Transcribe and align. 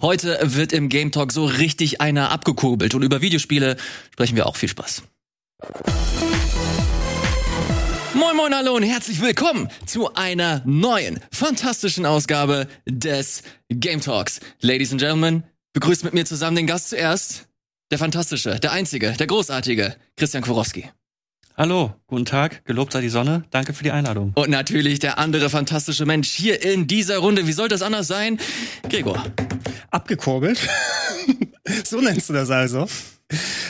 Heute 0.00 0.38
wird 0.40 0.72
im 0.72 0.88
Game 0.88 1.10
Talk 1.10 1.32
so 1.32 1.44
richtig 1.44 2.00
einer 2.00 2.30
abgekurbelt 2.30 2.94
und 2.94 3.02
über 3.02 3.20
Videospiele 3.20 3.76
sprechen 4.12 4.36
wir 4.36 4.46
auch 4.46 4.54
viel 4.54 4.68
Spaß. 4.68 5.02
Moin 8.14 8.36
Moin 8.36 8.54
Hallo 8.54 8.76
und 8.76 8.84
herzlich 8.84 9.20
willkommen 9.20 9.68
zu 9.86 10.14
einer 10.14 10.62
neuen, 10.64 11.18
fantastischen 11.32 12.06
Ausgabe 12.06 12.68
des 12.86 13.42
Game 13.70 14.00
Talks. 14.00 14.38
Ladies 14.60 14.92
and 14.92 15.00
Gentlemen, 15.00 15.42
begrüßt 15.72 16.04
mit 16.04 16.14
mir 16.14 16.24
zusammen 16.24 16.54
den 16.54 16.68
Gast 16.68 16.90
zuerst, 16.90 17.48
der 17.90 17.98
fantastische, 17.98 18.60
der 18.60 18.70
einzige, 18.70 19.14
der 19.14 19.26
großartige 19.26 19.96
Christian 20.16 20.44
Kworowski. 20.44 20.88
Hallo, 21.60 21.92
guten 22.06 22.24
Tag, 22.24 22.64
gelobt 22.66 22.92
sei 22.92 23.00
die 23.00 23.08
Sonne. 23.08 23.42
Danke 23.50 23.72
für 23.72 23.82
die 23.82 23.90
Einladung. 23.90 24.30
Und 24.36 24.48
natürlich 24.48 25.00
der 25.00 25.18
andere 25.18 25.50
fantastische 25.50 26.06
Mensch 26.06 26.30
hier 26.30 26.62
in 26.62 26.86
dieser 26.86 27.18
Runde. 27.18 27.48
Wie 27.48 27.52
soll 27.52 27.66
das 27.66 27.82
anders 27.82 28.06
sein? 28.06 28.38
Gregor. 28.88 29.20
Abgekurbelt. 29.90 30.60
so 31.84 32.00
nennst 32.00 32.28
du 32.28 32.32
das 32.32 32.48
also. 32.52 32.86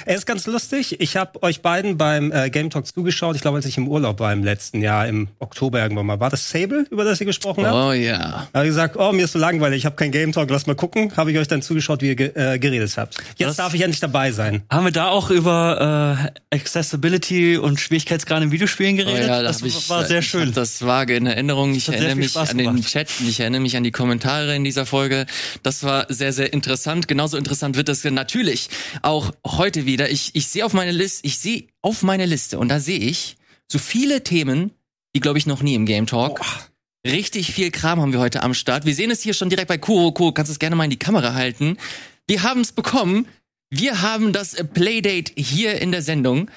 Er 0.06 0.14
ist 0.14 0.24
ganz 0.24 0.46
lustig. 0.46 1.00
Ich 1.00 1.16
habe 1.16 1.42
euch 1.42 1.62
beiden 1.62 1.98
beim 1.98 2.30
äh, 2.30 2.48
Game 2.48 2.70
Talks 2.70 2.94
zugeschaut. 2.94 3.34
Ich 3.34 3.42
glaube, 3.42 3.56
als 3.56 3.66
ich 3.66 3.76
im 3.76 3.88
Urlaub 3.88 4.20
war 4.20 4.32
im 4.32 4.44
letzten 4.44 4.80
Jahr, 4.80 5.08
im 5.08 5.28
Oktober 5.40 5.82
irgendwann 5.82 6.06
mal. 6.06 6.20
War 6.20 6.30
das 6.30 6.48
Sable, 6.48 6.86
über 6.90 7.04
das 7.04 7.20
ihr 7.20 7.26
gesprochen 7.26 7.66
habt? 7.66 7.74
Oh 7.74 7.92
ja. 7.92 8.46
Da 8.52 8.58
habe 8.60 8.66
ich 8.66 8.70
gesagt, 8.70 8.96
oh, 8.96 9.10
mir 9.12 9.24
ist 9.24 9.32
so 9.32 9.38
langweilig, 9.38 9.78
ich 9.78 9.86
habe 9.86 9.96
kein 9.96 10.12
Game 10.12 10.32
Talk, 10.32 10.48
lass 10.50 10.66
mal 10.66 10.74
gucken. 10.76 11.12
Habe 11.16 11.32
ich 11.32 11.38
euch 11.38 11.48
dann 11.48 11.60
zugeschaut, 11.60 12.02
wie 12.02 12.08
ihr 12.08 12.14
ge 12.14 12.32
äh, 12.34 12.58
geredet 12.58 12.96
habt. 12.96 13.16
Jetzt 13.36 13.48
Was? 13.48 13.56
darf 13.56 13.74
ich 13.74 13.80
endlich 13.80 14.00
dabei 14.00 14.30
sein. 14.30 14.62
Haben 14.70 14.84
wir 14.84 14.92
da 14.92 15.08
auch 15.08 15.30
über 15.30 16.30
äh, 16.52 16.56
Accessibility 16.56 17.58
und 17.58 17.80
Schwierigkeitsgrad 17.80 18.42
in 18.42 18.52
Videospielen 18.52 18.94
Oh 18.94 18.98
geredet? 18.98 19.22
ja, 19.28 19.38
da 19.38 19.42
das 19.42 19.60
hab 19.60 19.66
ich, 19.66 19.90
war 19.90 20.04
sehr 20.04 20.22
schön. 20.22 20.52
das 20.52 20.82
vage 20.86 21.16
in 21.16 21.26
Erinnerung. 21.26 21.74
Ich 21.74 21.88
erinnere 21.88 22.14
mich 22.14 22.30
Spaß 22.30 22.50
an 22.50 22.58
den. 22.58 22.82
Chat, 22.82 23.08
ich 23.26 23.40
erinnere 23.40 23.60
mich 23.60 23.76
an 23.76 23.82
die 23.82 23.90
Kommentare 23.90 24.54
in 24.54 24.62
dieser 24.62 24.86
Folge. 24.86 25.26
Das 25.64 25.82
war 25.82 26.06
sehr, 26.08 26.32
sehr 26.32 26.52
interessant. 26.52 27.08
Genauso 27.08 27.36
interessant 27.36 27.76
wird 27.76 27.88
es 27.88 28.04
natürlich 28.04 28.70
auch 29.02 29.32
heute 29.56 29.86
wieder. 29.86 30.10
Ich, 30.10 30.34
ich 30.34 30.48
sehe 30.48 30.64
auf 30.64 30.72
meine 30.72 30.92
Liste, 30.92 31.26
ich 31.26 31.38
sehe 31.38 31.64
auf 31.82 32.02
meine 32.02 32.26
Liste 32.26 32.58
und 32.58 32.68
da 32.68 32.80
sehe 32.80 32.98
ich 32.98 33.36
so 33.66 33.78
viele 33.78 34.22
Themen, 34.22 34.72
die 35.14 35.20
glaube 35.20 35.38
ich 35.38 35.46
noch 35.46 35.62
nie 35.62 35.74
im 35.74 35.86
Game 35.86 36.06
Talk. 36.06 36.40
Richtig 37.06 37.52
viel 37.52 37.70
Kram 37.70 38.00
haben 38.00 38.12
wir 38.12 38.20
heute 38.20 38.42
am 38.42 38.54
Start. 38.54 38.84
Wir 38.84 38.94
sehen 38.94 39.10
es 39.10 39.22
hier 39.22 39.34
schon 39.34 39.50
direkt 39.50 39.68
bei 39.68 39.78
Kuro. 39.78 40.12
Kuro, 40.12 40.32
kannst 40.32 40.50
du 40.50 40.52
es 40.52 40.58
gerne 40.58 40.76
mal 40.76 40.84
in 40.84 40.90
die 40.90 40.98
Kamera 40.98 41.32
halten. 41.32 41.76
Wir 42.26 42.42
haben 42.42 42.60
es 42.60 42.72
bekommen. 42.72 43.26
Wir 43.70 44.02
haben 44.02 44.32
das 44.32 44.56
Playdate 44.74 45.32
hier 45.36 45.80
in 45.80 45.92
der 45.92 46.02
Sendung. 46.02 46.50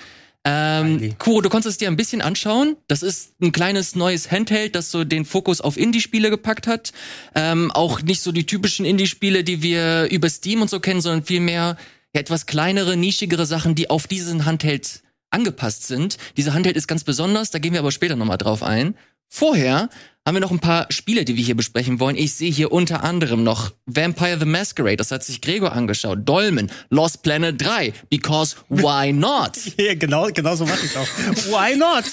Ähm. 0.43 1.15
Kuro, 1.19 1.41
du 1.41 1.49
konntest 1.49 1.73
es 1.73 1.77
dir 1.77 1.87
ein 1.87 1.97
bisschen 1.97 2.21
anschauen. 2.21 2.75
Das 2.87 3.03
ist 3.03 3.33
ein 3.41 3.51
kleines 3.51 3.95
neues 3.95 4.31
Handheld, 4.31 4.75
das 4.75 4.89
so 4.89 5.03
den 5.03 5.25
Fokus 5.25 5.61
auf 5.61 5.77
Indie-Spiele 5.77 6.29
gepackt 6.29 6.65
hat. 6.67 6.91
Ähm, 7.35 7.71
auch 7.71 8.01
nicht 8.01 8.21
so 8.21 8.31
die 8.31 8.45
typischen 8.45 8.85
Indie-Spiele, 8.85 9.43
die 9.43 9.61
wir 9.61 10.09
über 10.09 10.29
Steam 10.29 10.61
und 10.61 10.69
so 10.69 10.79
kennen, 10.79 11.01
sondern 11.01 11.23
vielmehr 11.23 11.77
ja, 12.13 12.21
etwas 12.21 12.45
kleinere, 12.45 12.97
nischigere 12.97 13.45
Sachen, 13.45 13.75
die 13.75 13.89
auf 13.89 14.07
diesen 14.07 14.45
Handheld 14.45 15.01
angepasst 15.29 15.87
sind. 15.87 16.17
Dieser 16.37 16.53
Handheld 16.53 16.75
ist 16.75 16.87
ganz 16.87 17.03
besonders, 17.03 17.51
da 17.51 17.59
gehen 17.59 17.73
wir 17.73 17.79
aber 17.79 17.91
später 17.91 18.15
nochmal 18.15 18.37
drauf 18.37 18.63
ein. 18.63 18.95
Vorher 19.33 19.89
haben 20.25 20.35
wir 20.35 20.41
noch 20.41 20.51
ein 20.51 20.59
paar 20.59 20.87
Spiele, 20.91 21.23
die 21.23 21.37
wir 21.37 21.43
hier 21.43 21.55
besprechen 21.55 22.01
wollen. 22.01 22.17
Ich 22.17 22.33
sehe 22.33 22.51
hier 22.51 22.73
unter 22.73 23.03
anderem 23.03 23.43
noch 23.43 23.71
Vampire 23.85 24.37
the 24.37 24.45
Masquerade, 24.45 24.97
das 24.97 25.09
hat 25.11 25.23
sich 25.23 25.39
Gregor 25.39 25.71
angeschaut. 25.71 26.19
Dolmen, 26.25 26.69
Lost 26.89 27.23
Planet 27.23 27.59
3, 27.59 27.93
because 28.09 28.57
why 28.67 29.13
not? 29.13 29.57
Ja, 29.77 29.95
genau, 29.95 30.27
genau 30.27 30.55
so 30.55 30.65
mache 30.65 30.85
ich 30.85 30.97
auch. 30.97 31.07
Why 31.47 31.77
not? 31.77 32.03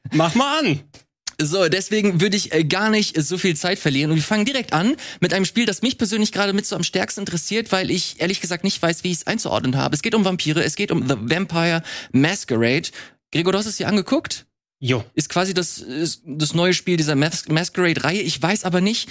Mach 0.12 0.34
mal 0.34 0.58
an. 0.58 0.80
So, 1.46 1.68
deswegen 1.68 2.20
würde 2.20 2.36
ich 2.36 2.52
äh, 2.52 2.64
gar 2.64 2.90
nicht 2.90 3.20
so 3.20 3.38
viel 3.38 3.56
Zeit 3.56 3.78
verlieren. 3.78 4.10
Und 4.10 4.16
wir 4.16 4.22
fangen 4.22 4.44
direkt 4.44 4.72
an 4.72 4.96
mit 5.20 5.34
einem 5.34 5.44
Spiel, 5.44 5.66
das 5.66 5.82
mich 5.82 5.98
persönlich 5.98 6.32
gerade 6.32 6.52
mit 6.52 6.66
so 6.66 6.76
am 6.76 6.82
stärksten 6.82 7.20
interessiert, 7.20 7.72
weil 7.72 7.90
ich 7.90 8.20
ehrlich 8.20 8.40
gesagt 8.40 8.64
nicht 8.64 8.80
weiß, 8.80 9.04
wie 9.04 9.10
ich 9.10 9.18
es 9.18 9.26
einzuordnen 9.26 9.76
habe. 9.76 9.94
Es 9.94 10.02
geht 10.02 10.14
um 10.14 10.24
Vampire, 10.24 10.62
es 10.62 10.76
geht 10.76 10.90
um 10.90 11.08
The 11.08 11.14
Vampire 11.18 11.82
Masquerade. 12.12 12.90
Gregor, 13.32 13.52
du 13.52 13.58
hast 13.58 13.66
es 13.66 13.76
dir 13.76 13.88
angeguckt? 13.88 14.46
Jo. 14.78 15.04
Ist 15.14 15.28
quasi 15.28 15.54
das, 15.54 15.78
ist 15.78 16.22
das 16.26 16.54
neue 16.54 16.74
Spiel 16.74 16.96
dieser 16.96 17.14
Mas 17.14 17.48
Masquerade-Reihe. 17.48 18.20
Ich 18.20 18.42
weiß 18.42 18.64
aber 18.64 18.80
nicht, 18.80 19.08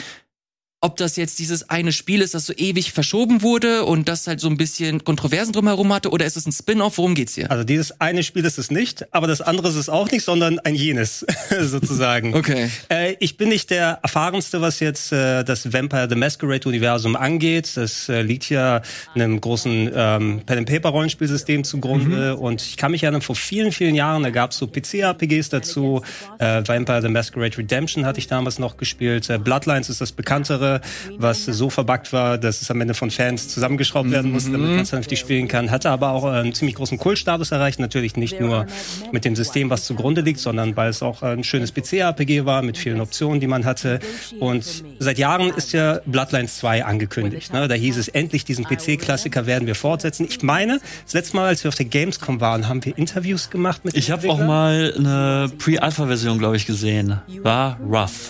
ob 0.81 0.97
das 0.97 1.15
jetzt 1.15 1.37
dieses 1.37 1.69
eine 1.69 1.91
Spiel 1.91 2.21
ist, 2.21 2.33
das 2.33 2.47
so 2.47 2.53
ewig 2.53 2.91
verschoben 2.91 3.43
wurde 3.43 3.85
und 3.85 4.09
das 4.09 4.25
halt 4.25 4.39
so 4.39 4.49
ein 4.49 4.57
bisschen 4.57 5.03
Kontroversen 5.03 5.53
drumherum 5.53 5.93
hatte, 5.93 6.09
oder 6.09 6.25
ist 6.25 6.35
es 6.37 6.47
ein 6.47 6.51
Spin-off? 6.51 6.97
Worum 6.97 7.13
geht's 7.13 7.35
hier? 7.35 7.51
Also 7.51 7.63
dieses 7.63 8.01
eine 8.01 8.23
Spiel 8.23 8.43
ist 8.45 8.57
es 8.57 8.71
nicht, 8.71 9.05
aber 9.13 9.27
das 9.27 9.41
andere 9.41 9.69
ist 9.69 9.75
es 9.75 9.89
auch 9.89 10.09
nicht, 10.09 10.23
sondern 10.23 10.57
ein 10.59 10.73
jenes 10.73 11.23
sozusagen. 11.61 12.33
Okay. 12.33 12.69
Äh, 12.89 13.15
ich 13.19 13.37
bin 13.37 13.49
nicht 13.49 13.69
der 13.69 13.99
erfahrenste, 14.01 14.61
was 14.61 14.79
jetzt 14.79 15.11
äh, 15.11 15.43
das 15.43 15.71
Vampire 15.71 16.07
the 16.09 16.15
Masquerade 16.15 16.67
Universum 16.67 17.15
angeht. 17.15 17.77
Das 17.77 18.09
äh, 18.09 18.23
liegt 18.23 18.49
ja 18.49 18.81
einem 19.13 19.39
großen 19.39 19.91
ähm, 19.93 20.41
Pen 20.47 20.57
and 20.57 20.67
Paper 20.67 20.89
Rollenspielsystem 20.89 21.63
zugrunde 21.63 22.35
und 22.37 22.63
ich 22.63 22.77
kann 22.77 22.91
mich 22.91 23.03
erinnern, 23.03 23.21
vor 23.21 23.35
vielen 23.35 23.71
vielen 23.71 23.93
Jahren, 23.93 24.23
da 24.23 24.31
gab 24.31 24.51
es 24.51 24.57
so 24.57 24.65
PC-RPGs 24.65 25.49
dazu. 25.49 26.01
Äh, 26.39 26.63
Vampire 26.65 27.03
the 27.03 27.09
Masquerade 27.09 27.55
Redemption 27.57 28.05
hatte 28.05 28.17
ich 28.17 28.27
damals 28.27 28.57
noch 28.57 28.77
gespielt. 28.77 29.29
Äh, 29.29 29.37
Bloodlines 29.37 29.89
ist 29.89 30.01
das 30.01 30.11
bekanntere, 30.11 30.70
was 31.17 31.45
so 31.45 31.69
verbuggt 31.69 32.13
war, 32.13 32.37
dass 32.37 32.61
es 32.61 32.71
am 32.71 32.79
Ende 32.79 32.93
von 32.93 33.11
Fans 33.11 33.47
zusammengeschraubt 33.49 34.09
werden 34.11 34.31
musste, 34.31 34.51
damit 34.51 34.69
man 34.69 34.79
es 34.79 34.89
vernünftig 34.89 35.19
spielen 35.19 35.47
kann. 35.47 35.71
Hatte 35.71 35.89
aber 35.89 36.11
auch 36.11 36.25
äh, 36.25 36.37
einen 36.37 36.53
ziemlich 36.53 36.75
großen 36.75 36.97
Kultstatus 36.97 37.51
erreicht. 37.51 37.79
Natürlich 37.79 38.15
nicht 38.15 38.39
nur 38.39 38.65
mit 39.11 39.25
dem 39.25 39.35
System, 39.35 39.69
was 39.69 39.85
zugrunde 39.85 40.21
liegt, 40.21 40.39
sondern 40.39 40.75
weil 40.75 40.89
es 40.89 41.01
auch 41.01 41.21
ein 41.23 41.43
schönes 41.43 41.73
PC-RPG 41.73 42.45
war 42.45 42.61
mit 42.61 42.77
vielen 42.77 43.01
Optionen, 43.01 43.39
die 43.39 43.47
man 43.47 43.65
hatte. 43.65 43.99
Und 44.39 44.83
seit 44.99 45.17
Jahren 45.17 45.49
ist 45.49 45.73
ja 45.73 45.99
Bloodlines 46.05 46.57
2 46.57 46.85
angekündigt. 46.85 47.53
Ne? 47.53 47.67
Da 47.67 47.75
hieß 47.75 47.97
es 47.97 48.07
endlich, 48.07 48.45
diesen 48.45 48.65
PC-Klassiker 48.65 49.45
werden 49.45 49.67
wir 49.67 49.75
fortsetzen. 49.75 50.27
Ich 50.29 50.41
meine, 50.43 50.79
das 51.03 51.13
letzte 51.13 51.35
Mal, 51.35 51.47
als 51.47 51.63
wir 51.63 51.69
auf 51.69 51.75
der 51.75 51.85
Gamescom 51.85 52.39
waren, 52.41 52.67
haben 52.67 52.83
wir 52.85 52.97
Interviews 52.97 53.49
gemacht 53.49 53.83
mit 53.85 53.95
Ich 53.97 54.11
habe 54.11 54.29
auch 54.29 54.39
mal 54.39 54.93
eine 54.97 55.51
Pre-Alpha-Version, 55.57 56.39
glaube 56.39 56.57
ich, 56.57 56.65
gesehen. 56.65 57.19
War 57.43 57.79
rough. 57.79 58.29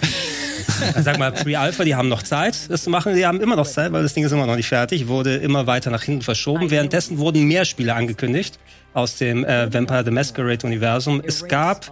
Sag 1.02 1.18
mal, 1.18 1.32
Pre-Alpha, 1.32 1.84
die 1.84 1.96
haben 1.96 2.10
noch 2.10 2.24
Zeit, 2.24 2.70
das 2.70 2.84
zu 2.84 2.90
machen. 2.90 3.16
Die 3.16 3.26
haben 3.26 3.42
immer 3.42 3.56
noch 3.56 3.68
Zeit, 3.68 3.92
weil 3.92 4.04
das 4.04 4.14
Ding 4.14 4.24
ist 4.24 4.32
immer 4.32 4.46
noch 4.46 4.56
nicht 4.56 4.68
fertig. 4.68 5.08
Wurde 5.08 5.36
immer 5.38 5.68
weiter 5.68 5.92
nach 5.92 6.04
hinten 6.04 6.22
verschoben. 6.22 6.70
Währenddessen 6.70 7.18
wurden 7.18 7.44
mehr 7.44 7.66
Spiele 7.66 7.94
angekündigt 7.94 8.60
aus 8.94 9.18
dem 9.18 9.46
äh, 9.46 9.74
Vampire 9.74 10.04
the 10.04 10.12
Masquerade-Universum. 10.12 11.22
Es 11.26 11.48
gab, 11.48 11.88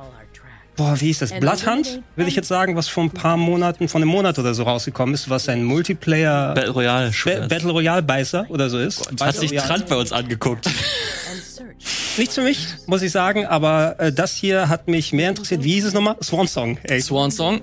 boah, 0.76 1.00
wie 1.00 1.06
hieß 1.06 1.20
das? 1.20 1.40
Bloodhunt, 1.40 2.02
will 2.16 2.28
ich 2.28 2.36
jetzt 2.36 2.48
sagen, 2.48 2.76
was 2.76 2.88
vor 2.88 3.04
ein 3.04 3.12
paar 3.12 3.38
Monaten, 3.38 3.88
vor 3.88 4.00
einem 4.00 4.10
Monat 4.10 4.38
oder 4.40 4.54
so 4.54 4.64
rausgekommen 4.64 5.16
ist, 5.16 5.30
was 5.30 5.50
ein 5.50 5.64
Multiplayer 5.64 6.54
Battle 6.54 6.72
Royale. 6.72 7.12
Ba 7.26 7.48
Battle 7.48 7.72
Royale 7.72 8.04
Beißer 8.04 8.46
oder 8.50 8.70
so 8.70 8.80
ist. 8.80 9.08
Hat 9.08 9.16
Battle 9.18 9.40
sich. 9.40 9.56
Trant 9.56 9.88
bei 9.88 9.96
uns 9.96 10.12
angeguckt. 10.12 10.70
Nichts 12.18 12.36
für 12.36 12.42
mich, 12.42 12.68
muss 12.86 13.02
ich 13.02 13.12
sagen, 13.12 13.46
aber 13.46 13.96
äh, 14.00 14.12
das 14.12 14.36
hier 14.36 14.68
hat 14.68 14.88
mich 14.88 15.14
mehr 15.14 15.30
interessiert. 15.30 15.64
Wie 15.64 15.74
hieß 15.74 15.86
es 15.86 15.94
nochmal? 15.94 16.18
Swan 16.22 16.48
Song. 16.48 16.78
Ey. 16.84 17.02
Swan 17.02 17.32
Song? 17.32 17.62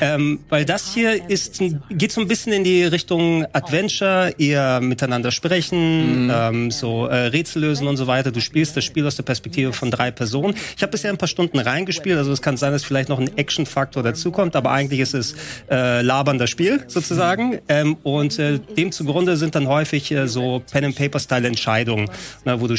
Ähm, 0.00 0.40
weil 0.48 0.64
das 0.64 0.94
hier 0.94 1.28
ist, 1.28 1.60
geht 1.90 2.12
so 2.12 2.20
ein 2.20 2.28
bisschen 2.28 2.52
in 2.52 2.62
die 2.62 2.84
Richtung 2.84 3.46
Adventure, 3.52 4.32
eher 4.38 4.80
miteinander 4.80 5.32
sprechen, 5.32 6.30
ähm, 6.32 6.70
so 6.70 7.06
äh, 7.06 7.26
Rätsel 7.26 7.62
lösen 7.62 7.88
und 7.88 7.96
so 7.96 8.06
weiter. 8.06 8.30
Du 8.30 8.40
spielst 8.40 8.76
das 8.76 8.84
Spiel 8.84 9.06
aus 9.06 9.16
der 9.16 9.24
Perspektive 9.24 9.72
von 9.72 9.90
drei 9.90 10.10
Personen. 10.10 10.54
Ich 10.76 10.82
habe 10.82 10.92
bisher 10.92 11.10
ein 11.10 11.18
paar 11.18 11.28
Stunden 11.28 11.58
reingespielt, 11.58 12.18
also 12.18 12.32
es 12.32 12.42
kann 12.42 12.56
sein, 12.56 12.72
dass 12.72 12.84
vielleicht 12.84 13.08
noch 13.08 13.18
ein 13.18 13.36
Action-Faktor 13.36 14.02
dazukommt, 14.02 14.54
aber 14.54 14.70
eigentlich 14.70 15.00
ist 15.00 15.14
es 15.14 15.34
äh, 15.70 16.02
laberndes 16.02 16.50
Spiel 16.50 16.84
sozusagen. 16.86 17.58
Ähm, 17.68 17.96
und 18.02 18.38
äh, 18.38 18.58
dem 18.58 18.92
zugrunde 18.92 19.36
sind 19.36 19.54
dann 19.54 19.66
häufig 19.66 20.12
äh, 20.12 20.28
so 20.28 20.62
Pen-and-Paper-Style-Entscheidungen, 20.70 22.08
ne, 22.44 22.60
wo 22.60 22.66
du 22.66 22.76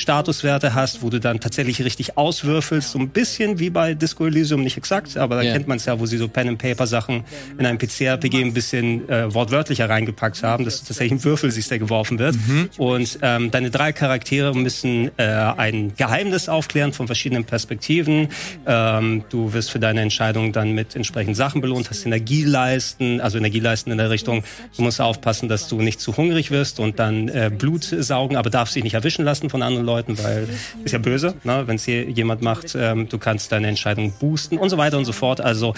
Statuswerte 0.57 0.73
hast, 0.73 1.01
wo 1.03 1.09
du 1.09 1.19
dann 1.19 1.39
tatsächlich 1.39 1.83
richtig 1.83 2.17
auswürfelst, 2.17 2.91
so 2.91 2.99
ein 2.99 3.09
bisschen 3.09 3.59
wie 3.59 3.69
bei 3.69 3.93
Disco 3.93 4.25
Elysium, 4.25 4.61
nicht 4.63 4.77
exakt, 4.77 5.17
aber 5.17 5.35
da 5.37 5.41
Ja. 5.43 5.53
kennt 5.53 5.67
man 5.67 5.77
es 5.77 5.85
ja, 5.85 5.99
wo 5.99 6.05
sie 6.05 6.17
so 6.17 6.27
Pen-and-Paper-Sachen 6.27 7.23
in 7.57 7.65
einem 7.65 7.77
PC-RPG 7.77 8.41
ein 8.41 8.53
bisschen 8.53 9.07
äh, 9.09 9.33
wortwörtlicher 9.33 9.89
reingepackt 9.89 10.41
haben, 10.43 10.65
dass 10.65 10.83
tatsächlich 10.83 11.11
ein 11.19 11.23
Würfel 11.23 11.51
siehst, 11.51 11.69
der 11.71 11.79
geworfen 11.79 12.19
wird. 12.19 12.35
Und 12.77 13.19
ähm, 13.21 13.51
deine 13.51 13.69
drei 13.69 13.91
Charaktere 13.93 14.55
müssen 14.55 15.11
äh, 15.17 15.23
ein 15.23 15.93
Geheimnis 15.95 16.49
aufklären 16.49 16.93
von 16.93 17.05
verschiedenen 17.07 17.45
Perspektiven. 17.45 18.29
Ähm, 18.65 19.23
du 19.29 19.53
wirst 19.53 19.71
für 19.71 19.79
deine 19.79 20.01
Entscheidung 20.01 20.51
dann 20.53 20.71
mit 20.73 20.95
entsprechenden 20.95 21.35
Sachen 21.35 21.61
belohnt, 21.61 21.89
hast 21.89 22.05
Energieleisten, 22.05 23.21
also 23.21 23.37
Energieleisten 23.37 23.91
in 23.91 23.97
der 23.97 24.09
Richtung, 24.09 24.43
du 24.75 24.81
musst 24.83 24.99
aufpassen, 25.01 25.49
dass 25.49 25.67
du 25.67 25.81
nicht 25.81 25.99
zu 25.99 26.17
hungrig 26.17 26.51
wirst 26.51 26.79
und 26.79 26.99
dann 26.99 27.27
äh, 27.29 27.51
Blut 27.55 27.83
saugen, 27.83 28.35
aber 28.35 28.49
darfst 28.49 28.75
dich 28.75 28.83
nicht 28.83 28.93
erwischen 28.95 29.23
lassen 29.25 29.49
von 29.49 29.61
anderen 29.61 29.85
Leuten, 29.85 30.17
weil 30.23 30.46
ist 30.83 30.91
ja 30.91 30.99
böse, 30.99 31.35
ne? 31.43 31.63
wenn 31.65 31.75
es 31.75 31.85
hier 31.85 32.09
jemand 32.09 32.41
macht, 32.41 32.75
ähm, 32.75 33.09
du 33.09 33.17
kannst 33.17 33.51
deine 33.51 33.67
Entscheidung 33.67 34.13
boosten 34.19 34.57
und 34.57 34.69
so 34.69 34.77
weiter 34.77 34.97
und 34.97 35.05
so 35.05 35.13
fort. 35.13 35.41
Also 35.41 35.73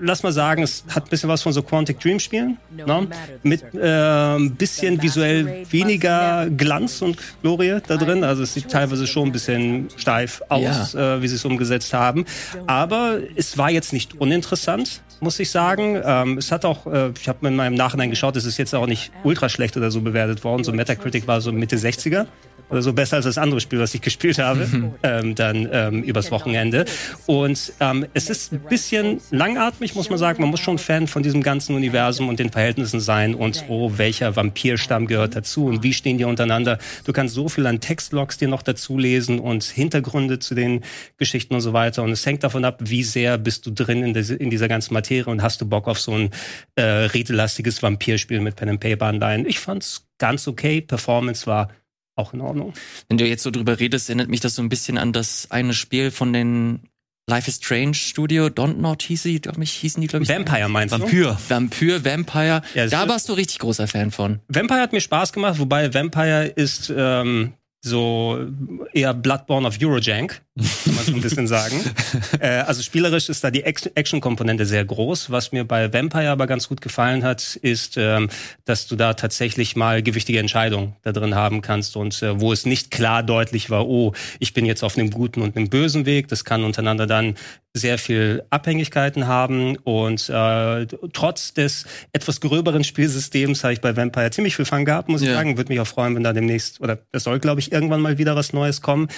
lass 0.00 0.22
mal 0.22 0.32
sagen, 0.32 0.62
es 0.62 0.84
hat 0.88 1.04
ein 1.04 1.10
bisschen 1.10 1.28
was 1.28 1.42
von 1.42 1.52
so 1.52 1.62
Quantic 1.62 2.00
Dream 2.00 2.18
Spielen. 2.18 2.58
Ne? 2.70 3.08
Mit 3.42 3.62
äh, 3.74 4.36
ein 4.36 4.54
bisschen 4.54 5.00
visuell 5.02 5.66
weniger 5.70 6.48
Glanz 6.50 7.02
und 7.02 7.18
Glorie 7.42 7.78
da 7.86 7.96
drin. 7.96 8.24
Also 8.24 8.42
es 8.42 8.54
sieht 8.54 8.70
teilweise 8.70 9.06
schon 9.06 9.28
ein 9.28 9.32
bisschen 9.32 9.88
steif 9.96 10.42
aus, 10.48 10.92
ja. 10.92 11.16
äh, 11.16 11.22
wie 11.22 11.28
sie 11.28 11.36
es 11.36 11.44
umgesetzt 11.44 11.92
haben. 11.92 12.24
Aber 12.66 13.18
es 13.34 13.58
war 13.58 13.70
jetzt 13.70 13.92
nicht 13.92 14.20
uninteressant 14.20 15.02
muss 15.20 15.40
ich 15.40 15.50
sagen. 15.50 16.00
Ähm, 16.04 16.38
es 16.38 16.52
hat 16.52 16.64
auch, 16.64 16.86
äh, 16.86 17.10
ich 17.18 17.28
habe 17.28 17.48
in 17.48 17.56
meinem 17.56 17.74
Nachhinein 17.74 18.10
geschaut, 18.10 18.36
es 18.36 18.44
ist 18.44 18.58
jetzt 18.58 18.74
auch 18.74 18.86
nicht 18.86 19.12
ultra 19.24 19.48
schlecht 19.48 19.76
oder 19.76 19.90
so 19.90 20.00
bewertet 20.00 20.44
worden. 20.44 20.64
So 20.64 20.72
Metacritic 20.72 21.26
war 21.26 21.40
so 21.40 21.52
Mitte 21.52 21.76
60er 21.76 22.26
oder 22.68 22.82
so 22.82 22.92
besser 22.92 23.16
als 23.16 23.24
das 23.24 23.38
andere 23.38 23.60
Spiel, 23.60 23.78
was 23.78 23.94
ich 23.94 24.00
gespielt 24.00 24.38
habe, 24.38 24.66
mhm. 24.66 24.94
ähm, 25.02 25.34
dann 25.34 25.68
ähm, 25.70 26.02
übers 26.02 26.30
Wochenende. 26.30 26.84
Und 27.26 27.72
ähm, 27.80 28.06
es 28.14 28.30
ist 28.30 28.52
ein 28.52 28.60
bisschen 28.60 29.20
langatmig, 29.30 29.94
muss 29.94 30.10
man 30.10 30.18
sagen. 30.18 30.40
Man 30.42 30.50
muss 30.50 30.60
schon 30.60 30.78
Fan 30.78 31.06
von 31.06 31.22
diesem 31.22 31.42
ganzen 31.42 31.74
Universum 31.76 32.28
und 32.28 32.38
den 32.38 32.50
Verhältnissen 32.50 33.00
sein 33.00 33.34
und 33.34 33.64
oh, 33.68 33.92
welcher 33.96 34.36
Vampirstamm 34.36 35.06
gehört 35.06 35.36
dazu 35.36 35.66
und 35.66 35.82
wie 35.82 35.92
stehen 35.92 36.18
die 36.18 36.24
untereinander. 36.24 36.78
Du 37.04 37.12
kannst 37.12 37.34
so 37.34 37.48
viel 37.48 37.66
an 37.66 37.80
Textlogs 37.80 38.38
dir 38.38 38.48
noch 38.48 38.62
dazu 38.62 38.98
lesen 38.98 39.38
und 39.38 39.64
Hintergründe 39.64 40.38
zu 40.38 40.54
den 40.54 40.82
Geschichten 41.18 41.54
und 41.54 41.60
so 41.60 41.72
weiter. 41.72 42.02
Und 42.02 42.10
es 42.10 42.26
hängt 42.26 42.42
davon 42.42 42.64
ab, 42.64 42.80
wie 42.82 43.02
sehr 43.02 43.38
bist 43.38 43.66
du 43.66 43.70
drin 43.70 44.02
in, 44.02 44.14
diese, 44.14 44.34
in 44.34 44.50
dieser 44.50 44.68
ganzen 44.68 44.94
Materie 44.94 45.30
und 45.30 45.42
hast 45.42 45.60
du 45.60 45.66
Bock 45.66 45.88
auf 45.88 46.00
so 46.00 46.12
ein 46.12 46.30
äh, 46.74 46.82
rätelastiges 46.82 47.82
Vampirspiel 47.82 48.40
mit 48.40 48.56
Pen 48.56 48.70
and 48.70 48.80
Paper 48.80 49.06
Anleihen. 49.06 49.46
Ich 49.46 49.58
fand's 49.58 50.06
ganz 50.18 50.48
okay. 50.48 50.80
Performance 50.80 51.46
war 51.46 51.68
auch 52.16 52.32
in 52.34 52.40
Ordnung. 52.40 52.72
Wenn 53.08 53.18
du 53.18 53.26
jetzt 53.26 53.42
so 53.42 53.50
drüber 53.50 53.78
redest, 53.78 54.08
erinnert 54.08 54.28
mich 54.28 54.40
das 54.40 54.54
so 54.54 54.62
ein 54.62 54.68
bisschen 54.68 54.98
an 54.98 55.12
das 55.12 55.50
eine 55.50 55.74
Spiel 55.74 56.10
von 56.10 56.32
den 56.32 56.80
Life 57.28 57.48
is 57.48 57.56
Strange 57.56 57.94
Studio, 57.94 58.46
Don't 58.46 58.76
Not 58.76 59.02
hieß 59.02 59.24
sie, 59.24 59.40
glaube 59.40 59.62
ich, 59.62 59.72
hießen 59.72 60.00
die, 60.00 60.06
glaube 60.06 60.22
ich. 60.22 60.28
Vampire 60.28 60.68
meinst 60.68 60.94
du? 60.94 61.00
Vampir. 61.00 61.36
Vampir, 61.48 62.04
Vampire. 62.04 62.62
Ja, 62.74 62.86
da 62.86 63.08
warst 63.08 63.28
du 63.28 63.32
richtig 63.32 63.58
großer 63.58 63.88
Fan 63.88 64.12
von. 64.12 64.40
Vampire 64.48 64.80
hat 64.80 64.92
mir 64.92 65.00
Spaß 65.00 65.32
gemacht, 65.32 65.58
wobei 65.58 65.92
Vampire 65.92 66.46
ist 66.46 66.92
ähm, 66.96 67.54
so 67.84 68.46
eher 68.92 69.12
Bloodborne 69.12 69.66
of 69.66 69.76
Eurojank, 69.80 70.40
kann 70.56 70.94
man 70.94 71.04
so 71.04 71.12
ein 71.12 71.20
bisschen 71.20 71.46
sagen. 71.46 71.78
äh, 72.40 72.60
also 72.60 72.82
spielerisch 72.82 73.28
ist 73.28 73.44
da 73.44 73.50
die 73.50 73.64
Action-Komponente 73.64 74.64
sehr 74.64 74.84
groß. 74.84 75.30
Was 75.30 75.52
mir 75.52 75.64
bei 75.64 75.92
Vampire 75.92 76.30
aber 76.30 76.46
ganz 76.46 76.68
gut 76.68 76.80
gefallen 76.80 77.24
hat, 77.24 77.56
ist, 77.56 77.96
ähm, 77.98 78.30
dass 78.64 78.86
du 78.86 78.96
da 78.96 79.14
tatsächlich 79.14 79.76
mal 79.76 80.02
gewichtige 80.02 80.38
Entscheidungen 80.38 80.96
da 81.02 81.12
drin 81.12 81.34
haben 81.34 81.60
kannst 81.60 81.96
und 81.96 82.22
äh, 82.22 82.40
wo 82.40 82.52
es 82.52 82.64
nicht 82.64 82.90
klar 82.90 83.22
deutlich 83.22 83.68
war, 83.68 83.86
oh, 83.86 84.12
ich 84.38 84.54
bin 84.54 84.64
jetzt 84.64 84.82
auf 84.82 84.96
einem 84.96 85.10
guten 85.10 85.42
und 85.42 85.56
einem 85.56 85.68
bösen 85.68 86.06
Weg. 86.06 86.28
Das 86.28 86.44
kann 86.44 86.64
untereinander 86.64 87.06
dann 87.06 87.34
sehr 87.74 87.98
viel 87.98 88.42
Abhängigkeiten 88.48 89.26
haben 89.26 89.76
und 89.76 90.30
äh, 90.30 90.86
trotz 91.12 91.52
des 91.52 91.84
etwas 92.12 92.40
gröberen 92.40 92.84
Spielsystems 92.84 93.62
habe 93.62 93.74
ich 93.74 93.82
bei 93.82 93.94
Vampire 93.94 94.30
ziemlich 94.30 94.56
viel 94.56 94.64
Fun 94.64 94.86
gehabt, 94.86 95.10
muss 95.10 95.20
ich 95.20 95.28
sagen. 95.28 95.58
Würde 95.58 95.70
mich 95.70 95.80
auch 95.80 95.86
freuen, 95.86 96.14
wenn 96.16 96.24
da 96.24 96.32
demnächst, 96.32 96.80
oder 96.80 96.98
es 97.12 97.24
soll, 97.24 97.38
glaube 97.38 97.60
ich, 97.60 97.72
irgendwann 97.72 98.00
mal 98.00 98.16
wieder 98.16 98.34
was 98.34 98.54
Neues 98.54 98.80
kommen. 98.80 99.08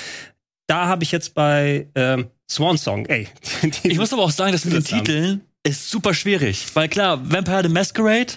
Da 0.69 0.87
habe 0.87 1.03
ich 1.03 1.11
jetzt 1.13 1.35
bei 1.35 1.89
ähm, 1.95 2.29
Swan 2.49 2.79
Song, 2.79 3.07
ey. 3.07 3.27
ich 3.83 3.99
muss 3.99 4.13
aber 4.13 4.23
auch 4.23 4.31
sagen, 4.31 4.53
dass 4.53 4.65
mit 4.65 4.75
den 4.75 4.85
Titeln 4.85 5.41
ist 5.63 5.91
super 5.91 6.15
schwierig. 6.15 6.67
Weil 6.75 6.89
klar, 6.89 7.21
Vampire 7.31 7.63
the 7.65 7.69
Masquerade, 7.69 8.35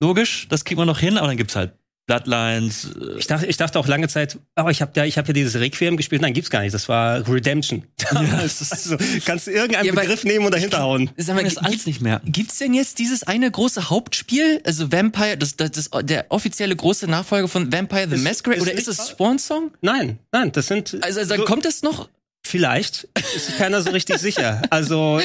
logisch, 0.00 0.48
das 0.48 0.64
kriegt 0.64 0.78
man 0.78 0.86
noch 0.86 0.98
hin, 0.98 1.16
aber 1.16 1.28
dann 1.28 1.36
gibt's 1.36 1.56
halt 1.56 1.72
Bloodlines. 2.08 2.88
Äh 3.00 3.18
ich 3.18 3.26
dachte, 3.28 3.46
ich 3.46 3.56
dachte 3.56 3.78
auch 3.78 3.86
lange 3.86 4.08
Zeit, 4.08 4.38
oh, 4.56 4.68
ich 4.68 4.82
habe 4.82 4.92
ja, 4.96 5.04
ich 5.04 5.18
habe 5.18 5.28
ja 5.28 5.34
dieses 5.34 5.54
Requiem 5.60 5.96
gespielt. 5.96 6.22
Nein, 6.22 6.32
gibt's 6.32 6.50
gar 6.50 6.62
nicht. 6.62 6.74
Das 6.74 6.88
war 6.88 7.28
Redemption. 7.28 7.84
Ja, 8.10 8.38
also, 8.38 8.96
kannst 9.26 9.46
du 9.46 9.50
irgendeinen 9.50 9.84
ja, 9.84 9.92
Begriff 9.92 10.24
nehmen 10.24 10.46
und 10.46 10.54
dahinter 10.54 10.80
hauen. 10.80 11.10
Sag 11.18 11.36
mal, 11.36 11.44
das 11.44 11.58
alles 11.58 11.84
nicht 11.84 12.00
mehr. 12.00 12.22
Gibt's 12.24 12.56
denn 12.56 12.72
jetzt 12.72 12.98
dieses 12.98 13.22
eine 13.22 13.50
große 13.50 13.90
Hauptspiel, 13.90 14.62
also 14.64 14.90
Vampire, 14.90 15.36
das, 15.36 15.56
das, 15.56 15.72
das 15.72 15.90
der 16.02 16.26
offizielle 16.30 16.74
große 16.74 17.06
Nachfolger 17.06 17.48
von 17.48 17.70
Vampire 17.70 18.08
the 18.08 18.16
Masquerade, 18.16 18.62
oder 18.62 18.72
ist 18.72 18.88
es 18.88 19.10
Spawn 19.10 19.38
Song? 19.38 19.72
Nein, 19.82 20.18
nein, 20.32 20.52
das 20.52 20.68
sind. 20.68 20.96
Also, 21.02 21.20
also 21.20 21.36
so, 21.36 21.44
kommt 21.44 21.66
es 21.66 21.82
noch? 21.82 22.08
Vielleicht 22.48 23.06
ist 23.36 23.58
keiner 23.58 23.82
so 23.82 23.90
richtig 23.90 24.16
sicher. 24.16 24.62
Also, 24.70 25.20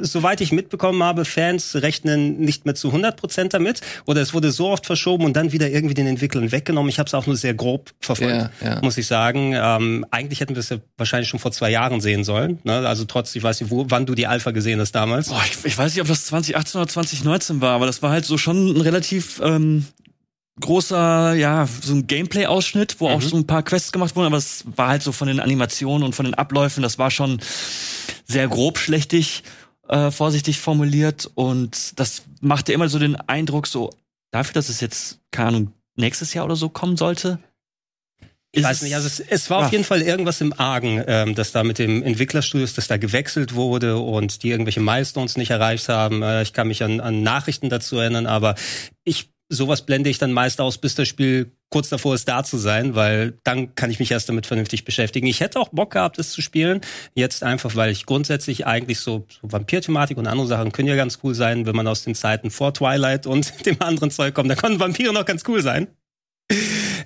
soweit 0.00 0.40
ich 0.40 0.52
mitbekommen 0.52 1.02
habe, 1.02 1.26
Fans 1.26 1.76
rechnen 1.76 2.38
nicht 2.38 2.64
mehr 2.64 2.74
zu 2.74 2.88
100 2.88 3.14
Prozent 3.14 3.52
damit. 3.52 3.82
Oder 4.06 4.22
es 4.22 4.32
wurde 4.32 4.50
so 4.50 4.70
oft 4.70 4.86
verschoben 4.86 5.26
und 5.26 5.34
dann 5.34 5.52
wieder 5.52 5.68
irgendwie 5.68 5.92
den 5.92 6.06
Entwicklern 6.06 6.50
weggenommen. 6.50 6.88
Ich 6.88 6.98
habe 6.98 7.08
es 7.08 7.12
auch 7.12 7.26
nur 7.26 7.36
sehr 7.36 7.52
grob 7.52 7.90
verfolgt, 8.00 8.32
ja, 8.32 8.50
ja. 8.64 8.80
muss 8.80 8.96
ich 8.96 9.06
sagen. 9.06 9.52
Ähm, 9.54 10.06
eigentlich 10.10 10.40
hätten 10.40 10.54
wir 10.54 10.60
es 10.60 10.70
ja 10.70 10.78
wahrscheinlich 10.96 11.28
schon 11.28 11.40
vor 11.40 11.52
zwei 11.52 11.70
Jahren 11.70 12.00
sehen 12.00 12.24
sollen. 12.24 12.58
Ne? 12.64 12.88
Also 12.88 13.04
trotz, 13.04 13.36
ich 13.36 13.42
weiß 13.42 13.60
nicht, 13.60 13.70
wo, 13.70 13.84
wann 13.90 14.06
du 14.06 14.14
die 14.14 14.26
Alpha 14.26 14.50
gesehen 14.52 14.80
hast 14.80 14.92
damals. 14.92 15.28
Boah, 15.28 15.42
ich, 15.44 15.62
ich, 15.64 15.76
weiß 15.76 15.92
nicht, 15.92 16.00
ob 16.00 16.08
das 16.08 16.24
2018 16.24 16.80
oder 16.80 16.88
2019 16.88 17.60
war, 17.60 17.74
aber 17.74 17.84
das 17.84 18.00
war 18.00 18.10
halt 18.10 18.24
so 18.24 18.38
schon 18.38 18.76
ein 18.76 18.80
relativ 18.80 19.42
ähm, 19.44 19.84
großer, 20.60 21.34
ja, 21.34 21.66
so 21.66 21.94
ein 21.94 22.06
Gameplay-Ausschnitt, 22.06 22.96
wo 23.00 23.08
mhm. 23.08 23.14
auch 23.14 23.22
so 23.22 23.36
ein 23.36 23.46
paar 23.46 23.62
Quests 23.62 23.92
gemacht 23.92 24.14
wurden, 24.16 24.26
aber 24.26 24.36
es 24.36 24.64
war 24.76 24.88
halt 24.88 25.02
so 25.02 25.12
von 25.12 25.28
den 25.28 25.40
Animationen 25.40 26.04
und 26.04 26.14
von 26.14 26.24
den 26.24 26.34
Abläufen, 26.34 26.82
das 26.82 26.98
war 26.98 27.10
schon 27.10 27.40
sehr 28.26 28.48
grobschlächtig, 28.48 29.44
äh, 29.88 30.10
vorsichtig 30.10 30.58
formuliert 30.58 31.30
und 31.34 31.98
das 31.98 32.22
machte 32.40 32.72
immer 32.72 32.88
so 32.88 32.98
den 32.98 33.16
Eindruck, 33.16 33.66
so 33.66 33.90
dafür, 34.30 34.54
dass 34.54 34.68
es 34.68 34.80
jetzt, 34.80 35.20
keine 35.30 35.48
Ahnung, 35.48 35.72
nächstes 35.96 36.34
Jahr 36.34 36.44
oder 36.44 36.56
so 36.56 36.68
kommen 36.68 36.96
sollte. 36.96 37.38
Ich 38.54 38.62
weiß 38.62 38.82
nicht, 38.82 38.94
also 38.94 39.06
es, 39.06 39.18
es 39.18 39.48
war 39.48 39.60
ja. 39.60 39.66
auf 39.66 39.72
jeden 39.72 39.84
Fall 39.84 40.02
irgendwas 40.02 40.42
im 40.42 40.52
Argen, 40.52 41.02
ähm, 41.06 41.34
dass 41.34 41.52
da 41.52 41.64
mit 41.64 41.78
dem 41.78 42.02
Entwicklerstudios, 42.02 42.74
dass 42.74 42.86
da 42.86 42.98
gewechselt 42.98 43.54
wurde 43.54 43.96
und 43.96 44.42
die 44.42 44.50
irgendwelche 44.50 44.80
Milestones 44.80 45.38
nicht 45.38 45.50
erreicht 45.50 45.88
haben. 45.88 46.22
Äh, 46.22 46.42
ich 46.42 46.52
kann 46.52 46.68
mich 46.68 46.82
an, 46.82 47.00
an 47.00 47.22
Nachrichten 47.22 47.70
dazu 47.70 47.96
erinnern, 47.96 48.26
aber 48.26 48.54
ich 49.04 49.31
sowas 49.52 49.82
blende 49.82 50.10
ich 50.10 50.18
dann 50.18 50.32
meist 50.32 50.60
aus, 50.60 50.78
bis 50.78 50.94
das 50.94 51.08
Spiel 51.08 51.52
kurz 51.70 51.88
davor 51.88 52.14
ist, 52.14 52.28
da 52.28 52.44
zu 52.44 52.58
sein, 52.58 52.94
weil 52.94 53.38
dann 53.44 53.74
kann 53.74 53.90
ich 53.90 53.98
mich 53.98 54.10
erst 54.10 54.28
damit 54.28 54.46
vernünftig 54.46 54.84
beschäftigen. 54.84 55.26
Ich 55.26 55.40
hätte 55.40 55.58
auch 55.58 55.70
Bock 55.70 55.92
gehabt, 55.92 56.18
es 56.18 56.30
zu 56.30 56.42
spielen. 56.42 56.80
Jetzt 57.14 57.42
einfach, 57.42 57.76
weil 57.76 57.90
ich 57.90 58.06
grundsätzlich 58.06 58.66
eigentlich 58.66 59.00
so, 59.00 59.26
so 59.28 59.50
Vampir-Thematik 59.50 60.18
und 60.18 60.26
andere 60.26 60.46
Sachen 60.46 60.72
können 60.72 60.88
ja 60.88 60.96
ganz 60.96 61.18
cool 61.22 61.34
sein, 61.34 61.66
wenn 61.66 61.76
man 61.76 61.86
aus 61.86 62.04
den 62.04 62.14
Zeiten 62.14 62.50
vor 62.50 62.74
Twilight 62.74 63.26
und 63.26 63.52
dem 63.66 63.80
anderen 63.80 64.10
Zeug 64.10 64.34
kommt. 64.34 64.50
Da 64.50 64.54
konnten 64.54 64.80
Vampire 64.80 65.12
noch 65.12 65.24
ganz 65.24 65.44
cool 65.48 65.62
sein. 65.62 65.88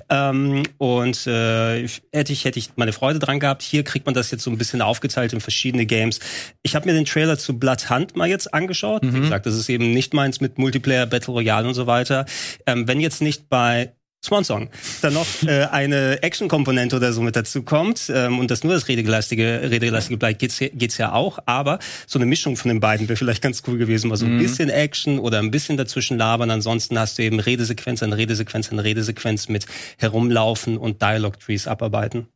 Ähm, 0.09 0.63
und 0.79 1.27
äh, 1.27 1.87
hätte 2.13 2.33
ich 2.33 2.45
hätte 2.45 2.59
ich 2.59 2.71
meine 2.77 2.93
Freude 2.93 3.19
dran 3.19 3.41
gehabt. 3.41 3.63
Hier 3.63 3.83
kriegt 3.85 4.07
man 4.07 4.15
das 4.15 4.31
jetzt 4.31 4.45
so 4.45 4.51
ein 4.51 4.59
bisschen 4.59 4.83
aufgeteilt 4.83 5.33
in 5.33 5.41
verschiedene 5.41 5.87
Games. 5.87 6.21
Ich 6.63 6.75
habe 6.75 6.87
mir 6.87 6.95
den 6.95 7.05
Trailer 7.05 7.39
zu 7.39 7.59
Blood 7.59 7.91
Hunt 7.91 8.17
mal 8.17 8.29
jetzt 8.29 8.53
angeschaut. 8.55 9.03
Mhm. 9.03 9.15
Wie 9.15 9.21
gesagt, 9.21 9.47
das 9.47 9.55
ist 9.55 9.69
eben 9.69 9.93
nicht 9.93 10.15
meins 10.15 10.41
mit 10.41 10.59
Multiplayer, 10.59 11.07
Battle 11.07 11.35
Royale 11.35 11.67
und 11.67 11.75
so 11.75 11.87
weiter. 11.87 12.27
Ähm, 12.67 12.87
wenn 12.87 13.01
jetzt 13.01 13.23
nicht 13.23 13.49
bei 13.49 13.93
Swansong. 14.25 14.71
Dann 15.03 15.15
noch 15.15 15.27
äh, 15.47 15.67
eine 15.67 16.23
Action-Komponente 16.23 16.97
oder 16.97 17.13
so 17.13 17.23
mit 17.23 17.37
dazu 17.37 17.63
kommt 17.63 18.11
ähm, 18.13 18.39
und 18.39 18.51
das 18.51 18.65
nur 18.65 18.75
das 18.75 18.89
redelastige, 18.89 19.71
redelastige 19.71 20.17
bleibt, 20.17 20.41
geht's, 20.41 20.59
geht's 20.59 20.99
ja 20.99 21.13
auch. 21.13 21.39
Aber 21.47 21.79
so 22.07 22.19
eine 22.19 22.27
Mischung 22.27 22.57
von 22.57 22.69
den 22.69 22.81
beiden 22.81 23.09
wäre 23.09 23.17
vielleicht 23.17 23.43
ganz 23.43 23.63
cool 23.67 23.79
gewesen. 23.79 24.09
Mal 24.09 24.17
so 24.17 24.27
ein 24.27 24.35
mhm. 24.35 24.43
bisschen 24.43 24.69
Action 24.69 25.19
oder 25.19 25.39
ein 25.39 25.51
bisschen 25.51 25.77
dazwischen 25.77 26.19
labern. 26.19 26.51
Ansonsten 26.51 26.99
hast 26.99 27.19
du 27.19 27.23
eben 27.23 27.41
Redesequenz 27.41 28.03
an 28.03 28.13
Redesequenz 28.13 28.71
an 28.73 28.79
Redesequenz 28.79 29.49
mit 29.49 29.67
herumlaufen 29.99 30.77
und 30.77 31.03
Dialog-Trees 31.03 31.69
abarbeiten. 31.69 32.27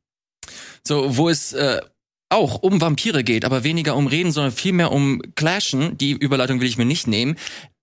So, 0.83 1.17
wo 1.17 1.29
es 1.29 1.53
äh, 1.53 1.81
auch 2.29 2.63
um 2.63 2.81
Vampire 2.81 3.25
geht, 3.25 3.45
aber 3.45 3.65
weniger 3.65 3.97
um 3.97 4.07
Reden, 4.07 4.33
sondern 4.33 4.53
vielmehr 4.53 4.93
um 4.93 5.21
Clashen. 5.35 5.99
Die 5.99 6.13
Überleitung 6.13 6.61
will 6.61 6.69
ich 6.69 6.79
mir 6.79 6.85
nicht 6.85 7.07
nehmen. 7.07 7.37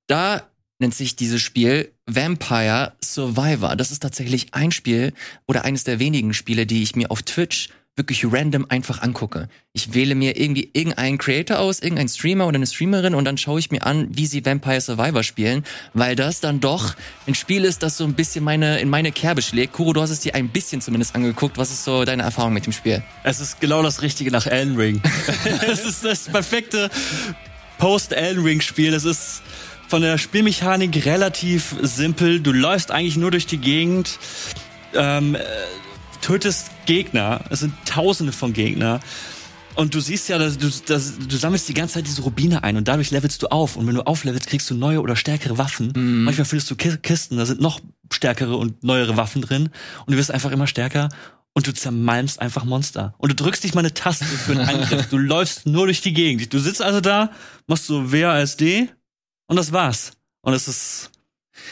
Da 0.07 0.49
nennt 0.79 0.95
sich 0.95 1.15
dieses 1.15 1.41
Spiel 1.41 1.91
Vampire 2.07 2.93
Survivor. 3.03 3.75
Das 3.75 3.91
ist 3.91 4.01
tatsächlich 4.01 4.53
ein 4.53 4.71
Spiel 4.71 5.13
oder 5.45 5.65
eines 5.65 5.83
der 5.83 5.99
wenigen 5.99 6.33
Spiele, 6.33 6.65
die 6.65 6.81
ich 6.81 6.95
mir 6.95 7.11
auf 7.11 7.21
Twitch 7.21 7.69
wirklich 7.97 8.25
random 8.31 8.67
einfach 8.69 9.01
angucke. 9.01 9.49
Ich 9.73 9.93
wähle 9.93 10.13
mir 10.13 10.39
irgendwie 10.39 10.69
irgendeinen 10.71 11.17
Creator 11.17 11.57
aus, 11.59 11.79
irgendeinen 11.79 12.09
Streamer 12.09 12.45
oder 12.45 12.57
eine 12.57 12.67
Streamerin 12.67 13.15
und 13.15 13.25
dann 13.25 13.37
schaue 13.39 13.59
ich 13.59 13.71
mir 13.71 13.83
an, 13.83 14.07
wie 14.11 14.27
sie 14.27 14.45
Vampire 14.45 14.79
Survivor 14.79 15.23
spielen, 15.23 15.63
weil 15.93 16.15
das 16.15 16.39
dann 16.39 16.59
doch 16.59 16.95
ein 17.25 17.33
Spiel 17.33 17.65
ist, 17.65 17.81
das 17.81 17.97
so 17.97 18.03
ein 18.03 18.13
bisschen 18.13 18.43
meine, 18.43 18.79
in 18.79 18.89
meine 18.89 19.11
Kerbe 19.11 19.41
schlägt. 19.41 19.73
Kuro, 19.73 19.93
du 19.93 20.01
hast 20.01 20.11
es 20.11 20.19
dir 20.19 20.35
ein 20.35 20.49
bisschen 20.49 20.79
zumindest 20.79 21.15
angeguckt. 21.15 21.57
Was 21.57 21.71
ist 21.71 21.83
so 21.83 22.05
deine 22.05 22.21
Erfahrung 22.21 22.53
mit 22.53 22.67
dem 22.67 22.73
Spiel? 22.73 23.03
Es 23.23 23.39
ist 23.39 23.59
genau 23.59 23.81
das 23.81 24.03
Richtige 24.03 24.31
nach 24.31 24.45
Elden 24.45 24.77
Ring. 24.77 25.01
es 25.67 25.83
ist 25.83 26.05
das 26.05 26.25
perfekte 26.25 26.91
Post-Elden 27.79 28.43
Ring 28.43 28.61
Spiel. 28.61 28.93
Es 28.93 29.05
ist 29.05 29.41
von 29.87 30.01
der 30.01 30.17
Spielmechanik 30.17 31.05
relativ 31.05 31.75
simpel. 31.81 32.39
Du 32.39 32.51
läufst 32.51 32.91
eigentlich 32.91 33.17
nur 33.17 33.31
durch 33.31 33.45
die 33.45 33.57
Gegend, 33.57 34.19
ähm, 34.93 35.35
äh, 35.35 35.39
tötest 36.21 36.71
Gegner. 36.85 37.41
Es 37.49 37.61
sind 37.61 37.73
Tausende 37.85 38.33
von 38.33 38.53
Gegner. 38.53 38.99
Und 39.75 39.93
du 39.93 39.99
siehst 39.99 40.27
ja, 40.27 40.39
dass 40.39 40.57
du, 40.57 40.69
dass, 40.87 41.19
du 41.19 41.37
sammelst 41.37 41.69
die 41.69 41.73
ganze 41.75 41.95
Zeit 41.95 42.07
diese 42.07 42.23
Rubine 42.23 42.63
ein 42.63 42.77
und 42.77 42.87
dadurch 42.87 43.11
levelst 43.11 43.43
du 43.43 43.47
auf. 43.47 43.75
Und 43.75 43.85
wenn 43.85 43.93
du 43.93 44.01
auflevelst, 44.01 44.47
kriegst 44.47 44.69
du 44.71 44.75
neue 44.75 45.01
oder 45.01 45.15
stärkere 45.15 45.59
Waffen. 45.59 45.93
Mhm. 45.95 46.23
Manchmal 46.23 46.45
findest 46.45 46.71
du 46.71 46.75
Kisten, 46.75 47.37
da 47.37 47.45
sind 47.45 47.61
noch 47.61 47.79
stärkere 48.11 48.57
und 48.57 48.83
neuere 48.83 49.17
Waffen 49.17 49.43
drin. 49.43 49.69
Und 50.05 50.13
du 50.13 50.17
wirst 50.17 50.31
einfach 50.31 50.51
immer 50.51 50.65
stärker 50.65 51.09
und 51.53 51.67
du 51.67 51.73
zermalmst 51.73 52.41
einfach 52.41 52.65
Monster. 52.65 53.13
Und 53.19 53.29
du 53.29 53.35
drückst 53.35 53.63
nicht 53.63 53.75
mal 53.75 53.81
eine 53.81 53.93
Taste 53.93 54.25
für 54.25 54.53
einen 54.53 54.67
Angriff. 54.67 55.07
Du 55.09 55.17
läufst 55.17 55.67
nur 55.67 55.85
durch 55.85 56.01
die 56.01 56.13
Gegend. 56.13 56.53
Du 56.53 56.59
sitzt 56.59 56.81
also 56.81 56.99
da, 56.99 57.31
machst 57.67 57.85
so 57.85 58.11
WASD 58.11 58.89
und 59.47 59.55
das 59.55 59.71
war's. 59.71 60.11
Und 60.41 60.53
es 60.53 60.67
ist 60.67 61.11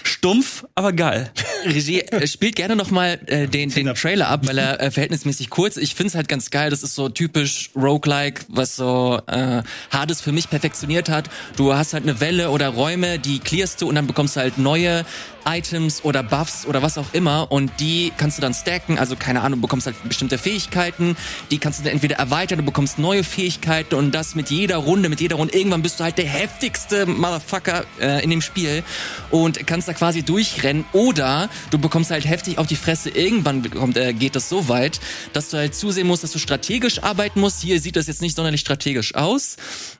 stumpf, 0.03 0.65
aber 0.75 0.93
geil. 0.93 1.31
Regie 1.65 2.01
äh, 2.01 2.27
spielt 2.27 2.55
gerne 2.55 2.75
noch 2.75 2.91
mal 2.91 3.19
äh, 3.27 3.47
den, 3.47 3.69
den 3.69 3.93
Trailer 3.95 4.29
ab, 4.29 4.41
weil 4.47 4.57
er 4.57 4.81
äh, 4.81 4.91
verhältnismäßig 4.91 5.49
kurz. 5.49 5.77
Ich 5.77 5.95
find's 5.95 6.15
halt 6.15 6.27
ganz 6.27 6.49
geil. 6.49 6.69
Das 6.69 6.83
ist 6.83 6.95
so 6.95 7.09
typisch 7.09 7.69
Roguelike, 7.75 8.43
was 8.47 8.75
so 8.75 9.19
äh, 9.27 9.63
Hades 9.91 10.21
für 10.21 10.31
mich 10.31 10.49
perfektioniert 10.49 11.09
hat. 11.09 11.29
Du 11.57 11.73
hast 11.73 11.93
halt 11.93 12.03
eine 12.03 12.19
Welle 12.19 12.49
oder 12.51 12.69
Räume, 12.69 13.19
die 13.19 13.39
clearst 13.39 13.81
du 13.81 13.89
und 13.89 13.95
dann 13.95 14.07
bekommst 14.07 14.35
du 14.35 14.41
halt 14.41 14.57
neue 14.57 15.05
Items 15.45 16.03
oder 16.03 16.23
Buffs 16.23 16.65
oder 16.65 16.81
was 16.81 16.97
auch 16.97 17.13
immer 17.13 17.51
und 17.51 17.71
die 17.79 18.11
kannst 18.17 18.37
du 18.37 18.41
dann 18.41 18.53
stacken, 18.53 18.97
also 18.97 19.15
keine 19.15 19.41
Ahnung, 19.41 19.59
du 19.59 19.67
bekommst 19.67 19.85
halt 19.85 19.95
bestimmte 20.03 20.37
Fähigkeiten, 20.37 21.15
die 21.51 21.59
kannst 21.59 21.79
du 21.79 21.83
dann 21.83 21.93
entweder 21.93 22.15
erweitern, 22.17 22.59
du 22.59 22.65
bekommst 22.65 22.99
neue 22.99 23.23
Fähigkeiten 23.23 23.95
und 23.95 24.13
das 24.13 24.35
mit 24.35 24.49
jeder 24.49 24.77
Runde, 24.77 25.07
mit 25.07 25.21
jeder 25.21 25.35
Runde, 25.35 25.55
irgendwann 25.55 25.81
bist 25.81 25.99
du 25.99 26.03
halt 26.03 26.17
der 26.17 26.25
heftigste 26.25 27.05
Motherfucker 27.05 27.85
äh, 28.01 28.23
in 28.23 28.31
dem 28.31 28.41
Spiel 28.41 28.83
und 29.29 29.65
kannst 29.67 29.87
da 29.87 29.93
quasi 29.93 30.23
durchrennen 30.23 30.85
oder 30.93 31.49
du 31.71 31.77
bekommst 31.77 32.11
halt 32.11 32.25
heftig 32.25 32.57
auf 32.57 32.67
die 32.67 32.75
Fresse, 32.75 33.09
irgendwann 33.09 33.61
bekommt, 33.61 33.97
äh, 33.97 34.13
geht 34.13 34.35
das 34.35 34.49
so 34.49 34.67
weit, 34.67 34.99
dass 35.33 35.49
du 35.49 35.57
halt 35.57 35.75
zusehen 35.75 36.07
musst, 36.07 36.23
dass 36.23 36.31
du 36.31 36.39
strategisch 36.39 37.03
arbeiten 37.03 37.39
musst. 37.39 37.61
Hier 37.61 37.79
sieht 37.79 37.95
das 37.95 38.07
jetzt 38.07 38.21
nicht 38.21 38.35
sonderlich 38.35 38.61
strategisch 38.61 39.15
aus, 39.15 39.57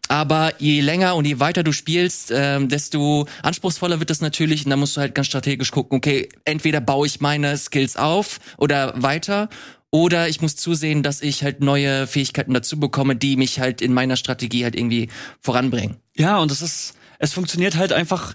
aber 0.08 0.54
je 0.60 0.82
länger 0.82 1.16
und 1.16 1.26
je 1.26 1.40
weiter 1.40 1.64
du 1.64 1.72
spielst, 1.72 2.32
ähm, 2.34 2.70
desto 2.70 3.28
anspruchsvoller 3.44 4.00
wird 4.00 4.10
das 4.10 4.22
natürlich 4.22 4.66
und 4.66 4.70
dann 4.70 4.80
musst 4.80 4.98
du 4.98 5.02
halt 5.02 5.16
ganz 5.16 5.28
strategisch 5.28 5.72
gucken, 5.72 5.98
okay, 5.98 6.30
entweder 6.44 6.82
baue 6.82 7.08
ich 7.08 7.22
meine 7.22 7.58
Skills 7.58 7.98
auf 7.98 8.40
oder 8.58 8.94
weiter 9.02 9.50
oder 9.96 10.28
ich 10.28 10.42
muss 10.42 10.58
zusehen, 10.58 11.04
dass 11.04 11.22
ich 11.22 11.44
halt 11.44 11.62
neue 11.62 12.06
Fähigkeiten 12.06 12.54
dazu 12.54 12.78
bekomme, 12.78 13.16
die 13.16 13.38
mich 13.38 13.62
halt 13.62 13.82
in 13.82 13.94
meiner 13.94 14.18
Strategie 14.18 14.66
halt 14.66 14.76
irgendwie 14.76 15.10
voranbringen. 15.40 16.02
Ja, 16.18 16.40
und 16.40 16.52
es 16.52 16.62
ist, 16.62 16.96
es 17.18 17.32
funktioniert 17.32 17.78
halt 17.78 17.94
einfach, 17.94 18.34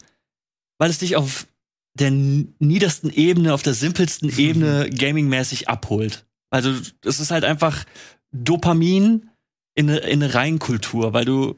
weil 0.79 0.89
es 0.89 1.01
dich 1.01 1.17
auf 1.17 1.47
der 1.95 2.11
niedersten 2.11 3.11
Ebene, 3.11 3.53
auf 3.53 3.63
der 3.63 3.75
simpelsten 3.75 4.31
Ebene 4.39 4.89
gamingmäßig 4.91 5.69
abholt. 5.69 6.27
Also 6.51 6.73
es 7.05 7.21
ist 7.21 7.31
halt 7.31 7.45
einfach 7.45 7.85
Dopamin 8.33 9.29
in 9.75 9.91
eine, 9.91 9.99
in 9.99 10.23
eine 10.23 10.35
Reinkultur, 10.35 11.13
weil 11.13 11.25
du 11.25 11.57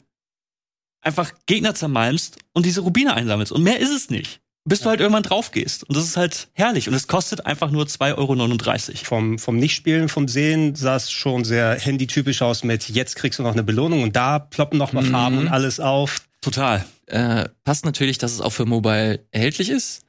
einfach 1.01 1.33
Gegner 1.47 1.75
zermalmst 1.75 2.39
und 2.53 2.67
diese 2.67 2.81
Rubine 2.81 3.15
einsammelst. 3.15 3.53
Und 3.53 3.63
mehr 3.63 3.81
ist 3.81 3.91
es 3.91 4.11
nicht 4.11 4.43
bis 4.65 4.81
ja. 4.81 4.85
du 4.85 4.91
halt 4.91 5.01
irgendwann 5.01 5.23
drauf 5.23 5.51
gehst. 5.51 5.85
Und 5.85 5.97
das 5.97 6.05
ist 6.05 6.17
halt 6.17 6.49
herrlich. 6.53 6.89
Und 6.89 6.95
es 6.95 7.09
kostet 7.09 7.47
einfach 7.47 7.71
nur 7.71 7.85
2,39 7.85 8.17
Euro. 8.19 9.05
Vom, 9.05 9.39
vom 9.39 9.57
Nichtspielen, 9.57 10.09
vom 10.09 10.29
Sehen 10.29 10.75
sah 10.75 10.97
es 10.97 11.11
schon 11.11 11.45
sehr 11.45 11.79
handytypisch 11.79 12.43
aus 12.43 12.65
mit 12.65 12.89
jetzt 12.89 13.17
kriegst 13.17 13.39
du 13.39 13.43
noch 13.43 13.53
eine 13.53 13.65
Belohnung 13.65 14.03
und 14.03 14.17
da 14.17 14.39
ploppen 14.39 14.79
noch 14.79 14.93
mal 14.93 15.03
mhm. 15.03 15.11
Farben 15.11 15.39
und 15.39 15.49
alles 15.49 15.81
auf. 15.81 16.23
Total. 16.41 16.85
Äh, 17.07 17.49
passt 17.65 17.85
natürlich, 17.85 18.19
dass 18.19 18.33
es 18.33 18.41
auch 18.41 18.53
für 18.53 18.65
Mobile 18.65 19.25
erhältlich 19.31 19.71
ist. 19.71 20.03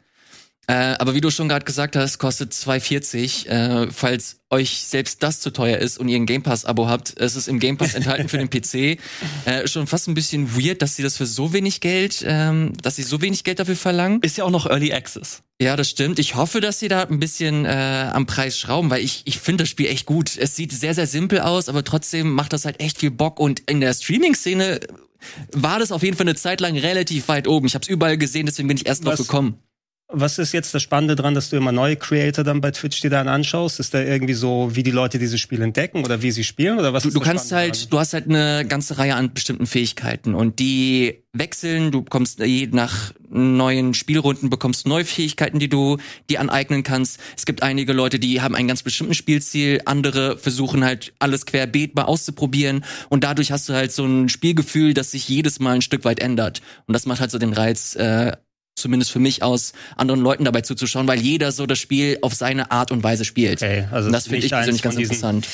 Äh, 0.67 0.74
aber 0.74 1.13
wie 1.13 1.22
du 1.22 1.29
schon 1.29 1.50
gerade 1.50 1.65
gesagt 1.65 1.96
hast, 1.96 2.20
kostet 2.20 2.53
2,40. 2.53 3.48
Äh, 3.48 3.91
falls 3.91 4.38
euch 4.50 4.84
selbst 4.86 5.22
das 5.22 5.41
zu 5.41 5.51
teuer 5.51 5.79
ist 5.79 5.98
und 5.98 6.08
ihr 6.08 6.15
ein 6.15 6.25
Game 6.25 6.41
Pass-Abo 6.41 6.88
habt, 6.88 7.13
es 7.17 7.36
ist 7.36 7.48
im 7.50 7.60
Game 7.60 7.77
Pass 7.77 7.96
enthalten 7.96 8.29
für 8.29 8.38
den 8.38 8.50
PC. 8.50 9.00
Äh, 9.46 9.67
schon 9.67 9.88
fast 9.88 10.08
ein 10.08 10.13
bisschen 10.13 10.55
weird, 10.55 10.82
dass 10.82 10.96
sie 10.96 11.03
das 11.03 11.17
für 11.17 11.25
so 11.25 11.51
wenig 11.51 11.82
Geld, 11.82 12.24
ähm, 12.25 12.72
dass 12.82 12.96
sie 12.96 13.03
so 13.03 13.22
wenig 13.22 13.43
Geld 13.43 13.60
dafür 13.60 13.75
verlangen. 13.75 14.22
Ist 14.22 14.38
ja 14.38 14.46
auch 14.46 14.51
noch 14.51 14.65
Early 14.65 14.93
Access. 14.93 15.41
Ja, 15.62 15.75
das 15.75 15.89
stimmt. 15.89 16.17
Ich 16.20 16.36
hoffe, 16.36 16.62
dass 16.62 16.79
sie 16.79 16.88
da 16.88 17.03
ein 17.03 17.20
bisschen 17.20 17.65
äh, 17.65 18.10
am 18.13 18.25
Preis 18.25 18.58
schrauben, 18.58 18.89
weil 18.89 19.03
ich, 19.03 19.24
ich 19.25 19.39
finde 19.39 19.63
das 19.63 19.70
Spiel 19.70 19.88
echt 19.88 20.05
gut. 20.05 20.38
Es 20.38 20.55
sieht 20.55 20.72
sehr, 20.72 20.93
sehr 20.93 21.08
simpel 21.08 21.41
aus, 21.41 21.67
aber 21.67 21.84
trotzdem 21.84 22.32
macht 22.32 22.53
das 22.53 22.63
halt 22.63 22.79
echt 22.79 23.00
viel 23.00 23.12
Bock. 23.12 23.39
Und 23.39 23.60
in 23.70 23.82
der 23.82 23.93
Streaming-Szene 23.93 24.79
war 25.51 25.79
das 25.79 25.91
auf 25.91 26.03
jeden 26.03 26.15
Fall 26.15 26.27
eine 26.27 26.36
Zeit 26.36 26.62
lang 26.62 26.77
relativ 26.77 27.27
weit 27.27 27.48
oben. 27.48 27.67
Ich 27.67 27.75
habe 27.75 27.84
es 27.84 27.89
überall 27.89 28.17
gesehen, 28.17 28.46
deswegen 28.46 28.67
bin 28.67 28.77
ich 28.77 28.86
erst 28.86 29.05
Was? 29.05 29.17
drauf 29.17 29.27
gekommen. 29.27 29.58
Was 30.10 30.38
ist 30.38 30.51
jetzt 30.51 30.75
das 30.75 30.83
Spannende 30.83 31.15
dran, 31.15 31.33
dass 31.33 31.50
du 31.50 31.55
immer 31.55 31.72
neue 31.72 31.95
Creator 31.95 32.43
dann 32.43 32.62
bei 32.62 32.69
Twitch 32.72 33.01
dir 33.01 33.10
dann 33.10 33.27
anschaust? 33.27 33.79
Ist 33.79 33.93
da 33.93 34.01
irgendwie 34.01 34.36
so, 34.36 34.69
wie 34.74 34.83
die 34.83 34.91
Leute 34.91 35.17
dieses 35.17 35.39
Spiel 35.39 35.62
entdecken 35.62 36.05
oder 36.05 36.22
wie 36.22 36.29
sie 36.29 36.43
spielen 36.43 36.77
oder 36.77 36.93
was? 36.93 37.03
Du, 37.03 37.10
du 37.10 37.19
kannst 37.19 37.51
halt, 37.51 37.81
dran? 37.81 37.89
du 37.89 38.00
hast 38.00 38.13
halt 38.13 38.29
eine 38.29 38.65
ganze 38.67 38.98
Reihe 39.00 39.15
an 39.15 39.33
bestimmten 39.33 39.65
Fähigkeiten 39.65 40.36
und 40.36 40.60
die 40.60 41.24
wechseln. 41.33 41.91
Du 41.91 42.03
bekommst 42.03 42.39
je 42.39 42.67
nach 42.72 43.13
neuen 43.29 43.95
Spielrunden 43.95 44.50
bekommst 44.50 44.86
neue 44.86 45.05
Fähigkeiten, 45.05 45.57
die 45.57 45.69
du 45.69 45.98
dir 46.29 46.39
aneignen 46.39 46.83
kannst. 46.83 47.19
Es 47.36 47.45
gibt 47.45 47.63
einige 47.63 47.93
Leute, 47.93 48.19
die 48.19 48.41
haben 48.41 48.55
einen 48.55 48.67
ganz 48.67 48.83
bestimmten 48.83 49.15
Spielziel, 49.15 49.81
andere 49.86 50.38
versuchen 50.38 50.86
halt 50.86 51.13
alles 51.17 51.48
querbeet 51.48 51.95
mal 51.95 52.03
auszuprobieren 52.03 52.86
und 53.10 53.24
dadurch 53.24 53.51
hast 53.51 53.67
du 53.67 53.74
halt 53.74 53.91
so 53.91 54.05
ein 54.05 54.29
Spielgefühl, 54.29 54.93
das 54.93 55.12
sich 55.12 55.27
jedes 55.27 55.60
Mal 55.60 55.75
ein 55.75 55.81
Stück 55.81 56.05
weit 56.05 56.19
ändert 56.19 56.62
und 56.86 56.93
das 56.93 57.07
macht 57.07 57.22
halt 57.22 57.31
so 57.31 57.39
den 57.39 57.53
Reiz 57.53 57.95
äh, 57.95 58.33
zumindest 58.75 59.12
für 59.12 59.20
mich 59.20 59.44
aus, 59.44 59.74
anderen 59.96 60.22
Leuten 60.22 60.46
dabei 60.46 60.62
zuzuschauen, 60.62 61.08
weil 61.08 61.20
jeder 61.20 61.51
so 61.51 61.65
das 61.65 61.80
Spiel 61.80 62.18
auf 62.22 62.34
seine 62.34 62.72
Art 62.72 62.92
und 62.92 63.03
Weise 63.03 63.25
spielt. 63.25 63.62
Okay, 63.62 63.88
also 63.92 64.08
und 64.08 64.13
das 64.13 64.27
finde 64.27 64.46
ich 64.46 64.51
persönlich 64.51 64.82
ganz 64.82 64.96
interessant. 64.96 65.48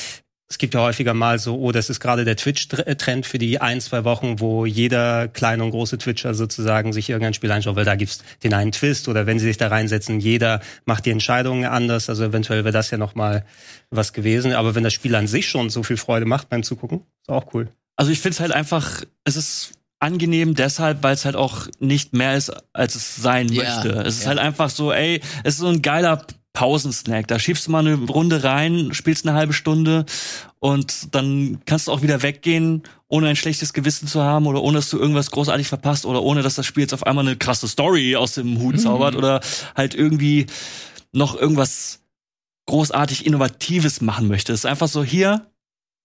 Es 0.52 0.58
gibt 0.58 0.74
ja 0.74 0.80
häufiger 0.80 1.14
mal 1.14 1.38
so, 1.38 1.56
oh, 1.60 1.70
das 1.70 1.90
ist 1.90 2.00
gerade 2.00 2.24
der 2.24 2.36
Twitch-Trend 2.36 3.24
für 3.24 3.38
die 3.38 3.60
ein, 3.60 3.80
zwei 3.80 4.02
Wochen, 4.02 4.40
wo 4.40 4.66
jeder 4.66 5.28
kleine 5.28 5.62
und 5.62 5.70
große 5.70 5.96
Twitcher 5.96 6.34
sozusagen 6.34 6.92
sich 6.92 7.08
irgendein 7.08 7.34
Spiel 7.34 7.52
anschaut, 7.52 7.76
weil 7.76 7.84
da 7.84 7.94
gibt's 7.94 8.24
den 8.42 8.52
einen 8.52 8.72
Twist 8.72 9.06
oder 9.06 9.26
wenn 9.26 9.38
sie 9.38 9.46
sich 9.46 9.58
da 9.58 9.68
reinsetzen, 9.68 10.18
jeder 10.18 10.60
macht 10.86 11.06
die 11.06 11.10
Entscheidungen 11.10 11.66
anders. 11.66 12.08
Also 12.10 12.24
eventuell 12.24 12.64
wäre 12.64 12.72
das 12.72 12.90
ja 12.90 12.98
nochmal 12.98 13.44
was 13.90 14.12
gewesen. 14.12 14.52
Aber 14.52 14.74
wenn 14.74 14.82
das 14.82 14.92
Spiel 14.92 15.14
an 15.14 15.28
sich 15.28 15.48
schon 15.48 15.70
so 15.70 15.84
viel 15.84 15.96
Freude 15.96 16.26
macht 16.26 16.48
beim 16.48 16.64
Zugucken, 16.64 17.02
ist 17.22 17.30
auch 17.30 17.54
cool. 17.54 17.68
Also 17.94 18.10
ich 18.10 18.18
finde 18.18 18.34
es 18.34 18.40
halt 18.40 18.50
einfach, 18.50 19.04
es 19.22 19.36
ist 19.36 19.72
angenehm 20.00 20.54
deshalb, 20.54 21.02
weil 21.02 21.14
es 21.14 21.24
halt 21.24 21.36
auch 21.36 21.66
nicht 21.78 22.12
mehr 22.14 22.36
ist, 22.36 22.52
als 22.72 22.94
es 22.94 23.16
sein 23.16 23.52
yeah, 23.52 23.62
möchte. 23.62 24.00
Es 24.00 24.16
ist 24.16 24.20
yeah. 24.22 24.30
halt 24.30 24.38
einfach 24.38 24.70
so, 24.70 24.92
ey, 24.92 25.20
es 25.44 25.54
ist 25.54 25.60
so 25.60 25.68
ein 25.68 25.82
geiler 25.82 26.26
Pausensnack. 26.52 27.28
Da 27.28 27.38
schiebst 27.38 27.66
du 27.66 27.70
mal 27.70 27.86
eine 27.86 27.94
Runde 27.94 28.42
rein, 28.42 28.90
spielst 28.92 29.26
eine 29.26 29.36
halbe 29.36 29.52
Stunde 29.52 30.06
und 30.58 31.14
dann 31.14 31.60
kannst 31.64 31.86
du 31.86 31.92
auch 31.92 32.02
wieder 32.02 32.22
weggehen, 32.22 32.82
ohne 33.08 33.28
ein 33.28 33.36
schlechtes 33.36 33.72
Gewissen 33.72 34.08
zu 34.08 34.22
haben 34.22 34.46
oder 34.46 34.62
ohne, 34.62 34.78
dass 34.78 34.90
du 34.90 34.98
irgendwas 34.98 35.30
großartig 35.30 35.68
verpasst 35.68 36.06
oder 36.06 36.22
ohne, 36.22 36.42
dass 36.42 36.56
das 36.56 36.66
Spiel 36.66 36.82
jetzt 36.82 36.94
auf 36.94 37.06
einmal 37.06 37.26
eine 37.26 37.36
krasse 37.36 37.68
Story 37.68 38.16
aus 38.16 38.34
dem 38.34 38.58
Hut 38.58 38.76
mhm. 38.76 38.78
zaubert 38.78 39.16
oder 39.16 39.40
halt 39.76 39.94
irgendwie 39.94 40.46
noch 41.12 41.36
irgendwas 41.36 42.00
großartig 42.66 43.26
Innovatives 43.26 44.00
machen 44.00 44.28
möchte. 44.28 44.52
Es 44.52 44.60
ist 44.60 44.66
einfach 44.66 44.88
so, 44.88 45.04
hier. 45.04 45.46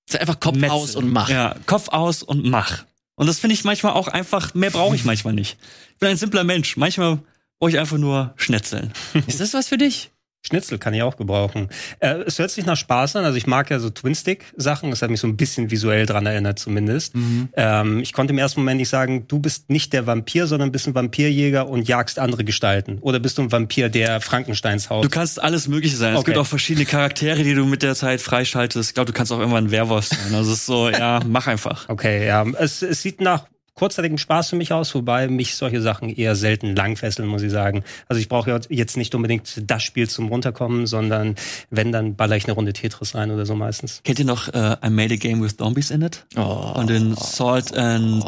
Es 0.07 0.15
ist 0.15 0.21
einfach 0.21 0.39
Kopf 0.39 0.55
Metzel. 0.55 0.71
aus 0.71 0.95
und 0.95 1.11
mach. 1.11 1.29
Ja, 1.29 1.55
Kopf 1.65 1.89
aus 1.89 2.21
und 2.21 2.45
mach. 2.45 2.85
Und 3.15 3.27
das 3.27 3.39
finde 3.39 3.53
ich 3.53 3.63
manchmal 3.63 3.93
auch 3.93 4.07
einfach, 4.07 4.53
mehr 4.53 4.71
brauche 4.71 4.95
ich 4.95 5.05
manchmal 5.05 5.33
nicht. 5.33 5.57
Ich 5.93 5.97
bin 5.99 6.09
ein 6.09 6.17
simpler 6.17 6.43
Mensch. 6.43 6.75
Manchmal 6.77 7.19
brauche 7.59 7.71
ich 7.71 7.79
einfach 7.79 7.97
nur 7.97 8.33
Schnetzeln. 8.35 8.93
Ist 9.27 9.39
das 9.39 9.53
was 9.53 9.67
für 9.69 9.77
dich? 9.77 10.11
Schnitzel 10.45 10.77
kann 10.77 10.93
ich 10.93 11.01
auch 11.01 11.17
gebrauchen. 11.17 11.69
Äh, 11.99 12.17
es 12.27 12.37
hört 12.37 12.51
sich 12.51 12.65
nach 12.65 12.77
Spaß 12.77 13.15
an. 13.15 13.25
Also 13.25 13.37
ich 13.37 13.47
mag 13.47 13.71
ja 13.71 13.79
so 13.79 13.89
Twin-Stick-Sachen. 13.89 14.91
Das 14.91 15.01
hat 15.01 15.09
mich 15.09 15.19
so 15.19 15.27
ein 15.27 15.37
bisschen 15.37 15.71
visuell 15.71 16.05
dran 16.05 16.27
erinnert 16.27 16.59
zumindest. 16.59 17.15
Mhm. 17.15 17.49
Ähm, 17.55 17.99
ich 18.01 18.13
konnte 18.13 18.31
im 18.31 18.37
ersten 18.37 18.59
Moment 18.59 18.77
nicht 18.77 18.89
sagen, 18.89 19.27
du 19.27 19.39
bist 19.39 19.71
nicht 19.71 19.91
der 19.91 20.05
Vampir, 20.05 20.45
sondern 20.45 20.71
bist 20.71 20.87
ein 20.87 20.93
Vampirjäger 20.93 21.67
und 21.67 21.87
jagst 21.87 22.19
andere 22.19 22.43
Gestalten. 22.43 22.99
Oder 23.01 23.19
bist 23.19 23.39
du 23.39 23.41
ein 23.41 23.51
Vampir, 23.51 23.89
der 23.89 24.21
Frankensteins 24.21 24.91
Haus? 24.91 25.01
Du 25.01 25.09
kannst 25.09 25.41
alles 25.41 25.67
Mögliche 25.67 25.97
sein. 25.97 26.13
Okay. 26.13 26.19
Es 26.19 26.25
gibt 26.25 26.37
auch 26.37 26.45
verschiedene 26.45 26.85
Charaktere, 26.85 27.43
die 27.43 27.55
du 27.55 27.65
mit 27.65 27.81
der 27.81 27.95
Zeit 27.95 28.21
freischaltest. 28.21 28.91
Ich 28.91 28.93
glaube, 28.93 29.07
du 29.07 29.13
kannst 29.13 29.31
auch 29.31 29.39
irgendwann 29.39 29.65
ein 29.65 29.71
Werwolf 29.71 30.05
sein. 30.05 30.35
Also 30.35 30.51
es 30.51 30.59
ist 30.59 30.65
so, 30.67 30.89
ja, 30.89 31.21
mach 31.27 31.47
einfach. 31.47 31.89
Okay, 31.89 32.27
ja. 32.27 32.45
Es, 32.59 32.83
es 32.83 33.01
sieht 33.01 33.19
nach 33.19 33.45
kurzzeitigen 33.75 34.17
Spaß 34.17 34.49
für 34.49 34.55
mich 34.55 34.71
aus, 34.71 34.95
wobei 34.95 35.27
mich 35.27 35.55
solche 35.55 35.81
Sachen 35.81 36.09
eher 36.09 36.35
selten 36.35 36.75
langfesseln, 36.75 37.27
muss 37.27 37.41
ich 37.41 37.51
sagen. 37.51 37.83
Also 38.07 38.21
ich 38.21 38.29
brauche 38.29 38.59
jetzt 38.69 38.97
nicht 38.97 39.13
unbedingt 39.13 39.61
das 39.69 39.83
Spiel 39.83 40.09
zum 40.09 40.29
Runterkommen, 40.29 40.87
sondern 40.87 41.35
wenn, 41.69 41.91
dann 41.91 42.15
baller 42.15 42.37
ich 42.37 42.45
eine 42.45 42.53
Runde 42.53 42.73
Tetris 42.73 43.15
rein 43.15 43.31
oder 43.31 43.45
so 43.45 43.55
meistens. 43.55 44.01
Kennt 44.03 44.19
ihr 44.19 44.25
noch 44.25 44.47
uh, 44.47 44.75
I 44.83 44.89
Made 44.89 45.13
a 45.13 45.17
Game 45.17 45.43
with 45.43 45.57
Zombies 45.57 45.91
in 45.91 46.01
it? 46.01 46.25
Oh. 46.35 46.73
Und 46.75 46.89
den 46.89 47.15
Salt 47.15 47.75
and... 47.77 48.25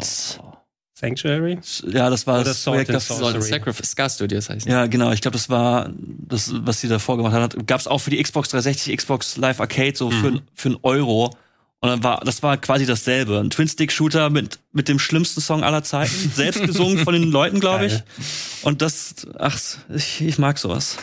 Sanctuary? 0.92 1.60
Ja, 1.92 2.10
das 2.10 2.26
war 2.26 2.42
das 2.42 2.64
Projekt 2.64 2.90
das 2.90 3.06
Sacrifice 3.06 3.92
Scar 3.92 4.10
Studios 4.10 4.50
heißt. 4.50 4.66
Ja, 4.66 4.86
genau. 4.86 5.12
Ich 5.12 5.20
glaube, 5.20 5.36
das 5.36 5.48
war 5.48 5.90
das, 5.96 6.52
was 6.52 6.80
sie 6.80 6.88
davor 6.88 7.16
gemacht 7.16 7.34
hat. 7.34 7.68
Gab 7.68 7.78
es 7.78 7.86
auch 7.86 7.98
für 7.98 8.10
die 8.10 8.20
Xbox 8.20 8.48
360, 8.48 8.96
Xbox 8.96 9.36
Live 9.36 9.60
Arcade 9.60 9.92
so 9.94 10.10
mhm. 10.10 10.12
für, 10.12 10.42
für 10.54 10.68
einen 10.70 10.78
Euro. 10.82 11.30
Und 11.80 11.90
dann 11.90 12.02
war, 12.02 12.20
das 12.24 12.42
war 12.42 12.56
quasi 12.56 12.86
dasselbe. 12.86 13.38
Ein 13.38 13.50
Twin-Stick-Shooter 13.50 14.30
mit, 14.30 14.58
mit 14.72 14.88
dem 14.88 14.98
schlimmsten 14.98 15.40
Song 15.40 15.62
aller 15.62 15.84
Zeiten. 15.84 16.32
Selbst 16.34 16.62
gesungen 16.64 16.98
von 16.98 17.14
den 17.14 17.30
Leuten, 17.30 17.60
glaube 17.60 17.86
ich. 17.86 18.02
Und 18.62 18.82
das, 18.82 19.14
ach, 19.38 19.58
ich, 19.94 20.20
ich 20.20 20.38
mag 20.38 20.58
sowas. 20.58 20.96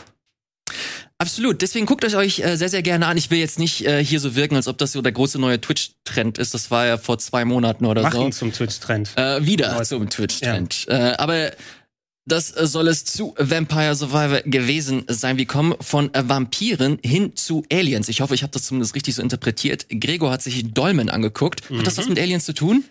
Absolut. 1.18 1.62
Deswegen 1.62 1.86
guckt 1.86 2.04
euch 2.04 2.18
euch 2.18 2.40
äh, 2.40 2.58
sehr, 2.58 2.68
sehr 2.68 2.82
gerne 2.82 3.08
an. 3.08 3.16
Ich 3.16 3.32
will 3.32 3.40
jetzt 3.40 3.58
nicht 3.58 3.86
äh, 3.86 4.04
hier 4.04 4.20
so 4.20 4.36
wirken, 4.36 4.58
als 4.58 4.68
ob 4.68 4.78
das 4.78 4.92
so 4.92 5.02
der 5.02 5.14
große 5.14 5.40
neue 5.40 5.62
Twitch-Trend 5.62 6.38
ist. 6.38 6.54
Das 6.54 6.72
war 6.72 6.86
ja 6.86 6.98
vor 6.98 7.20
zwei 7.20 7.46
Monaten 7.46 7.86
oder 7.86 8.02
Mach 8.02 8.12
so. 8.12 8.26
ihn 8.26 8.34
zum 8.34 8.52
Twitch-Trend. 8.52 9.12
Äh, 9.16 9.46
wieder 9.46 9.72
Leute. 9.72 9.86
zum 9.86 10.10
Twitch-Trend. 10.10 10.88
Ja. 10.90 11.12
Äh, 11.12 11.16
aber 11.16 11.52
Das 12.28 12.48
soll 12.48 12.88
es 12.88 13.06
zu 13.06 13.36
Vampire 13.38 13.94
Survivor 13.94 14.42
gewesen 14.42 15.04
sein. 15.08 15.38
Wir 15.38 15.46
kommen 15.46 15.76
von 15.80 16.10
Vampiren 16.12 16.98
hin 17.04 17.36
zu 17.36 17.64
Aliens. 17.72 18.10
Ich 18.10 18.22
hoffe, 18.22 18.34
ich 18.34 18.42
habe 18.42 18.52
das 18.52 18.64
zumindest 18.64 18.96
richtig 18.96 19.14
so 19.14 19.22
interpretiert. 19.22 19.86
Gregor 19.90 20.32
hat 20.32 20.42
sich 20.42 20.74
Dolmen 20.74 21.12
angeguckt. 21.12 21.70
Hat 21.70 21.86
das 21.86 22.00
was 22.00 22.10
mit 22.10 22.20
Aliens 22.20 22.46
zu 22.46 22.54
tun? 22.54 22.84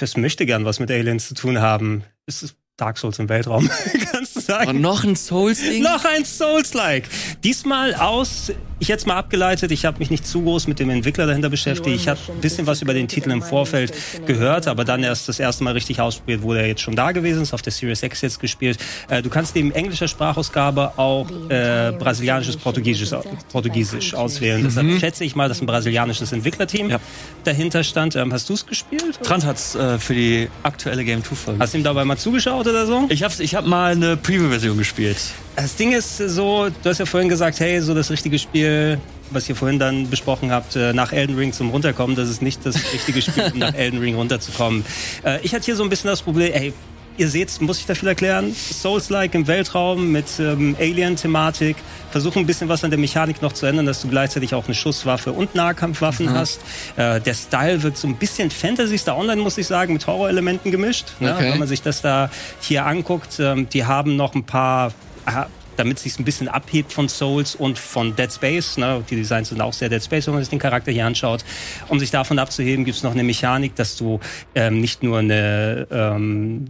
Es 0.00 0.16
möchte 0.16 0.46
gern 0.46 0.64
was 0.64 0.78
mit 0.78 0.90
Aliens 0.90 1.26
zu 1.26 1.34
tun 1.34 1.58
haben. 1.58 2.04
Es 2.26 2.44
ist 2.44 2.54
Dark 2.76 2.96
Souls 2.96 3.18
im 3.18 3.28
Weltraum, 3.28 3.68
kannst 4.12 4.36
du 4.36 4.40
sagen. 4.40 4.70
Und 4.70 4.80
noch 4.80 5.04
ein 5.04 5.16
Souls-Ding? 5.16 5.82
Noch 5.82 6.04
ein 6.04 6.24
Souls-like. 6.24 7.08
Diesmal 7.44 7.94
aus, 7.94 8.52
ich 8.80 8.88
jetzt 8.88 9.06
mal 9.06 9.16
abgeleitet, 9.16 9.70
ich 9.70 9.84
habe 9.84 9.98
mich 10.00 10.10
nicht 10.10 10.26
zu 10.26 10.42
groß 10.42 10.66
mit 10.66 10.78
dem 10.80 10.90
Entwickler 10.90 11.26
dahinter 11.26 11.48
beschäftigt. 11.50 11.94
Ich 11.94 12.08
habe 12.08 12.18
ein 12.28 12.40
bisschen 12.40 12.66
was 12.66 12.82
über 12.82 12.94
den 12.94 13.06
Titel 13.08 13.30
im 13.30 13.42
Vorfeld 13.42 13.92
gehört, 14.26 14.66
aber 14.66 14.84
dann 14.84 15.02
erst 15.04 15.28
das 15.28 15.38
erste 15.38 15.62
Mal 15.64 15.74
richtig 15.74 16.00
ausprobiert, 16.00 16.42
wo 16.42 16.54
der 16.54 16.66
jetzt 16.66 16.80
schon 16.80 16.96
da 16.96 17.12
gewesen 17.12 17.42
ist, 17.42 17.52
auf 17.54 17.62
der 17.62 17.72
Series 17.72 18.02
X 18.02 18.22
jetzt 18.22 18.40
gespielt. 18.40 18.78
Äh, 19.08 19.22
du 19.22 19.30
kannst 19.30 19.54
neben 19.54 19.70
englischer 19.72 20.08
Sprachausgabe 20.08 20.98
auch 20.98 21.28
äh, 21.50 21.92
brasilianisches 21.98 22.56
Portugiesisch, 22.56 23.10
Portugiesisch 23.52 24.14
auswählen. 24.14 24.62
Deshalb 24.64 24.98
schätze 24.98 25.24
ich 25.24 25.36
mal, 25.36 25.48
dass 25.48 25.60
ein 25.60 25.66
brasilianisches 25.66 26.32
Entwicklerteam 26.32 26.90
Ja. 26.90 26.98
dahinter 27.44 27.84
stand. 27.84 28.16
Ähm, 28.16 28.32
hast 28.32 28.48
du 28.48 28.54
es 28.54 28.66
gespielt? 28.66 29.20
Trant 29.22 29.44
hat's 29.44 29.74
äh, 29.74 29.98
für 29.98 30.14
die 30.14 30.48
aktuelle 30.62 31.04
Game 31.04 31.22
2 31.22 31.34
Folge. 31.36 31.60
Hast 31.60 31.74
du 31.74 31.78
ihm 31.78 31.84
dabei 31.84 32.04
mal 32.04 32.16
zugeschaut 32.16 32.66
oder 32.66 32.86
so? 32.86 33.06
Ich 33.10 33.22
hab's, 33.22 33.40
ich 33.40 33.54
hab 33.54 33.66
mal 33.66 33.92
eine 33.92 34.16
Preview-Version 34.16 34.78
gespielt. 34.78 35.18
Das 35.56 35.76
Ding 35.76 35.92
ist 35.92 36.16
so, 36.16 36.68
du 36.68 36.88
hast 36.88 36.98
ja 36.98 37.06
vorhin 37.06 37.28
gesagt, 37.28 37.60
hey, 37.60 37.80
so 37.80 37.94
das 37.94 38.10
richtige 38.10 38.38
Spiel, 38.38 38.98
was 39.30 39.48
ihr 39.48 39.56
vorhin 39.56 39.78
dann 39.78 40.08
besprochen 40.08 40.50
habt, 40.50 40.76
äh, 40.76 40.92
nach 40.92 41.12
Elden 41.12 41.36
Ring 41.36 41.52
zum 41.52 41.70
Runterkommen, 41.70 42.16
das 42.16 42.28
ist 42.28 42.40
nicht 42.40 42.64
das 42.64 42.76
richtige 42.92 43.20
Spiel, 43.20 43.50
um 43.52 43.58
nach 43.58 43.74
Elden 43.76 44.00
Ring 44.00 44.14
runterzukommen. 44.14 44.84
Äh, 45.24 45.40
ich 45.42 45.54
hatte 45.54 45.66
hier 45.66 45.76
so 45.76 45.82
ein 45.82 45.90
bisschen 45.90 46.08
das 46.08 46.22
Problem, 46.22 46.52
ey, 46.52 46.72
ihr 47.20 47.28
seht, 47.28 47.60
muss 47.60 47.78
ich 47.78 47.86
da 47.86 47.94
viel 47.94 48.08
erklären, 48.08 48.54
Souls-like 48.54 49.34
im 49.34 49.46
Weltraum 49.46 50.10
mit 50.10 50.26
ähm, 50.38 50.74
Alien-Thematik, 50.80 51.76
versuchen 52.10 52.40
ein 52.40 52.46
bisschen 52.46 52.68
was 52.68 52.82
an 52.82 52.90
der 52.90 52.98
Mechanik 52.98 53.42
noch 53.42 53.52
zu 53.52 53.66
ändern, 53.66 53.84
dass 53.84 54.00
du 54.00 54.08
gleichzeitig 54.08 54.54
auch 54.54 54.64
eine 54.64 54.74
Schusswaffe 54.74 55.32
und 55.32 55.54
Nahkampfwaffen 55.54 56.32
hast. 56.32 56.60
Äh, 56.96 57.20
der 57.20 57.34
Style 57.34 57.82
wird 57.82 57.98
so 57.98 58.08
ein 58.08 58.16
bisschen 58.16 58.50
Fantasy 58.50 58.96
Star 58.96 59.18
Online, 59.18 59.42
muss 59.42 59.58
ich 59.58 59.66
sagen, 59.66 59.92
mit 59.92 60.06
Horrorelementen 60.06 60.70
gemischt. 60.70 61.08
Ne? 61.20 61.34
Okay. 61.34 61.52
Wenn 61.52 61.58
man 61.58 61.68
sich 61.68 61.82
das 61.82 62.00
da 62.00 62.30
hier 62.60 62.86
anguckt, 62.86 63.38
ähm, 63.38 63.68
die 63.68 63.84
haben 63.84 64.16
noch 64.16 64.34
ein 64.34 64.44
paar 64.44 64.92
ah, 65.32 65.48
damit 65.80 65.96
es 65.96 66.02
sich 66.02 66.18
ein 66.18 66.24
bisschen 66.24 66.48
abhebt 66.48 66.92
von 66.92 67.08
Souls 67.08 67.54
und 67.54 67.78
von 67.78 68.14
Dead 68.14 68.30
Space. 68.30 68.76
Ne? 68.76 69.02
Die 69.08 69.16
Designs 69.16 69.48
sind 69.48 69.62
auch 69.62 69.72
sehr 69.72 69.88
Dead 69.88 70.04
Space, 70.04 70.26
wenn 70.26 70.34
man 70.34 70.42
sich 70.42 70.50
den 70.50 70.58
Charakter 70.58 70.92
hier 70.92 71.06
anschaut. 71.06 71.42
Um 71.88 71.98
sich 71.98 72.10
davon 72.10 72.38
abzuheben, 72.38 72.84
gibt 72.84 72.98
es 72.98 73.02
noch 73.02 73.12
eine 73.12 73.24
Mechanik, 73.24 73.74
dass 73.76 73.96
du 73.96 74.20
ähm, 74.54 74.80
nicht 74.80 75.02
nur 75.02 75.18
eine 75.20 75.86
ähm, 75.90 76.66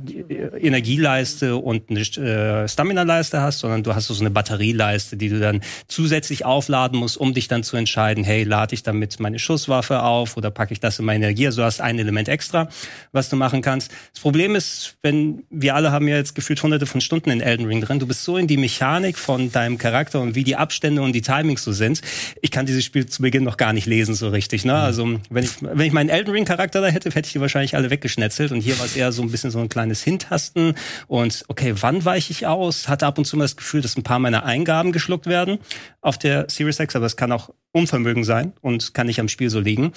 Energieleiste 0.61 1.57
und 1.57 1.91
eine 1.91 2.01
äh, 2.01 2.69
Stamina-Leiste 2.69 3.41
hast, 3.41 3.59
sondern 3.59 3.83
du 3.83 3.95
hast 3.97 4.07
so 4.07 4.21
eine 4.21 4.31
Batterieleiste, 4.31 5.17
die 5.17 5.29
du 5.29 5.41
dann 5.41 5.61
zusätzlich 5.89 6.45
aufladen 6.45 6.99
musst, 6.99 7.17
um 7.17 7.35
dich 7.35 7.49
dann 7.49 7.65
zu 7.65 7.77
entscheiden, 7.77 8.23
hey, 8.23 8.45
lade 8.45 8.75
ich 8.75 8.85
damit 8.85 9.19
meine 9.19 9.41
Schusswaffe 9.41 10.05
auf 10.05 10.37
oder 10.37 10.53
packe 10.53 10.73
ich 10.73 10.79
das 10.79 11.01
in 11.01 11.05
meine 11.05 11.25
Energie? 11.25 11.47
Also 11.47 11.63
du 11.63 11.67
hast 11.67 11.81
ein 11.81 11.99
Element 11.99 12.29
extra, 12.29 12.69
was 13.11 13.29
du 13.29 13.35
machen 13.35 13.61
kannst. 13.61 13.91
Das 14.13 14.23
Problem 14.23 14.55
ist, 14.55 14.99
wenn 15.03 15.43
wir 15.51 15.75
alle 15.75 15.91
haben 15.91 16.07
ja 16.07 16.17
jetzt 16.17 16.37
gefühlt 16.37 16.63
hunderte 16.63 16.87
von 16.87 17.01
Stunden 17.01 17.31
in 17.31 17.41
Elden 17.41 17.67
Ring 17.67 17.81
drin, 17.81 17.99
du 17.99 18.07
bist 18.07 18.23
so 18.23 18.37
in 18.37 18.47
die 18.47 18.57
Mechanik 18.57 19.00
von 19.17 19.51
deinem 19.53 19.79
Charakter 19.79 20.21
und 20.21 20.35
wie 20.35 20.45
die 20.45 20.57
Abstände 20.57 21.03
und 21.03 21.13
die 21.13 21.23
Timings 21.23 21.63
so 21.63 21.73
sind. 21.73 22.01
Ich 22.41 22.51
kann 22.51 22.67
dieses 22.67 22.85
Spiel 22.85 23.07
zu 23.07 23.23
Beginn 23.23 23.45
noch 23.45 23.57
gar 23.57 23.73
nicht 23.73 23.87
lesen 23.87 24.15
so 24.15 24.29
richtig. 24.29 24.65
Ne? 24.65 24.75
Also 24.75 25.19
wenn 25.31 25.45
ich, 25.45 25.63
wenn 25.63 25.81
ich 25.81 25.93
meinen 25.93 26.09
Elden 26.09 26.31
Ring 26.31 26.45
Charakter 26.45 26.81
da 26.81 26.89
hätte, 26.89 27.11
hätte 27.11 27.27
ich 27.27 27.33
die 27.33 27.41
wahrscheinlich 27.41 27.77
alle 27.77 27.91
weggeschnetzelt 27.91 28.53
und 28.53 28.61
hier 28.61 28.79
war 28.79 28.87
es 28.87 28.97
eher 28.97 29.13
so 29.13 29.23
ein 29.23 29.31
bisschen 29.31 29.51
so 29.51 29.59
ein 29.59 29.69
kleines 29.69 30.03
Hintasten 30.03 30.75
und 31.07 31.45
okay, 31.49 31.75
wann 31.81 32.05
weiche 32.05 32.33
ich 32.33 32.47
aus? 32.47 32.89
Hatte 32.89 33.07
ab 33.07 33.19
und 33.19 33.25
zu 33.25 33.37
mal 33.37 33.45
das 33.45 33.57
Gefühl, 33.57 33.81
dass 33.81 33.97
ein 33.97 34.03
paar 34.03 34.19
meiner 34.19 34.45
Eingaben 34.45 34.93
geschluckt 34.93 35.27
werden 35.27 35.59
auf 36.01 36.19
der 36.19 36.49
Series 36.49 36.79
X, 36.79 36.97
aber 36.97 37.07
es 37.07 37.17
kann 37.17 37.33
auch 37.33 37.51
Unvermögen 37.73 38.25
sein 38.25 38.53
und 38.61 38.95
kann 38.95 39.07
nicht 39.07 39.21
am 39.21 39.29
Spiel 39.29 39.51
so 39.51 39.61
liegen. 39.61 39.93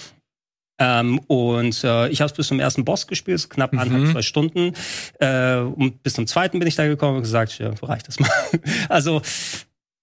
Ähm, 0.85 1.19
und 1.27 1.83
äh, 1.83 2.09
ich 2.09 2.19
habe 2.21 2.29
es 2.31 2.35
bis 2.35 2.47
zum 2.47 2.59
ersten 2.59 2.83
Boss 2.83 3.07
gespielt, 3.07 3.39
so 3.39 3.47
knapp 3.47 3.71
anderthalb, 3.73 4.11
zwei 4.11 4.21
Stunden. 4.21 4.73
Äh, 5.19 5.57
und 5.59 6.03
bis 6.03 6.13
zum 6.15 6.27
zweiten 6.27 6.59
bin 6.59 6.67
ich 6.67 6.75
da 6.75 6.85
gekommen 6.87 7.17
und 7.17 7.23
gesagt, 7.23 7.57
ja, 7.59 7.71
reicht 7.81 8.07
das 8.07 8.19
mal. 8.19 8.29
also 8.89 9.21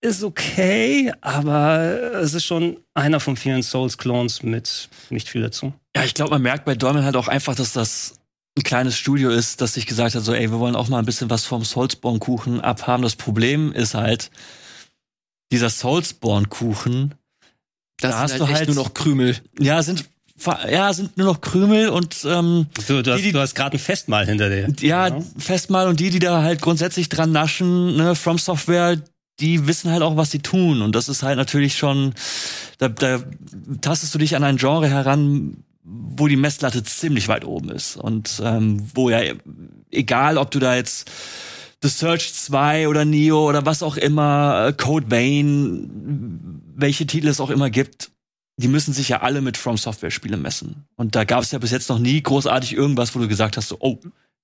ist 0.02 0.22
okay, 0.25 1.12
aber 1.20 2.14
es 2.22 2.32
ist 2.32 2.44
schon 2.46 2.78
einer 2.94 3.20
von 3.20 3.37
vielen 3.37 3.62
Souls-Clones 3.62 4.42
mit 4.42 4.88
nicht 5.10 5.28
viel 5.28 5.42
dazu. 5.42 5.75
Ja, 5.94 6.04
ich 6.04 6.14
glaube, 6.14 6.30
man 6.30 6.42
merkt 6.42 6.64
bei 6.64 6.75
Dolmen 6.75 7.04
halt 7.04 7.16
auch 7.16 7.28
einfach, 7.28 7.54
dass 7.54 7.75
das 7.75 8.14
ein 8.56 8.62
kleines 8.62 8.96
Studio 8.96 9.28
ist, 9.30 9.60
das 9.60 9.75
sich 9.75 9.87
gesagt 9.87 10.14
hat, 10.14 10.22
so, 10.25 10.32
ey, 10.32 10.50
wir 10.50 10.58
wollen 10.58 10.75
auch 10.76 10.88
mal 10.88 10.99
ein 10.99 11.04
bisschen 11.04 11.28
was 11.28 11.44
vom 11.44 11.64
Soulsborne-Kuchen 11.64 12.60
abhaben. 12.62 13.02
Das 13.02 13.14
Problem 13.16 13.72
ist 13.72 13.94
halt, 13.94 14.30
dieser 15.52 15.68
Soulsborne-Kuchen, 15.68 17.14
Da 18.00 18.18
hast 18.20 18.30
sind 18.30 18.40
du 18.40 18.44
halt 18.46 18.52
echt 18.52 18.66
halt- 18.68 18.74
nur 18.74 18.85
noch 18.85 18.94
Krümel. 18.94 19.37
ja, 19.59 19.83
sind, 19.83 20.05
ja, 20.70 20.92
sind 20.92 21.16
nur 21.16 21.26
noch 21.26 21.40
Krümel 21.40 21.88
und, 21.88 22.16
ähm, 22.24 22.66
Du, 22.87 23.03
du 23.03 23.12
hast, 23.12 23.22
Die, 23.22 23.33
du 23.33 23.40
hast 23.40 23.55
gerade 23.55 23.76
ein 23.76 23.81
Festmahl 23.81 24.26
hinter 24.26 24.48
dir. 24.48 24.68
ja, 24.81 25.09
Genau. 25.09 25.24
Festmahl 25.38 25.88
und 25.88 26.00
die, 26.00 26.11
die 26.11 26.18
da 26.18 26.42
halt 26.42 26.61
grundsätzlich 26.61 27.09
dran 27.09 27.33
naschen, 27.33 27.96
ne, 27.96 28.14
From 28.14 28.38
Software, 28.38 28.96
die 29.40 29.66
wissen 29.66 29.90
halt 29.90 30.03
auch, 30.03 30.16
was 30.16 30.31
sie 30.31 30.40
tun. 30.40 30.83
Und 30.83 30.94
das 30.94 31.09
ist 31.09 31.22
halt 31.22 31.37
natürlich 31.37 31.76
schon, 31.76 32.14
da, 32.79 32.88
da 32.88 33.20
tastest 33.81 34.14
du 34.14 34.18
dich 34.18 34.37
an 34.37 34.44
ein 34.44 34.57
Genre 34.59 34.88
heran, 34.88 35.64
wo 35.83 36.29
die 36.29 36.37
Messlatte 36.37 36.83
ziemlich 36.85 37.29
weit 37.29 37.44
oben 37.44 37.70
ist. 37.70 37.96
Und 37.96 38.40
ähm, 38.44 38.87
wo 38.94 39.09
ja, 39.11 39.20
egal 39.90 40.37
ob 40.38 40.50
du 40.50 40.59
da 40.59 40.74
jetzt 40.76 41.11
The 41.83 41.88
Search 41.88 42.35
2 42.35 42.88
oder 42.88 43.07
Neo 43.07 43.48
oder 43.48 43.64
was 43.64 43.83
auch 43.83 43.96
immer, 43.96 44.66
äh, 44.68 44.72
Code 44.74 45.11
Vein, 45.11 46.61
welche 46.76 47.07
Titel 47.07 47.29
es 47.29 47.40
auch 47.40 47.48
immer 47.50 47.70
gibt, 47.70 48.11
die 48.61 48.68
müssen 48.68 48.92
sich 48.92 49.09
ja 49.09 49.23
alle 49.23 49.40
mit 49.40 49.57
From 49.57 49.77
Software 49.77 50.11
Spiele 50.11 50.37
messen. 50.37 50.85
Und 50.96 51.14
da 51.14 51.25
gab 51.25 51.42
es 51.42 51.51
ja 51.51 51.59
bis 51.59 51.70
jetzt 51.70 51.88
noch 51.88 51.99
nie 51.99 52.23
großartig 52.23 52.75
irgendwas, 52.75 53.14
wo 53.14 53.18
du 53.18 53.29
gesagt 53.29 53.57
hast, 53.57 53.68
so, 53.68 53.77
oh, 53.81 53.99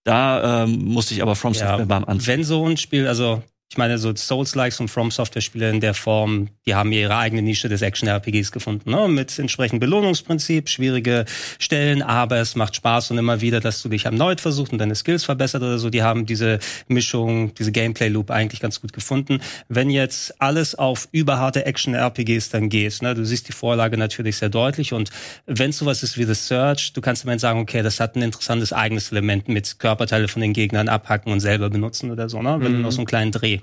da 0.05 0.63
ähm, 0.65 0.85
musste 0.85 1.15
ich 1.15 1.23
aber 1.23 1.37
From 1.37 1.53
Software 1.53 1.87
beim 1.87 2.05
Anfang. 2.05 2.27
Wenn 2.27 2.45
so 2.45 2.67
ein 2.67 2.77
Spiel, 2.77 3.07
also 3.07 3.43
ich 3.69 3.79
meine, 3.79 3.99
so 3.99 4.15
Souls-Likes 4.15 4.79
und 4.79 4.89
From 4.89 5.11
Software-Spiele 5.11 5.69
in 5.71 5.81
der 5.81 5.93
Form, 5.93 6.51
die 6.67 6.77
haben 6.77 6.93
ihre 6.93 7.17
eigene 7.17 7.43
Nische 7.43 7.69
des 7.69 7.83
Action-RPGs 7.83 8.53
gefunden, 8.53 8.91
ne? 8.91 9.09
mit 9.09 9.37
entsprechendem 9.37 9.81
Belohnungsprinzip, 9.81 10.69
schwierige 10.69 11.25
Stellen, 11.59 12.01
aber 12.01 12.37
es 12.37 12.55
macht 12.55 12.77
Spaß 12.77 13.11
und 13.11 13.19
immer 13.19 13.41
wieder, 13.41 13.59
dass 13.59 13.83
du 13.83 13.89
dich 13.89 14.05
erneut 14.05 14.41
versuchst 14.41 14.73
und 14.73 14.79
deine 14.79 14.95
Skills 14.95 15.25
verbessert 15.25 15.63
oder 15.63 15.79
so. 15.79 15.91
Die 15.91 16.05
haben 16.05 16.27
diese 16.27 16.61
Mischung, 16.87 17.55
diese 17.55 17.73
Gameplay-Loop 17.73 18.31
eigentlich 18.31 18.61
ganz 18.61 18.81
gut 18.81 18.93
gefunden. 18.93 19.41
Wenn 19.69 19.91
jetzt 19.91 20.41
alles 20.41 20.77
auf 20.77 21.09
überharte 21.11 21.67
Action-RPGs 21.67 22.51
dann 22.51 22.69
geht, 22.69 23.03
ne? 23.03 23.15
du 23.15 23.25
siehst 23.25 23.49
die 23.49 23.53
Vorlage 23.53 23.99
natürlich 23.99 24.37
sehr 24.37 24.49
deutlich 24.49 24.93
und 24.93 25.11
wenn 25.47 25.73
sowas 25.73 26.05
ist 26.05 26.17
wie 26.17 26.25
The 26.25 26.35
Search, 26.35 26.93
du 26.93 27.01
kannst 27.01 27.25
immerhin 27.25 27.41
sagen, 27.41 27.59
okay, 27.59 27.83
das 27.83 27.99
hat 27.99 28.15
ein 28.15 28.23
interessantes 28.23 28.73
eigenes 28.73 29.11
Element 29.11 29.49
mit 29.49 29.81
Körperteile 29.81 30.29
von 30.29 30.41
den 30.41 30.53
Gegnern 30.53 30.89
abhacken 30.89 31.33
und 31.33 31.41
selber 31.41 31.69
benutzen 31.69 32.13
oder 32.13 32.29
so, 32.29 32.41
ne? 32.41 32.59
wenn 32.61 32.75
du 32.75 32.79
noch 32.79 32.93
so 32.93 32.99
einen 32.99 33.07
kleinen 33.07 33.33
Dreh 33.33 33.56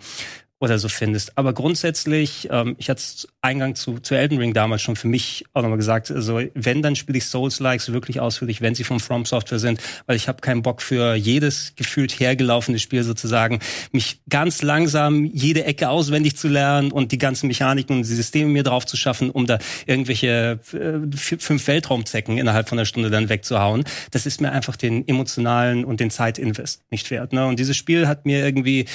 oder 0.64 0.80
so 0.80 0.88
findest. 0.88 1.38
Aber 1.38 1.52
grundsätzlich, 1.52 2.48
ähm, 2.50 2.78
ich 2.80 2.90
hatte 2.90 3.04
Eingang 3.42 3.76
zu, 3.76 4.00
zu 4.00 4.16
Elden 4.16 4.38
Ring 4.38 4.54
damals 4.54 4.82
schon 4.82 4.96
für 4.96 5.10
mich 5.10 5.44
auch 5.52 5.62
nochmal 5.62 5.78
gesagt, 5.78 6.10
also 6.10 6.40
wenn, 6.54 6.82
dann 6.82 6.96
spiele 6.96 7.18
ich 7.18 7.26
Souls-Likes 7.26 7.92
wirklich 7.92 8.22
ausführlich, 8.22 8.62
wenn 8.62 8.74
sie 8.74 8.86
von 8.86 9.02
From 9.02 9.26
Software 9.26 9.60
sind, 9.60 9.82
weil 10.06 10.16
ich 10.16 10.30
habe 10.30 10.40
keinen 10.40 10.62
Bock 10.62 10.82
für 10.82 11.16
jedes 11.16 11.74
gefühlt 11.76 12.18
hergelaufene 12.18 12.80
Spiel 12.80 13.04
sozusagen, 13.04 13.60
mich 13.92 14.22
ganz 14.30 14.62
langsam 14.62 15.26
jede 15.26 15.66
Ecke 15.66 15.90
auswendig 15.90 16.38
zu 16.38 16.48
lernen 16.48 16.94
und 16.94 17.12
die 17.12 17.18
ganzen 17.18 17.48
Mechaniken 17.48 17.98
und 17.98 18.04
die 18.04 18.16
Systeme 18.16 18.50
mir 18.50 18.64
drauf 18.64 18.86
zu 18.86 18.96
schaffen, 18.96 19.32
um 19.32 19.46
da 19.46 19.60
irgendwelche 19.86 20.62
äh, 20.72 21.18
fünf 21.18 21.68
Weltraumzecken 21.68 22.38
innerhalb 22.38 22.70
von 22.70 22.80
einer 22.80 22.86
Stunde 22.86 23.10
dann 23.10 23.28
wegzuhauen. 23.28 23.84
Das 24.12 24.26
ist 24.26 24.40
mir 24.40 24.54
einfach 24.54 24.78
den 24.78 25.06
emotionalen 25.10 25.84
und 25.84 26.00
den 26.00 26.10
Zeitinvest 26.10 26.84
nicht 26.90 27.12
wert. 27.12 27.34
Ne? 27.34 27.46
Und 27.46 27.60
dieses 27.60 27.76
Spiel 27.76 28.08
hat 28.08 28.26
mir 28.26 28.46
irgendwie 28.46 28.86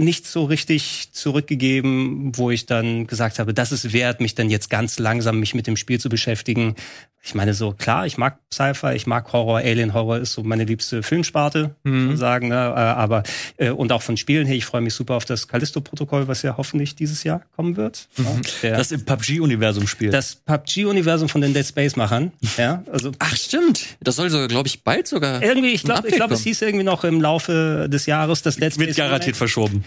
nicht 0.00 0.26
so 0.26 0.44
richtig 0.44 1.12
zurückgegeben, 1.12 2.36
wo 2.36 2.50
ich 2.50 2.66
dann 2.66 3.06
gesagt 3.06 3.38
habe, 3.38 3.54
das 3.54 3.72
ist 3.72 3.92
wert, 3.92 4.20
mich 4.20 4.34
dann 4.34 4.50
jetzt 4.50 4.70
ganz 4.70 4.98
langsam 4.98 5.40
mich 5.40 5.54
mit 5.54 5.66
dem 5.66 5.76
Spiel 5.76 6.00
zu 6.00 6.08
beschäftigen. 6.08 6.74
Ich 7.22 7.34
meine 7.34 7.52
so, 7.52 7.72
klar, 7.72 8.06
ich 8.06 8.16
mag 8.16 8.38
Sci-Fi, 8.52 8.94
ich 8.94 9.06
mag 9.06 9.30
Horror, 9.34 9.58
Alien 9.58 9.92
Horror 9.92 10.18
ist 10.18 10.32
so 10.32 10.42
meine 10.42 10.64
liebste 10.64 11.02
Filmsparte, 11.02 11.74
muss 11.84 11.92
man 12.06 12.16
sagen, 12.16 12.48
ne? 12.48 12.54
Äh, 12.54 12.58
aber 12.80 13.22
äh, 13.58 13.68
und 13.70 13.92
auch 13.92 14.00
von 14.00 14.16
Spielen 14.16 14.46
her, 14.46 14.56
ich 14.56 14.64
freue 14.64 14.80
mich 14.80 14.94
super 14.94 15.14
auf 15.16 15.26
das 15.26 15.46
Callisto-Protokoll, 15.46 16.28
was 16.28 16.40
ja 16.40 16.56
hoffentlich 16.56 16.94
dieses 16.94 17.22
Jahr 17.22 17.42
kommen 17.56 17.76
wird. 17.76 18.08
Ja, 18.16 18.24
der, 18.62 18.76
Das 18.78 18.90
im 18.90 19.04
PUBG-Universum 19.04 19.86
spielt. 19.86 20.14
das 20.14 20.34
PUBG-Universum 20.34 21.28
von 21.28 21.42
den 21.42 21.52
Dead 21.52 21.66
Space-Machern. 21.66 22.32
Ja, 22.56 22.84
also 22.90 23.12
Ach, 23.18 23.36
stimmt. 23.36 23.84
Das 24.00 24.16
soll 24.16 24.30
sogar, 24.30 24.48
glaube 24.48 24.68
ich, 24.68 24.82
bald 24.82 25.06
sogar. 25.06 25.42
irgendwie, 25.42 25.72
ich 25.72 25.82
glaube, 25.82 26.08
ich 26.08 26.14
glaube, 26.16 26.32
es 26.32 26.42
hieß 26.42 26.62
irgendwie 26.62 26.84
noch 26.84 27.04
im 27.04 27.20
Laufe 27.20 27.86
des 27.90 28.06
Jahres, 28.06 28.40
das 28.40 28.56
Dead 28.56 28.72
Space 28.72 28.78
wird 28.86 28.96
garantiert 28.96 29.22
Remake- 29.26 29.36
verschoben. 29.36 29.84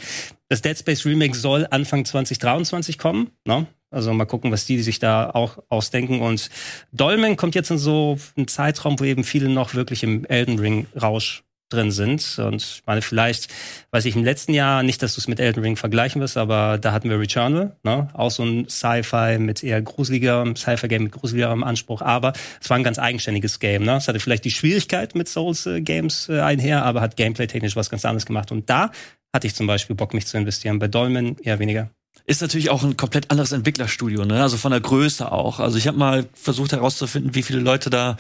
Das 0.50 0.62
Dead 0.62 0.78
Space 0.78 1.04
Remake 1.06 1.36
soll 1.36 1.66
Anfang 1.72 2.06
2023 2.06 3.00
kommen. 3.00 3.32
Ne? 3.46 3.66
Also 3.94 4.14
mal 4.14 4.26
gucken, 4.26 4.52
was 4.52 4.66
die 4.66 4.82
sich 4.82 5.00
da 5.00 5.30
auch 5.30 5.60
ausdenken. 5.70 6.22
Und 6.22 6.50
Dolmen 6.92 7.38
kommt 7.38 7.56
jetzt 7.56 7.72
in 7.72 7.78
so 7.78 8.18
einen 8.36 8.48
Zeitraum, 8.48 9.00
wo 9.00 9.04
eben 9.04 9.24
viele 9.24 9.50
noch 9.50 9.74
wirklich 9.76 10.04
im 10.04 10.26
Elden 10.26 10.60
Ring 10.60 10.88
Rausch 11.00 11.44
drin 11.74 11.92
sind. 11.92 12.40
Und 12.40 12.62
ich 12.62 12.84
meine, 12.86 13.02
vielleicht, 13.02 13.52
weiß 13.92 14.06
ich, 14.06 14.16
im 14.16 14.24
letzten 14.24 14.54
Jahr, 14.54 14.84
nicht, 14.84 15.02
dass 15.02 15.16
du 15.16 15.22
es 15.22 15.28
mit 15.28 15.40
Elden 15.40 15.64
Ring 15.64 15.76
vergleichen 15.76 16.22
wirst, 16.22 16.38
aber 16.38 16.78
da 16.78 16.92
hatten 16.92 17.10
wir 17.10 17.20
Returnal, 17.20 17.76
ne? 17.84 18.08
Auch 18.14 18.32
so 18.32 18.44
ein 18.44 18.70
Sci-Fi 18.70 19.38
mit 19.40 19.64
eher 19.64 19.82
gruseligerem, 19.82 20.56
Sci-Fi-Game 20.56 21.04
mit 21.04 21.12
gruseligerem 21.14 21.64
Anspruch, 21.64 22.02
aber 22.02 22.34
es 22.62 22.70
war 22.70 22.78
ein 22.78 22.84
ganz 22.84 23.00
eigenständiges 23.00 23.60
Game, 23.60 23.84
ne? 23.84 23.98
Es 23.98 24.08
hatte 24.08 24.20
vielleicht 24.20 24.46
die 24.46 24.52
Schwierigkeit 24.52 25.16
mit 25.16 25.28
Souls-Games 25.28 26.30
äh, 26.30 26.40
einher, 26.42 26.86
aber 26.86 27.02
hat 27.02 27.18
gameplay-technisch 27.18 27.76
was 27.76 27.90
ganz 27.90 28.06
anderes 28.06 28.26
gemacht. 28.26 28.52
Und 28.52 28.70
da 28.70 28.92
hatte 29.34 29.48
ich 29.48 29.56
zum 29.56 29.68
Beispiel 29.68 29.96
Bock, 29.96 30.14
mich 30.14 30.28
zu 30.28 30.38
investieren. 30.38 30.80
Bei 30.80 30.88
Dolmen 30.88 31.38
eher 31.40 31.58
weniger 31.60 31.90
ist 32.26 32.42
natürlich 32.42 32.70
auch 32.70 32.84
ein 32.84 32.98
komplett 32.98 33.32
anderes 33.32 33.52
Entwicklerstudio, 33.52 34.26
ne? 34.26 34.42
Also 34.42 34.58
von 34.58 34.72
der 34.72 34.82
Größe 34.82 35.32
auch. 35.32 35.60
Also 35.60 35.78
ich 35.78 35.88
habe 35.88 35.98
mal 35.98 36.26
versucht 36.34 36.72
herauszufinden, 36.72 37.36
wie 37.36 37.44
viele 37.44 37.60
Leute 37.60 37.90
da 37.90 38.18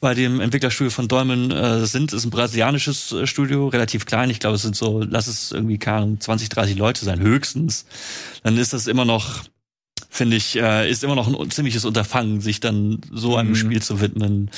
bei 0.00 0.14
dem 0.14 0.40
Entwicklerstudio 0.40 0.90
von 0.90 1.08
Dolmen 1.08 1.50
äh, 1.50 1.84
sind. 1.84 2.12
Ist 2.12 2.24
ein 2.24 2.30
brasilianisches 2.30 3.12
äh, 3.12 3.26
Studio, 3.26 3.68
relativ 3.68 4.06
klein. 4.06 4.30
Ich 4.30 4.40
glaube, 4.40 4.56
es 4.56 4.62
sind 4.62 4.76
so, 4.76 5.02
lass 5.02 5.26
es 5.26 5.52
irgendwie 5.52 5.78
keine 5.78 6.18
20, 6.18 6.48
30 6.48 6.76
Leute 6.76 7.04
sein, 7.04 7.20
höchstens. 7.20 7.86
Dann 8.42 8.56
ist 8.56 8.72
das 8.72 8.86
immer 8.86 9.04
noch 9.04 9.42
finde 10.08 10.36
ich, 10.36 10.56
äh, 10.56 10.90
ist 10.90 11.04
immer 11.04 11.14
noch 11.14 11.28
ein 11.28 11.50
ziemliches 11.50 11.84
Unterfangen, 11.84 12.40
sich 12.40 12.60
dann 12.60 13.00
so 13.12 13.36
einem 13.36 13.50
mhm. 13.50 13.56
Spiel 13.56 13.82
zu 13.82 14.00
widmen. 14.00 14.50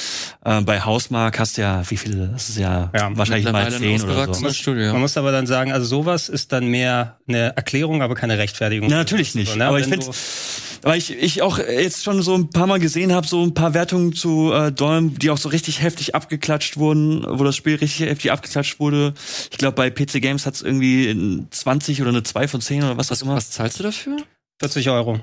Äh, 0.44 0.60
bei 0.62 0.80
Hausmark 0.80 1.38
hast 1.38 1.56
du 1.56 1.62
ja, 1.62 1.82
wie 1.88 1.96
viele, 1.96 2.28
das 2.28 2.48
ist 2.48 2.58
ja, 2.58 2.90
ja 2.94 3.16
wahrscheinlich 3.16 3.50
mal 3.50 3.70
zehn 3.70 4.02
oder 4.02 4.32
so. 4.32 4.52
Studio. 4.52 4.92
Man 4.92 5.00
muss 5.00 5.16
aber 5.16 5.32
dann 5.32 5.46
sagen, 5.46 5.72
also 5.72 5.86
sowas 5.86 6.28
ist 6.28 6.52
dann 6.52 6.66
mehr 6.66 7.18
eine 7.28 7.56
Erklärung, 7.56 8.02
aber 8.02 8.14
keine 8.14 8.38
Rechtfertigung. 8.38 8.88
Ja, 8.90 8.96
natürlich 8.96 9.34
nicht. 9.34 9.52
So, 9.52 9.58
ne? 9.58 9.66
Aber 9.66 9.80
ich 9.80 9.86
finde 9.86 10.06
weil 10.82 10.98
ich, 10.98 11.16
ich 11.16 11.42
auch 11.42 11.58
jetzt 11.58 12.02
schon 12.02 12.22
so 12.22 12.34
ein 12.34 12.50
paar 12.50 12.66
Mal 12.66 12.80
gesehen 12.80 13.12
habe, 13.12 13.26
so 13.26 13.42
ein 13.42 13.54
paar 13.54 13.72
Wertungen 13.72 14.12
zu 14.12 14.52
äh, 14.52 14.72
Dolm, 14.72 15.16
die 15.18 15.30
auch 15.30 15.38
so 15.38 15.48
richtig 15.48 15.80
heftig 15.80 16.14
abgeklatscht 16.14 16.76
wurden, 16.76 17.24
wo 17.26 17.44
das 17.44 17.56
Spiel 17.56 17.76
richtig 17.76 18.08
heftig 18.08 18.32
abgeklatscht 18.32 18.80
wurde. 18.80 19.14
Ich 19.50 19.58
glaube, 19.58 19.76
bei 19.76 19.90
PC 19.90 20.20
Games 20.20 20.44
hat 20.44 20.54
es 20.54 20.62
irgendwie 20.62 21.46
20 21.50 22.00
oder 22.02 22.10
eine 22.10 22.22
2 22.24 22.48
von 22.48 22.60
10 22.60 22.82
oder 22.82 22.96
was, 22.96 23.10
was 23.10 23.22
auch 23.22 23.26
immer. 23.26 23.36
Was 23.36 23.50
zahlst 23.50 23.78
du 23.78 23.84
dafür? 23.84 24.16
40 24.60 24.90
Euro. 24.90 25.20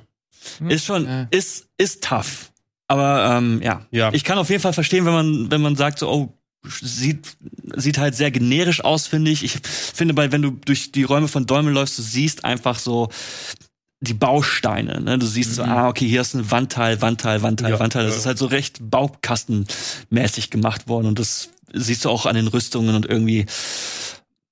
Hm, 0.60 0.69
ist 0.69 0.86
schon, 0.86 1.06
ja. 1.06 1.28
ist, 1.32 1.67
ist 1.78 2.04
tough. 2.04 2.52
Aber 2.88 3.38
ähm, 3.38 3.62
ja. 3.62 3.86
ja, 3.91 4.12
ich 4.13 4.23
kann 4.23 4.38
auf 4.39 4.49
jeden 4.49 4.62
Fall 4.62 4.73
verstehen, 4.73 5.06
wenn 5.06 5.13
man, 5.13 5.52
wenn 5.52 5.62
man 5.62 5.75
sagt, 5.75 5.99
so, 5.99 6.10
oh, 6.10 6.34
sieht, 6.63 7.38
sieht 7.75 7.97
halt 7.97 8.15
sehr 8.15 8.32
generisch 8.32 8.84
aus, 8.84 9.08
finde 9.08 9.32
ich. 9.32 9.43
Ich 9.43 9.60
finde, 9.62 10.13
bei, 10.13 10.32
wenn 10.32 10.41
du 10.41 10.52
durch 10.52 10.91
die 10.91 11.04
Räume 11.04 11.28
von 11.28 11.45
Däumen 11.45 11.73
läufst, 11.73 11.97
du 11.99 12.02
siehst 12.02 12.45
einfach 12.45 12.80
so 12.80 13.10
die 14.02 14.13
Bausteine. 14.13 15.02
Ne? 15.02 15.19
Du 15.19 15.25
siehst 15.25 15.52
mhm. 15.52 15.56
so, 15.56 15.63
ah, 15.63 15.89
okay, 15.89 16.08
hier 16.08 16.21
ist 16.21 16.34
ein 16.34 16.49
Wandteil, 16.52 17.02
Wandteil, 17.02 17.41
Wandteil, 17.41 17.71
ja, 17.71 17.80
Wandteil. 17.80 18.06
Das 18.06 18.15
ja. 18.15 18.19
ist 18.19 18.25
halt 18.25 18.38
so 18.38 18.45
recht 18.45 18.78
baukastenmäßig 18.82 20.49
gemacht 20.49 20.88
worden 20.88 21.08
und 21.08 21.19
das 21.19 21.49
siehst 21.73 22.06
du 22.06 22.10
auch 22.10 22.25
an 22.25 22.36
den 22.36 22.47
Rüstungen 22.47 22.95
und 22.95 23.06
irgendwie, 23.06 23.45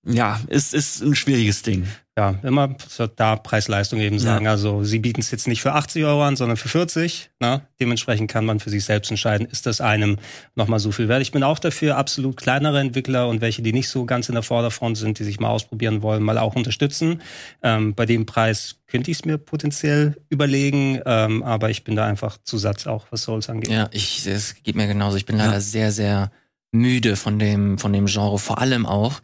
ja, 0.08 0.40
ist, 0.48 0.74
ist 0.74 1.02
ein 1.02 1.16
schwieriges 1.16 1.62
Ding 1.62 1.88
ja, 2.18 2.34
immer 2.42 2.76
da 3.16 3.36
Preis-Leistung 3.36 4.00
eben 4.00 4.18
sagen. 4.18 4.46
Ja. 4.46 4.52
Also 4.52 4.84
sie 4.84 4.98
bieten 4.98 5.22
es 5.22 5.30
jetzt 5.30 5.48
nicht 5.48 5.62
für 5.62 5.74
80 5.74 6.04
Euro 6.04 6.24
an, 6.24 6.36
sondern 6.36 6.58
für 6.58 6.68
40. 6.68 7.30
Ne? 7.40 7.62
Dementsprechend 7.80 8.32
kann 8.32 8.44
man 8.44 8.60
für 8.60 8.72
sich 8.72 8.86
selbst 8.86 9.12
entscheiden, 9.12 9.46
ist 9.46 9.68
das 9.68 9.82
einem 9.82 10.18
nochmal 10.56 10.80
so 10.80 10.92
viel 10.92 11.10
wert. 11.10 11.22
Ich 11.22 11.32
bin 11.32 11.44
auch 11.44 11.60
dafür, 11.60 11.96
absolut 11.96 12.36
kleinere 12.36 12.80
Entwickler 12.80 13.28
und 13.28 13.42
welche, 13.42 13.62
die 13.62 13.72
nicht 13.72 13.88
so 13.90 14.06
ganz 14.06 14.30
in 14.30 14.34
der 14.34 14.42
Vorderfront 14.42 14.98
sind, 14.98 15.20
die 15.20 15.24
sich 15.24 15.40
mal 15.40 15.50
ausprobieren 15.50 16.02
wollen, 16.02 16.24
mal 16.24 16.40
auch 16.40 16.56
unterstützen. 16.56 17.22
Ähm, 17.62 17.94
bei 17.94 18.08
dem 18.08 18.26
Preis 18.26 18.78
könnte 18.88 19.12
ich 19.12 19.18
es 19.18 19.26
mir 19.26 19.38
potenziell 19.38 20.18
überlegen, 20.30 21.00
ähm, 21.06 21.44
aber 21.44 21.70
ich 21.70 21.84
bin 21.84 21.96
da 21.96 22.08
einfach 22.08 22.40
zu 22.44 22.58
Satz 22.58 22.88
auch, 22.88 23.06
was 23.12 23.22
Souls 23.22 23.48
angeht. 23.48 23.70
Ja, 23.70 23.90
ich, 23.92 24.26
es 24.26 24.56
geht 24.64 24.76
mir 24.76 24.88
genauso. 24.88 25.18
Ich 25.18 25.28
bin 25.28 25.38
leider 25.38 25.54
ja. 25.54 25.60
sehr, 25.60 25.92
sehr 25.92 26.32
müde 26.72 27.16
von 27.16 27.38
dem, 27.38 27.78
von 27.78 27.94
dem 27.94 28.08
Genre, 28.08 28.40
vor 28.40 28.58
allem 28.58 28.88
auch, 28.88 29.22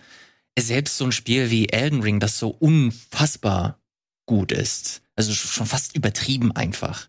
selbst 0.59 0.97
so 0.97 1.05
ein 1.05 1.11
Spiel 1.11 1.49
wie 1.49 1.69
Elden 1.69 2.01
Ring, 2.01 2.19
das 2.19 2.39
so 2.39 2.49
unfassbar 2.49 3.79
gut 4.25 4.51
ist, 4.51 5.01
also 5.15 5.33
schon 5.33 5.65
fast 5.65 5.95
übertrieben 5.95 6.55
einfach, 6.55 7.07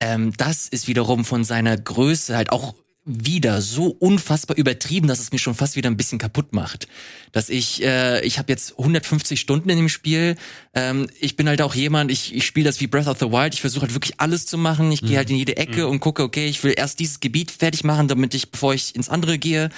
ähm, 0.00 0.32
das 0.36 0.68
ist 0.68 0.88
wiederum 0.88 1.24
von 1.24 1.44
seiner 1.44 1.76
Größe 1.76 2.36
halt 2.36 2.50
auch 2.50 2.74
wieder 3.04 3.60
so 3.62 3.86
unfassbar 3.86 4.56
übertrieben, 4.56 5.08
dass 5.08 5.18
es 5.18 5.32
mir 5.32 5.38
schon 5.38 5.56
fast 5.56 5.74
wieder 5.74 5.90
ein 5.90 5.96
bisschen 5.96 6.18
kaputt 6.18 6.52
macht. 6.52 6.86
Dass 7.32 7.48
ich, 7.48 7.82
äh, 7.82 8.24
ich 8.24 8.38
habe 8.38 8.52
jetzt 8.52 8.78
150 8.78 9.40
Stunden 9.40 9.68
in 9.70 9.76
dem 9.76 9.88
Spiel. 9.88 10.36
Ähm, 10.72 11.08
ich 11.18 11.36
bin 11.36 11.48
halt 11.48 11.62
auch 11.62 11.74
jemand, 11.74 12.12
ich, 12.12 12.34
ich 12.34 12.46
spiele 12.46 12.66
das 12.66 12.80
wie 12.80 12.86
Breath 12.86 13.08
of 13.08 13.18
the 13.18 13.30
Wild. 13.30 13.54
Ich 13.54 13.60
versuche 13.60 13.82
halt 13.82 13.94
wirklich 13.94 14.20
alles 14.20 14.46
zu 14.46 14.56
machen. 14.56 14.92
Ich 14.92 15.02
mhm. 15.02 15.06
gehe 15.06 15.16
halt 15.16 15.30
in 15.30 15.36
jede 15.36 15.56
Ecke 15.56 15.84
mhm. 15.84 15.90
und 15.90 16.00
gucke, 16.00 16.22
okay, 16.22 16.46
ich 16.46 16.62
will 16.62 16.74
erst 16.76 17.00
dieses 17.00 17.18
Gebiet 17.18 17.50
fertig 17.50 17.82
machen, 17.82 18.06
damit 18.06 18.34
ich, 18.34 18.52
bevor 18.52 18.72
ich 18.72 18.94
ins 18.94 19.08
andere 19.08 19.38
gehe. 19.38 19.70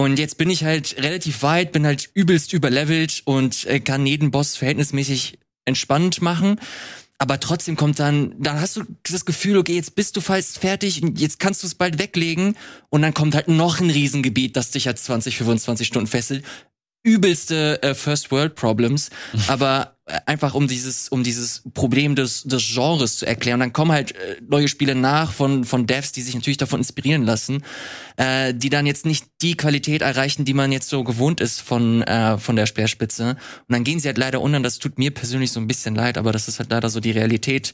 Und 0.00 0.18
jetzt 0.18 0.38
bin 0.38 0.48
ich 0.48 0.64
halt 0.64 0.96
relativ 0.96 1.42
weit, 1.42 1.72
bin 1.72 1.84
halt 1.84 2.08
übelst 2.14 2.54
überlevelt 2.54 3.20
und 3.26 3.66
äh, 3.66 3.80
kann 3.80 4.06
jeden 4.06 4.30
Boss 4.30 4.56
verhältnismäßig 4.56 5.38
entspannt 5.66 6.22
machen. 6.22 6.58
Aber 7.18 7.38
trotzdem 7.38 7.76
kommt 7.76 7.98
dann, 7.98 8.34
dann 8.38 8.58
hast 8.58 8.78
du 8.78 8.84
das 9.02 9.26
Gefühl, 9.26 9.58
okay, 9.58 9.74
jetzt 9.74 9.94
bist 9.96 10.16
du 10.16 10.22
fast 10.22 10.58
fertig 10.58 11.02
und 11.02 11.20
jetzt 11.20 11.38
kannst 11.38 11.62
du 11.62 11.66
es 11.66 11.74
bald 11.74 11.98
weglegen. 11.98 12.56
Und 12.88 13.02
dann 13.02 13.12
kommt 13.12 13.34
halt 13.34 13.48
noch 13.48 13.78
ein 13.78 13.90
Riesengebiet, 13.90 14.56
das 14.56 14.70
dich 14.70 14.86
halt 14.86 14.98
20, 14.98 15.36
25 15.36 15.86
Stunden 15.86 16.06
fesselt 16.06 16.44
übelste 17.02 17.82
äh, 17.82 17.94
First 17.94 18.30
World 18.30 18.54
Problems, 18.54 19.10
aber 19.48 19.96
äh, 20.06 20.18
einfach 20.26 20.54
um 20.54 20.68
dieses 20.68 21.08
um 21.08 21.22
dieses 21.22 21.62
Problem 21.72 22.14
des 22.14 22.42
des 22.42 22.74
Genres 22.74 23.16
zu 23.16 23.26
erklären. 23.26 23.60
dann 23.60 23.72
kommen 23.72 23.92
halt 23.92 24.12
äh, 24.12 24.36
neue 24.46 24.68
Spiele 24.68 24.94
nach 24.94 25.32
von 25.32 25.64
von 25.64 25.86
Devs, 25.86 26.12
die 26.12 26.22
sich 26.22 26.34
natürlich 26.34 26.58
davon 26.58 26.80
inspirieren 26.80 27.24
lassen, 27.24 27.64
äh, 28.16 28.52
die 28.54 28.68
dann 28.68 28.86
jetzt 28.86 29.06
nicht 29.06 29.26
die 29.40 29.56
Qualität 29.56 30.02
erreichen, 30.02 30.44
die 30.44 30.54
man 30.54 30.72
jetzt 30.72 30.88
so 30.88 31.04
gewohnt 31.04 31.40
ist 31.40 31.60
von 31.60 32.02
äh, 32.02 32.38
von 32.38 32.56
der 32.56 32.66
Speerspitze. 32.66 33.30
Und 33.30 33.72
dann 33.72 33.84
gehen 33.84 34.00
sie 34.00 34.08
halt 34.08 34.18
leider 34.18 34.40
unter. 34.40 34.60
Das 34.60 34.78
tut 34.78 34.98
mir 34.98 35.12
persönlich 35.12 35.52
so 35.52 35.60
ein 35.60 35.66
bisschen 35.66 35.94
leid, 35.94 36.18
aber 36.18 36.32
das 36.32 36.48
ist 36.48 36.58
halt 36.58 36.70
leider 36.70 36.90
so 36.90 37.00
die 37.00 37.12
Realität 37.12 37.72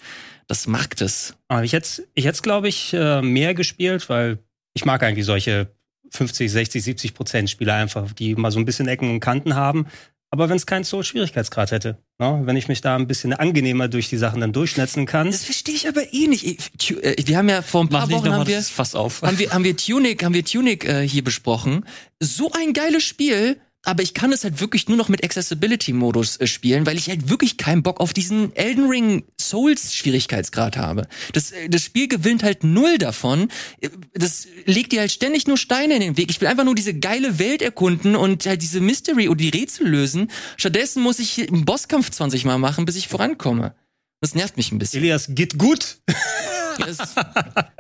des 0.49 0.67
Marktes. 0.67 1.35
Aber 1.49 1.65
ich 1.65 1.73
jetzt 1.73 2.03
ich 2.15 2.25
jetzt 2.25 2.43
glaube 2.43 2.69
ich 2.69 2.93
äh, 2.93 3.23
mehr 3.23 3.55
gespielt, 3.55 4.09
weil 4.09 4.39
ich 4.75 4.85
mag 4.85 5.03
eigentlich 5.03 5.27
solche 5.27 5.76
50, 6.11 6.51
60, 6.51 6.83
70 6.83 7.15
Prozent 7.15 7.51
Spieler 7.51 7.75
einfach, 7.75 8.13
die 8.13 8.35
mal 8.35 8.51
so 8.51 8.59
ein 8.59 8.65
bisschen 8.65 8.89
Ecken 8.89 9.11
und 9.11 9.21
Kanten 9.21 9.55
haben. 9.55 9.87
Aber 10.31 10.49
wenn 10.49 10.57
es 10.57 10.67
keinen 10.67 10.85
Soul-Schwierigkeitsgrad 10.85 11.71
hätte, 11.71 11.99
ne? 12.19 12.43
wenn 12.45 12.57
ich 12.57 12.69
mich 12.69 12.81
da 12.81 12.97
ein 12.97 13.07
bisschen 13.07 13.33
angenehmer 13.33 13.89
durch 13.89 14.09
die 14.09 14.17
Sachen 14.17 14.41
dann 14.41 14.53
durchschnetzen 14.53 15.07
kann. 15.07 15.29
Das 15.29 15.45
verstehe 15.45 15.75
ich 15.75 15.89
aber 15.89 16.13
eh 16.13 16.27
nicht. 16.27 16.91
Äh, 16.91 17.15
wir 17.25 17.39
haben 17.39 17.49
ja 17.49 17.63
vor 17.63 17.83
ein 17.83 17.89
paar 17.89 18.07
Mach 18.07 18.11
Wochen 18.11 18.33
haben 18.33 18.47
wir, 18.47 18.59
auf. 18.95 19.23
haben 19.23 19.39
wir 19.39 19.51
haben 19.51 19.65
wir 19.65 19.77
Tunic 19.77 20.25
haben 20.25 20.35
wir 20.35 20.45
Tunic 20.45 20.85
äh, 20.85 21.09
hier 21.09 21.23
besprochen. 21.23 21.87
So 22.21 22.51
ein 22.53 22.73
geiles 22.73 23.05
Spiel, 23.05 23.59
aber 23.87 24.03
ich 24.03 24.15
kann 24.15 24.33
es 24.33 24.43
halt 24.43 24.61
wirklich 24.61 24.89
nur 24.89 24.97
noch 24.97 25.09
mit 25.09 25.23
Accessibility-Modus 25.23 26.39
äh, 26.39 26.47
spielen, 26.49 26.87
weil 26.87 26.99
ich 26.99 27.09
halt 27.09 27.29
wirklich 27.29 27.57
keinen 27.57 27.85
Bock 27.85 28.01
auf 28.01 28.13
diesen 28.13 28.55
Elden 28.57 28.89
Ring 28.89 29.25
Souls-Schwierigkeitsgrad 29.41 30.77
habe. 30.77 31.07
Das, 31.33 31.53
äh, 31.53 31.69
das 31.69 31.83
Spiel 31.83 32.09
gewinnt 32.09 32.43
halt 32.43 32.65
null 32.65 32.99
davon. 32.99 33.49
Äh, 33.81 33.91
das 34.13 34.49
legt 34.65 34.91
dir 34.91 35.01
halt 35.01 35.13
ständig 35.13 35.47
nur 35.47 35.57
Steine 35.57 35.95
in 35.95 36.01
den 36.01 36.17
Weg. 36.17 36.31
Ich 36.31 36.41
will 36.41 36.49
einfach 36.49 36.65
nur 36.65 36.75
diese 36.75 36.95
geile 36.95 37.39
Welt 37.39 37.63
erkunden 37.63 38.17
und 38.17 38.45
halt 38.45 38.61
diese 38.61 38.81
Mystery 38.81 39.29
oder 39.29 39.39
die 39.39 39.51
Rätsel 39.51 39.87
lösen. 39.87 40.33
Stattdessen 40.57 41.03
muss 41.03 41.21
ich 41.21 41.49
einen 41.49 41.65
Bosskampf 41.65 42.11
20 42.11 42.45
Mal 42.45 42.59
machen, 42.59 42.87
bis 42.87 42.97
ich 42.97 43.07
vorankomme. 43.07 43.75
Das 44.21 44.35
nervt 44.35 44.57
mich 44.57 44.73
ein 44.73 44.79
bisschen. 44.79 45.01
Elias, 45.01 45.29
geht 45.31 45.59
gut. 45.59 45.99
Es 46.79 46.99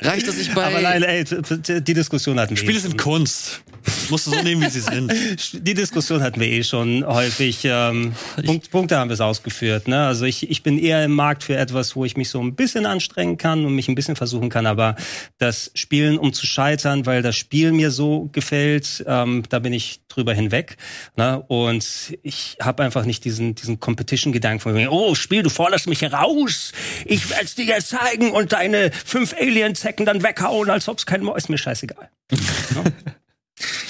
reicht, 0.00 0.28
dass 0.28 0.38
ich 0.38 0.52
bei. 0.54 0.64
Aber 0.64 0.80
nein, 0.80 1.02
ey, 1.02 1.24
die 1.24 1.94
Diskussion 1.94 2.38
hatten 2.38 2.50
wir. 2.50 2.56
Spiele 2.56 2.78
eh 2.78 2.80
sind 2.80 2.98
Kunst. 2.98 3.62
Musst 4.10 4.26
du 4.26 4.30
so 4.30 4.42
nehmen, 4.42 4.62
wie 4.62 4.70
sie 4.70 4.80
sind. 4.80 5.12
Die 5.52 5.74
Diskussion 5.74 6.22
hatten 6.22 6.40
wir 6.40 6.48
eh 6.48 6.64
schon 6.64 7.06
häufig. 7.06 7.60
Ähm, 7.64 8.14
Punkt, 8.44 8.70
Punkte 8.70 8.98
haben 8.98 9.08
wir 9.08 9.14
es 9.14 9.20
ausgeführt. 9.20 9.86
Ne? 9.86 10.06
Also 10.06 10.24
ich, 10.24 10.50
ich 10.50 10.62
bin 10.62 10.78
eher 10.78 11.04
im 11.04 11.12
Markt 11.12 11.44
für 11.44 11.56
etwas, 11.56 11.94
wo 11.94 12.04
ich 12.04 12.16
mich 12.16 12.28
so 12.30 12.40
ein 12.42 12.54
bisschen 12.54 12.86
anstrengen 12.86 13.36
kann 13.36 13.64
und 13.64 13.74
mich 13.74 13.88
ein 13.88 13.94
bisschen 13.94 14.16
versuchen 14.16 14.48
kann. 14.48 14.66
Aber 14.66 14.96
das 15.38 15.70
Spielen, 15.74 16.18
um 16.18 16.32
zu 16.32 16.46
scheitern, 16.46 17.06
weil 17.06 17.22
das 17.22 17.36
Spiel 17.36 17.72
mir 17.72 17.90
so 17.90 18.28
gefällt, 18.32 19.04
ähm, 19.06 19.44
da 19.48 19.60
bin 19.60 19.72
ich 19.72 20.00
drüber 20.16 20.34
hinweg. 20.34 20.76
Ne? 21.16 21.42
Und 21.48 22.16
ich 22.22 22.56
habe 22.60 22.82
einfach 22.82 23.04
nicht 23.04 23.24
diesen, 23.24 23.54
diesen 23.54 23.80
Competition-Gedanken 23.80 24.60
von 24.60 24.72
mir, 24.72 24.92
oh, 24.92 25.14
Spiel, 25.14 25.42
du 25.42 25.50
forderst 25.50 25.86
mich 25.86 26.02
heraus. 26.02 26.72
Ich 27.04 27.30
werde 27.30 27.44
es 27.44 27.54
dir 27.54 27.64
jetzt 27.64 27.88
zeigen 27.88 28.32
und 28.32 28.52
deine 28.52 28.90
fünf 28.92 29.34
Alien-Zecken 29.34 30.06
dann 30.06 30.22
weghauen, 30.22 30.70
als 30.70 30.88
ob 30.88 30.98
es 30.98 31.06
kein 31.06 31.22
Mo 31.22 31.34
ist. 31.34 31.48
Mir 31.48 31.58
scheißegal. 31.58 32.10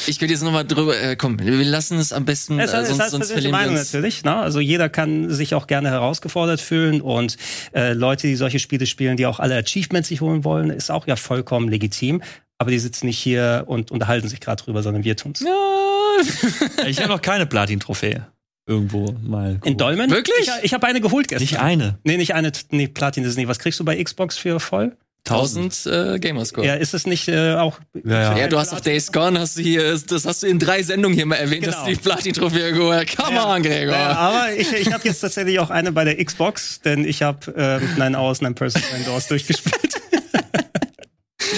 Ich 0.06 0.20
will 0.20 0.30
jetzt 0.30 0.44
nochmal 0.44 0.64
drüber, 0.64 0.96
äh, 0.96 1.16
komm, 1.16 1.40
wir 1.40 1.64
lassen 1.64 1.98
es 1.98 2.12
am 2.12 2.24
besten, 2.24 2.60
es, 2.60 2.72
äh, 2.72 2.84
sonst, 2.86 3.00
es 3.00 3.10
sonst 3.10 3.32
verlieren 3.32 3.50
Meinung 3.50 3.74
natürlich. 3.74 4.22
Ne? 4.22 4.36
Also 4.36 4.60
jeder 4.60 4.88
kann 4.88 5.30
sich 5.30 5.54
auch 5.54 5.66
gerne 5.66 5.90
herausgefordert 5.90 6.60
fühlen 6.60 7.00
und 7.00 7.36
äh, 7.74 7.92
Leute, 7.92 8.28
die 8.28 8.36
solche 8.36 8.60
Spiele 8.60 8.86
spielen, 8.86 9.16
die 9.16 9.26
auch 9.26 9.40
alle 9.40 9.56
Achievements 9.56 10.08
sich 10.08 10.20
holen 10.20 10.44
wollen, 10.44 10.70
ist 10.70 10.90
auch 10.90 11.08
ja 11.08 11.16
vollkommen 11.16 11.68
legitim. 11.68 12.22
Aber 12.58 12.70
die 12.70 12.78
sitzen 12.78 13.06
nicht 13.06 13.18
hier 13.18 13.64
und 13.66 13.90
unterhalten 13.90 14.28
sich 14.28 14.40
gerade 14.40 14.62
drüber, 14.62 14.82
sondern 14.82 15.04
wir 15.04 15.16
tun's. 15.16 15.40
Ja. 15.40 16.86
ich 16.86 16.98
habe 17.00 17.08
noch 17.10 17.22
keine 17.22 17.46
Platin-Trophäe 17.46 18.26
irgendwo 18.66 19.14
mal. 19.22 19.54
Geholt. 19.54 19.66
In 19.66 19.76
Dolmen? 19.76 20.10
Wirklich? 20.10 20.40
Ich, 20.40 20.64
ich 20.64 20.74
habe 20.74 20.86
eine 20.86 21.00
geholt 21.00 21.28
gestern. 21.28 21.42
Nicht 21.42 21.58
eine. 21.60 21.98
Nee, 22.04 22.16
nicht 22.16 22.34
eine. 22.34 22.52
Nee, 22.70 22.88
Platin 22.88 23.24
ist 23.24 23.36
nicht. 23.36 23.48
Was 23.48 23.58
kriegst 23.58 23.78
du 23.80 23.84
bei 23.84 24.02
Xbox 24.02 24.36
für 24.36 24.60
voll? 24.60 24.96
1000 25.28 25.86
äh, 25.86 26.18
Gamerscore. 26.20 26.64
Ja, 26.64 26.74
ist 26.74 26.94
es 26.94 27.04
nicht 27.04 27.26
äh, 27.26 27.54
auch. 27.54 27.80
Ja, 28.04 28.34
ja. 28.34 28.38
Ja, 28.38 28.48
du 28.48 28.58
hast 28.58 28.72
auf 28.72 28.80
Days 28.80 29.10
Gone, 29.10 29.40
hast 29.40 29.58
du 29.58 29.62
hier, 29.62 29.98
das 29.98 30.24
hast 30.24 30.44
du 30.44 30.46
in 30.46 30.60
drei 30.60 30.84
Sendungen 30.84 31.16
hier 31.16 31.26
mal 31.26 31.34
erwähnt, 31.34 31.64
Genau. 31.64 31.76
dass 31.76 31.84
du 31.84 31.90
die 31.90 31.96
Platin-Trophäe 31.96 32.72
geholt 32.72 33.08
hast. 33.18 33.26
Come 33.26 33.44
on, 33.44 33.60
Gregor. 33.60 33.92
Ja, 33.94 34.10
aber 34.12 34.52
ich, 34.52 34.72
ich 34.72 34.92
habe 34.92 35.02
jetzt 35.02 35.18
tatsächlich 35.18 35.58
auch 35.58 35.70
eine 35.70 35.90
bei 35.90 36.04
der 36.04 36.24
Xbox, 36.24 36.80
denn 36.80 37.04
ich 37.04 37.22
habe 37.22 37.52
äh, 37.56 38.00
Nine 38.00 38.16
Hours, 38.16 38.40
Nine 38.40 38.54
Persons, 38.54 38.84
Nine 38.92 39.04
Doors 39.04 39.26
durchgespielt. 39.28 39.95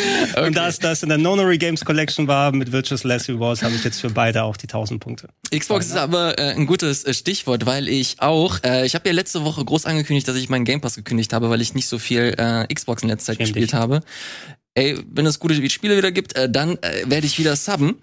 Und 0.46 0.56
da 0.56 0.68
es 0.68 0.78
das 0.78 1.02
in 1.02 1.08
der 1.08 1.18
Nonary 1.18 1.58
Games 1.58 1.84
Collection 1.84 2.26
war 2.28 2.52
mit 2.52 2.72
Virtuous 2.72 3.04
Last 3.04 3.28
Rewards, 3.28 3.62
habe 3.62 3.74
ich 3.74 3.84
jetzt 3.84 4.00
für 4.00 4.10
beide 4.10 4.42
auch 4.42 4.56
die 4.56 4.66
1000 4.66 5.00
Punkte. 5.00 5.28
Xbox 5.56 5.86
ist 5.86 5.96
aber 5.96 6.38
äh, 6.38 6.54
ein 6.54 6.66
gutes 6.66 7.04
äh, 7.04 7.14
Stichwort, 7.14 7.66
weil 7.66 7.88
ich 7.88 8.16
auch, 8.18 8.62
äh, 8.64 8.86
ich 8.86 8.94
habe 8.94 9.08
ja 9.08 9.14
letzte 9.14 9.44
Woche 9.44 9.64
groß 9.64 9.86
angekündigt, 9.86 10.28
dass 10.28 10.36
ich 10.36 10.48
meinen 10.48 10.64
Game 10.64 10.80
Pass 10.80 10.96
gekündigt 10.96 11.32
habe, 11.32 11.50
weil 11.50 11.60
ich 11.60 11.74
nicht 11.74 11.88
so 11.88 11.98
viel 11.98 12.34
äh, 12.38 12.72
Xbox 12.72 13.02
in 13.02 13.08
letzter 13.08 13.32
Zeit 13.32 13.36
Schäm 13.36 13.46
gespielt 13.46 13.72
dich. 13.72 13.78
habe. 13.78 14.00
Ey, 14.74 14.98
wenn 15.10 15.26
es 15.26 15.40
gute 15.40 15.68
Spiele 15.70 15.96
wieder 15.96 16.12
gibt, 16.12 16.36
äh, 16.36 16.48
dann 16.48 16.76
äh, 16.82 17.04
werde 17.06 17.26
ich 17.26 17.38
wieder 17.38 17.56
subben. 17.56 17.96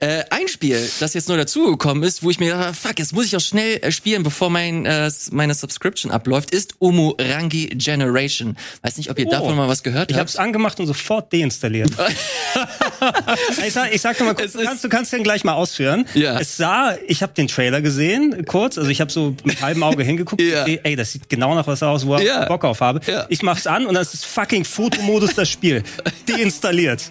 Äh, 0.00 0.24
ein 0.30 0.48
Spiel, 0.48 0.78
das 1.00 1.14
jetzt 1.14 1.28
neu 1.28 1.36
dazugekommen 1.36 2.02
ist, 2.02 2.22
wo 2.22 2.30
ich 2.30 2.38
mir 2.38 2.46
gedacht 2.46 2.64
habe, 2.66 2.74
fuck, 2.74 2.98
jetzt 2.98 3.12
muss 3.14 3.26
ich 3.26 3.36
auch 3.36 3.40
schnell 3.40 3.78
äh, 3.82 3.90
spielen, 3.92 4.22
bevor 4.22 4.50
mein 4.50 4.84
äh, 4.86 5.10
meine 5.30 5.54
Subscription 5.54 6.10
abläuft, 6.12 6.50
ist 6.50 6.74
Umurangi 6.80 7.68
Generation. 7.76 8.56
Weiß 8.82 8.96
nicht, 8.98 9.10
ob 9.10 9.18
ihr 9.18 9.26
Oh. 9.26 9.30
davon 9.30 9.56
mal 9.56 9.68
was 9.68 9.82
gehört 9.82 10.10
Ich 10.10 10.14
habe 10.16 10.20
habt. 10.22 10.30
es 10.30 10.36
angemacht 10.36 10.78
und 10.80 10.86
sofort 10.86 11.32
deinstalliert. 11.32 11.90
ich 13.66 13.72
sag, 13.72 13.94
ich 13.94 14.00
sag 14.00 14.16
dir 14.18 14.24
mal 14.24 14.34
kurz, 14.34 14.52
du 14.52 14.62
kannst, 14.62 14.84
du 14.84 14.88
kannst 14.88 15.12
den 15.12 15.22
gleich 15.22 15.44
mal 15.44 15.54
ausführen. 15.54 16.06
Ja. 16.14 16.38
Es 16.38 16.56
sah, 16.56 16.94
ich 17.06 17.22
habe 17.22 17.32
den 17.34 17.48
Trailer 17.48 17.80
gesehen, 17.80 18.44
kurz, 18.46 18.78
also 18.78 18.90
ich 18.90 19.00
habe 19.00 19.10
so 19.10 19.34
mit 19.44 19.60
halbem 19.62 19.82
Auge 19.82 20.02
hingeguckt, 20.02 20.40
Ja. 20.42 20.64
sehe, 20.64 20.80
ey, 20.84 20.96
das 20.96 21.12
sieht 21.12 21.28
genau 21.28 21.54
nach 21.54 21.66
was 21.66 21.82
aus, 21.82 22.06
wo 22.06 22.16
ich 22.16 22.22
Ja. 22.24 22.44
Bock 22.46 22.64
auf 22.64 22.80
habe. 22.80 23.00
Ja. 23.10 23.26
Ich 23.28 23.42
mach's 23.42 23.66
an 23.66 23.86
und 23.86 23.94
dann 23.94 24.02
ist 24.02 24.12
das 24.14 24.24
fucking 24.24 24.64
Fotomodus 24.64 25.34
das 25.34 25.48
Spiel. 25.48 25.82
Deinstalliert. 26.28 27.10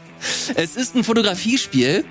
Es 0.55 0.75
ist 0.75 0.95
ein 0.95 1.03
Fotografiespiel. 1.03 2.05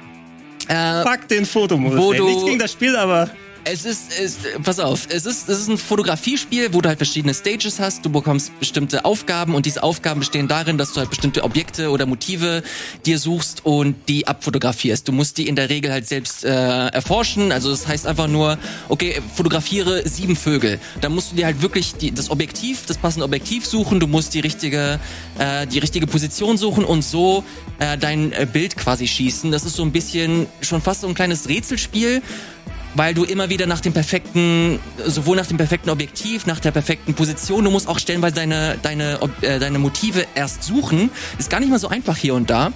Äh, 0.69 1.03
Fuck 1.03 1.29
den 1.29 1.47
Fotomodus. 1.47 2.21
Nichts 2.21 2.45
gegen 2.45 2.59
das 2.59 2.73
Spiel, 2.73 2.97
aber 2.97 3.29
Es 3.67 3.87
ist, 3.87 4.13
es, 4.21 4.39
pass 4.63 4.79
auf, 4.79 5.07
es 5.09 5.25
ist, 5.25 5.49
es 5.49 5.61
ist 5.61 5.69
ein 5.69 5.79
Fotografiespiel, 5.79 6.75
wo 6.75 6.83
du 6.83 6.89
halt 6.91 6.99
verschiedene 6.99 7.33
Stages 7.33 7.81
hast. 7.81 8.05
Du 8.05 8.11
bekommst 8.11 8.59
bestimmte 8.61 9.07
Aufgaben 9.07 9.55
und 9.55 9.65
diese 9.65 9.83
Aufgaben 9.83 10.21
bestehen 10.21 10.49
darin, 10.49 10.77
dass 10.77 10.93
du 10.93 11.01
halt 11.01 11.09
bestimmte 11.09 11.43
Objekte 11.43 11.91
oder 11.91 12.05
Motive 12.05 12.63
dir 13.07 13.19
suchst 13.19 13.65
und 13.65 13.97
die 14.09 14.27
abfotografierst. 14.27 15.09
Du 15.09 15.13
musst 15.13 15.39
die 15.39 15.49
in 15.49 15.57
der 15.57 15.71
Regel 15.71 15.93
halt 15.93 16.07
selbst 16.07 16.45
äh, 16.45 16.51
erforschen. 16.51 17.53
Also 17.53 17.71
das 17.71 17.89
heißt 17.89 18.07
einfach 18.07 18.29
nur, 18.29 18.59
okay, 18.91 19.23
fotografiere 19.35 20.07
sieben 20.07 20.37
Vögel. 20.37 20.79
Dann 21.01 21.15
musst 21.15 21.33
du 21.33 21.37
dir 21.37 21.47
halt 21.47 21.63
wirklich 21.63 21.95
die, 21.95 22.13
das 22.13 22.31
Objektiv, 22.31 22.85
das 22.87 22.99
passende 22.99 23.25
Objektiv 23.25 23.65
suchen. 23.65 23.99
Du 23.99 24.07
musst 24.07 24.35
die 24.35 24.41
richtige, 24.41 25.01
äh, 25.39 25.67
die 25.67 25.79
richtige 25.79 26.07
Position 26.07 26.59
suchen 26.59 26.85
und 26.85 27.03
so 27.03 27.45
äh, 27.79 27.97
dein 27.97 28.33
äh, 28.33 28.47
Bild 28.51 28.77
quasi 28.77 29.07
schießen. 29.07 29.51
Das 29.51 29.65
ist 29.65 29.77
so 29.77 29.83
ein 29.83 29.93
bisschen 29.93 30.49
schon 30.61 30.83
fast 30.83 31.01
so 31.01 31.09
ein 31.09 31.15
kleines 31.15 31.49
Rätselspiel 31.49 32.21
weil 32.95 33.15
du 33.15 33.25
immer 33.25 33.49
wieder 33.51 33.67
nach 33.67 33.81
dem 33.81 33.93
perfekten, 33.93 34.79
sowohl 35.05 35.37
nach 35.37 35.47
dem 35.47 35.57
perfekten 35.57 35.91
Objektiv, 35.91 36.47
nach 36.47 36.61
der 36.61 36.71
perfekten 36.71 37.15
Position, 37.15 37.65
du 37.65 37.71
musst 37.71 37.89
auch 37.89 37.99
stellenweise 37.99 38.37
deine, 38.37 38.79
deine, 38.83 39.19
äh, 39.41 39.59
deine 39.59 39.79
Motive 39.79 40.27
erst 40.35 40.63
suchen. 40.63 41.11
Ist 41.39 41.51
gar 41.51 41.61
nicht 41.61 41.71
mal 41.71 41.79
so 41.79 41.89
einfach 41.89 42.17
hier 42.17 42.35
und 42.35 42.51
da. 42.51 42.73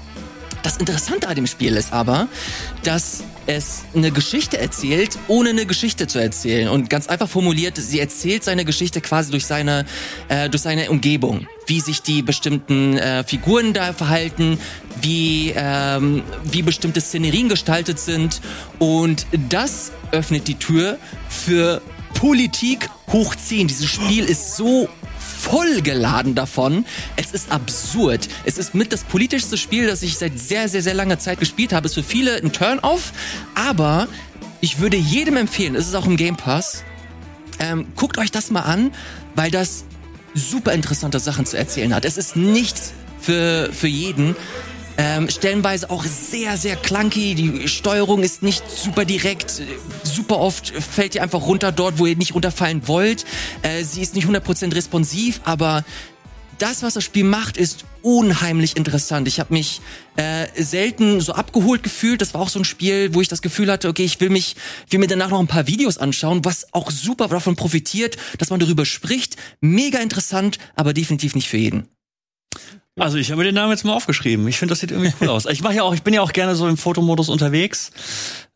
Das 0.63 0.77
Interessante 0.77 1.29
an 1.29 1.37
dem 1.37 1.47
Spiel 1.47 1.77
ist 1.77 1.93
aber, 1.93 2.29
dass 2.83 3.23
es 3.49 3.85
eine 3.95 4.11
Geschichte 4.11 4.59
erzählt, 4.59 5.19
ohne 5.27 5.51
eine 5.51 5.65
Geschichte 5.65 6.07
zu 6.07 6.19
erzählen. 6.19 6.69
Und 6.69 6.91
ganz 6.91 7.09
einfach 7.09 7.29
formuliert, 7.29 7.79
sie 7.79 7.99
erzählt 7.99 8.45
seine 8.45 8.65
Geschichte 8.65 9.01
quasi 9.01 9.31
durch 9.31 9.47
seine, 9.47 9.87
äh, 10.29 10.51
durch 10.51 10.63
seine 10.63 10.91
Umgebung. 10.91 11.47
Wie 11.67 11.81
sich 11.81 12.03
die 12.03 12.23
bestimmten 12.23 12.99
äh, 12.99 13.25
Figuren 13.25 13.73
da 13.73 13.95
verhalten, 13.95 14.61
wie, 15.01 15.55
ähm, 15.57 16.23
wie 16.45 16.63
bestimmte 16.63 17.01
Szenerien 17.01 17.49
gestaltet 17.49 17.99
sind. 17.99 18.43
Und 18.79 19.27
das 19.49 19.93
öffnet 20.13 20.47
die 20.47 20.57
Tür 20.57 20.99
für 21.31 21.81
Politik 22.15 22.91
hoch 23.11 23.35
10. 23.35 23.69
Dieses 23.69 23.89
Spiel 23.89 24.25
ist 24.25 24.57
so 24.57 24.89
vollgeladen 25.39 26.35
davon. 26.35 26.85
Es 27.17 27.33
ist 27.33 27.53
absurd. 27.53 28.29
Es 28.45 28.59
ist 28.59 28.75
mit 28.75 28.93
das 28.93 29.05
politischste 29.05 29.57
Spiel, 29.57 29.87
das 29.87 30.03
ich 30.03 30.19
seit 30.19 30.39
sehr, 30.39 30.69
sehr, 30.69 30.83
sehr 30.83 30.95
langer 30.95 31.19
Zeit 31.19 31.41
gespielt 31.41 31.73
habe. 31.73 31.87
Ist 31.87 31.95
für 31.95 32.03
viele 32.03 32.37
ein 32.37 32.53
Turn-off, 32.53 33.13
aber 33.55 34.09
ich 34.61 34.81
würde 34.81 34.97
jedem 34.97 35.37
empfehlen, 35.37 35.75
es 35.75 35.87
ist 35.87 35.95
auch 35.95 36.07
im 36.07 36.17
Game 36.17 36.37
Pass, 36.37 36.83
ähm, 37.61 37.87
guckt 37.97 38.19
euch 38.19 38.31
das 38.31 38.51
mal 38.51 38.63
an, 38.63 38.93
weil 39.35 39.51
das 39.51 39.85
super 40.35 40.73
interessante 40.73 41.21
Sachen 41.21 41.47
zu 41.47 41.57
erzählen 41.57 41.95
hat. 41.95 42.05
Es 42.05 42.17
ist 42.17 42.37
nichts 42.37 42.93
für, 43.21 43.71
für 43.73 43.89
jeden. 43.89 44.37
Ähm, 45.01 45.31
stellenweise 45.31 45.91
auch 45.91 46.05
sehr, 46.05 46.57
sehr 46.57 46.75
clunky. 46.75 47.37
Die 47.37 47.69
Steuerung 47.69 48.25
ist 48.25 48.43
nicht 48.43 48.69
super 48.69 49.05
direkt. 49.05 49.63
Super 50.03 50.39
oft 50.39 50.71
fällt 50.71 51.15
ihr 51.15 51.23
einfach 51.23 51.43
runter 51.43 51.71
dort, 51.71 52.01
wo 52.01 52.07
ihr 52.07 52.17
nicht 52.17 52.35
runterfallen 52.35 52.89
wollt. 52.89 53.25
Äh, 53.63 53.85
sie 53.85 54.03
ist 54.03 54.17
nicht 54.17 54.27
100% 54.27 54.75
responsiv, 54.75 55.41
aber 55.45 55.85
das, 56.59 56.83
was 56.83 56.95
das 56.95 57.05
Spiel 57.05 57.23
macht, 57.23 57.57
ist 57.57 57.85
unheimlich 58.03 58.77
interessant. 58.77 59.29
Ich 59.29 59.39
habe 59.39 59.55
mich 59.55 59.81
äh, 60.17 60.47
selten 60.61 61.21
so 61.21 61.33
abgeholt 61.33 61.85
gefühlt. 61.85 62.21
Das 62.21 62.35
war 62.35 62.41
auch 62.41 62.49
so 62.49 62.59
ein 62.59 62.65
Spiel, 62.65 63.15
wo 63.15 63.21
ich 63.21 63.29
das 63.29 63.41
Gefühl 63.41 63.71
hatte, 63.71 63.89
okay, 63.89 64.05
ich 64.05 64.21
will 64.21 64.31
mich, 64.31 64.57
ich 64.87 64.93
will 64.93 64.99
mir 64.99 65.07
danach 65.07 65.31
noch 65.31 65.39
ein 65.39 65.47
paar 65.47 65.69
Videos 65.69 65.99
anschauen, 65.99 66.45
was 66.45 66.75
auch 66.75 66.91
super 66.91 67.29
davon 67.29 67.55
profitiert, 67.55 68.17
dass 68.39 68.51
man 68.51 68.59
darüber 68.59 68.85
spricht. 68.85 69.37
Mega 69.61 70.01
interessant, 70.01 70.59
aber 70.75 70.93
definitiv 70.93 71.37
nicht 71.37 71.49
für 71.49 71.59
jeden. 71.59 71.89
Also 72.99 73.19
ich 73.19 73.31
habe 73.31 73.39
mir 73.39 73.45
den 73.45 73.55
Namen 73.55 73.71
jetzt 73.71 73.85
mal 73.85 73.95
aufgeschrieben. 73.95 74.47
Ich 74.49 74.59
finde, 74.59 74.73
das 74.73 74.81
sieht 74.81 74.91
irgendwie 74.91 75.13
cool 75.21 75.29
aus. 75.31 75.47
Ich 75.47 75.63
mache 75.63 75.75
ja 75.75 75.83
auch, 75.83 75.95
ich 75.95 76.03
bin 76.03 76.15
ja 76.15 76.23
auch 76.23 76.33
gerne 76.33 76.55
so 76.55 76.69
im 76.69 76.77
Fotomodus 76.77 77.29
unterwegs. 77.29 77.91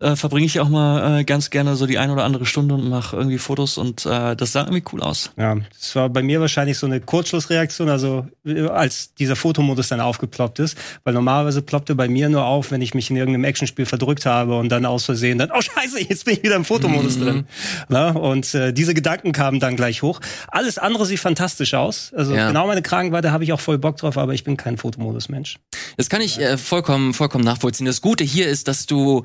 Äh, 0.02 0.16
Verbringe 0.16 0.46
ich 0.46 0.58
auch 0.58 0.68
mal 0.68 1.20
äh, 1.20 1.24
ganz 1.24 1.50
gerne 1.50 1.76
so 1.76 1.86
die 1.86 1.98
ein 1.98 2.10
oder 2.10 2.24
andere 2.24 2.44
Stunde 2.44 2.74
und 2.74 2.88
mache 2.88 3.16
irgendwie 3.16 3.38
Fotos 3.38 3.78
und 3.78 4.04
äh, 4.04 4.34
das 4.34 4.52
sah 4.52 4.62
irgendwie 4.62 4.82
cool 4.92 5.00
aus. 5.00 5.30
Ja, 5.38 5.56
das 5.78 5.94
war 5.94 6.08
bei 6.08 6.22
mir 6.22 6.40
wahrscheinlich 6.40 6.76
so 6.76 6.86
eine 6.86 7.00
Kurzschlussreaktion, 7.00 7.88
also 7.88 8.26
äh, 8.44 8.66
als 8.66 9.14
dieser 9.14 9.36
Fotomodus 9.36 9.88
dann 9.88 10.00
aufgeploppt 10.00 10.58
ist, 10.58 10.76
weil 11.04 11.14
normalerweise 11.14 11.62
ploppte 11.62 11.94
bei 11.94 12.08
mir 12.08 12.28
nur 12.28 12.44
auf, 12.44 12.70
wenn 12.72 12.82
ich 12.82 12.94
mich 12.94 13.10
in 13.10 13.16
irgendeinem 13.16 13.44
Actionspiel 13.44 13.86
verdrückt 13.86 14.26
habe 14.26 14.58
und 14.58 14.70
dann 14.70 14.84
aus 14.86 15.04
Versehen 15.04 15.38
dann, 15.38 15.50
oh 15.56 15.60
scheiße, 15.60 16.00
jetzt 16.00 16.24
bin 16.24 16.34
ich 16.34 16.42
wieder 16.42 16.56
im 16.56 16.64
Fotomodus 16.64 17.18
drin. 17.18 17.46
Na, 17.88 18.10
und 18.10 18.52
äh, 18.54 18.72
diese 18.72 18.94
Gedanken 18.94 19.32
kamen 19.32 19.60
dann 19.60 19.76
gleich 19.76 20.02
hoch. 20.02 20.20
Alles 20.48 20.78
andere 20.78 21.06
sieht 21.06 21.20
fantastisch 21.20 21.74
aus. 21.74 22.12
Also 22.16 22.34
Ja. 22.34 22.48
genau 22.48 22.66
meine 22.66 22.82
Kragenweite 22.82 23.30
habe 23.30 23.44
ich 23.44 23.52
auch 23.52 23.60
voll 23.60 23.78
Bock 23.78 23.98
drauf, 23.98 24.18
aber 24.18 24.34
ich 24.34 24.42
bin 24.42 24.56
kein 24.56 24.78
Fotomodus-Mensch. 24.78 25.58
Das 25.96 26.08
kann 26.08 26.20
ich 26.20 26.40
äh, 26.40 26.58
vollkommen, 26.58 27.14
vollkommen 27.14 27.44
nachvollziehen. 27.44 27.86
Das 27.86 28.00
Gute 28.00 28.24
hier 28.24 28.48
ist, 28.48 28.66
dass 28.66 28.86
du 28.86 29.22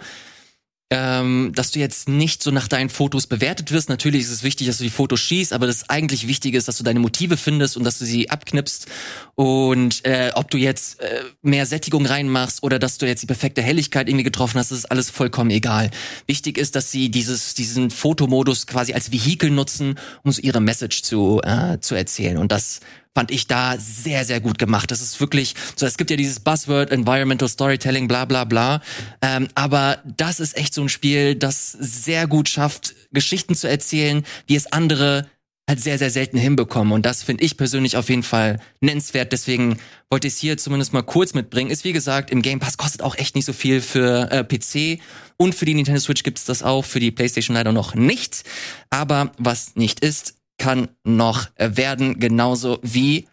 ähm, 0.89 1.51
dass 1.53 1.71
du 1.71 1.79
jetzt 1.79 2.07
nicht 2.07 2.41
so 2.41 2.51
nach 2.51 2.69
deinen 2.69 2.89
Fotos 2.89 3.27
bewertet 3.27 3.71
wirst. 3.71 3.89
Natürlich 3.89 4.21
ist 4.21 4.31
es 4.31 4.43
wichtig, 4.43 4.67
dass 4.67 4.77
du 4.77 4.85
die 4.85 4.89
Fotos 4.89 5.19
schießt, 5.19 5.51
aber 5.51 5.67
das 5.67 5.89
eigentlich 5.89 6.27
Wichtige 6.27 6.57
ist, 6.57 6.69
dass 6.69 6.77
du 6.77 6.83
deine 6.83 7.01
Motive 7.01 7.35
findest 7.35 7.75
und 7.75 7.83
dass 7.83 7.99
du 7.99 8.05
sie 8.05 8.29
abknipst. 8.29 8.87
Und 9.35 10.05
äh, 10.05 10.31
ob 10.35 10.49
du 10.49 10.57
jetzt 10.57 11.01
äh, 11.01 11.23
mehr 11.41 11.65
Sättigung 11.65 12.05
reinmachst 12.05 12.63
oder 12.63 12.79
dass 12.79 12.97
du 12.97 13.05
jetzt 13.05 13.21
die 13.21 13.27
perfekte 13.27 13.61
Helligkeit 13.61 14.07
irgendwie 14.07 14.23
getroffen 14.23 14.59
hast, 14.59 14.71
ist 14.71 14.89
alles 14.89 15.09
vollkommen 15.09 15.49
egal. 15.49 15.91
Wichtig 16.25 16.57
ist, 16.57 16.75
dass 16.75 16.89
sie 16.89 17.09
dieses, 17.09 17.53
diesen 17.53 17.89
Fotomodus 17.89 18.65
quasi 18.65 18.93
als 18.93 19.11
Vehikel 19.11 19.51
nutzen, 19.51 19.95
um 20.23 20.31
so 20.31 20.41
ihre 20.41 20.61
Message 20.61 21.01
zu, 21.01 21.41
äh, 21.43 21.79
zu 21.81 21.95
erzählen. 21.95 22.37
Und 22.37 22.53
das 22.53 22.79
fand 23.17 23.31
ich 23.31 23.47
da 23.47 23.77
sehr, 23.79 24.25
sehr 24.25 24.39
gut 24.39 24.59
gemacht. 24.59 24.91
Das 24.91 25.01
ist 25.01 25.19
wirklich, 25.19 25.55
so 25.75 25.87
es 25.87 25.97
gibt 25.97 26.11
ja 26.11 26.17
dieses 26.17 26.39
Buzzword, 26.39 26.91
Environmental 26.91 27.49
Storytelling, 27.49 28.07
bla 28.07 28.25
bla 28.25 28.43
bla. 28.43 28.79
Ähm, 29.23 29.47
aber 29.55 29.97
das 30.05 30.39
ist 30.39 30.55
echt 30.55 30.71
so 30.71 30.83
ein 30.83 30.89
Spiel, 30.89 31.33
das 31.33 31.71
sehr 31.71 32.27
gut 32.27 32.47
schafft, 32.47 32.93
Geschichten 33.11 33.55
zu 33.55 33.67
erzählen, 33.67 34.23
wie 34.45 34.55
es 34.55 34.71
andere 34.71 35.27
halt 35.67 35.81
sehr, 35.81 35.97
sehr 35.97 36.11
selten 36.11 36.37
hinbekommen. 36.37 36.93
Und 36.93 37.07
das 37.07 37.23
finde 37.23 37.43
ich 37.43 37.57
persönlich 37.57 37.97
auf 37.97 38.07
jeden 38.09 38.21
Fall 38.21 38.59
nennenswert. 38.81 39.31
Deswegen 39.31 39.79
wollte 40.11 40.27
ich 40.27 40.35
es 40.35 40.39
hier 40.39 40.59
zumindest 40.59 40.93
mal 40.93 41.01
kurz 41.01 41.33
mitbringen. 41.33 41.71
Ist 41.71 41.85
wie 41.85 41.93
gesagt, 41.93 42.29
im 42.29 42.43
Game 42.43 42.59
Pass 42.59 42.77
kostet 42.77 43.01
auch 43.01 43.15
echt 43.15 43.35
nicht 43.35 43.45
so 43.45 43.53
viel 43.53 43.81
für 43.81 44.31
äh, 44.31 44.43
PC. 44.43 45.01
Und 45.37 45.55
für 45.55 45.65
die 45.65 45.73
Nintendo 45.73 45.99
Switch 45.99 46.21
gibt's 46.21 46.45
das 46.45 46.61
auch, 46.61 46.85
für 46.85 46.99
die 46.99 47.09
PlayStation 47.09 47.55
leider 47.55 47.71
noch 47.71 47.95
nicht. 47.95 48.43
Aber 48.91 49.31
was 49.39 49.75
nicht 49.75 50.01
ist, 50.01 50.35
kann 50.57 50.89
noch 51.03 51.47
werden, 51.57 52.19
genauso 52.19 52.79
wie 52.81 53.27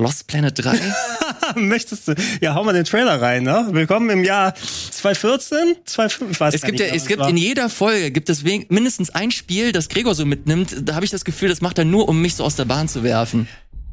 Lost 0.00 0.28
Planet 0.28 0.54
3. 0.56 0.78
Möchtest 1.56 2.06
du? 2.06 2.14
Ja, 2.40 2.54
hau 2.54 2.62
mal 2.62 2.72
den 2.72 2.84
Trailer 2.84 3.20
rein, 3.20 3.42
ne? 3.42 3.66
Willkommen 3.72 4.08
im 4.10 4.22
Jahr 4.22 4.54
2014, 4.54 5.76
2015, 5.84 6.30
ich 6.30 6.40
weiß 6.40 6.54
Es 6.54 6.62
gibt 6.62 6.78
nicht 6.78 6.88
ja, 6.88 6.94
es 6.94 7.06
gibt 7.06 7.20
war. 7.20 7.28
in 7.28 7.36
jeder 7.36 7.68
Folge 7.68 8.12
gibt 8.12 8.30
es 8.30 8.44
mindestens 8.44 9.10
ein 9.10 9.32
Spiel, 9.32 9.72
das 9.72 9.88
Gregor 9.88 10.14
so 10.14 10.24
mitnimmt. 10.24 10.76
Da 10.82 10.94
habe 10.94 11.04
ich 11.04 11.10
das 11.10 11.24
Gefühl, 11.24 11.48
das 11.48 11.60
macht 11.62 11.78
er 11.78 11.84
nur, 11.84 12.08
um 12.08 12.22
mich 12.22 12.36
so 12.36 12.44
aus 12.44 12.54
der 12.54 12.66
Bahn 12.66 12.86
zu 12.88 13.02
werfen. 13.02 13.48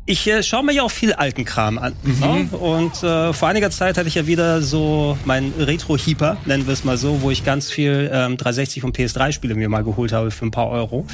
Ich 0.08 0.28
äh, 0.28 0.44
schaue 0.44 0.64
mir 0.64 0.74
ja 0.74 0.84
auch 0.84 0.92
viel 0.92 1.14
alten 1.14 1.46
Kram 1.46 1.80
an. 1.80 1.96
Ne? 2.04 2.48
Und 2.58 3.02
äh, 3.02 3.34
vor 3.34 3.48
einiger 3.48 3.72
Zeit 3.72 3.98
hatte 3.98 4.08
ich 4.08 4.14
ja 4.14 4.28
wieder 4.28 4.62
so 4.62 5.18
mein 5.26 5.52
Retro-Heaper, 5.58 6.38
nennen 6.46 6.68
wir 6.68 6.74
es 6.74 6.84
mal 6.84 6.98
so, 6.98 7.24
wo 7.24 7.32
ich 7.32 7.44
ganz 7.44 7.72
viel 7.72 8.12
ähm, 8.14 8.38
360 8.38 8.84
und 8.84 8.96
PS3-Spiele 8.96 9.56
mir 9.56 9.68
mal 9.68 9.84
geholt 9.84 10.12
habe 10.12 10.30
für 10.30 10.46
ein 10.46 10.52
paar 10.52 10.70
Euro. 10.70 11.08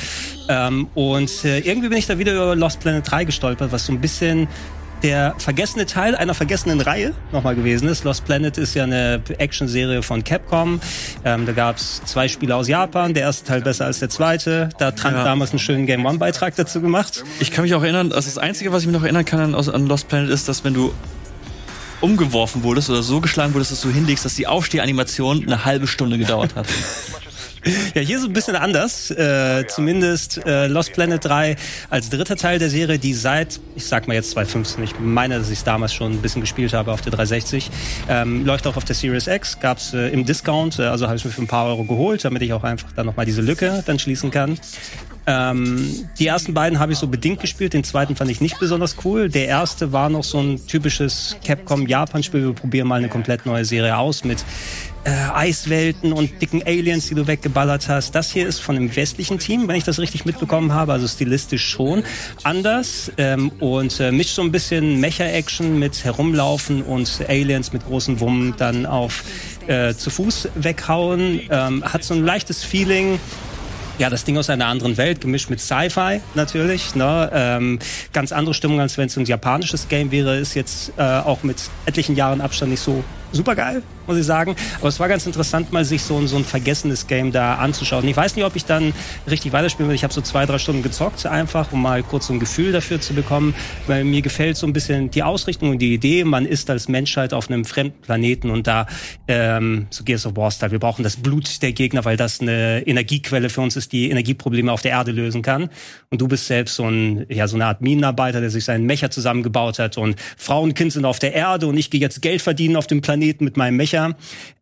Ähm, 0.50 0.88
und 0.94 1.46
äh, 1.46 1.60
irgendwie 1.60 1.88
bin 1.88 1.98
ich 1.98 2.08
da 2.08 2.18
wieder 2.18 2.34
über 2.34 2.54
Lost 2.54 2.82
Planet 2.82 3.10
3 3.10 3.24
gestolpert, 3.24 3.72
was 3.72 3.86
so 3.86 3.94
ein 3.94 4.02
bisschen 4.02 4.50
der 5.04 5.36
vergessene 5.38 5.86
Teil 5.86 6.16
einer 6.16 6.34
vergessenen 6.34 6.82
Reihe 6.82 7.14
nochmal 7.32 7.56
gewesen 7.56 7.88
ist. 7.88 8.04
Lost 8.04 8.26
Planet 8.26 8.58
ist 8.58 8.74
ja 8.76 8.84
eine 8.84 9.22
Action-Serie 9.38 10.04
von 10.04 10.24
Capcom. 10.24 10.80
Ähm, 11.26 11.46
da 11.46 11.52
gab 11.52 11.78
es 11.78 12.02
zwei 12.06 12.28
Spiele 12.28 12.56
aus 12.56 12.68
Japan, 12.68 13.14
der 13.14 13.24
erste 13.24 13.46
Teil 13.46 13.62
besser 13.62 13.86
als 13.86 14.00
der 14.00 14.10
zweite. 14.10 14.70
Da 14.78 14.92
Trant 14.92 15.16
ja. 15.16 15.24
damals 15.24 15.52
einen 15.52 15.60
schönen 15.60 15.86
Game 15.86 16.06
One-Beitrag 16.06 16.56
dazu 16.56 16.82
gemacht. 16.82 17.24
Ich 17.40 17.52
kann 17.52 17.64
mich 17.64 17.74
auch 17.74 17.84
erinnern, 17.84 18.12
also 18.12 18.28
das 18.28 18.38
Einzige, 18.38 18.72
was 18.72 18.82
ich 18.82 18.88
mich 18.88 18.96
noch 18.96 19.04
erinnern 19.04 19.26
kann 19.26 19.40
an, 19.40 19.56
an 19.56 19.88
Lost 19.88 20.08
Planet 20.08 20.30
ist, 20.30 20.48
dass 20.48 20.64
wenn 20.64 20.74
du 20.74 20.94
umgeworfen 22.02 22.64
wurdest 22.64 22.90
oder 22.90 23.04
so 23.04 23.22
geschlagen 23.22 23.54
wurdest, 23.54 23.72
dass 23.72 23.82
du 23.82 23.90
hinlegst, 23.90 24.26
dass 24.26 24.36
die 24.36 24.48
Aufstehanimation 24.48 25.44
eine 25.44 25.66
halbe 25.66 25.88
Stunde 25.88 26.18
gedauert 26.18 26.56
hat. 26.56 26.68
Ja, 27.94 28.02
hier 28.02 28.18
ist 28.18 28.26
ein 28.26 28.34
bisschen 28.34 28.56
anders. 28.56 29.12
Äh, 29.12 29.66
zumindest 29.68 30.44
äh, 30.46 30.68
Lost 30.68 30.94
Planet 30.94 31.24
3 31.24 31.56
als 31.90 32.10
dritter 32.10 32.36
Teil 32.36 32.58
der 32.58 32.70
Serie, 32.70 32.98
die 32.98 33.14
seit, 33.14 33.60
ich 33.76 33.86
sag 33.86 34.08
mal 34.08 34.16
jetzt 34.16 34.32
2015, 34.32 34.84
ich 34.84 35.00
meine, 35.00 35.38
dass 35.38 35.48
ich 35.48 35.60
es 35.60 35.64
damals 35.64 35.94
schon 35.94 36.14
ein 36.14 36.22
bisschen 36.22 36.42
gespielt 36.42 36.74
habe 36.74 36.92
auf 36.92 37.02
der 37.02 37.12
360, 37.12 37.70
ähm, 38.10 38.46
läuft 38.46 38.66
auch 38.66 38.78
auf 38.78 38.86
der 38.86 38.96
Series 38.96 39.28
X, 39.28 39.60
gab's 39.60 39.94
äh, 39.94 40.10
im 40.10 40.26
Discount, 40.26 40.80
äh, 40.80 40.84
also 40.84 41.06
habe 41.06 41.18
ich 41.18 41.26
mir 41.26 41.32
für 41.32 41.42
ein 41.42 41.48
paar 41.48 41.68
Euro 41.68 41.84
geholt, 41.84 42.26
damit 42.26 42.42
ich 42.42 42.52
auch 42.54 42.64
einfach 42.64 42.92
dann 42.94 43.06
nochmal 43.06 43.26
diese 43.26 43.42
Lücke 43.42 43.84
dann 43.86 44.00
schließen 44.00 44.32
kann. 44.32 44.58
Ähm, 45.28 46.08
die 46.18 46.26
ersten 46.26 46.54
beiden 46.54 46.80
habe 46.80 46.94
ich 46.94 46.98
so 46.98 47.08
bedingt 47.08 47.42
gespielt, 47.42 47.74
den 47.74 47.84
zweiten 47.84 48.16
fand 48.16 48.32
ich 48.32 48.42
nicht 48.42 48.60
besonders 48.60 48.96
cool. 49.06 49.30
Der 49.30 49.46
erste 49.46 49.92
war 49.92 50.10
noch 50.10 50.24
so 50.24 50.40
ein 50.40 50.66
typisches 50.66 51.38
Capcom-Japan-Spiel. 51.46 52.48
Wir 52.48 52.54
probieren 52.54 52.88
mal 52.88 52.96
eine 52.96 53.08
komplett 53.08 53.46
neue 53.46 53.64
Serie 53.64 53.98
aus 53.98 54.24
mit 54.24 54.44
äh, 55.04 55.10
Eiswelten 55.10 56.14
und 56.14 56.42
dicken 56.42 56.62
Aliens, 56.64 57.08
die 57.08 57.16
du 57.16 57.28
weggeballert 57.28 57.88
hast. 57.88 58.14
Das 58.14 58.32
hier 58.32 58.48
ist 58.48 58.60
von 58.60 58.76
einem 58.76 58.96
westlichen 58.96 59.40
Team, 59.40 59.68
wenn 59.68 59.76
ich 59.76 59.84
das 59.84 60.00
richtig 60.00 60.26
mitbekommen 60.26 60.74
habe, 60.74 60.94
also 60.94 61.08
stilistisch 61.08 61.68
schon 61.68 62.04
anders 62.44 63.12
ähm, 63.18 63.52
und 63.60 64.00
äh, 64.00 64.12
mischt 64.12 64.36
so 64.36 64.42
ein 64.42 64.52
bisschen 64.52 65.00
Mecha-Action 65.00 65.80
mit 65.80 66.04
Herumlaufen 66.04 66.84
und 66.84 67.22
Aliens 67.28 67.74
mit 67.74 67.86
großen 67.86 68.20
Wummen 68.20 68.54
dann 68.58 68.86
auf 68.86 69.24
äh, 69.68 69.94
zu 69.94 70.10
Fuß 70.10 70.50
weghauen. 70.56 71.42
Ähm, 71.50 71.84
hat 71.84 72.04
so 72.04 72.14
ein 72.14 72.24
leichtes 72.24 72.64
Feeling 72.64 73.20
ja, 73.98 74.10
das 74.10 74.24
Ding 74.24 74.36
aus 74.38 74.50
einer 74.50 74.66
anderen 74.66 74.98
Welt, 74.98 75.22
gemischt 75.22 75.52
mit 75.52 75.60
Sci-Fi 75.60 76.22
natürlich. 76.34 76.96
Ne? 76.96 77.30
Ähm, 77.32 77.80
ganz 78.14 78.32
andere 78.32 78.56
Stimmung, 78.56 78.80
als 78.80 78.98
wenn 78.98 79.08
es 79.08 79.18
ein 79.18 79.26
japanisches 79.26 79.90
Game 79.90 80.12
wäre, 80.12 80.38
ist 80.38 80.56
jetzt 80.56 80.94
äh, 80.98 81.04
auch 81.04 81.44
mit 81.44 81.58
etlichen 81.86 82.16
Jahren 82.16 82.42
Abstand 82.42 82.72
nicht 82.72 82.80
so 82.80 83.04
super 83.32 83.56
geil, 83.56 83.82
muss 84.08 84.18
ich 84.18 84.26
sagen. 84.26 84.56
Aber 84.80 84.90
es 84.90 85.00
war 85.00 85.08
ganz 85.08 85.26
interessant, 85.26 85.72
mal 85.72 85.86
sich 85.86 86.02
so, 86.04 86.18
ein 86.18 86.28
so 86.28 86.38
ein 86.38 86.46
vergessenes 86.46 87.08
Game 87.08 87.32
da 87.32 87.56
anzuschauen. 87.56 88.08
Ich 88.08 88.18
weiß 88.18 88.36
nicht, 88.36 88.46
ob 88.46 88.56
ich 88.56 88.66
dann 88.66 88.94
richtig 89.30 89.54
weiterspielen 89.54 89.90
will. 89.90 89.96
Ich 89.96 90.04
habe 90.04 90.14
so 90.14 90.22
zwei, 90.22 90.46
drei 90.46 90.58
Stunden 90.58 90.84
gezockt, 90.84 91.26
einfach, 91.26 91.72
um 91.72 91.82
mal 91.82 92.04
kurz 92.04 92.28
so 92.28 92.34
ein 92.34 92.40
Gefühl 92.40 92.72
dafür 92.72 93.00
zu 93.00 93.14
bekommen. 93.14 93.54
Weil 93.88 94.04
mir 94.04 94.22
gefällt 94.22 94.58
so 94.58 94.68
ein 94.68 94.74
bisschen 94.74 95.12
die 95.12 95.24
Ausrichtung 95.24 95.70
und 95.70 95.80
die 95.80 95.94
Idee, 95.94 96.24
man 96.24 96.46
ist 96.46 96.70
als 96.70 96.88
Menschheit 96.88 97.34
auf 97.34 97.50
einem 97.50 97.66
fremden 97.66 98.02
Planeten 98.02 98.50
und 98.50 98.68
da, 98.68 98.88
ähm, 99.28 99.88
so 99.90 100.04
Gears 100.04 100.26
of 100.26 100.36
War 100.36 100.52
Style, 100.52 100.72
wir 100.72 100.80
brauchen 100.80 101.04
das 101.04 101.16
Blut 101.16 101.62
der 101.62 101.72
Gegner, 101.72 102.06
weil 102.06 102.18
das 102.18 102.42
eine 102.42 102.86
Energiequelle 102.86 103.50
für 103.50 103.62
uns 103.62 103.76
ist, 103.76 103.92
die 103.92 104.10
Energieprobleme 104.10 104.72
auf 104.72 104.82
der 104.82 104.92
Erde 104.92 105.12
lösen 105.12 105.42
kann. 105.42 105.70
Und 106.10 106.22
du 106.22 106.28
bist 106.28 106.48
selbst 106.48 106.76
so 106.76 106.88
ein, 106.88 107.26
ja, 107.30 107.48
so 107.48 107.56
eine 107.56 107.66
Art 107.66 107.82
Minenarbeiter, 107.82 108.42
der 108.42 108.50
sich 108.50 108.66
seinen 108.66 108.86
Mecher 108.86 109.12
zusammengebaut 109.12 109.80
hat 109.80 109.98
und 109.98 110.16
Frau 110.38 110.62
und 110.62 110.74
Kind 110.74 110.92
sind 110.94 111.06
auf 111.06 111.20
der 111.20 111.34
Erde 111.34 111.68
und 111.68 111.78
ich 111.78 111.90
gehe 111.90 112.02
jetzt 112.02 112.22
Geld 112.22 112.42
verdienen 112.42 112.76
auf 112.76 112.88
dem 112.88 113.02
Planeten 113.02 113.21
Planeten 113.22 113.46
mit 113.46 113.56
meinem 113.56 113.78
Mecher. 113.78 114.16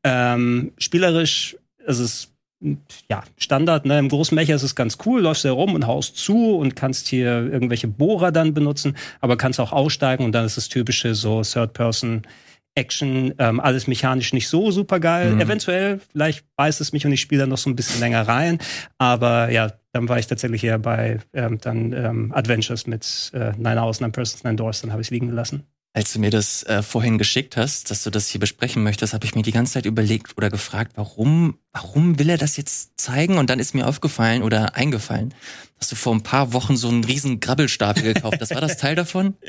Ähm, 0.04 0.74
spielerisch 0.78 1.56
ist 1.86 2.00
es 2.00 2.34
ja, 3.10 3.24
Standard, 3.38 3.86
ne? 3.86 3.98
Im 4.00 4.10
großen 4.10 4.36
Mecher 4.36 4.54
ist 4.54 4.64
es 4.64 4.76
ganz 4.76 4.98
cool, 5.06 5.22
läufst 5.22 5.46
du 5.46 5.48
herum 5.48 5.76
und 5.76 5.88
haust 5.88 6.18
zu 6.18 6.58
und 6.58 6.76
kannst 6.76 7.08
hier 7.08 7.50
irgendwelche 7.50 7.88
Bohrer 7.88 8.34
dann 8.34 8.54
benutzen, 8.54 8.98
aber 9.22 9.38
kannst 9.38 9.62
auch 9.62 9.72
aussteigen 9.72 10.26
und 10.26 10.34
dann 10.34 10.44
ist 10.44 10.58
das 10.58 10.68
typische 10.68 11.16
so 11.16 11.42
Third-Person 11.42 12.24
Action, 12.76 13.34
ähm, 13.40 13.62
alles 13.62 13.88
mechanisch 13.88 14.34
nicht 14.34 14.50
so 14.50 14.72
super 14.72 15.00
geil. 15.00 15.36
Mhm. 15.36 15.42
Eventuell, 15.42 16.02
vielleicht 16.12 16.44
beißt 16.58 16.82
es 16.82 16.92
mich 16.92 17.06
und 17.06 17.14
ich 17.14 17.22
spiele 17.22 17.42
dann 17.42 17.50
noch 17.50 17.58
so 17.58 17.70
ein 17.70 17.78
bisschen 17.78 18.02
länger 18.02 18.28
rein. 18.28 18.60
Aber 18.98 19.50
ja, 19.52 19.72
dann 19.94 20.10
war 20.10 20.20
ich 20.20 20.28
tatsächlich 20.28 20.64
eher 20.66 20.80
bei 20.80 21.20
ähm, 21.34 21.60
dann 21.62 21.94
ähm, 21.94 22.34
Adventures 22.34 22.88
mit 22.88 23.32
äh, 23.34 23.54
Nine 23.58 23.82
Hours, 23.82 24.02
Nine 24.02 24.12
Persons, 24.12 24.44
Nine 24.44 24.58
Doors, 24.58 24.82
dann 24.82 24.92
habe 24.92 25.02
ich 25.02 25.08
es 25.08 25.12
liegen 25.12 25.28
gelassen. 25.28 25.64
Als 25.94 26.14
du 26.14 26.20
mir 26.20 26.30
das 26.30 26.64
äh, 26.64 26.84
vorhin 26.84 27.18
geschickt 27.18 27.58
hast, 27.58 27.90
dass 27.90 28.04
du 28.04 28.12
das 28.12 28.28
hier 28.28 28.40
besprechen 28.40 28.84
möchtest, 28.84 29.14
habe 29.14 29.26
ich 29.26 29.34
mir 29.34 29.42
die 29.42 29.52
ganze 29.52 29.74
Zeit 29.74 29.86
überlegt 29.86 30.38
oder 30.38 30.52
gefragt, 30.52 30.94
warum, 30.96 31.58
warum 31.74 32.20
will 32.20 32.30
er 32.30 32.38
das 32.38 32.58
jetzt 32.58 33.00
zeigen? 33.00 33.38
Und 33.38 33.50
dann 33.50 33.60
ist 33.60 33.76
mir 33.76 33.88
aufgefallen 33.88 34.44
oder 34.44 34.76
eingefallen, 34.76 35.34
hast 35.80 35.92
du 35.92 35.96
vor 35.96 36.14
ein 36.14 36.22
paar 36.22 36.54
Wochen 36.54 36.76
so 36.76 36.90
einen 36.90 37.04
riesen 37.04 37.40
Grabbelstapel 37.40 38.14
gekauft. 38.14 38.38
Das 38.42 38.50
war 38.52 38.62
das 38.62 38.78
Teil 38.78 38.96
davon? 38.96 39.36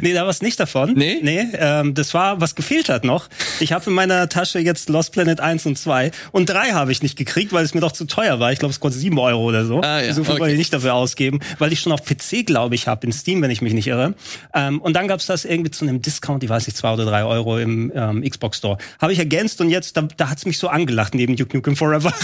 Nee, 0.00 0.12
da 0.12 0.22
war 0.22 0.30
es 0.30 0.42
nicht 0.42 0.58
davon. 0.58 0.94
Nee? 0.94 1.20
Nee, 1.22 1.46
ähm, 1.54 1.94
das 1.94 2.14
war, 2.14 2.40
was 2.40 2.56
gefehlt 2.56 2.88
hat 2.88 3.04
noch. 3.04 3.28
Ich 3.60 3.72
habe 3.72 3.88
in 3.90 3.92
meiner 3.92 4.28
Tasche 4.28 4.58
jetzt 4.58 4.88
Lost 4.88 5.12
Planet 5.12 5.38
1 5.38 5.66
und 5.66 5.78
2 5.78 6.10
und 6.32 6.48
3 6.48 6.72
habe 6.72 6.90
ich 6.90 7.00
nicht 7.00 7.16
gekriegt, 7.16 7.52
weil 7.52 7.64
es 7.64 7.72
mir 7.72 7.80
doch 7.80 7.92
zu 7.92 8.06
teuer 8.06 8.40
war. 8.40 8.50
Ich 8.50 8.58
glaube, 8.58 8.72
es 8.72 8.80
kostet 8.80 9.02
7 9.02 9.16
Euro 9.20 9.40
oder 9.44 9.64
so. 9.64 9.80
Ah, 9.80 10.00
ja. 10.00 10.12
So 10.14 10.24
viel 10.24 10.32
okay. 10.32 10.40
wollte 10.40 10.54
ich 10.54 10.58
nicht 10.58 10.72
dafür 10.72 10.94
ausgeben, 10.94 11.38
weil 11.60 11.72
ich 11.72 11.78
schon 11.78 11.92
auf 11.92 12.04
PC, 12.04 12.44
glaube 12.44 12.74
ich, 12.74 12.88
habe, 12.88 13.06
in 13.06 13.12
Steam, 13.12 13.40
wenn 13.40 13.52
ich 13.52 13.62
mich 13.62 13.72
nicht 13.72 13.86
irre. 13.86 14.14
Ähm, 14.52 14.80
und 14.80 14.94
dann 14.94 15.06
gab's 15.06 15.26
das 15.26 15.44
irgendwie 15.44 15.70
zu 15.70 15.84
einem 15.84 16.02
Discount, 16.02 16.42
ich 16.42 16.50
weiß 16.50 16.66
nicht, 16.66 16.76
2 16.76 16.94
oder 16.94 17.04
3 17.04 17.22
Euro 17.22 17.58
im 17.58 17.92
ähm, 17.94 18.28
Xbox 18.28 18.58
Store. 18.58 18.78
Habe 19.00 19.12
ich 19.12 19.20
ergänzt 19.20 19.60
und 19.60 19.70
jetzt, 19.70 19.96
da, 19.96 20.08
da 20.16 20.28
hat's 20.28 20.44
mich 20.44 20.58
so 20.58 20.66
angelacht 20.66 21.14
neben 21.14 21.36
Duke 21.36 21.52
Nukem 21.62 21.76
Forever. 21.76 22.12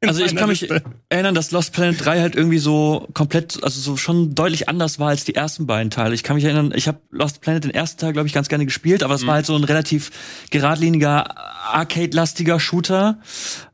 Also 0.00 0.24
ich 0.24 0.36
kann 0.36 0.48
mich 0.48 0.68
erinnern, 1.08 1.34
dass 1.34 1.50
Lost 1.50 1.72
Planet 1.72 2.04
3 2.04 2.20
halt 2.20 2.36
irgendwie 2.36 2.58
so 2.58 3.08
komplett, 3.14 3.64
also 3.64 3.80
so 3.80 3.96
schon 3.96 4.32
deutlich 4.32 4.68
anders 4.68 5.00
war 5.00 5.08
als 5.08 5.24
die 5.24 5.34
ersten 5.34 5.66
beiden 5.66 5.90
Teile. 5.90 6.14
Ich 6.14 6.22
kann 6.22 6.36
mich 6.36 6.44
erinnern, 6.44 6.72
ich 6.72 6.86
habe 6.86 7.00
Lost 7.10 7.40
Planet 7.40 7.64
den 7.64 7.72
ersten 7.72 7.98
Teil, 7.98 8.12
glaube 8.12 8.28
ich, 8.28 8.32
ganz 8.32 8.48
gerne 8.48 8.64
gespielt, 8.64 9.02
aber 9.02 9.14
es 9.14 9.24
mhm. 9.24 9.26
war 9.26 9.34
halt 9.34 9.46
so 9.46 9.56
ein 9.56 9.64
relativ 9.64 10.12
geradliniger, 10.50 11.36
arcade-lastiger 11.72 12.60
Shooter. 12.60 13.18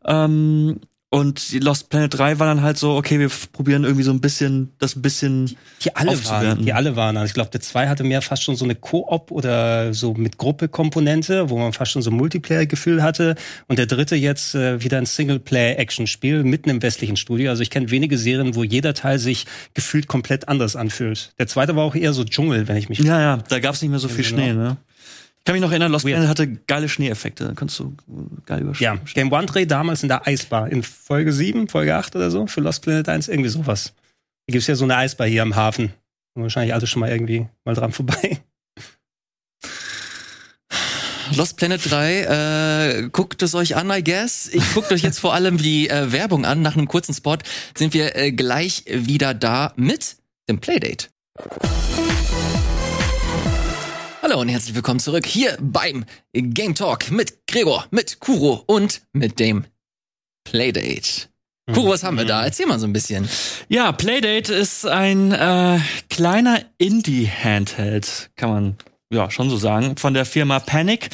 Ähm, 0.07 0.81
und 1.15 1.53
die 1.53 1.61
Lost 1.61 1.91
Planet 1.91 2.13
3 2.19 2.41
war 2.41 2.49
dann 2.49 2.63
halt 2.63 2.77
so, 2.77 2.97
okay, 2.97 3.21
wir 3.21 3.31
probieren 3.53 3.85
irgendwie 3.85 4.03
so 4.03 4.11
ein 4.11 4.21
bisschen, 4.21 4.73
das 4.81 4.97
ein 4.97 5.03
bisschen 5.03 5.47
die, 5.47 5.57
die 5.85 5.95
alle 5.95 6.25
waren, 6.25 6.65
Die 6.65 6.73
alle 6.73 6.97
waren. 6.97 7.17
Also 7.17 7.27
ich 7.27 7.35
glaube, 7.35 7.51
der 7.51 7.61
2 7.61 7.87
hatte 7.87 8.03
mehr 8.03 8.21
fast 8.21 8.43
schon 8.43 8.57
so 8.57 8.65
eine 8.65 8.75
Koop 8.75 9.31
oder 9.31 9.95
so 9.95 10.15
mit 10.15 10.39
Gruppe-Komponente, 10.39 11.51
wo 11.51 11.57
man 11.57 11.73
fast 11.73 11.93
schon 11.93 12.03
so 12.03 12.11
Multiplayer-Gefühl 12.11 13.01
hatte. 13.01 13.37
Und 13.69 13.79
der 13.79 13.87
dritte 13.87 14.17
jetzt 14.17 14.57
äh, 14.57 14.83
wieder 14.83 14.99
ein 14.99 15.07
Singleplayer-Action-Spiel 15.07 16.43
mitten 16.43 16.69
im 16.69 16.83
westlichen 16.83 17.17
Studio. 17.17 17.51
Also 17.51 17.63
ich 17.63 17.71
kenne 17.71 17.93
wenige 17.93 18.19
Serien, 18.19 18.57
wo 18.57 18.65
jeder 18.65 18.93
Teil 18.93 19.21
sich 19.21 19.47
gefühlt 19.73 20.09
komplett 20.09 20.49
anders 20.49 20.75
anfühlt. 20.75 21.33
Der 21.39 21.47
zweite 21.47 21.77
war 21.77 21.85
auch 21.85 21.95
eher 21.95 22.13
so 22.13 22.25
Dschungel, 22.25 22.67
wenn 22.67 22.77
ich 22.77 22.89
mich. 22.89 22.99
Ja, 22.99 23.21
ja, 23.21 23.37
da 23.37 23.61
gab 23.61 23.77
es 23.77 23.83
nicht 23.83 23.91
mehr 23.93 24.01
so 24.01 24.09
viel 24.09 24.25
Schnee, 24.25 24.53
ne? 24.53 24.79
Ich 25.45 25.47
kann 25.47 25.57
mich 25.57 25.61
noch 25.61 25.73
erinnern, 25.73 25.93
Lost 25.93 26.07
Planet 26.07 26.27
hatte 26.27 26.49
geile 26.49 26.89
Schneeeffekte. 26.89 27.45
Da 27.45 27.53
kannst 27.53 27.79
du 27.79 27.95
geil 28.47 28.63
überspringen. 28.63 29.01
Ja, 29.05 29.13
Game 29.13 29.31
One 29.31 29.45
Dreh 29.45 29.67
damals 29.67 30.03
in 30.03 30.09
der 30.09 30.27
Eisbar. 30.27 30.71
In 30.71 30.83
Folge 30.83 31.35
7, 31.35 31.69
Folge 31.69 31.95
8 31.97 32.17
oder 32.17 32.31
so, 32.31 32.47
für 32.47 32.63
Lost 32.63 32.81
Planet 32.81 33.11
1, 33.11 33.29
irgendwie 33.29 33.51
sowas. 33.51 33.93
Da 34.47 34.53
gibt's 34.53 34.69
ja 34.69 34.75
so 34.75 34.85
eine 34.85 34.97
Eisbar 34.97 35.27
hier 35.27 35.43
am 35.43 35.55
Hafen. 35.55 35.93
Und 36.35 36.45
wahrscheinlich 36.45 36.73
alle 36.73 36.87
schon 36.87 37.01
mal 37.01 37.11
irgendwie 37.11 37.47
mal 37.67 37.75
dran 37.75 37.93
vorbei. 37.93 38.41
Lost 41.37 41.59
Planet 41.59 41.91
3, 41.91 43.03
äh, 43.03 43.09
guckt 43.13 43.43
es 43.43 43.55
euch 43.55 43.77
an, 43.77 43.91
I 43.91 44.03
guess. 44.03 44.49
Ich 44.51 44.73
guckt 44.73 44.91
euch 44.93 45.03
jetzt 45.03 45.19
vor 45.19 45.35
allem 45.35 45.59
die 45.59 45.91
äh, 45.91 46.11
Werbung 46.11 46.47
an. 46.47 46.63
Nach 46.63 46.75
einem 46.75 46.89
kurzen 46.89 47.13
Spot 47.13 47.37
sind 47.77 47.93
wir 47.93 48.17
äh, 48.17 48.33
gleich 48.33 48.85
wieder 48.89 49.35
da 49.35 49.75
mit 49.77 50.17
dem 50.49 50.59
Playdate. 50.59 51.09
Hallo 54.25 54.41
und 54.41 54.49
herzlich 54.49 54.75
willkommen 54.75 55.01
zurück 55.01 55.27
hier 55.27 55.55
beim 55.61 56.07
Game 56.33 56.75
Talk 56.75 57.11
mit 57.11 57.47
Gregor, 57.47 57.85
mit 57.91 58.21
Kuro 58.21 58.65
und 58.67 59.03
mit 59.13 59.39
dem 59.39 59.67
Playdate. 60.45 61.29
Kuro, 61.71 61.91
was 61.91 62.05
haben 62.05 62.17
wir 62.17 62.25
da? 62.25 62.43
Erzähl 62.43 62.65
mal 62.65 62.79
so 62.79 62.87
ein 62.87 62.95
bisschen. 62.95 63.29
Ja, 63.69 63.93
Playdate 63.93 64.55
ist 64.55 64.87
ein 64.87 65.33
äh, 65.33 65.79
kleiner 66.09 66.63
Indie-Handheld, 66.79 68.31
kann 68.37 68.49
man 68.49 68.77
ja 69.13 69.31
schon 69.31 69.51
so 69.51 69.59
sagen, 69.59 69.99
von 69.99 70.15
der 70.15 70.25
Firma 70.25 70.59
Panic. 70.59 71.11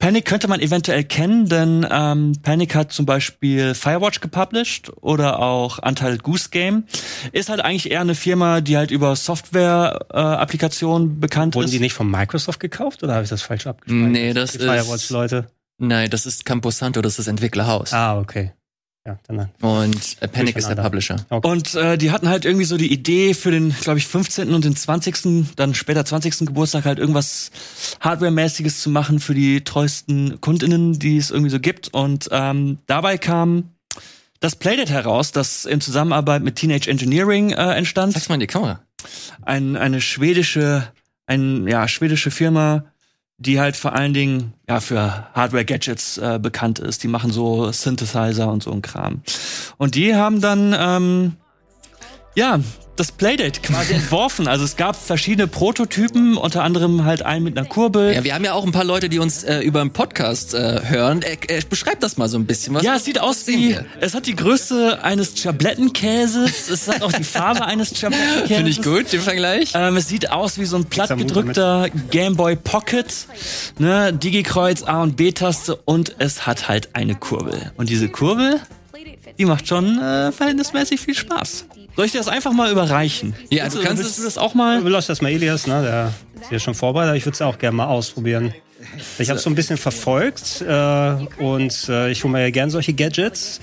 Panic 0.00 0.24
könnte 0.24 0.48
man 0.48 0.60
eventuell 0.60 1.04
kennen, 1.04 1.46
denn 1.46 1.86
ähm, 1.90 2.32
Panic 2.42 2.74
hat 2.74 2.90
zum 2.90 3.04
Beispiel 3.04 3.74
Firewatch 3.74 4.20
gepublished 4.20 4.90
oder 5.02 5.38
auch 5.38 5.78
Untitled 5.78 6.22
Goose 6.22 6.48
Game. 6.50 6.84
Ist 7.32 7.50
halt 7.50 7.60
eigentlich 7.60 7.90
eher 7.90 8.00
eine 8.00 8.14
Firma, 8.14 8.62
die 8.62 8.78
halt 8.78 8.90
über 8.90 9.14
Software-Applikationen 9.14 11.10
äh, 11.10 11.20
bekannt 11.20 11.54
Wurden 11.54 11.66
ist. 11.66 11.72
Wurden 11.72 11.78
die 11.78 11.84
nicht 11.84 11.92
von 11.92 12.10
Microsoft 12.10 12.60
gekauft 12.60 13.04
oder 13.04 13.12
habe 13.12 13.24
ich 13.24 13.30
das 13.30 13.42
falsch 13.42 13.66
abgespeichert? 13.66 14.10
Nee, 14.10 14.32
das 14.32 14.52
die 14.52 14.58
ist 14.58 14.64
Firewatch-Leute. 14.64 15.46
Nein, 15.76 16.08
das 16.08 16.24
ist 16.24 16.46
Campo 16.46 16.70
Santo, 16.70 17.02
das 17.02 17.12
ist 17.12 17.20
das 17.20 17.26
Entwicklerhaus. 17.26 17.92
Ah, 17.92 18.18
okay. 18.18 18.52
Ja, 19.06 19.18
dann 19.26 19.48
und 19.62 20.16
äh, 20.20 20.28
Panic 20.28 20.56
ist 20.56 20.68
der 20.68 20.74
Publisher. 20.74 21.16
Okay. 21.30 21.48
Und 21.48 21.74
äh, 21.74 21.96
die 21.96 22.10
hatten 22.10 22.28
halt 22.28 22.44
irgendwie 22.44 22.66
so 22.66 22.76
die 22.76 22.92
Idee 22.92 23.32
für 23.32 23.50
den, 23.50 23.74
glaube 23.80 23.98
ich, 23.98 24.06
15. 24.06 24.52
und 24.52 24.64
den 24.64 24.76
20., 24.76 25.54
dann 25.56 25.74
später 25.74 26.04
20. 26.04 26.46
Geburtstag 26.46 26.84
halt 26.84 26.98
irgendwas 26.98 27.50
Hardware-mäßiges 28.00 28.82
zu 28.82 28.90
machen 28.90 29.18
für 29.18 29.34
die 29.34 29.64
treuesten 29.64 30.40
KundInnen, 30.42 30.98
die 30.98 31.16
es 31.16 31.30
irgendwie 31.30 31.50
so 31.50 31.60
gibt. 31.60 31.88
Und 31.94 32.28
ähm, 32.30 32.78
dabei 32.86 33.16
kam 33.16 33.70
das 34.40 34.56
Playdate 34.56 34.92
heraus, 34.92 35.32
das 35.32 35.64
in 35.64 35.80
Zusammenarbeit 35.80 36.42
mit 36.42 36.56
Teenage 36.56 36.90
Engineering 36.90 37.52
äh, 37.52 37.72
entstand. 37.72 38.12
Sag's 38.12 38.28
mal 38.28 38.34
in 38.34 38.40
die 38.40 38.46
Kamera. 38.46 38.80
Ein, 39.42 39.76
eine 39.76 40.02
schwedische 40.02 40.92
eine 41.30 41.70
ja, 41.70 41.86
schwedische 41.86 42.32
Firma, 42.32 42.84
die 43.40 43.58
halt 43.58 43.74
vor 43.76 43.94
allen 43.94 44.12
Dingen 44.12 44.52
ja 44.68 44.80
für 44.80 45.26
Hardware-Gadgets 45.34 46.18
äh, 46.18 46.38
bekannt 46.40 46.78
ist. 46.78 47.02
Die 47.02 47.08
machen 47.08 47.32
so 47.32 47.72
Synthesizer 47.72 48.52
und 48.52 48.62
so 48.62 48.70
ein 48.70 48.82
Kram. 48.82 49.22
Und 49.78 49.94
die 49.94 50.14
haben 50.14 50.42
dann 50.42 50.76
ähm, 50.78 51.36
ja 52.34 52.60
das 53.00 53.12
Playdate 53.12 53.62
quasi 53.62 53.94
entworfen. 53.94 54.46
Also 54.46 54.62
es 54.62 54.76
gab 54.76 54.94
verschiedene 54.94 55.46
Prototypen, 55.46 56.36
unter 56.36 56.62
anderem 56.62 57.06
halt 57.06 57.22
einen 57.22 57.44
mit 57.44 57.56
einer 57.56 57.66
Kurbel. 57.66 58.12
Ja, 58.12 58.24
wir 58.24 58.34
haben 58.34 58.44
ja 58.44 58.52
auch 58.52 58.66
ein 58.66 58.72
paar 58.72 58.84
Leute, 58.84 59.08
die 59.08 59.18
uns 59.18 59.42
äh, 59.42 59.60
über 59.60 59.80
einen 59.80 59.94
Podcast 59.94 60.52
äh, 60.52 60.82
hören. 60.84 61.22
Äh, 61.22 61.38
äh, 61.48 61.62
beschreib 61.66 62.00
das 62.00 62.18
mal 62.18 62.28
so 62.28 62.36
ein 62.36 62.44
bisschen. 62.44 62.74
Was 62.74 62.82
ja, 62.82 62.96
es 62.96 63.06
sieht 63.06 63.18
aus 63.18 63.46
wie, 63.46 63.74
es 64.00 64.14
hat 64.14 64.26
die 64.26 64.36
Größe 64.36 65.02
eines 65.02 65.34
Chablettenkäses, 65.34 66.68
es 66.68 66.88
hat 66.88 67.00
auch 67.00 67.10
die 67.10 67.24
Farbe 67.24 67.64
eines 67.64 67.98
Chablettenkäses. 67.98 68.54
Finde 68.54 68.70
ich 68.70 68.82
gut, 68.82 69.10
den 69.10 69.22
Vergleich. 69.22 69.72
Ähm, 69.74 69.96
es 69.96 70.08
sieht 70.08 70.30
aus 70.30 70.58
wie 70.58 70.66
so 70.66 70.76
ein 70.76 70.84
plattgedrückter 70.84 71.88
Game 72.10 72.36
Boy 72.36 72.54
Pocket, 72.54 73.06
ne, 73.78 74.12
Digi-Kreuz, 74.12 74.82
A 74.82 75.02
und 75.02 75.16
B-Taste 75.16 75.74
und 75.74 76.16
es 76.18 76.46
hat 76.46 76.68
halt 76.68 76.90
eine 76.94 77.14
Kurbel. 77.14 77.72
Und 77.78 77.88
diese 77.88 78.10
Kurbel, 78.10 78.60
die 79.38 79.46
macht 79.46 79.66
schon 79.66 79.98
äh, 79.98 80.32
verhältnismäßig 80.32 81.00
viel 81.00 81.14
Spaß. 81.14 81.64
Soll 81.96 82.06
ich 82.06 82.12
dir 82.12 82.18
das 82.18 82.28
einfach 82.28 82.52
mal 82.52 82.70
überreichen? 82.70 83.34
Ja, 83.50 83.68
du 83.68 83.80
kannst 83.82 84.02
willst 84.02 84.18
du 84.18 84.22
das 84.22 84.38
auch 84.38 84.54
mal? 84.54 84.80
Lass 84.82 85.06
das 85.06 85.20
mal 85.20 85.30
Elias, 85.30 85.66
ne? 85.66 85.82
Der 85.82 86.40
ist 86.40 86.48
hier 86.48 86.58
schon 86.60 86.74
vorbereitet. 86.74 87.16
Ich 87.16 87.26
würde 87.26 87.34
es 87.34 87.42
auch 87.42 87.58
gerne 87.58 87.76
mal 87.76 87.86
ausprobieren. 87.86 88.54
Ich 89.18 89.28
habe 89.28 89.36
es 89.36 89.42
so 89.42 89.50
ein 89.50 89.54
bisschen 89.54 89.76
verfolgt 89.76 90.62
äh, 90.62 91.42
und 91.42 91.88
äh, 91.88 92.10
ich 92.10 92.24
hole 92.24 92.32
mir 92.32 92.40
ja 92.40 92.50
gerne 92.50 92.70
solche 92.70 92.94
Gadgets. 92.94 93.60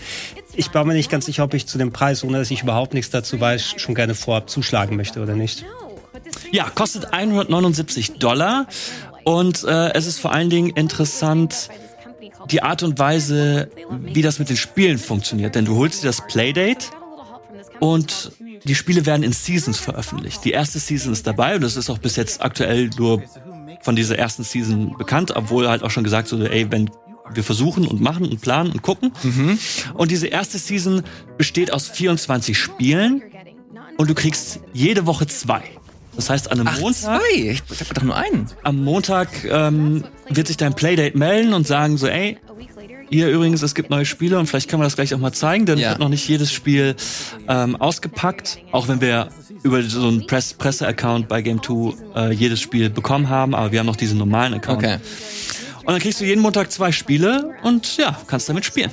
Ich 0.53 0.71
war 0.73 0.85
mir 0.85 0.93
nicht 0.93 1.09
ganz 1.09 1.25
sicher, 1.25 1.43
ob 1.43 1.53
ich 1.53 1.65
zu 1.65 1.77
dem 1.77 1.91
Preis, 1.91 2.23
ohne 2.23 2.37
dass 2.37 2.51
ich 2.51 2.61
überhaupt 2.61 2.93
nichts 2.93 3.09
dazu 3.09 3.39
weiß, 3.39 3.75
schon 3.77 3.95
gerne 3.95 4.13
vorab 4.13 4.49
zuschlagen 4.49 4.95
möchte 4.95 5.21
oder 5.21 5.35
nicht. 5.35 5.65
Ja, 6.51 6.69
kostet 6.69 7.13
179 7.13 8.19
Dollar 8.19 8.67
und 9.23 9.63
äh, 9.63 9.93
es 9.93 10.05
ist 10.05 10.19
vor 10.19 10.33
allen 10.33 10.49
Dingen 10.49 10.69
interessant, 10.69 11.69
die 12.51 12.61
Art 12.61 12.83
und 12.83 12.99
Weise, 12.99 13.69
wie 13.89 14.21
das 14.21 14.39
mit 14.39 14.49
den 14.49 14.57
Spielen 14.57 14.99
funktioniert. 14.99 15.55
Denn 15.55 15.65
du 15.65 15.75
holst 15.75 16.03
dir 16.03 16.07
das 16.07 16.25
Playdate 16.27 16.87
und 17.79 18.31
die 18.63 18.75
Spiele 18.75 19.05
werden 19.05 19.23
in 19.23 19.31
Seasons 19.33 19.77
veröffentlicht. 19.79 20.43
Die 20.45 20.51
erste 20.51 20.79
Season 20.79 21.13
ist 21.13 21.25
dabei 21.27 21.55
und 21.55 21.61
das 21.61 21.75
ist 21.75 21.89
auch 21.89 21.97
bis 21.99 22.15
jetzt 22.15 22.41
aktuell 22.41 22.89
nur 22.97 23.21
von 23.81 23.95
dieser 23.95 24.17
ersten 24.17 24.43
Season 24.43 24.95
bekannt, 24.97 25.35
obwohl 25.35 25.67
halt 25.69 25.83
auch 25.83 25.91
schon 25.91 26.03
gesagt 26.03 26.31
wurde, 26.31 26.51
ey, 26.51 26.71
wenn 26.71 26.89
wir 27.33 27.43
versuchen 27.43 27.85
und 27.87 28.01
machen 28.01 28.25
und 28.25 28.41
planen 28.41 28.71
und 28.71 28.81
gucken. 28.81 29.11
Und 29.93 30.11
diese 30.11 30.27
erste 30.27 30.57
Season 30.57 31.03
besteht 31.37 31.73
aus 31.73 31.87
24 31.89 32.57
Spielen 32.57 33.21
und 33.97 34.09
du 34.09 34.13
kriegst 34.15 34.59
jede 34.73 35.05
Woche 35.05 35.27
zwei. 35.27 35.61
Das 36.15 36.29
heißt, 36.31 36.51
an 36.51 36.59
einem 36.61 36.67
Ach, 36.69 36.79
Montag 36.79 37.19
zwei. 37.19 37.35
Ich 37.35 37.59
hab 37.59 37.89
gedacht 37.89 38.03
nur 38.05 38.15
einen. 38.15 38.47
am 38.63 38.83
Montag 38.83 39.29
ähm, 39.45 40.03
wird 40.29 40.47
sich 40.47 40.57
dein 40.57 40.73
Playdate 40.73 41.15
melden 41.17 41.53
und 41.53 41.67
sagen 41.67 41.97
so, 41.97 42.07
ey, 42.07 42.37
hier 43.09 43.29
übrigens, 43.29 43.61
es 43.61 43.73
gibt 43.75 43.89
neue 43.89 44.05
Spiele 44.05 44.37
und 44.39 44.47
vielleicht 44.47 44.69
können 44.69 44.81
wir 44.81 44.85
das 44.85 44.95
gleich 44.95 45.13
auch 45.13 45.19
mal 45.19 45.31
zeigen, 45.31 45.65
denn 45.65 45.77
Ja. 45.79 45.89
habe 45.91 45.99
noch 45.99 46.09
nicht 46.09 46.27
jedes 46.27 46.51
Spiel 46.51 46.95
ähm, 47.47 47.75
ausgepackt, 47.75 48.59
auch 48.71 48.87
wenn 48.87 49.01
wir 49.01 49.29
über 49.63 49.81
so 49.83 50.07
einen 50.07 50.27
Press 50.27 50.53
Presse-Account 50.53 51.27
bei 51.27 51.41
Game 51.41 51.61
2 51.63 51.93
äh, 52.15 52.31
jedes 52.33 52.59
Spiel 52.61 52.89
bekommen 52.89 53.29
haben, 53.29 53.55
aber 53.55 53.71
wir 53.71 53.79
haben 53.79 53.85
noch 53.87 53.95
diesen 53.95 54.17
normalen 54.17 54.53
Account. 54.55 54.79
Okay. 54.79 54.97
Und 55.85 55.93
dann 55.93 55.99
kriegst 56.01 56.19
du 56.19 56.25
jeden 56.25 56.41
Montag 56.41 56.69
zwei 56.71 56.91
Spiele 56.91 57.51
und 57.63 57.95
ja, 57.97 58.19
kannst 58.27 58.49
damit 58.49 58.65
spielen. 58.65 58.91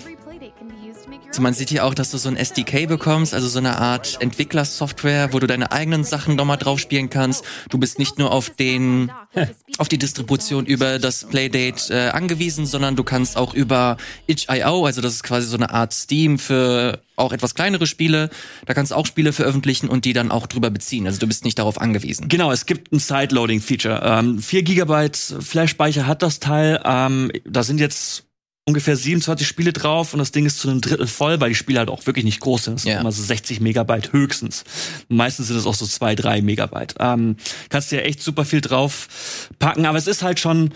Also 1.35 1.43
man 1.43 1.53
sieht 1.53 1.71
hier 1.71 1.85
auch, 1.85 1.95
dass 1.95 2.13
du 2.13 2.17
so 2.19 2.29
ein 2.29 2.37
SDK 2.37 2.87
bekommst, 2.87 3.35
also 3.35 3.49
so 3.49 3.59
eine 3.59 3.77
Art 3.77 4.19
Entwicklersoftware, 4.21 5.33
wo 5.33 5.41
du 5.41 5.49
deine 5.49 5.73
eigenen 5.73 6.05
Sachen 6.05 6.37
nochmal 6.37 6.59
drauf 6.59 6.79
spielen 6.79 7.11
kannst. 7.11 7.45
Du 7.71 7.77
bist 7.77 7.99
nicht 7.99 8.21
nur 8.21 8.31
auf 8.31 8.51
den, 8.51 9.11
auf 9.79 9.89
die 9.89 9.99
Distribution 9.99 10.65
über 10.65 11.01
das 11.01 11.25
Playdate 11.25 11.93
äh, 11.93 12.11
angewiesen, 12.11 12.67
sondern 12.67 12.95
du 12.95 13.03
kannst 13.03 13.37
auch 13.37 13.53
über 13.53 13.97
itch.io, 14.29 14.87
also 14.87 15.01
das 15.01 15.15
ist 15.15 15.25
quasi 15.25 15.49
so 15.49 15.57
eine 15.57 15.71
Art 15.71 15.93
Steam 15.93 16.39
für 16.39 17.01
auch 17.17 17.33
etwas 17.33 17.57
kleinere 17.57 17.89
Spiele, 17.89 18.31
da 18.67 18.75
kannst 18.75 18.93
du 18.93 18.95
auch 18.95 19.07
Spiele 19.07 19.33
veröffentlichen 19.33 19.89
und 19.89 20.05
die 20.05 20.13
dann 20.13 20.31
auch 20.31 20.47
drüber 20.47 20.71
beziehen. 20.71 21.05
Also 21.09 21.19
du 21.19 21.27
bist 21.27 21.45
nicht 21.45 21.59
darauf 21.59 21.81
angewiesen. 21.81 22.29
Genau, 22.29 22.53
es 22.53 22.65
gibt 22.65 22.93
ein 22.93 23.01
Sideloading-Feature. 23.01 24.03
Ähm, 24.05 24.39
4 24.39 24.63
Gigabyte 24.63 25.17
Flash-Speicher 25.17 26.07
hat 26.07 26.23
das 26.23 26.39
Teil. 26.39 26.81
Ähm, 26.85 27.33
da 27.45 27.65
sind 27.65 27.81
jetzt 27.81 28.25
ungefähr 28.67 28.97
27 28.97 29.47
Spiele 29.47 29.73
drauf 29.73 30.15
und 30.15 30.19
das 30.19 30.33
Ding 30.33 30.47
ist 30.47 30.59
zu 30.59 30.71
einem 30.71 30.81
Drittel 30.81 31.07
voll, 31.07 31.39
weil 31.41 31.51
die 31.51 31.55
Spiele 31.55 31.79
halt 31.79 31.91
auch 31.91 32.07
wirklich 32.07 32.25
nicht 32.25 32.41
groß 32.41 32.65
sind. 32.65 32.75
Das 32.75 32.83
sind 32.83 32.93
Ja. 32.93 33.01
immer 33.01 33.13
so 33.13 33.23
60 33.23 33.61
Megabyte 33.61 34.13
höchstens. 34.13 34.65
Meistens 35.09 35.49
sind 35.49 35.57
es 35.57 35.67
auch 35.67 35.75
so 35.75 35.87
2, 35.87 36.15
3 36.15 36.41
Megabyte. 36.43 36.95
Ähm, 36.99 37.37
kannst 37.69 37.93
dir 37.93 38.03
echt 38.05 38.23
super 38.23 38.45
viel 38.45 38.63
drauf 38.63 39.51
packen, 39.59 39.85
aber 39.85 39.99
es 39.99 40.07
ist 40.07 40.23
halt 40.23 40.41
schon 40.41 40.73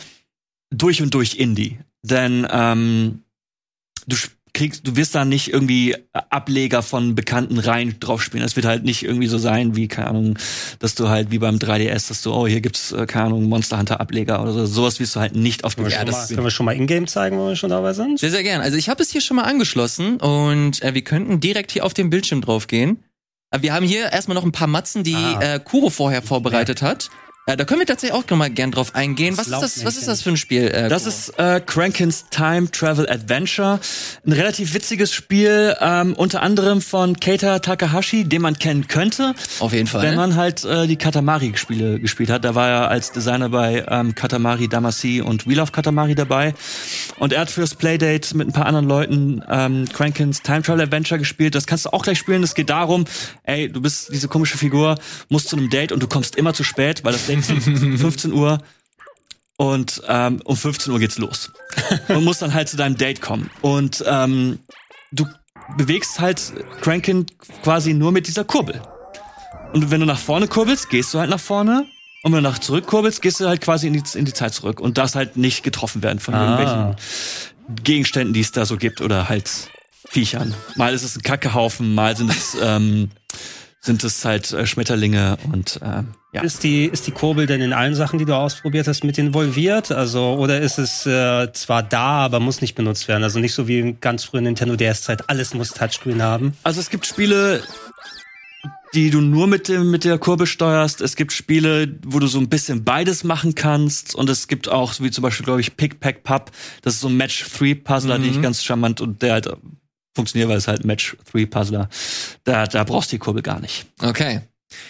durch 0.71 1.01
und 1.01 1.15
durch 1.15 1.37
Indie. 1.37 1.79
Denn 2.03 2.47
ähm, 2.51 3.23
du 4.07 4.17
kriegst, 4.55 4.87
du 4.87 4.97
wirst 4.97 5.15
da 5.15 5.25
nicht 5.25 5.53
irgendwie 5.53 5.95
Ableger 6.13 6.83
von 6.83 7.15
bekannten 7.15 7.59
Reihen 7.59 8.01
drauf 8.01 8.23
spielen. 8.23 8.43
Es 8.45 8.57
wird 8.57 8.67
halt 8.67 8.85
nicht 8.85 9.05
irgendwie 9.05 9.27
so 9.27 9.39
sein, 9.39 9.77
wie, 9.77 9.89
keine 9.89 10.09
Ahnung, 10.09 10.39
dass 10.79 10.95
du 10.95 11.09
halt 11.09 11.31
wie 11.31 11.39
beim 11.39 11.57
3DS, 11.57 12.09
dass 12.09 12.23
du, 12.23 12.33
oh, 12.33 12.47
hier 12.47 12.61
gibt's, 12.61 12.93
äh, 12.93 13.07
keine 13.07 13.27
Ahnung, 13.27 13.45
Monster 13.49 13.79
Hunter 13.79 14.01
Ableger 14.01 14.43
oder 14.43 14.53
so. 14.53 14.67
Sowas 14.67 14.99
wirst 15.01 15.17
du 15.17 15.21
halt 15.21 15.37
nicht 15.37 15.65
auf 15.65 15.75
dem 15.75 15.85
Können 15.85 15.91
wir, 15.91 15.93
Ja, 15.95 15.99
schon 16.01 16.07
das 16.07 16.17
mal, 16.31 16.35
können 16.35 16.47
wir 16.47 16.51
schon 16.51 16.67
mal 16.67 16.73
Ingame 16.77 17.07
zeigen, 17.07 17.39
wo 17.39 17.49
wir 17.49 17.57
schon 17.57 17.71
dabei 17.71 17.93
sind? 17.93 18.19
Sehr, 18.19 18.31
sehr 18.31 18.43
gern. 18.43 18.61
Also 18.61 18.77
ich 18.77 18.89
habe 18.89 19.03
es 19.03 19.11
hier 19.11 19.21
schon 19.21 19.37
mal 19.37 19.45
angeschlossen 19.45 20.17
und 20.19 20.83
äh, 20.83 20.95
wir 20.95 21.03
könnten 21.03 21.41
direkt 21.41 21.71
hier 21.73 21.85
auf 21.85 21.95
den 21.95 22.11
Bildschirm 22.11 22.41
drauf 22.41 22.67
gehen. 22.67 23.03
Äh, 23.51 23.63
wir 23.63 23.73
haben 23.75 23.87
hier 23.87 24.13
erstmal 24.13 24.35
noch 24.35 24.45
ein 24.45 24.53
paar 24.53 24.69
Matzen, 24.69 25.05
die 25.05 25.15
Ah. 25.15 25.55
äh, 25.57 25.61
Kuro 25.61 25.91
vorher 25.91 26.23
vorbereitet 26.23 26.83
hat. 26.83 27.11
Äh, 27.49 27.57
da 27.57 27.65
können 27.65 27.81
wir 27.81 27.87
tatsächlich 27.87 28.13
auch 28.13 28.29
mal 28.37 28.51
gern 28.51 28.71
drauf 28.71 28.95
eingehen. 28.95 29.39
Was 29.39 29.47
ist 29.47 29.63
das, 29.63 29.85
was 29.87 29.97
ist 29.97 30.07
das 30.07 30.21
für 30.21 30.29
ein 30.29 30.37
Spiel? 30.37 30.69
Äh, 30.69 30.91
Das 30.91 31.07
ist 31.07 31.31
äh, 31.39 31.61
Krankens 31.65 32.27
Time 32.31 32.71
Travel 32.71 33.09
Adventure. 33.09 33.81
Ein 34.27 34.33
relativ 34.33 34.75
witziges 34.75 35.15
Spiel, 35.15 35.75
ähm, 35.81 36.13
unter 36.13 36.43
anderem 36.43 36.83
von 36.83 37.19
Keita 37.19 37.61
Takahashi, 37.61 38.25
den 38.25 38.43
man 38.43 38.59
kennen 38.59 38.87
könnte. 38.87 39.35
auf 39.61 39.73
jeden 39.73 39.87
Fall. 39.87 40.03
Wenn 40.03 40.17
man 40.17 40.37
halt 40.37 40.63
äh, 40.67 40.87
die 40.87 40.97
Katamari-Spiele 40.97 41.99
gespielt 42.01 42.29
hat, 42.29 42.45
da 42.45 42.55
war 42.55 42.69
er 42.69 42.89
als 42.91 43.13
Designer 43.13 43.49
bei 43.49 43.83
ähm, 43.89 44.15
Katamari 44.15 44.69
Damacy 44.69 45.23
und 45.23 45.47
Wheel 45.47 45.61
of 45.61 45.73
Katamari 45.73 46.15
dabei. 46.15 46.53
Und 47.17 47.33
er 47.33 47.41
hat 47.41 47.51
fürs 47.51 47.75
Playdate 47.75 48.37
mit 48.37 48.49
ein 48.49 48.53
paar 48.53 48.67
anderen 48.67 48.87
Leuten 48.87 49.43
ähm, 49.49 49.87
Krankens 49.91 50.43
Time 50.43 50.61
Travel 50.61 50.83
Adventure 50.83 51.19
gespielt. 51.19 51.55
Das 51.55 51.67
kannst 51.67 51.87
du 51.87 51.95
auch 51.95 52.03
gleich 52.03 52.19
spielen. 52.19 52.43
Es 52.43 52.55
geht 52.55 52.69
darum, 52.69 53.07
ey, 53.45 53.71
du 53.73 53.81
bist 53.81 54.11
diese 54.13 54.29
komische 54.29 54.59
Figur, 54.59 54.97
musst 55.31 55.49
zu 55.49 55.57
einem 55.57 55.71
Date 55.71 55.93
und 55.93 56.03
du 56.03 56.09
kommst 56.09 56.37
immer 56.37 56.53
zu 56.53 56.63
spät, 56.63 57.05
weil 57.05 57.13
das 57.13 57.25
Date 57.25 57.38
15 57.43 58.33
Uhr. 58.33 58.59
Und 59.57 60.03
ähm, 60.07 60.41
um 60.45 60.57
15 60.57 60.93
Uhr 60.93 60.99
geht's 61.01 61.19
los. 61.19 61.51
Und 62.09 62.23
musst 62.25 62.43
dann 62.43 62.55
halt 62.55 62.69
zu 62.69 62.77
deinem 62.77 62.97
Date 62.97 63.21
kommen. 63.21 63.51
Und 63.61 64.05
ähm, 64.07 64.61
du 65.11 65.27
bewegst 65.77 66.21
halt 66.21 66.41
Crankin 66.81 67.27
quasi 67.65 67.93
nur 67.93 68.13
mit 68.13 68.29
dieser 68.29 68.45
Kurbel. 68.45 68.81
Und 69.73 69.91
wenn 69.91 70.01
du 70.01 70.07
nach 70.07 70.19
vorne 70.19 70.47
kurbelst, 70.49 70.89
gehst 70.91 71.13
du 71.13 71.19
halt 71.19 71.29
nach 71.31 71.41
vorne. 71.41 71.87
Und 72.23 72.33
wenn 72.33 72.43
du 72.43 72.49
nach 72.49 72.59
zurück 72.61 72.87
kurbelst, 72.87 73.21
gehst 73.21 73.41
du 73.41 73.49
halt 73.49 73.61
quasi 73.61 73.87
in 73.89 73.93
die, 73.95 74.03
in 74.19 74.25
die 74.25 74.33
Zeit 74.33 74.55
zurück. 74.55 74.81
Und 74.81 74.97
darfst 74.97 75.17
halt 75.17 75.37
nicht 75.37 75.63
getroffen 75.65 76.03
werden 76.05 76.21
von 76.21 76.35
Ah. 76.35 76.45
irgendwelchen 76.57 77.83
Gegenständen, 77.85 78.35
die 78.35 78.41
es 78.41 78.53
da 78.53 78.65
so 78.65 78.77
gibt. 78.77 79.01
Oder 79.01 79.29
halt 79.29 79.51
Viechern. 80.09 80.55
Mal 80.77 80.95
ist 80.95 81.03
es 81.03 81.17
ein 81.17 81.23
Kackehaufen, 81.23 81.95
mal 81.95 82.17
sind 82.17 82.31
es, 82.31 82.57
ähm, 82.63 83.11
sind 83.81 84.05
es 84.05 84.25
halt 84.25 84.53
äh, 84.53 84.67
Schmetterlinge 84.67 85.39
und 85.53 85.81
ähm, 85.83 86.15
ja. 86.33 86.43
Ist 86.43 86.63
die, 86.63 86.85
ist 86.85 87.07
die 87.07 87.13
Kurbel 87.13 87.47
denn 87.47 87.63
in 87.63 87.73
allen 87.73 87.95
Sachen, 87.95 88.19
die 88.19 88.27
du 88.27 88.35
ausprobiert 88.35 88.87
hast, 88.87 89.03
mit 89.03 89.17
involviert? 89.17 89.91
Also, 89.91 90.35
oder 90.35 90.61
ist 90.61 90.79
es 90.79 91.07
äh, 91.07 91.51
zwar 91.55 91.83
da, 91.83 92.25
aber 92.27 92.39
muss 92.39 92.61
nicht 92.61 92.75
benutzt 92.75 93.09
werden? 93.09 93.23
Also 93.23 93.39
nicht 93.39 93.55
so 93.55 93.67
wie 93.67 93.79
in 93.79 94.01
ganz 94.01 94.25
frühen 94.25 94.45
Nintendo 94.45 94.77
DS-Zeit, 94.77 95.31
alles 95.31 95.55
muss 95.55 95.71
Touchscreen 95.71 96.23
haben. 96.23 96.53
Also 96.65 96.81
es 96.81 96.91
gibt 96.91 97.07
Spiele, 97.07 97.63
die 98.93 99.09
du 99.09 99.23
nur 99.23 99.47
mit 99.47 99.69
dem 99.69 99.91
mit 99.91 100.05
der 100.05 100.19
Kurbel 100.19 100.47
steuerst. 100.47 101.01
Es 101.01 101.17
gibt 101.17 101.33
Spiele, 101.33 101.99
wo 102.05 102.19
du 102.19 102.27
so 102.27 102.39
ein 102.39 102.51
bisschen 102.51 102.85
beides 102.85 103.25
machen 103.25 103.55
kannst. 103.55 104.15
Und 104.15 104.29
es 104.29 104.49
gibt 104.49 104.69
auch, 104.69 104.95
wie 105.01 105.11
zum 105.11 105.23
Beispiel, 105.23 105.47
glaube 105.47 105.63
ich, 105.63 105.79
Pick 105.79 105.99
Pack 106.01 106.25
Pub. 106.25 106.51
Das 106.83 106.95
ist 106.95 107.01
so 107.01 107.09
ein 107.09 107.17
Match 107.17 107.45
3 107.59 107.75
Puzzler, 107.75 108.19
den 108.19 108.31
ich 108.31 108.43
ganz 108.43 108.63
charmant 108.63 109.01
und 109.01 109.23
der 109.23 109.33
halt 109.33 109.47
äh, 109.47 109.57
funktioniert, 110.19 110.49
weil 110.49 110.59
es 110.59 110.67
halt 110.67 110.85
Match 110.85 111.17
3 111.33 111.47
Puzzler. 111.47 111.89
Da, 112.43 112.67
da 112.67 112.83
brauchst 112.83 113.13
du 113.13 113.17
die 113.17 113.21
Kurbel 113.21 113.43
gar 113.43 113.61
nicht. 113.61 113.87
Okay. 114.03 114.41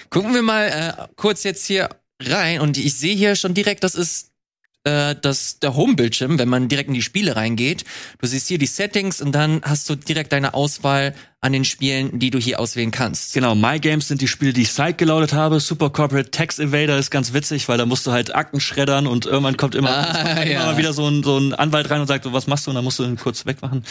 Gucken 0.09 0.33
wir 0.33 0.43
mal 0.43 0.68
äh, 0.68 1.07
kurz 1.16 1.45
jetzt 1.45 1.66
hier 1.66 1.91
rein 2.20 2.61
und 2.61 2.79
ich 2.79 2.95
sehe 2.95 3.14
hier 3.14 3.37
schon 3.37 3.53
direkt, 3.53 3.85
das 3.85 3.95
ist 3.95 4.33
äh, 4.85 5.14
das, 5.20 5.59
der 5.59 5.74
Home-Bildschirm, 5.74 6.39
wenn 6.39 6.49
man 6.49 6.68
direkt 6.68 6.89
in 6.89 6.95
die 6.95 7.03
Spiele 7.03 7.37
reingeht. 7.37 7.85
Du 8.20 8.26
siehst 8.26 8.49
hier 8.49 8.59
die 8.59 8.66
Settings 8.66 9.20
und 9.20 9.33
dann 9.33 9.61
hast 9.62 9.89
du 9.91 9.95
direkt 9.97 10.33
deine 10.33 10.55
Auswahl 10.55 11.14
an 11.41 11.53
den 11.53 11.64
Spielen, 11.64 12.18
die 12.18 12.31
du 12.31 12.39
hier 12.39 12.59
auswählen 12.59 12.91
kannst. 12.91 13.33
Genau, 13.33 13.55
My 13.55 13.79
Games 13.79 14.09
sind 14.09 14.20
die 14.20 14.26
Spiele, 14.26 14.53
die 14.53 14.62
ich 14.62 14.72
side 14.72 14.95
geloadet 14.95 15.33
habe. 15.33 15.61
Super 15.61 15.91
Corporate 15.91 16.33
Tax 16.33 16.59
Evader 16.59 16.99
ist 16.99 17.11
ganz 17.12 17.33
witzig, 17.33 17.68
weil 17.68 17.79
da 17.79 17.87
musst 17.87 18.07
du 18.09 18.11
halt 18.12 18.35
Akten 18.35 18.59
schreddern 18.61 19.07
und 19.07 19.26
irgendwann 19.26 19.57
kommt 19.57 19.76
immer, 19.76 19.91
Ah, 19.91 20.12
kommt 20.12 20.47
immer 20.47 20.51
ja. 20.51 20.79
wieder 20.79 20.93
so 20.93 21.07
ein, 21.09 21.22
so 21.22 21.39
ein 21.39 21.55
Anwalt 21.55 21.91
rein 21.91 22.01
und 22.01 22.09
sagt, 22.09 22.24
so, 22.24 22.33
was 22.33 22.49
machst 22.49 22.66
du? 22.66 22.70
Und 22.70 22.74
dann 22.74 22.85
musst 22.85 22.99
du 22.99 23.05
ihn 23.05 23.16
kurz 23.16 23.47
wegmachen. 23.47 23.85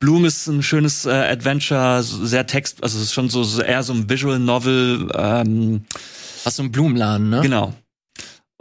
Bloom 0.00 0.24
ist 0.24 0.48
ein 0.48 0.62
schönes 0.64 1.06
äh, 1.06 1.10
Adventure, 1.10 2.02
sehr 2.02 2.46
Text, 2.46 2.82
also 2.82 2.98
es 2.98 3.04
ist 3.04 3.12
schon 3.12 3.30
so, 3.30 3.44
so 3.44 3.62
eher 3.62 3.82
so 3.84 3.92
ein 3.92 4.10
Visual 4.10 4.38
Novel, 4.40 5.08
ähm, 5.16 5.84
Hast 6.44 6.58
du 6.58 6.62
einen 6.64 6.72
Blumenladen, 6.72 7.30
ne? 7.30 7.40
genau. 7.40 7.72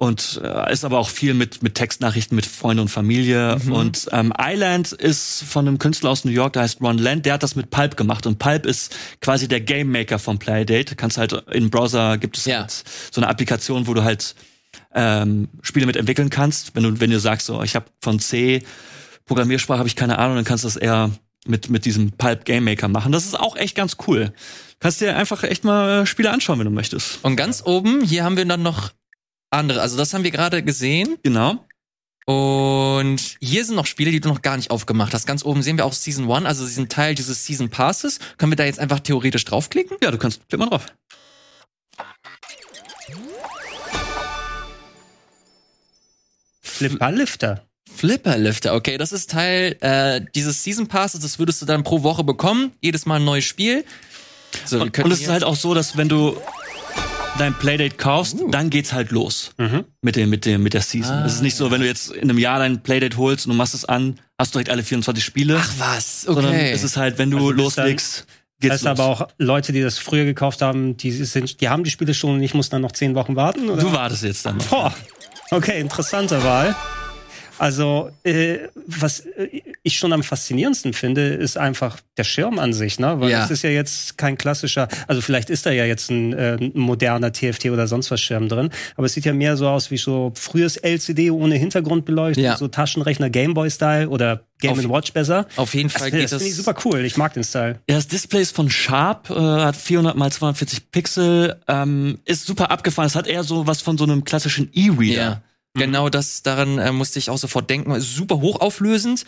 Und 0.04 0.40
äh, 0.44 0.72
ist 0.74 0.84
aber 0.86 1.00
auch 1.00 1.10
viel 1.10 1.34
mit 1.34 1.64
mit 1.64 1.76
Textnachrichten 1.76 2.36
mit 2.36 2.46
Freunden 2.46 2.82
und 2.82 2.90
Familie 2.90 3.58
Mhm. 3.64 3.72
und 3.72 4.08
ähm, 4.12 4.34
Island 4.40 4.92
ist 4.92 5.44
von 5.44 5.68
einem 5.68 5.80
Künstler 5.80 6.10
aus 6.10 6.26
New 6.26 6.32
York, 6.32 6.54
der 6.54 6.64
heißt 6.64 6.82
Ron 6.82 6.98
Land, 6.98 7.26
der 7.26 7.34
hat 7.34 7.44
das 7.44 7.56
mit 7.56 7.70
Pulp 7.70 7.96
gemacht 7.98 8.26
und 8.28 8.40
Pulp 8.40 8.66
ist 8.66 8.96
quasi 9.22 9.48
der 9.48 9.62
Game 9.62 9.92
Maker 9.92 10.20
vom 10.20 10.40
Playdate. 10.40 10.96
Kannst 10.96 11.18
halt 11.18 11.34
im 11.52 11.70
Browser 11.70 12.18
gibt 12.18 12.38
es 12.38 12.46
Ja. 12.46 12.60
halt 12.62 12.84
so 13.12 13.22
eine 13.22 13.30
Applikation, 13.30 13.88
wo 13.88 13.94
du 13.94 14.04
halt 14.04 14.36
ähm, 14.96 15.48
Spiele 15.62 15.86
mit 15.86 15.96
entwickeln 15.96 16.30
kannst. 16.30 16.76
Wenn 16.76 16.84
du 16.84 17.00
wenn 17.00 17.10
du 17.12 17.20
sagst 17.20 17.46
so, 17.48 17.62
ich 17.64 17.76
habe 17.76 17.86
von 18.02 18.20
C 18.20 18.62
Programmiersprache 19.26 19.80
habe 19.80 19.88
ich 19.88 19.96
keine 19.96 20.18
Ahnung, 20.20 20.36
dann 20.36 20.46
kannst 20.46 20.64
du 20.64 20.68
das 20.68 20.76
eher 20.76 21.12
mit 21.46 21.70
mit 21.70 21.86
diesem 21.86 22.12
Pulp 22.12 22.46
Game 22.46 22.64
Maker 22.66 22.88
machen. 22.88 23.12
Das 23.12 23.26
ist 23.26 23.40
auch 23.40 23.56
echt 23.56 23.76
ganz 23.76 23.98
cool. 24.08 24.34
Kannst 24.80 25.00
dir 25.02 25.16
einfach 25.16 25.44
echt 25.44 25.64
mal 25.64 26.02
äh, 26.02 26.06
Spiele 26.06 26.30
anschauen, 26.32 26.60
wenn 26.60 26.66
du 26.66 26.72
möchtest. 26.72 27.20
Und 27.22 27.36
ganz 27.38 27.64
oben, 27.66 28.04
hier 28.04 28.24
haben 28.26 28.36
wir 28.38 28.46
dann 28.46 28.64
noch 28.64 28.92
andere. 29.54 29.82
Also 29.82 29.98
das 29.98 30.14
haben 30.14 30.24
wir 30.24 30.32
gerade 30.32 30.64
gesehen. 30.64 31.18
Genau. 31.24 31.66
Und 32.26 33.38
hier 33.42 33.66
sind 33.66 33.76
noch 33.76 33.86
Spiele, 33.86 34.12
die 34.12 34.22
du 34.22 34.30
noch 34.30 34.42
gar 34.42 34.56
nicht 34.56 34.72
aufgemacht 34.72 35.14
hast. 35.14 35.28
Ganz 35.28 35.44
oben 35.44 35.62
sehen 35.62 35.78
wir 35.78 35.86
auch 35.86 35.94
Season 35.94 36.32
1, 36.32 36.46
also 36.46 36.66
diesen 36.66 36.88
Teil 36.88 37.16
dieses 37.16 37.46
Season 37.46 37.70
Passes. 37.70 38.20
Können 38.38 38.52
wir 38.52 38.56
da 38.56 38.64
jetzt 38.64 38.80
einfach 38.80 39.02
theoretisch 39.02 39.44
draufklicken? 39.46 39.98
Ja, 40.02 40.12
du 40.12 40.18
kannst 40.18 40.48
klick 40.48 40.60
mal 40.60 40.70
drauf. 40.70 40.86
Flipperlifter. 46.62 47.66
Flipperlifter, 47.96 48.74
okay, 48.74 48.98
das 48.98 49.12
ist 49.12 49.30
Teil 49.30 49.78
äh, 49.82 50.22
dieses 50.34 50.64
Season 50.64 50.88
Passes, 50.88 51.22
das 51.22 51.38
würdest 51.38 51.62
du 51.62 51.66
dann 51.66 51.84
pro 51.84 52.02
Woche 52.02 52.24
bekommen, 52.24 52.72
jedes 52.82 53.06
Mal 53.06 53.18
ein 53.18 53.26
neues 53.26 53.46
Spiel. 53.46 53.86
So, 54.66 54.82
Und, 54.82 54.98
und 54.98 55.12
es 55.12 55.22
ist 55.22 55.30
halt 55.30 55.44
auch 55.44 55.56
so, 55.56 55.74
dass 55.74 55.96
wenn 55.96 56.10
du 56.10 56.36
dein 57.40 57.54
Playdate 57.56 57.96
kaufst, 57.98 58.40
Uh. 58.42 58.50
dann 58.52 58.70
geht's 58.70 58.94
halt 58.94 59.12
los 59.12 59.52
Mhm. 59.58 59.86
mit 60.02 60.16
dem 60.16 60.30
mit 60.30 60.46
dem 60.46 60.64
mit 60.64 60.74
der 60.74 60.82
Season. 60.82 61.16
Ah, 61.18 61.26
es 61.26 61.36
ist 61.36 61.42
nicht 61.42 61.56
so, 61.56 61.72
wenn 61.72 61.82
du 61.82 61.88
jetzt 61.88 62.12
in 62.12 62.30
einem 62.30 62.38
Jahr 62.38 62.60
dein 62.60 62.82
Playdate 62.84 63.18
holst 63.18 63.46
und 63.46 63.52
du 63.54 63.58
machst 63.58 63.74
es 63.74 63.86
an, 63.86 64.20
hast 64.38 64.54
du 64.54 64.58
direkt 64.60 64.70
alle 64.70 64.84
24 64.84 65.24
Spiele, 65.24 65.58
Ach 65.60 65.72
was, 65.78 66.22
sondern 66.24 66.48
okay. 66.54 66.72
es 66.72 66.84
ist 66.84 66.98
halt, 66.98 67.18
wenn 67.18 67.32
du 67.32 67.38
Also 67.38 67.52
loslegst, 67.52 68.26
geht's 68.60 68.82
Das 68.82 68.86
heißt 68.90 69.00
los. 69.00 69.00
aber 69.00 69.06
auch 69.08 69.28
Leute, 69.38 69.72
die 69.74 69.82
das 69.82 69.98
früher 69.98 70.26
gekauft 70.26 70.62
haben, 70.62 70.96
die 70.98 71.12
sind, 71.12 71.60
die 71.62 71.70
haben 71.70 71.84
die 71.84 71.90
Spiele 71.92 72.14
schon 72.14 72.36
und 72.36 72.44
ich 72.44 72.54
muss 72.54 72.70
dann 72.70 72.82
noch 72.82 72.92
zehn 72.92 73.16
Wochen 73.16 73.36
warten? 73.36 73.70
Oder? 73.70 73.82
du 73.82 73.92
wartest 73.92 74.24
jetzt 74.24 74.46
dann. 74.46 74.58
noch. 74.58 74.68
Boah. 74.68 74.94
Okay, 75.52 75.80
interessante 75.80 76.44
Wahl. 76.44 76.76
Also, 77.64 78.10
äh, 78.26 78.58
was 78.88 79.22
äh, 79.22 79.62
ich 79.84 79.98
schon 79.98 80.12
am 80.12 80.22
faszinierendsten 80.22 80.92
finde, 80.92 81.28
ist 81.30 81.58
einfach 81.58 81.98
der 82.18 82.26
Schirm 82.26 82.60
an 82.60 82.74
sich, 82.74 83.00
ne? 83.00 83.22
Weil 83.22 83.30
Ja. 83.32 83.40
das 83.40 83.52
ist 83.52 83.62
ja 83.64 83.70
jetzt 83.70 84.18
kein 84.18 84.38
klassischer, 84.38 84.90
also 85.08 85.22
vielleicht 85.22 85.50
ist 85.50 85.66
da 85.66 85.72
ja 85.72 85.86
jetzt 85.86 86.12
ein, 86.12 86.34
äh, 86.34 86.58
moderner 86.74 87.32
TFT 87.32 87.68
oder 87.72 87.88
sonst 87.88 88.12
was 88.12 88.20
Schirm 88.20 88.50
drin, 88.50 88.70
aber 88.98 89.06
es 89.06 89.14
sieht 89.14 89.24
ja 89.24 89.32
mehr 89.32 89.56
so 89.56 89.70
aus 89.70 89.92
wie 89.92 89.98
so 89.98 90.34
frühes 90.36 90.76
LCD 90.76 91.32
ohne 91.32 91.56
Hintergrundbeleuchtung, 91.56 92.44
Ja. 92.44 92.58
so 92.58 92.68
Taschenrechner 92.68 93.30
Gameboy-Style 93.30 94.10
oder 94.10 94.42
Game 94.60 94.72
Auf- 94.80 94.90
Watch 94.90 95.14
besser. 95.14 95.48
Auf 95.56 95.74
jeden 95.74 95.88
Das, 95.88 96.02
Fall 96.02 96.12
das 96.12 96.20
geht 96.20 96.30
finde 96.30 96.44
das. 96.44 96.50
ich 96.50 96.56
super 96.58 96.76
cool. 96.84 97.06
Ich 97.06 97.16
mag 97.16 97.34
den 97.34 97.46
Style. 97.46 97.80
Ja, 97.90 97.96
das 97.96 98.08
Display 98.10 98.42
ist 98.42 98.54
von 98.54 98.70
Sharp, 98.70 99.30
äh, 99.30 99.34
hat 99.36 99.78
400 99.78 100.18
mal 100.18 100.32
240 100.32 100.92
Pixel, 100.92 101.56
ähm, 101.70 102.20
ist 102.26 102.46
super 102.46 102.72
abgefahren. 102.72 103.08
Es 103.08 103.16
hat 103.16 103.28
eher 103.28 103.44
so 103.44 103.68
was 103.68 103.82
von 103.82 103.98
so 103.98 104.04
einem 104.04 104.26
klassischen 104.26 104.70
E-Reader. 104.74 105.42
Ja. 105.76 105.86
Genau 105.86 106.10
das, 106.10 106.44
daran 106.44 106.78
äh, 106.78 106.92
musste 106.92 107.20
ich 107.20 107.30
auch 107.30 107.38
sofort 107.38 107.70
denken. 107.70 107.92
Ist 107.92 108.16
Super 108.16 108.42
hochauflösend, 108.42 109.26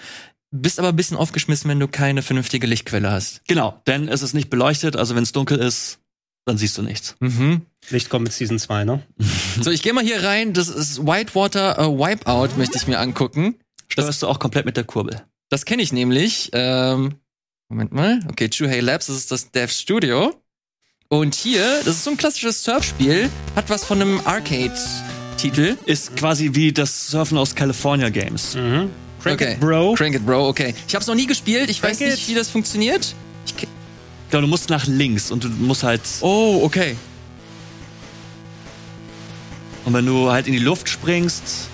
bist 0.51 0.79
aber 0.79 0.89
ein 0.89 0.95
bisschen 0.95 1.17
aufgeschmissen, 1.17 1.69
wenn 1.69 1.79
du 1.79 1.87
keine 1.87 2.21
vernünftige 2.21 2.67
Lichtquelle 2.67 3.11
hast. 3.11 3.41
Genau, 3.47 3.81
denn 3.87 4.07
es 4.07 4.21
ist 4.21 4.33
nicht 4.33 4.49
beleuchtet, 4.49 4.95
also 4.95 5.15
wenn 5.15 5.23
es 5.23 5.31
dunkel 5.31 5.57
ist, 5.57 5.99
dann 6.45 6.57
siehst 6.57 6.77
du 6.77 6.83
nichts. 6.83 7.15
Mhm. 7.19 7.61
Licht 7.89 8.09
kommt 8.09 8.23
mit 8.23 8.33
Season 8.33 8.59
2, 8.59 8.85
ne? 8.85 9.03
So, 9.61 9.71
ich 9.71 9.81
gehe 9.81 9.93
mal 9.93 10.03
hier 10.03 10.23
rein. 10.23 10.53
Das 10.53 10.67
ist 10.67 11.05
Whitewater 11.05 11.79
äh, 11.79 11.87
Wipeout, 11.87 12.57
möchte 12.57 12.77
ich 12.77 12.87
mir 12.87 12.99
angucken. 12.99 13.55
Steuerst 13.87 14.21
du 14.21 14.27
auch 14.27 14.39
komplett 14.39 14.65
mit 14.65 14.77
der 14.77 14.83
Kurbel. 14.83 15.21
Das 15.49 15.65
kenne 15.65 15.81
ich 15.81 15.91
nämlich. 15.91 16.49
Ähm, 16.53 17.15
Moment 17.69 17.91
mal. 17.93 18.19
Okay, 18.29 18.49
Chuhei 18.49 18.79
Labs, 18.79 19.07
das 19.07 19.15
ist 19.15 19.31
das 19.31 19.51
Dev 19.51 19.71
Studio. 19.71 20.35
Und 21.07 21.35
hier, 21.35 21.63
das 21.85 21.95
ist 21.95 22.03
so 22.03 22.11
ein 22.11 22.17
klassisches 22.17 22.63
Surfspiel, 22.63 23.29
hat 23.55 23.69
was 23.69 23.85
von 23.85 24.01
einem 24.01 24.21
Arcade-Titel. 25.35 25.77
Ist 25.85 26.15
quasi 26.15 26.51
wie 26.53 26.71
das 26.71 27.07
Surfen 27.09 27.37
aus 27.37 27.55
California 27.55 28.09
Games. 28.09 28.55
Mhm. 28.55 28.89
Crank 29.21 29.41
Okay. 29.41 29.53
it, 29.53 29.59
Bro. 29.59 29.93
Crank 29.95 30.15
it, 30.15 30.25
Bro, 30.25 30.47
okay. 30.47 30.73
Ich 30.87 30.95
habe 30.95 31.01
es 31.01 31.07
noch 31.07 31.15
nie 31.15 31.25
gespielt, 31.27 31.69
ich 31.69 31.81
weiß 31.81 31.97
Crank 31.97 32.11
nicht, 32.11 32.23
it. 32.23 32.29
wie 32.29 32.35
das 32.35 32.49
funktioniert. 32.49 33.13
Ich 33.45 33.55
glaube, 34.29 34.41
du 34.45 34.47
musst 34.47 34.69
nach 34.69 34.85
links 34.87 35.31
und 35.31 35.43
du 35.43 35.49
musst 35.49 35.83
halt. 35.83 36.01
oh, 36.21 36.61
okay. 36.63 36.95
Und 39.85 39.93
wenn 39.93 40.05
du 40.05 40.31
halt 40.31 40.47
in 40.47 40.53
die 40.53 40.59
Luft 40.59 40.89
springst. 40.89 41.69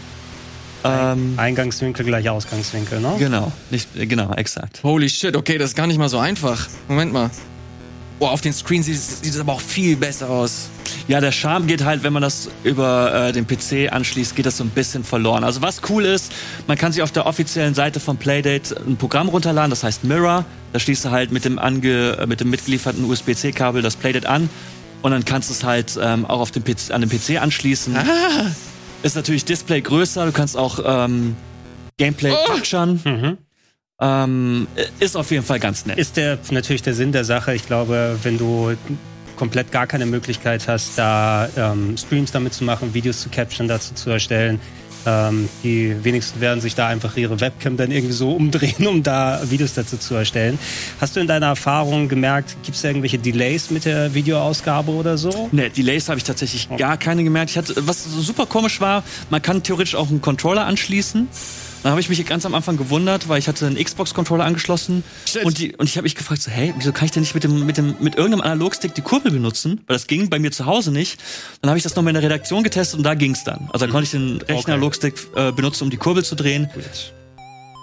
Ähm, 0.83 1.35
Eingangswinkel 1.37 2.03
gleich 2.03 2.27
Ausgangswinkel, 2.27 2.99
ne? 2.99 3.13
genau, 3.19 3.51
nicht, 3.69 3.95
äh, 3.95 4.07
genau, 4.07 4.33
exakt. 4.33 4.81
Holy 4.81 5.07
shit, 5.09 5.35
okay, 5.35 5.59
das 5.59 5.71
ist 5.71 5.75
gar 5.75 5.85
nicht 5.85 5.99
mal 5.99 6.09
so 6.09 6.17
einfach. 6.17 6.67
Moment 6.87 7.13
mal. 7.13 7.29
Boah, 8.21 8.33
auf 8.33 8.41
den 8.41 8.53
Screen 8.53 8.83
sieht 8.83 8.93
es 8.97 9.21
sieht 9.21 9.33
es 9.33 9.39
aber 9.39 9.53
auch 9.53 9.59
viel 9.61 9.95
besser 9.95 10.29
aus. 10.29 10.69
Ja, 11.07 11.19
der 11.21 11.31
Charme 11.31 11.65
geht 11.65 11.83
halt, 11.83 12.03
wenn 12.03 12.13
man 12.13 12.21
das 12.21 12.49
über 12.63 13.29
äh, 13.29 13.31
den 13.31 13.47
PC 13.47 13.91
anschließt, 13.91 14.35
geht 14.35 14.45
das 14.45 14.57
so 14.57 14.63
ein 14.63 14.69
bisschen 14.69 15.03
verloren. 15.03 15.43
Also 15.43 15.63
was 15.63 15.81
cool 15.89 16.05
ist, 16.05 16.31
man 16.67 16.77
kann 16.77 16.91
sich 16.91 17.01
auf 17.01 17.11
der 17.11 17.25
offiziellen 17.25 17.73
Seite 17.73 17.99
von 17.99 18.17
Playdate 18.17 18.75
ein 18.87 18.95
Programm 18.97 19.27
runterladen, 19.27 19.71
das 19.71 19.83
heißt 19.83 20.03
Mirror. 20.03 20.45
Da 20.71 20.77
schließt 20.79 21.05
du 21.05 21.09
halt 21.09 21.31
mit 21.31 21.45
dem, 21.45 21.57
ange, 21.57 22.15
äh, 22.19 22.27
mit 22.27 22.41
dem 22.41 22.51
mitgelieferten 22.51 23.03
USB-C-Kabel 23.05 23.81
das 23.81 23.95
Playdate 23.95 24.29
an 24.29 24.51
und 25.01 25.09
dann 25.09 25.25
kannst 25.25 25.49
du 25.49 25.53
es 25.55 25.63
halt 25.63 25.97
ähm, 25.99 26.23
auch 26.27 26.41
auf 26.41 26.51
dem 26.51 26.63
PC, 26.63 26.91
an 26.91 27.01
den 27.01 27.09
PC 27.09 27.41
anschließen. 27.41 27.97
Ah, 27.97 28.03
Ist 29.01 29.15
natürlich 29.15 29.45
Display 29.45 29.81
größer, 29.81 30.27
du 30.27 30.31
kannst 30.31 30.55
auch 30.55 30.77
ähm, 30.85 31.35
Gameplay 31.97 32.33
Oh. 32.33 32.51
capturen. 32.53 33.01
Mhm. 33.03 33.37
Ähm, 34.01 34.67
ist 34.99 35.15
auf 35.15 35.29
jeden 35.31 35.45
Fall 35.45 35.59
ganz 35.59 35.85
nett. 35.85 35.97
Ist 35.97 36.17
der 36.17 36.39
natürlich 36.49 36.81
der 36.81 36.95
Sinn 36.95 37.11
der 37.11 37.23
Sache. 37.23 37.53
Ich 37.53 37.67
glaube, 37.67 38.17
wenn 38.23 38.37
du 38.37 38.75
komplett 39.35 39.71
gar 39.71 39.87
keine 39.87 40.05
Möglichkeit 40.05 40.67
hast, 40.67 40.97
da 40.97 41.47
ähm, 41.55 41.95
Streams 41.97 42.31
damit 42.31 42.53
zu 42.53 42.63
machen, 42.63 42.93
Videos 42.93 43.21
zu 43.21 43.29
capturen, 43.29 43.67
dazu 43.67 43.93
zu 43.93 44.09
erstellen, 44.09 44.59
ähm, 45.05 45.49
die 45.63 45.95
wenigsten 46.03 46.41
werden 46.41 46.61
sich 46.61 46.75
da 46.75 46.87
einfach 46.87 47.17
ihre 47.17 47.39
Webcam 47.39 47.77
dann 47.77 47.91
irgendwie 47.91 48.13
so 48.13 48.33
umdrehen, 48.33 48.87
um 48.87 49.03
da 49.03 49.41
Videos 49.49 49.73
dazu 49.73 49.97
zu 49.97 50.15
erstellen. 50.15 50.59
Hast 50.99 51.15
du 51.15 51.19
in 51.19 51.27
deiner 51.27 51.47
Erfahrung 51.47 52.07
gemerkt, 52.07 52.55
gibt 52.63 52.77
es 52.77 52.83
irgendwelche 52.83 53.17
Delays 53.17 53.71
mit 53.71 53.85
der 53.85 54.13
Videoausgabe 54.13 54.91
oder 54.91 55.17
so? 55.17 55.49
Ne, 55.51 55.69
Delays 55.69 56.09
habe 56.09 56.17
ich 56.17 56.23
tatsächlich 56.23 56.69
gar 56.77 56.97
keine 56.97 57.23
gemerkt. 57.23 57.51
Ich 57.51 57.57
hatte, 57.57 57.75
was 57.87 58.03
super 58.03 58.45
komisch 58.45 58.79
war, 58.81 59.03
man 59.29 59.41
kann 59.41 59.63
theoretisch 59.63 59.95
auch 59.95 60.09
einen 60.09 60.21
Controller 60.21 60.65
anschließen. 60.65 61.27
Dann 61.83 61.91
habe 61.91 62.01
ich 62.01 62.09
mich 62.09 62.23
ganz 62.27 62.45
am 62.45 62.53
Anfang 62.53 62.77
gewundert, 62.77 63.27
weil 63.27 63.39
ich 63.39 63.47
hatte 63.47 63.65
einen 63.65 63.83
Xbox-Controller 63.83 64.43
angeschlossen 64.45 65.03
Shit. 65.27 65.43
und, 65.43 65.57
die, 65.57 65.75
und 65.75 65.87
ich 65.89 65.97
habe 65.97 66.03
mich 66.03 66.15
gefragt, 66.15 66.41
so, 66.43 66.51
hey, 66.51 66.73
wieso 66.77 66.91
kann 66.91 67.05
ich 67.05 67.11
denn 67.11 67.21
nicht 67.21 67.33
mit 67.33 67.43
dem 67.43 67.65
mit 67.65 67.77
dem 67.77 67.95
mit 67.99 68.15
irgendeinem 68.15 68.41
Analogstick 68.41 68.93
die 68.93 69.01
Kurbel 69.01 69.31
benutzen? 69.31 69.81
Weil 69.87 69.95
das 69.95 70.05
ging 70.05 70.29
bei 70.29 70.37
mir 70.37 70.51
zu 70.51 70.67
Hause 70.67 70.91
nicht. 70.91 71.19
Dann 71.61 71.69
habe 71.69 71.77
ich 71.77 71.83
das 71.83 71.95
nochmal 71.95 72.11
in 72.11 72.21
der 72.21 72.23
Redaktion 72.23 72.63
getestet 72.63 72.97
und 72.99 73.03
da 73.03 73.15
ging's 73.15 73.43
dann. 73.43 73.69
Also 73.73 73.85
da 73.87 73.91
konnte 73.91 74.03
ich 74.03 74.11
den 74.11 74.37
rechten 74.37 74.53
Okay. 74.53 74.71
Analogstick 74.71 75.15
äh, 75.35 75.51
benutzen, 75.51 75.85
um 75.85 75.89
die 75.89 75.97
Kurbel 75.97 76.23
zu 76.23 76.35
drehen. 76.35 76.69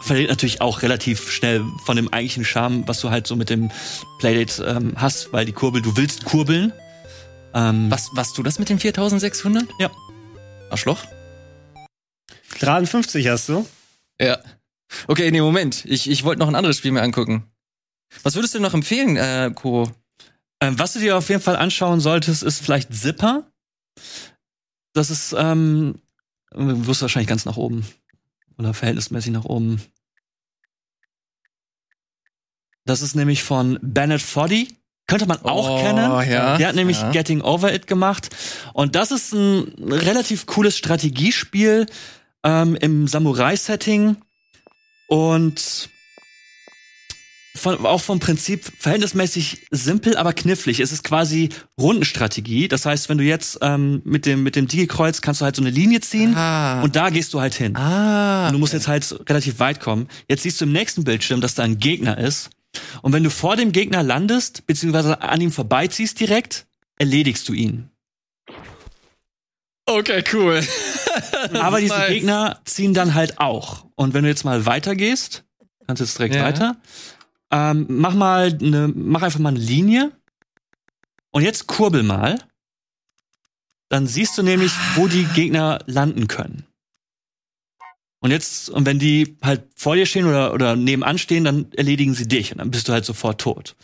Verliert 0.02 0.30
natürlich 0.30 0.60
auch 0.60 0.82
relativ 0.82 1.28
schnell 1.30 1.64
von 1.84 1.96
dem 1.96 2.12
eigentlichen 2.12 2.44
Charme, 2.44 2.86
was 2.86 3.00
du 3.00 3.10
halt 3.10 3.26
so 3.26 3.34
mit 3.34 3.50
dem 3.50 3.70
Playdate 4.20 4.62
ähm, 4.64 4.92
hast, 4.96 5.32
weil 5.32 5.44
die 5.44 5.52
Kurbel, 5.52 5.82
du 5.82 5.96
willst 5.96 6.24
kurbeln. 6.24 6.72
Ähm, 7.52 7.90
was, 7.90 8.10
was 8.12 8.32
du 8.32 8.44
das 8.44 8.60
mit 8.60 8.68
den 8.68 8.78
4600? 8.78 9.66
Ja. 9.80 9.90
Arschloch? 10.70 10.98
53 12.60 13.26
hast 13.28 13.48
du? 13.48 13.66
Ja. 14.20 14.38
Okay, 15.06 15.30
nee, 15.30 15.40
Moment. 15.40 15.84
Ich, 15.84 16.08
ich 16.10 16.24
wollte 16.24 16.38
noch 16.40 16.48
ein 16.48 16.54
anderes 16.54 16.78
Spiel 16.78 16.92
mir 16.92 17.02
angucken. 17.02 17.44
Was 18.22 18.34
würdest 18.34 18.54
du 18.54 18.60
noch 18.60 18.74
empfehlen, 18.74 19.16
äh, 19.16 19.50
Kuro? 19.54 19.90
Ähm, 20.60 20.78
was 20.78 20.94
du 20.94 20.98
dir 20.98 21.16
auf 21.16 21.28
jeden 21.28 21.42
Fall 21.42 21.56
anschauen 21.56 22.00
solltest, 22.00 22.42
ist 22.42 22.60
vielleicht 22.60 22.92
Zipper. 22.94 23.50
Das 24.94 25.10
ist, 25.10 25.34
ähm, 25.38 26.00
du 26.52 26.86
wirst 26.86 27.02
wahrscheinlich 27.02 27.28
ganz 27.28 27.44
nach 27.44 27.56
oben. 27.56 27.86
Oder 28.56 28.74
verhältnismäßig 28.74 29.32
nach 29.32 29.44
oben. 29.44 29.80
Das 32.84 33.02
ist 33.02 33.14
nämlich 33.14 33.42
von 33.42 33.78
Bennett 33.82 34.22
Foddy. 34.22 34.68
Könnte 35.06 35.26
man 35.26 35.40
auch 35.42 35.68
Oh, 35.70 35.80
kennen. 35.82 36.30
ja. 36.30 36.56
Der 36.58 36.68
hat 36.68 36.74
nämlich 36.74 37.00
Ja. 37.00 37.10
Getting 37.10 37.40
Over 37.40 37.72
It 37.74 37.86
gemacht. 37.86 38.28
Und 38.74 38.94
das 38.94 39.10
ist 39.10 39.32
ein 39.32 39.72
relativ 39.92 40.46
cooles 40.46 40.76
Strategiespiel 40.76 41.86
ähm, 42.48 42.76
im 42.76 43.06
Samurai-Setting. 43.08 44.16
Und 45.08 45.88
von, 47.56 47.84
auch 47.86 48.00
vom 48.00 48.20
Prinzip 48.20 48.70
verhältnismäßig 48.78 49.66
simpel, 49.70 50.16
aber 50.16 50.32
knifflig. 50.32 50.80
Es 50.80 50.92
ist 50.92 51.02
quasi 51.02 51.48
Rundenstrategie. 51.80 52.68
Das 52.68 52.86
heißt, 52.86 53.08
wenn 53.08 53.18
du 53.18 53.24
jetzt 53.24 53.58
ähm, 53.62 54.00
mit 54.04 54.26
dem 54.26 54.42
mit 54.44 54.54
dem 54.54 54.68
Digi-Kreuz 54.68 55.20
kannst 55.22 55.40
du 55.40 55.44
halt 55.44 55.56
so 55.56 55.62
eine 55.62 55.70
Linie 55.70 56.00
ziehen 56.00 56.34
Ah. 56.36 56.82
und 56.82 56.94
da 56.94 57.10
gehst 57.10 57.34
du 57.34 57.40
halt 57.40 57.54
hin. 57.54 57.74
ah. 57.76 58.46
Und 58.46 58.52
du 58.52 58.58
musst 58.58 58.74
jetzt 58.74 58.86
halt 58.86 59.12
relativ 59.28 59.58
weit 59.58 59.80
kommen. 59.80 60.08
Jetzt 60.28 60.42
siehst 60.44 60.60
du 60.60 60.66
im 60.66 60.72
nächsten 60.72 61.02
Bildschirm, 61.04 61.40
dass 61.40 61.54
da 61.54 61.64
ein 61.64 61.78
Gegner 61.78 62.16
ist. 62.18 62.50
Und 63.02 63.12
wenn 63.12 63.24
du 63.24 63.30
vor 63.30 63.56
dem 63.56 63.72
Gegner 63.72 64.02
landest, 64.04 64.66
beziehungsweise 64.66 65.20
an 65.22 65.40
ihm 65.40 65.50
vorbeiziehst 65.50 66.20
direkt, 66.20 66.66
erledigst 66.98 67.48
du 67.48 67.54
ihn. 67.54 67.90
Okay, 69.88 70.22
cool. 70.34 70.62
Aber 71.54 71.80
diese 71.80 71.94
nice. 71.94 72.08
Gegner 72.08 72.60
ziehen 72.66 72.92
dann 72.92 73.14
halt 73.14 73.38
auch. 73.40 73.86
Und 73.94 74.12
wenn 74.12 74.22
du 74.22 74.28
jetzt 74.28 74.44
mal 74.44 74.66
weitergehst, 74.66 75.44
kannst 75.86 76.00
jetzt 76.00 76.18
direkt 76.18 76.34
Ja. 76.34 76.44
weiter. 76.44 76.76
Ähm, 77.50 77.86
mach 77.88 78.12
mal 78.14 78.56
eine, 78.60 78.88
mach 78.94 79.22
einfach 79.22 79.38
mal 79.40 79.48
eine 79.48 79.58
Linie. 79.58 80.12
Und 81.30 81.42
jetzt 81.42 81.66
kurbel 81.66 82.02
mal. 82.02 82.38
Dann 83.88 84.06
siehst 84.06 84.36
du 84.36 84.42
nämlich, 84.42 84.72
wo 84.94 85.06
die 85.06 85.24
Gegner 85.24 85.78
landen 85.86 86.28
können. 86.28 86.66
Und 88.20 88.30
jetzt, 88.32 88.68
und 88.68 88.84
wenn 88.84 88.98
die 88.98 89.38
halt 89.42 89.62
vor 89.74 89.94
dir 89.96 90.04
stehen 90.04 90.26
oder, 90.26 90.52
oder 90.52 90.76
nebenan 90.76 91.16
stehen, 91.16 91.44
dann 91.44 91.72
erledigen 91.72 92.12
sie 92.12 92.28
dich 92.28 92.52
und 92.52 92.58
dann 92.58 92.70
bist 92.70 92.88
du 92.88 92.92
halt 92.92 93.04
sofort 93.06 93.40
tot. 93.40 93.76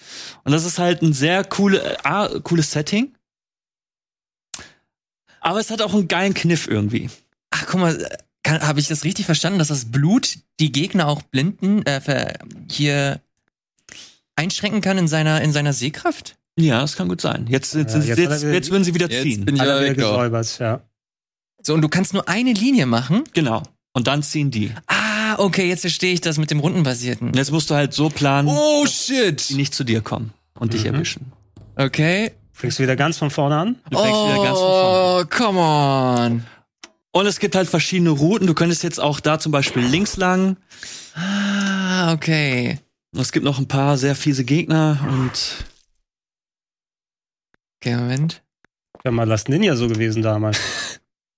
Und 0.42 0.52
das 0.52 0.64
ist 0.66 0.78
halt 0.78 1.00
ein 1.02 1.14
sehr 1.14 1.44
coole, 1.44 1.80
äh, 1.82 1.96
ah, 2.02 2.28
cooles 2.42 2.72
Setting. 2.72 3.13
Aber 5.44 5.60
es 5.60 5.70
hat 5.70 5.82
auch 5.82 5.92
einen 5.94 6.08
geilen 6.08 6.32
Kniff 6.34 6.66
irgendwie. 6.66 7.10
Ach, 7.50 7.66
guck 7.66 7.80
mal, 7.80 8.08
habe 8.46 8.80
ich 8.80 8.88
das 8.88 9.04
richtig 9.04 9.26
verstanden, 9.26 9.58
dass 9.58 9.68
das 9.68 9.86
Blut 9.92 10.38
die 10.58 10.72
Gegner 10.72 11.06
auch 11.08 11.22
blinden, 11.22 11.82
äh, 11.86 12.32
hier 12.70 13.20
einschränken 14.36 14.80
kann 14.80 14.98
in 14.98 15.08
seiner, 15.08 15.42
in 15.42 15.52
seiner 15.52 15.72
Sehkraft? 15.72 16.36
Ja, 16.58 16.80
das 16.80 16.96
kann 16.96 17.08
gut 17.08 17.20
sein. 17.20 17.46
Jetzt, 17.48 17.74
jetzt, 17.74 17.94
Ja, 17.94 18.00
jetzt, 18.02 18.18
jetzt 18.18 18.42
jetzt, 18.42 18.70
würden 18.70 18.84
sie 18.84 18.94
wieder 18.94 19.10
Jetzt 19.10 19.22
ziehen. 19.22 19.44
bin 19.44 19.56
ich 19.56 19.60
Alle 19.60 19.72
ja 19.86 19.92
wieder 19.92 19.96
weg. 19.96 20.04
auch. 20.04 20.10
gesäubert, 20.16 20.58
ja. 20.60 20.80
So, 21.62 21.74
und 21.74 21.82
du 21.82 21.88
kannst 21.88 22.14
nur 22.14 22.28
eine 22.28 22.52
Linie 22.52 22.86
machen? 22.86 23.24
Genau. 23.32 23.62
Und 23.92 24.06
dann 24.06 24.22
ziehen 24.22 24.50
die. 24.50 24.72
Ah, 24.86 25.36
okay, 25.38 25.68
jetzt 25.68 25.80
verstehe 25.82 26.12
ich 26.12 26.20
das 26.20 26.38
mit 26.38 26.50
dem 26.50 26.60
Rundenbasierten. 26.60 27.28
Und 27.28 27.36
jetzt 27.36 27.50
musst 27.52 27.70
du 27.70 27.74
halt 27.74 27.92
so 27.94 28.08
planen, 28.08 28.48
Oh, 28.48 28.82
dass 28.84 29.06
die 29.06 29.14
shit. 29.14 29.50
nicht 29.56 29.74
zu 29.74 29.84
dir 29.84 30.00
kommen 30.00 30.32
und 30.58 30.74
dich 30.74 30.82
Mhm. 30.84 30.94
erwischen. 30.94 31.32
Okay. 31.76 32.32
Fängst 32.54 32.78
du 32.78 32.84
wieder 32.84 32.96
ganz 32.96 33.18
von 33.18 33.30
vorne 33.30 33.56
an? 33.56 33.76
Du 33.90 33.98
fängst 33.98 34.24
wieder 34.24 34.42
ganz 34.44 34.58
von 34.58 34.68
vorne. 34.68 35.22
Oh, 35.22 35.24
come 35.28 35.60
on. 35.60 36.46
Und 37.12 37.26
es 37.26 37.38
gibt 37.38 37.54
halt 37.54 37.68
verschiedene 37.68 38.10
Routen. 38.10 38.46
Du 38.46 38.54
könntest 38.54 38.82
jetzt 38.82 39.00
auch 39.00 39.20
da 39.20 39.38
zum 39.38 39.52
Beispiel 39.52 39.84
links 39.84 40.16
lang. 40.16 40.56
Ah, 41.14 42.12
okay. 42.12 42.78
Und 43.12 43.20
es 43.20 43.32
gibt 43.32 43.44
noch 43.44 43.58
ein 43.58 43.68
paar 43.68 43.96
sehr 43.96 44.14
fiese 44.14 44.44
Gegner 44.44 44.98
und 45.08 45.64
Okay, 47.84 47.96
Moment. 47.96 48.42
Ja, 49.04 49.10
mal 49.10 49.28
Last 49.28 49.50
Ninja 49.50 49.76
so 49.76 49.88
gewesen 49.88 50.22
damals. 50.22 50.58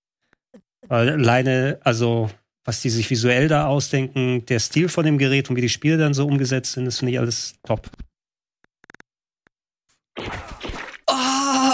Weil 0.89 1.11
Alleine, 1.11 1.81
also, 1.83 2.31
was 2.65 2.83
die 2.83 2.91
sich 2.91 3.11
visuell 3.11 3.49
da 3.49 3.67
ausdenken, 3.67 4.47
der 4.47 4.61
Stil 4.61 4.89
von 4.89 5.05
dem 5.05 5.19
Gerät 5.19 5.51
und 5.51 5.57
wie 5.57 5.61
die 5.61 5.69
Spiele 5.69 5.99
dann 5.99 6.15
so 6.15 6.25
umgesetzt 6.25 6.75
sind, 6.75 6.85
das 6.85 6.99
finde 6.99 7.15
ich 7.15 7.19
alles 7.19 7.57
top. 7.65 7.91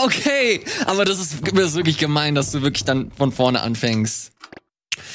Okay. 0.05 0.61
Aber 0.86 1.05
das 1.05 1.18
ist, 1.18 1.36
das 1.55 1.64
ist 1.66 1.76
wirklich 1.76 1.98
gemein, 1.98 2.34
dass 2.34 2.50
du 2.50 2.62
wirklich 2.62 2.84
dann 2.84 3.11
von 3.12 3.32
vorne 3.32 3.61
anfängst. 3.61 4.32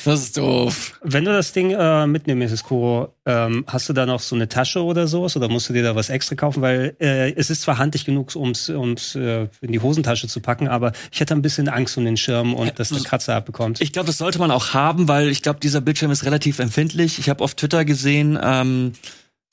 Das 0.05 0.21
ist 0.21 0.37
doof. 0.37 0.99
Wenn 1.03 1.25
du 1.25 1.31
das 1.31 1.51
Ding 1.51 1.71
äh, 1.71 2.07
mitnehmen 2.07 2.39
möchtest, 2.39 2.63
Kuro, 2.63 3.13
ähm, 3.25 3.65
hast 3.67 3.89
du 3.89 3.93
da 3.93 4.05
noch 4.05 4.19
so 4.19 4.35
eine 4.35 4.47
Tasche 4.47 4.83
oder 4.83 5.07
sowas 5.07 5.35
oder 5.35 5.49
musst 5.49 5.69
du 5.69 5.73
dir 5.73 5.83
da 5.83 5.95
was 5.95 6.09
extra 6.09 6.35
kaufen? 6.35 6.61
Weil 6.61 6.95
äh, 6.99 7.33
es 7.33 7.49
ist 7.49 7.63
zwar 7.63 7.77
handig 7.77 8.05
genug, 8.05 8.35
ums 8.35 8.69
ums 8.69 9.15
äh, 9.15 9.47
in 9.61 9.71
die 9.71 9.79
Hosentasche 9.79 10.27
zu 10.27 10.39
packen, 10.39 10.67
aber 10.67 10.93
ich 11.11 11.19
hätte 11.19 11.35
ein 11.35 11.41
bisschen 11.41 11.67
Angst 11.67 11.97
um 11.97 12.05
den 12.05 12.17
Schirm 12.17 12.53
und 12.53 12.79
dass 12.79 12.89
der 12.89 13.01
Kratzer 13.01 13.35
abbekommt. 13.35 13.81
ich 13.81 13.91
glaube, 13.91 14.07
das 14.07 14.17
sollte 14.17 14.39
man 14.39 14.49
auch 14.49 14.73
haben, 14.73 15.07
weil 15.07 15.29
ich 15.29 15.41
glaube, 15.41 15.59
dieser 15.59 15.81
Bildschirm 15.81 16.11
ist 16.11 16.25
relativ 16.25 16.59
empfindlich. 16.59 17.19
Ich 17.19 17.29
habe 17.29 17.43
auf 17.43 17.55
Twitter 17.55 17.85
gesehen 17.85 18.39
ähm, 18.41 18.93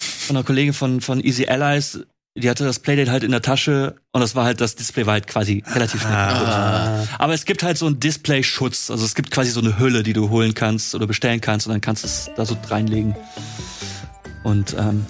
von 0.01 0.37
einer 0.37 0.45
Kollegin 0.45 0.73
von 0.73 1.01
von 1.01 1.21
Easy 1.21 1.47
Allies, 1.47 2.01
die 2.37 2.51
hatte 2.51 2.65
das 2.65 2.81
Playdate 2.81 3.13
halt 3.13 3.23
in 3.23 3.31
der 3.31 3.43
Tasche 3.43 3.95
und 4.13 4.21
das 4.21 4.35
war 4.35 4.45
halt 4.45 4.61
das 4.61 4.75
Display 4.75 5.07
war 5.07 5.13
halt 5.13 5.29
quasi 5.29 5.63
relativ 5.69 6.01
schnell 6.01 6.13
ah. 6.13 7.07
Aber 7.19 7.33
es 7.33 7.45
gibt 7.45 7.63
halt 7.63 7.79
so 7.79 7.87
einen 7.87 8.01
Display-Schutz. 8.01 8.91
Also 8.91 9.05
es 9.05 9.15
gibt 9.15 9.31
quasi 9.31 9.51
so 9.51 9.61
eine 9.61 9.79
Hülle, 9.79 10.03
die 10.03 10.13
du 10.13 10.31
holen 10.31 10.53
kannst 10.53 10.95
oder 10.97 11.07
bestellen 11.07 11.41
kannst 11.41 11.67
und 11.67 11.73
dann 11.73 11.81
kannst 11.81 12.03
du 12.03 12.09
es 12.09 12.31
da 12.35 12.45
so 12.45 12.57
reinlegen. 12.69 13.15
Und 14.43 14.75
ähm, 14.77 15.07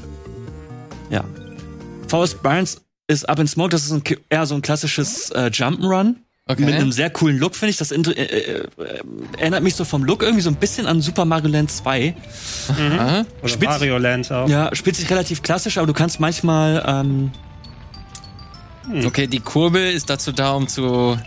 ja. 1.08 1.24
Forrest 2.08 2.42
Burns 2.42 2.82
ist 3.06 3.28
Up 3.28 3.38
in 3.38 3.46
Smoke, 3.46 3.70
das 3.70 3.84
ist 3.84 3.92
ein, 3.92 4.02
eher 4.28 4.44
so 4.44 4.54
ein 4.54 4.62
klassisches 4.62 5.30
äh, 5.30 5.50
Jump'n'Run. 5.52 6.16
Okay. 6.46 6.62
Mit 6.66 6.74
einem 6.74 6.92
sehr 6.92 7.08
coolen 7.08 7.38
Look, 7.38 7.56
finde 7.56 7.70
ich. 7.70 7.78
Das 7.78 7.90
äh, 7.90 7.96
äh, 7.96 8.20
äh, 8.20 8.64
erinnert 9.38 9.62
mich 9.62 9.76
so 9.76 9.84
vom 9.84 10.04
Look 10.04 10.22
irgendwie 10.22 10.42
so 10.42 10.50
ein 10.50 10.56
bisschen 10.56 10.86
an 10.86 11.00
Super 11.00 11.24
Mario 11.24 11.48
Land 11.48 11.70
2. 11.70 12.14
Aha. 12.68 13.24
Oder 13.40 13.48
Spitz- 13.48 13.64
Mario 13.64 13.96
Land 13.96 14.30
auch. 14.30 14.46
Ja, 14.46 14.74
spielt 14.74 14.96
sich 14.96 15.08
relativ 15.10 15.42
klassisch, 15.42 15.78
aber 15.78 15.86
du 15.86 15.94
kannst 15.94 16.20
manchmal 16.20 16.84
ähm, 16.86 17.30
Okay, 19.04 19.26
die 19.26 19.40
Kurbel 19.40 19.92
ist 19.92 20.10
dazu 20.10 20.32
da, 20.32 20.52
um 20.52 20.68
zu. 20.68 21.18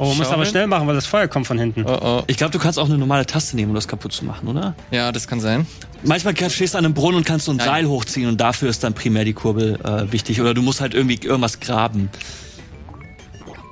Oh, 0.00 0.08
man 0.08 0.16
muss 0.16 0.28
aber 0.28 0.46
schnell 0.46 0.68
machen, 0.68 0.86
weil 0.86 0.94
das 0.94 1.06
Feuer 1.06 1.26
kommt 1.26 1.46
von 1.46 1.58
hinten. 1.58 1.84
Oh, 1.84 1.98
oh. 2.00 2.22
ich 2.28 2.36
glaube, 2.36 2.52
du 2.52 2.58
kannst 2.58 2.78
auch 2.78 2.86
eine 2.86 2.98
normale 2.98 3.26
Taste 3.26 3.56
nehmen, 3.56 3.70
um 3.70 3.74
das 3.74 3.88
kaputt 3.88 4.12
zu 4.12 4.24
machen, 4.24 4.46
oder? 4.48 4.74
Ja, 4.92 5.10
das 5.10 5.26
kann 5.26 5.40
sein. 5.40 5.66
Manchmal 6.04 6.36
stehst 6.50 6.74
du 6.74 6.78
an 6.78 6.84
einem 6.84 6.94
Brunnen 6.94 7.16
und 7.16 7.26
kannst 7.26 7.46
so 7.46 7.52
ein 7.52 7.56
Nein. 7.56 7.66
Seil 7.66 7.86
hochziehen 7.86 8.28
und 8.28 8.40
dafür 8.40 8.68
ist 8.68 8.84
dann 8.84 8.94
primär 8.94 9.24
die 9.24 9.32
Kurbel 9.32 9.78
äh, 9.84 10.12
wichtig. 10.12 10.40
Oder 10.40 10.54
du 10.54 10.62
musst 10.62 10.80
halt 10.80 10.94
irgendwie 10.94 11.18
irgendwas 11.20 11.58
graben. 11.58 12.10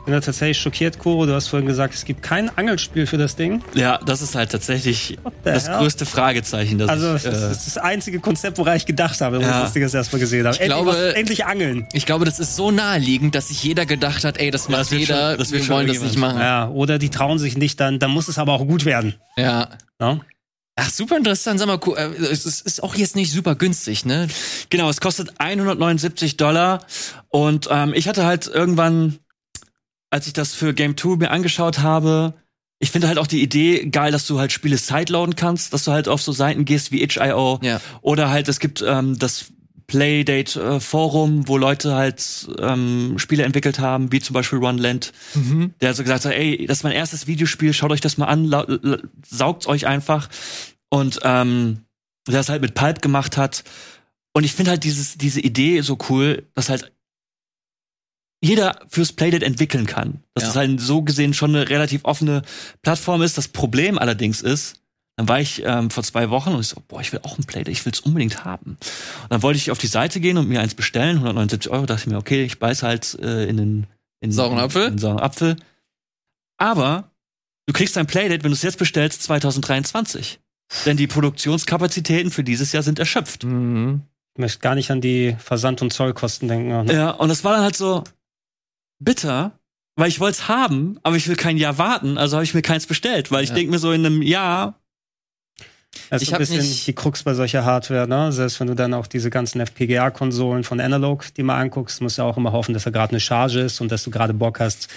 Ich 0.07 0.09
bin 0.09 0.15
da 0.15 0.21
tatsächlich 0.25 0.59
schockiert, 0.61 1.01
Kuro. 1.01 1.27
Du 1.27 1.35
hast 1.35 1.49
vorhin 1.49 1.67
gesagt, 1.67 1.93
es 1.93 2.05
gibt 2.05 2.23
kein 2.23 2.49
Angelspiel 2.57 3.09
für 3.09 3.19
das 3.19 3.35
Ding. 3.35 3.65
Ja, 3.75 3.99
das 4.07 4.23
ist 4.23 4.37
halt 4.37 4.53
tatsächlich 4.53 5.19
the 5.25 5.31
das 5.43 5.67
hell? 5.67 5.79
größte 5.79 6.07
Fragezeichen. 6.07 6.79
Das 6.79 6.89
Also, 6.89 7.17
ich, 7.17 7.25
das 7.25 7.43
äh, 7.43 7.51
ist 7.51 7.67
das 7.67 7.77
einzige 7.79 8.21
Konzept, 8.21 8.57
woran 8.59 8.77
ich 8.77 8.87
gedacht 8.87 9.21
habe, 9.21 9.39
wo 9.39 9.43
Ja. 9.43 9.49
ich 9.49 9.63
das 9.65 9.73
Ding 9.73 9.83
das 9.83 9.93
erstmal 9.95 10.21
gesehen 10.21 10.47
habe. 10.47 10.55
Ich 10.55 10.61
endlich, 10.63 10.79
glaube- 10.79 10.91
was, 10.93 11.15
endlich 11.15 11.45
angeln. 11.47 11.89
Ich 11.93 12.07
glaube, 12.07 12.25
das 12.25 12.39
ist 12.39 12.55
so 12.55 12.71
naheliegend, 12.71 13.35
dass 13.35 13.49
sich 13.49 13.61
jeder 13.65 13.85
gedacht 13.85 14.23
hat, 14.23 14.39
ey, 14.39 14.53
das 14.53 14.69
macht 14.69 14.83
das 14.83 14.91
jeder, 14.93 15.31
schon- 15.31 15.39
das 15.41 15.51
wir 15.51 15.59
schon 15.59 15.75
wollen 15.75 15.87
das 15.89 15.99
nicht 16.01 16.19
machen. 16.19 16.39
Ja, 16.39 16.69
oder 16.69 17.01
die 17.01 17.11
trauen 17.11 17.41
sich 17.41 17.57
nicht, 17.57 17.81
dann, 17.81 17.99
dann 17.99 18.13
muss 18.13 18.29
es 18.29 18.39
aber 18.39 18.53
auch 18.53 18.65
gut 18.65 18.85
werden. 18.85 19.17
Ja. 19.37 19.71
Ja? 20.01 20.21
Ach, 20.77 20.89
super 20.91 21.17
interessant. 21.17 21.59
Sag 21.59 21.67
mal, 21.67 21.81
äh, 21.97 22.11
es 22.31 22.47
ist, 22.47 22.65
ist 22.65 22.81
auch 22.81 22.95
jetzt 22.95 23.17
nicht 23.17 23.33
super 23.33 23.57
günstig, 23.57 24.05
ne? 24.05 24.29
genau, 24.71 24.89
es 24.89 25.01
kostet 25.01 25.33
179 25.39 26.37
Dollar. 26.37 26.85
Und 27.29 27.67
ähm, 27.73 27.93
ich 27.93 28.07
hatte 28.07 28.25
halt 28.25 28.47
irgendwann, 28.47 29.19
als 30.17 30.27
ich 30.27 30.33
das 30.33 30.55
für 30.55 30.75
Game 30.75 30.97
2 30.97 31.17
mir 31.17 31.31
angeschaut 31.31 31.79
habe, 31.79 32.35
ich 32.79 32.91
finde 32.91 33.07
halt 33.09 33.19
auch 33.19 33.27
die 33.27 33.43
Idee 33.43 33.87
geil, 33.87 34.13
dass 34.13 34.27
du 34.27 34.39
halt 34.39 34.53
Spiele 34.53 34.77
sideloaden 34.77 35.37
kannst, 35.37 35.73
dass 35.73 35.85
du 35.85 35.93
halt 35.93 36.09
auf 36.09 36.21
so 36.21 36.33
Seiten 36.33 36.65
gehst 36.65 36.91
wie 36.93 37.03
itch.io 37.03 37.59
Ja. 37.63 37.81
Oder 38.03 38.29
halt, 38.31 38.49
es 38.49 38.59
gibt 38.61 38.83
ähm, 38.87 39.19
das 39.19 39.47
Playdate-Forum, 39.87 41.49
wo 41.49 41.57
Leute 41.59 41.95
halt 41.95 42.49
ähm, 42.59 43.15
Spiele 43.19 43.45
entwickelt 43.45 43.79
haben, 43.79 44.13
wie 44.13 44.21
zum 44.21 44.35
Beispiel 44.35 44.59
One 44.59 44.81
Land, 44.81 45.13
Mhm. 45.35 45.75
der 45.81 45.95
so 45.95 46.03
gesagt 46.03 46.25
hat, 46.25 46.33
ey, 46.33 46.67
das 46.67 46.79
ist 46.79 46.83
mein 46.85 46.93
erstes 46.93 47.27
Videospiel, 47.27 47.73
schaut 47.73 47.93
euch 47.93 48.01
das 48.01 48.19
mal 48.19 48.27
an, 48.27 49.01
saugt's 49.27 49.67
euch 49.67 49.87
einfach. 49.87 50.29
Und 50.89 51.21
ähm, 51.23 51.83
der 52.27 52.35
das 52.35 52.49
halt 52.49 52.63
mit 52.63 52.75
Pulp 52.75 53.03
gemacht 53.03 53.37
hat. 53.37 53.65
Und 54.33 54.45
ich 54.45 54.53
finde 54.53 54.73
halt 54.73 54.85
dieses, 54.85 55.17
diese 55.17 55.41
Idee 55.41 55.81
so 55.81 55.97
cool, 56.11 56.45
dass 56.55 56.69
halt 56.69 56.93
jeder 58.43 58.81
fürs 58.89 59.13
Playdate 59.13 59.45
entwickeln 59.47 59.87
kann. 59.87 60.23
Dass 60.35 60.45
Ja. 60.45 60.51
es 60.51 60.57
halt 60.57 60.81
so 60.81 61.03
gesehen 61.03 61.35
schon 61.35 61.55
eine 61.55 61.69
relativ 61.69 62.05
offene 62.05 62.43
Plattform 62.83 63.23
ist. 63.23 63.39
Das 63.39 63.49
Problem 63.49 63.99
allerdings 63.99 64.43
ist, 64.43 64.83
dann 65.17 65.29
war 65.29 65.41
ich 65.41 65.63
ähm, 65.65 65.89
vor 65.91 66.03
zwei 66.05 66.29
Wochen 66.29 66.51
und 66.53 66.61
ich 66.61 66.69
so, 66.69 66.83
boah, 66.87 67.01
ich 67.01 67.11
will 67.13 67.21
auch 67.23 67.39
ein 67.39 67.45
Playdate, 67.45 67.71
ich 67.71 67.85
will 67.87 67.93
es 67.93 68.01
unbedingt 68.01 68.45
haben. 68.45 68.73
Und 69.23 69.31
dann 69.31 69.43
wollte 69.43 69.57
ich 69.57 69.71
auf 69.71 69.79
die 69.79 69.87
Seite 69.87 70.21
gehen 70.21 70.37
und 70.37 70.47
mir 70.49 70.61
eins 70.61 70.75
bestellen, 70.75 71.17
179 71.17 71.71
Euro, 71.73 71.87
dachte 71.87 72.03
ich 72.03 72.07
mir, 72.09 72.19
okay, 72.19 72.45
ich 72.45 72.59
beiß 72.59 72.83
halt 72.83 73.19
äh, 73.23 73.47
in 73.47 73.57
den 73.57 73.87
in, 74.21 74.31
Sauren 74.33 74.59
Apfel? 74.59 74.87
In, 74.89 74.93
in 74.93 74.99
sauren 74.99 75.21
Apfel. 75.21 75.57
Aber 76.59 77.11
du 77.67 77.73
kriegst 77.73 77.97
dein 77.97 78.07
Playdate, 78.07 78.45
wenn 78.45 78.51
du 78.51 78.57
es 78.57 78.63
jetzt 78.63 78.79
bestellst, 78.79 79.23
2023. 79.23 80.39
Denn 80.85 80.97
die 80.97 81.07
Produktionskapazitäten 81.07 82.31
für 82.31 82.45
dieses 82.45 82.73
Jahr 82.73 82.83
sind 82.83 82.99
erschöpft. 82.99 83.45
Mhm. 83.45 84.03
Ich 84.35 84.41
möchte 84.41 84.59
gar 84.59 84.75
nicht 84.75 84.91
an 84.91 85.01
die 85.01 85.35
Versand- 85.39 85.81
und 85.81 85.93
Zollkosten 85.93 86.49
denken. 86.49 86.91
Ja, 86.91 87.11
und 87.13 87.29
das 87.29 87.45
war 87.45 87.53
dann 87.55 87.63
halt 87.63 87.77
so 87.77 88.05
bitter, 88.99 89.59
weil 89.97 90.09
ich 90.09 90.21
wollte 90.21 90.39
es 90.39 90.49
haben, 90.49 90.99
aber 91.03 91.17
ich 91.17 91.29
will 91.29 91.37
kein 91.37 91.57
Jahr 91.57 91.79
warten, 91.79 92.19
also 92.19 92.37
habe 92.37 92.45
ich 92.45 92.55
mir 92.55 92.63
keins 92.63 92.87
bestellt, 92.87 93.31
weil 93.31 93.43
ich 93.45 93.51
Ja. 93.51 93.55
denk 93.57 93.71
mir 93.71 93.79
so 93.79 93.93
in 93.93 94.05
einem 94.07 94.23
Jahr, 94.23 94.79
Das 96.11 96.21
ist 96.21 96.29
Ich 96.29 96.35
ein 96.35 96.39
bisschen 96.41 96.59
nicht- 96.59 96.87
die 96.87 96.93
Krux 96.93 97.23
bei 97.23 97.33
solcher 97.33 97.65
Hardware, 97.65 98.07
ne? 98.07 98.31
Selbst 98.31 98.61
wenn 98.61 98.67
du 98.67 98.75
dann 98.75 98.93
auch 98.93 99.07
diese 99.07 99.31
ganzen 99.31 99.61
FPGA-Konsolen 99.61 100.63
von 100.63 100.79
Analog, 100.79 101.33
die 101.35 101.43
mal 101.43 101.59
anguckst, 101.59 102.03
musst 102.03 102.19
du 102.19 102.23
auch 102.23 102.37
immer 102.37 102.53
hoffen, 102.53 102.75
dass 102.75 102.85
da 102.85 102.91
gerade 102.91 103.13
eine 103.13 103.21
Charge 103.21 103.61
ist 103.61 103.81
und 103.81 103.91
dass 103.91 104.03
du 104.05 104.11
gerade 104.11 104.35
Bock 104.35 104.61
hast, 104.61 104.89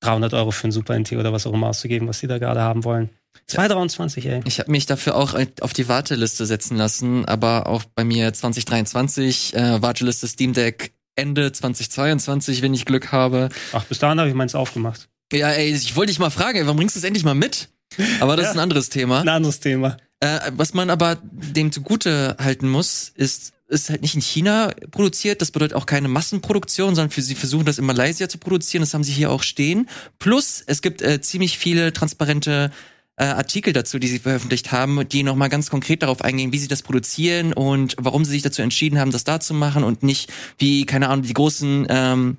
300 0.00 0.34
Euro 0.34 0.50
für 0.50 0.68
ein 0.68 0.72
Super 0.72 0.94
NT 0.98 1.12
oder 1.16 1.32
was 1.32 1.46
auch 1.46 1.54
immer 1.54 1.68
auszugeben, 1.68 2.08
was 2.08 2.20
die 2.20 2.26
da 2.26 2.36
gerade 2.36 2.60
haben 2.60 2.84
wollen. 2.84 3.08
2,23, 3.48 4.26
ey. 4.28 4.42
Ich 4.44 4.58
habe 4.60 4.70
mich 4.70 4.84
dafür 4.84 5.14
auch 5.16 5.34
auf 5.62 5.72
die 5.72 5.88
Warteliste 5.88 6.44
setzen 6.44 6.76
lassen, 6.76 7.24
aber 7.24 7.66
auch 7.66 7.84
bei 7.94 8.04
mir 8.04 8.34
2023, 8.34 9.54
äh, 9.54 9.80
Warteliste 9.80 10.26
Steam 10.28 10.52
Deck 10.52 10.92
Ende 11.16 11.52
2022, 11.52 12.62
wenn 12.62 12.74
ich 12.74 12.84
Glück 12.84 13.12
habe. 13.12 13.48
Ach, 13.72 13.84
bis 13.84 13.98
dahin 13.98 14.18
habe 14.18 14.28
ich 14.28 14.34
meins 14.34 14.54
aufgemacht. 14.54 15.08
Ja, 15.32 15.50
ey, 15.50 15.72
ich 15.72 15.96
wollte 15.96 16.10
dich 16.10 16.18
mal 16.18 16.30
fragen, 16.30 16.58
ey, 16.58 16.64
warum 16.64 16.76
bringst 16.76 16.96
du 16.96 16.98
es 17.00 17.04
endlich 17.04 17.24
mal 17.24 17.34
mit? 17.34 17.68
Aber 18.20 18.36
das 18.36 18.44
Ja. 18.44 18.50
ist 18.50 18.56
ein 18.56 18.60
anderes 18.60 18.88
Thema. 18.88 19.20
Ein 19.20 19.28
anderes 19.28 19.60
Thema. 19.60 19.96
Äh, 20.20 20.38
was 20.56 20.74
man 20.74 20.90
aber 20.90 21.18
dem 21.22 21.72
zugute 21.72 22.36
halten 22.38 22.68
muss, 22.68 23.10
ist, 23.14 23.52
ist 23.68 23.90
halt 23.90 24.02
nicht 24.02 24.14
in 24.14 24.20
China 24.20 24.72
produziert. 24.90 25.40
Das 25.40 25.50
bedeutet 25.50 25.76
auch 25.76 25.86
keine 25.86 26.08
Massenproduktion, 26.08 26.94
sondern 26.94 27.10
für 27.10 27.22
sie 27.22 27.34
versuchen 27.34 27.64
das 27.64 27.78
in 27.78 27.86
Malaysia 27.86 28.28
zu 28.28 28.38
produzieren. 28.38 28.82
Das 28.82 28.94
haben 28.94 29.04
sie 29.04 29.12
hier 29.12 29.30
auch 29.30 29.42
stehen. 29.42 29.88
Plus, 30.18 30.62
es 30.66 30.80
gibt 30.82 31.02
äh, 31.02 31.20
ziemlich 31.20 31.58
viele 31.58 31.92
transparente 31.92 32.70
äh, 33.16 33.24
Artikel 33.24 33.72
dazu, 33.72 33.98
die 33.98 34.08
sie 34.08 34.18
veröffentlicht 34.18 34.72
haben, 34.72 35.08
die 35.08 35.22
nochmal 35.22 35.48
ganz 35.48 35.70
konkret 35.70 36.02
darauf 36.02 36.22
eingehen, 36.22 36.52
wie 36.52 36.58
sie 36.58 36.68
das 36.68 36.82
produzieren 36.82 37.52
und 37.52 37.96
warum 37.98 38.24
sie 38.24 38.32
sich 38.32 38.42
dazu 38.42 38.62
entschieden 38.62 38.98
haben, 38.98 39.10
das 39.10 39.24
da 39.24 39.40
zu 39.40 39.54
machen 39.54 39.84
und 39.84 40.02
nicht 40.02 40.32
wie, 40.58 40.86
keine 40.86 41.08
Ahnung, 41.08 41.24
die 41.24 41.34
großen 41.34 41.86
ähm, 41.88 42.36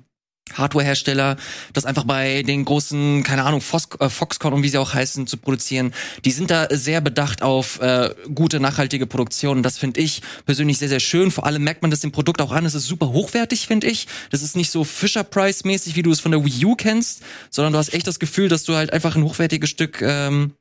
Hardware-Hersteller, 0.52 1.36
das 1.72 1.86
einfach 1.86 2.04
bei 2.04 2.42
den 2.42 2.64
großen, 2.64 3.22
keine 3.22 3.44
Ahnung, 3.44 3.60
Fox, 3.60 3.88
äh, 3.98 4.10
Foxconn 4.10 4.52
und 4.52 4.62
wie 4.62 4.68
sie 4.68 4.78
auch 4.78 4.92
heißen, 4.92 5.26
zu 5.26 5.38
produzieren. 5.38 5.94
Die 6.24 6.32
sind 6.32 6.50
da 6.50 6.68
sehr 6.70 7.00
bedacht 7.00 7.42
auf 7.42 7.80
äh, 7.80 8.14
gute, 8.34 8.60
nachhaltige 8.60 9.06
Produktion. 9.06 9.62
Das 9.62 9.78
finde 9.78 10.00
ich 10.00 10.20
persönlich 10.44 10.78
sehr, 10.78 10.90
sehr 10.90 11.00
schön. 11.00 11.30
Vor 11.30 11.46
allem 11.46 11.64
merkt 11.64 11.82
man 11.82 11.90
das 11.90 12.00
dem 12.00 12.12
Produkt 12.12 12.42
auch 12.42 12.52
an. 12.52 12.66
Es 12.66 12.74
ist 12.74 12.86
super 12.86 13.08
hochwertig, 13.08 13.66
finde 13.66 13.86
ich. 13.86 14.06
Das 14.30 14.42
ist 14.42 14.54
nicht 14.54 14.70
so 14.70 14.84
Fisher-Price-mäßig, 14.84 15.96
wie 15.96 16.02
du 16.02 16.10
es 16.10 16.20
von 16.20 16.32
der 16.32 16.44
Wii 16.44 16.66
U 16.66 16.74
kennst, 16.76 17.22
sondern 17.48 17.72
du 17.72 17.78
hast 17.78 17.94
echt 17.94 18.06
das 18.06 18.18
Gefühl, 18.18 18.48
dass 18.48 18.64
du 18.64 18.74
halt 18.74 18.92
einfach 18.92 19.16
ein 19.16 19.24
hochwertiges 19.24 19.70
Stück 19.70 20.02
ähm, 20.02 20.52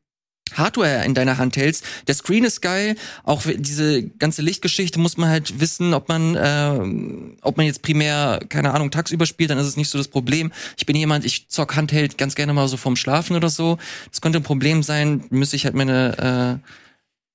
Hardware 0.53 1.03
in 1.05 1.13
deiner 1.13 1.37
Hand 1.37 1.57
hältst. 1.57 1.83
Der 2.07 2.15
Screen 2.15 2.43
ist 2.43 2.61
geil. 2.61 2.95
Auch 3.23 3.43
diese 3.55 4.03
ganze 4.03 4.41
Lichtgeschichte 4.41 4.99
muss 4.99 5.17
man 5.17 5.29
halt 5.29 5.59
wissen, 5.59 5.93
ob 5.93 6.09
man, 6.09 6.35
äh, 6.35 7.37
ob 7.41 7.57
man 7.57 7.65
jetzt 7.65 7.81
primär, 7.81 8.39
keine 8.49 8.73
Ahnung, 8.73 8.91
tagsüber 8.91 9.25
spielt, 9.25 9.49
dann 9.49 9.57
ist 9.57 9.67
es 9.67 9.77
nicht 9.77 9.89
so 9.89 9.97
das 9.97 10.07
Problem. 10.07 10.51
Ich 10.77 10.85
bin 10.85 10.95
jemand, 10.95 11.25
ich 11.25 11.49
zock 11.49 11.75
Handheld 11.75 12.17
ganz 12.17 12.35
gerne 12.35 12.53
mal 12.53 12.67
so 12.67 12.77
vorm 12.77 12.95
Schlafen 12.95 13.35
oder 13.35 13.49
so. 13.49 13.77
Das 14.11 14.21
könnte 14.21 14.39
ein 14.39 14.43
Problem 14.43 14.83
sein. 14.83 15.25
Müsste 15.29 15.55
ich 15.55 15.65
halt 15.65 15.75
meine, 15.75 16.59
äh, 16.61 16.69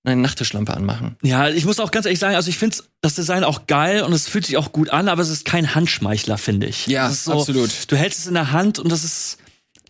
eine 0.05 0.23
Nachttischlampe 0.23 0.75
anmachen. 0.75 1.17
Ja, 1.23 1.49
ich 1.49 1.65
muss 1.65 1.81
auch 1.81 1.91
ganz 1.91 2.07
ehrlich 2.07 2.21
sagen, 2.21 2.37
also 2.37 2.49
ich 2.49 2.59
finde 2.59 2.77
das 3.01 3.15
Design 3.15 3.45
auch 3.45 3.67
geil 3.67 4.03
und 4.03 4.13
es 4.13 4.29
fühlt 4.29 4.47
sich 4.47 4.57
auch 4.57 4.73
gut 4.73 4.91
an, 4.91 5.09
aber 5.09 5.23
es 5.23 5.29
ist 5.29 5.45
kein 5.45 5.75
Handschmeichler, 5.75 6.39
finde 6.39 6.67
ich. 6.67 6.87
Ja, 6.87 7.11
so, 7.11 7.33
absolut. 7.33 7.71
Du 7.89 7.97
hältst 7.97 8.21
es 8.21 8.27
in 8.27 8.35
der 8.35 8.53
Hand 8.53 8.79
und 8.79 8.91
das 8.93 9.05
ist 9.05 9.39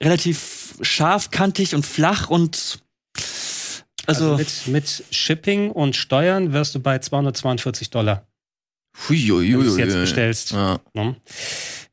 relativ 0.03 0.75
scharfkantig 0.81 1.75
und 1.75 1.85
flach 1.85 2.31
und 2.31 2.81
also, 4.09 4.33
also 4.33 4.37
mit, 4.37 4.69
mit 4.69 5.05
Shipping 5.11 5.71
und 5.71 5.97
Steuern 5.97 6.53
wirst 6.53 6.75
du 6.75 6.81
bei 6.81 6.99
242 6.99 7.91
Dollar. 7.91 8.27
Huiuiui. 9.09 9.53
Wenn 9.53 9.61
du 9.61 9.67
es 9.67 9.77
jetzt 9.77 9.95
bestellst. 9.95 10.53
Ja. 10.53 10.81
Ne? 10.95 11.17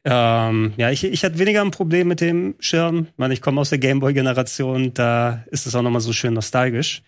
Ähm, 0.05 0.73
ja, 0.77 0.91
ich, 0.91 1.03
ich 1.03 1.23
hatte 1.23 1.39
weniger 1.39 1.61
ein 1.61 1.71
Problem 1.71 2.07
mit 2.07 2.21
dem 2.21 2.55
Schirm. 2.59 3.07
Ich 3.11 3.17
meine, 3.17 3.33
ich 3.33 3.41
komme 3.41 3.59
aus 3.59 3.69
der 3.69 3.79
Gameboy-Generation, 3.79 4.93
da 4.93 5.43
ist 5.51 5.65
es 5.65 5.75
auch 5.75 5.81
nochmal 5.81 6.01
so 6.01 6.13
schön 6.13 6.33
nostalgisch. 6.33 7.01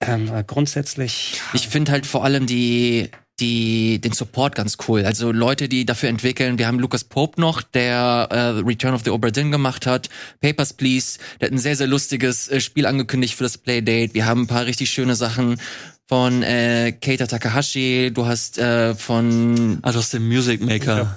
Ähm, 0.00 0.30
grundsätzlich. 0.46 1.40
Ich 1.54 1.68
finde 1.68 1.92
halt 1.92 2.06
vor 2.06 2.24
allem 2.24 2.46
die, 2.46 3.10
die, 3.40 4.00
den 4.00 4.12
Support 4.12 4.54
ganz 4.54 4.78
cool. 4.88 5.04
Also 5.04 5.32
Leute, 5.32 5.68
die 5.68 5.84
dafür 5.84 6.08
entwickeln. 6.08 6.58
Wir 6.58 6.66
haben 6.66 6.78
Lucas 6.78 7.04
Pope 7.04 7.40
noch, 7.40 7.62
der 7.62 8.28
äh, 8.30 8.38
Return 8.66 8.94
of 8.94 9.02
the 9.04 9.10
Obra 9.10 9.30
Dinn 9.30 9.50
gemacht 9.50 9.86
hat. 9.86 10.08
Papers, 10.40 10.72
Please. 10.72 11.18
Der 11.40 11.48
hat 11.48 11.52
ein 11.52 11.58
sehr, 11.58 11.76
sehr 11.76 11.86
lustiges 11.86 12.48
äh, 12.48 12.60
Spiel 12.60 12.86
angekündigt 12.86 13.34
für 13.34 13.44
das 13.44 13.58
Playdate. 13.58 14.14
Wir 14.14 14.26
haben 14.26 14.42
ein 14.42 14.46
paar 14.46 14.66
richtig 14.66 14.90
schöne 14.90 15.16
Sachen 15.16 15.60
von 16.08 16.44
äh, 16.44 16.92
Keita 16.92 17.26
Takahashi, 17.26 18.12
du 18.14 18.26
hast 18.26 18.58
äh, 18.58 18.94
von 18.94 19.80
also 19.82 19.98
aus 19.98 20.10
dem 20.10 20.28
Music 20.28 20.62
Maker. 20.64 21.16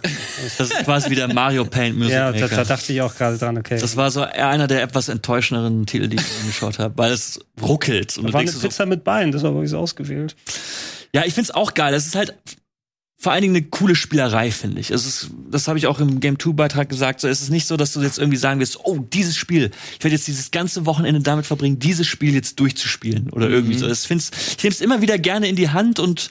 Das 0.58 0.72
ist 0.72 0.84
quasi 0.84 1.12
wie 1.12 1.16
der 1.16 1.32
Mario 1.32 1.64
Paint 1.64 1.96
Music 1.96 2.14
ja, 2.14 2.32
Maker. 2.32 2.40
Ja, 2.40 2.48
da, 2.48 2.56
da, 2.56 2.64
dachte 2.64 2.92
ich 2.92 3.02
auch 3.02 3.16
gerade 3.16 3.38
dran, 3.38 3.58
okay. 3.60 3.78
Das 3.80 3.98
war 3.98 4.10
so 4.10 4.22
einer 4.22 4.66
der 4.66 4.82
etwas 4.82 5.08
enttäuschenderen 5.08 5.86
Titel, 5.86 6.08
die 6.08 6.18
ich 6.18 6.26
angeschaut 6.42 6.80
habe, 6.80 6.98
weil 6.98 7.12
es 7.12 7.40
ruckelt. 7.62 8.18
Und 8.18 8.30
da 8.30 8.34
war 8.34 8.42
eine 8.42 8.52
Pizza 8.52 8.84
so, 8.84 8.86
mit 8.88 9.04
Beinen, 9.04 9.32
das 9.32 9.44
war 9.44 9.54
wirklich 9.54 9.70
so 9.70 9.78
ausgewählt. 9.78 10.36
Ja, 11.14 11.26
ich 11.26 11.34
find's 11.34 11.52
auch 11.52 11.74
geil. 11.74 11.94
Es 11.94 12.06
ist 12.06 12.16
halt 12.16 12.36
vor 13.22 13.34
allen 13.34 13.42
Dingen 13.42 13.56
eine 13.56 13.66
coole 13.66 13.96
Spielerei, 13.96 14.50
finde 14.50 14.80
ich. 14.80 14.92
Es 14.92 15.06
ist, 15.06 15.32
das 15.52 15.68
habe 15.68 15.78
ich 15.78 15.88
auch 15.88 16.00
im 16.00 16.22
Game 16.22 16.40
2 16.40 16.54
Beitrag 16.54 16.88
gesagt. 16.88 17.20
So, 17.20 17.28
es 17.28 17.42
ist 17.42 17.50
nicht 17.50 17.68
so, 17.68 17.76
dass 17.76 17.92
du 17.92 18.02
jetzt 18.02 18.18
irgendwie 18.18 18.38
sagen 18.38 18.62
wirst, 18.62 18.80
oh, 18.86 19.00
dieses 19.00 19.36
Spiel, 19.36 19.72
ich 19.98 20.04
werde 20.06 20.16
jetzt 20.16 20.28
dieses 20.28 20.52
ganze 20.52 20.86
Wochenende 20.86 21.20
damit 21.20 21.46
verbringen, 21.46 21.80
dieses 21.80 22.08
Spiel 22.08 22.34
jetzt 22.34 22.62
durchzuspielen 22.62 23.30
oder 23.32 23.50
irgendwie 23.50 23.74
mhm. 23.74 23.80
so. 23.80 23.90
Ich 23.90 24.00
find's, 24.00 24.32
ich 24.58 24.64
nehme 24.64 24.74
es 24.74 24.80
immer 24.80 25.02
wieder 25.02 25.18
gerne 25.18 25.50
in 25.50 25.58
die 25.58 25.70
Hand 25.70 26.00
und 26.00 26.30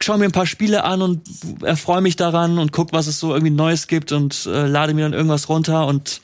schaue 0.00 0.18
mir 0.18 0.26
ein 0.26 0.32
paar 0.32 0.46
Spiele 0.46 0.84
an 0.84 1.02
und 1.02 1.28
erfreue 1.62 2.02
mich 2.02 2.14
daran 2.14 2.58
und 2.58 2.70
guck, 2.70 2.92
was 2.92 3.08
es 3.08 3.18
so 3.18 3.34
irgendwie 3.34 3.52
Neues 3.52 3.88
gibt 3.88 4.12
und 4.12 4.46
äh, 4.46 4.68
lade 4.68 4.94
mir 4.94 5.02
dann 5.02 5.14
irgendwas 5.14 5.48
runter 5.48 5.88
und 5.88 6.20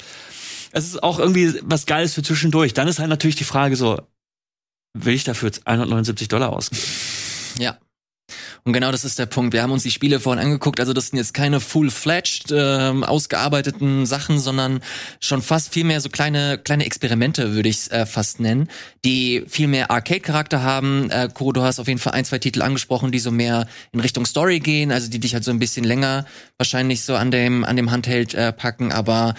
es 0.71 0.85
ist 0.85 1.03
auch 1.03 1.19
irgendwie 1.19 1.55
was 1.65 1.87
Geiles 1.87 2.15
für 2.15 2.23
zwischendurch. 2.23 2.73
Dann 2.73 2.87
ist 2.87 3.01
halt 3.01 3.09
natürlich 3.09 3.37
die 3.37 3.45
Frage 3.45 3.75
so, 3.75 4.01
will 4.95 5.15
ich 5.15 5.25
dafür 5.25 5.49
jetzt 5.49 5.67
179 5.67 6.29
Dollar 6.29 6.53
ausgeben? 6.53 6.83
Ja. 7.59 7.79
Und 8.65 8.73
genau 8.75 8.93
das 8.93 9.05
ist 9.05 9.19
der 9.19 9.27
Punkt. 9.27 9.55
Wir 9.55 9.63
haben 9.63 9.73
uns 9.73 9.83
die 9.83 9.91
Spiele 9.91 10.21
vorhin 10.21 10.45
angeguckt. 10.45 10.81
Also 10.81 10.93
das 10.93 11.09
sind 11.09 11.19
jetzt 11.19 11.33
keine 11.33 11.61
full-fledged 11.61 12.53
äh, 12.53 12.93
ausgearbeiteten 13.03 14.05
Sachen, 14.05 14.39
sondern 14.39 14.81
schon 15.21 15.41
fast 15.41 15.73
viel 15.73 15.85
mehr 15.85 16.01
so 16.01 16.11
kleine 16.11 16.59
kleine 16.59 16.85
Experimente 16.85 17.55
würde 17.55 17.71
ich 17.71 17.91
äh, 17.91 18.05
fast 18.05 18.41
nennen, 18.41 18.69
die 19.05 19.45
viel 19.49 19.69
mehr 19.69 19.91
Arcade-Charakter 19.91 20.63
haben. 20.63 21.11
Äh, 21.11 21.31
Kuro, 21.33 21.53
du 21.53 21.63
hast 21.63 21.81
auf 21.81 21.89
jeden 21.89 22.01
Fall 22.01 22.13
ein, 22.13 22.25
zwei 22.25 22.39
Titel 22.39 22.61
angesprochen, 22.63 23.13
die 23.13 23.19
so 23.19 23.31
mehr 23.31 23.67
in 23.93 24.01
Richtung 24.01 24.27
Story 24.27 24.61
gehen, 24.61 24.93
also 24.93 25.09
die 25.09 25.21
dich 25.21 25.33
halt 25.33 25.45
so 25.45 25.51
ein 25.51 25.59
bisschen 25.59 25.85
länger 25.85 26.27
wahrscheinlich 26.59 27.03
so 27.05 27.15
an 27.17 27.31
dem 27.31 27.65
an 27.65 27.77
dem 27.77 27.91
Handheld 27.91 28.35
äh, 28.35 28.53
packen, 28.53 28.93
aber 28.93 29.35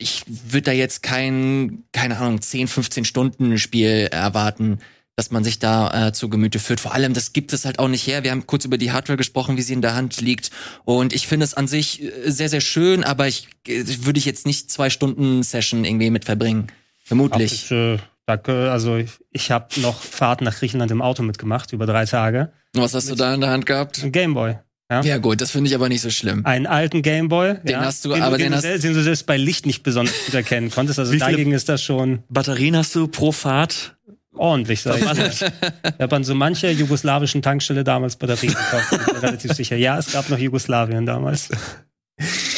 ich 0.00 0.22
würde 0.26 0.66
da 0.66 0.72
jetzt 0.72 1.02
kein, 1.02 1.82
keine 1.92 2.18
Ahnung, 2.18 2.40
10, 2.40 2.68
15 2.68 3.04
Stunden 3.04 3.58
Spiel 3.58 4.08
erwarten 4.12 4.78
dass 5.18 5.32
man 5.32 5.42
sich 5.42 5.58
da 5.58 6.06
äh, 6.06 6.12
zu 6.12 6.28
Gemüte 6.28 6.60
führt. 6.60 6.78
Vor 6.78 6.94
allem, 6.94 7.12
das 7.12 7.32
gibt 7.32 7.52
es 7.52 7.64
halt 7.64 7.80
auch 7.80 7.88
nicht 7.88 8.06
her. 8.06 8.22
Wir 8.22 8.30
haben 8.30 8.46
kurz 8.46 8.64
über 8.64 8.78
die 8.78 8.92
Hardware 8.92 9.16
gesprochen, 9.16 9.56
wie 9.56 9.62
sie 9.62 9.72
in 9.72 9.82
der 9.82 9.96
Hand 9.96 10.20
liegt. 10.20 10.52
Und 10.84 11.12
ich 11.12 11.26
finde 11.26 11.42
es 11.42 11.54
an 11.54 11.66
sich 11.66 12.00
äh, 12.00 12.30
sehr, 12.30 12.48
sehr 12.48 12.60
schön, 12.60 13.02
aber 13.02 13.26
ich 13.26 13.48
äh, 13.66 13.82
würde 14.02 14.20
ich 14.20 14.24
jetzt 14.24 14.46
nicht 14.46 14.70
zwei 14.70 14.90
Stunden 14.90 15.42
Session 15.42 15.84
irgendwie 15.84 16.10
mit 16.10 16.24
verbringen. 16.24 16.68
Vermutlich. 17.02 17.52
Ich, 17.52 17.70
äh, 17.72 17.96
danke. 18.26 18.70
Also 18.70 18.94
ich, 18.94 19.10
ich 19.32 19.50
habe 19.50 19.80
noch 19.80 20.00
Fahrt 20.00 20.40
nach 20.40 20.54
Griechenland 20.54 20.92
im 20.92 21.02
Auto 21.02 21.24
mitgemacht, 21.24 21.72
über 21.72 21.86
drei 21.86 22.04
Tage. 22.04 22.52
Was 22.74 22.94
hast 22.94 23.10
du 23.10 23.16
da 23.16 23.34
in 23.34 23.40
der 23.40 23.50
Hand 23.50 23.66
gehabt? 23.66 24.00
Ein 24.00 24.12
Gameboy. 24.12 24.54
Ja, 24.88 25.02
ja 25.02 25.18
gut, 25.18 25.40
das 25.40 25.50
finde 25.50 25.68
ich 25.68 25.74
aber 25.74 25.88
nicht 25.88 26.00
so 26.00 26.10
schlimm. 26.10 26.46
Einen 26.46 26.66
alten 26.66 27.02
Gameboy. 27.02 27.54
Den 27.64 27.72
ja, 27.72 27.80
hast 27.80 28.04
du, 28.04 28.10
den, 28.14 28.22
aber 28.22 28.38
den, 28.38 28.52
den, 28.52 28.54
hast 28.54 28.84
den 28.84 28.94
du 28.94 29.02
selbst 29.02 29.26
bei 29.26 29.36
Licht 29.36 29.66
nicht 29.66 29.82
besonders 29.82 30.14
gut 30.26 30.34
erkennen 30.34 30.70
konntest. 30.70 31.00
Also 31.00 31.14
dagegen 31.18 31.50
ist 31.50 31.68
das 31.68 31.82
schon. 31.82 32.22
Batterien 32.28 32.76
hast 32.76 32.94
du 32.94 33.08
pro 33.08 33.32
Fahrt? 33.32 33.97
Ordentlich, 34.38 34.82
sag 34.82 34.96
ich. 34.96 35.42
Ich 35.42 36.00
habe 36.00 36.16
an 36.16 36.24
so 36.24 36.34
mancher 36.34 36.70
jugoslawischen 36.70 37.42
Tankstelle 37.42 37.84
damals 37.84 38.16
Batterien 38.16 38.54
gekauft. 38.54 38.90
Bin 38.90 39.14
mir 39.14 39.22
relativ 39.22 39.52
sicher. 39.52 39.76
Ja, 39.76 39.98
es 39.98 40.12
gab 40.12 40.28
noch 40.30 40.38
Jugoslawien 40.38 41.06
damals. 41.06 41.48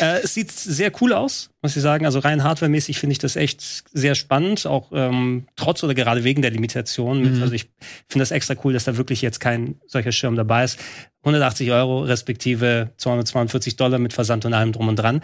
Äh, 0.00 0.20
es 0.22 0.34
sieht 0.34 0.50
sehr 0.50 0.90
cool 1.00 1.12
aus, 1.12 1.50
muss 1.62 1.76
ich 1.76 1.82
sagen. 1.82 2.06
Also 2.06 2.20
rein 2.20 2.42
hardwaremäßig 2.42 2.98
finde 2.98 3.12
ich 3.12 3.18
das 3.18 3.36
echt 3.36 3.84
sehr 3.92 4.14
spannend, 4.14 4.66
auch 4.66 4.90
ähm, 4.92 5.46
trotz 5.56 5.82
oder 5.82 5.94
gerade 5.94 6.24
wegen 6.24 6.42
der 6.42 6.50
Limitation. 6.50 7.36
Mhm. 7.36 7.42
Also 7.42 7.54
ich 7.54 7.70
finde 8.08 8.22
das 8.22 8.30
extra 8.30 8.54
cool, 8.64 8.72
dass 8.72 8.84
da 8.84 8.96
wirklich 8.96 9.22
jetzt 9.22 9.40
kein 9.40 9.76
solcher 9.86 10.12
Schirm 10.12 10.36
dabei 10.36 10.64
ist. 10.64 10.78
180 11.22 11.70
Euro 11.70 12.00
respektive 12.02 12.92
242 12.96 13.76
Dollar 13.76 13.98
mit 13.98 14.14
Versand 14.14 14.46
und 14.46 14.54
allem 14.54 14.72
drum 14.72 14.88
und 14.88 14.96
dran 14.96 15.20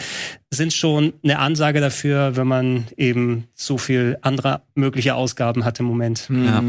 sind 0.51 0.75
schon 0.75 1.15
eine 1.25 1.39
Ansage 1.39 1.81
dafür, 1.81 2.37
wenn 2.37 2.47
man 2.47 2.87
eben 2.99 3.49
so 3.55 3.79
viel 3.79 4.19
andere 4.21 4.63
mögliche 4.75 5.15
Ausgaben 5.15 5.65
hat 5.65 5.81
im 5.81 5.87
Moment. 5.87 6.29
Mhm. 6.29 6.45
Ja. 6.45 6.63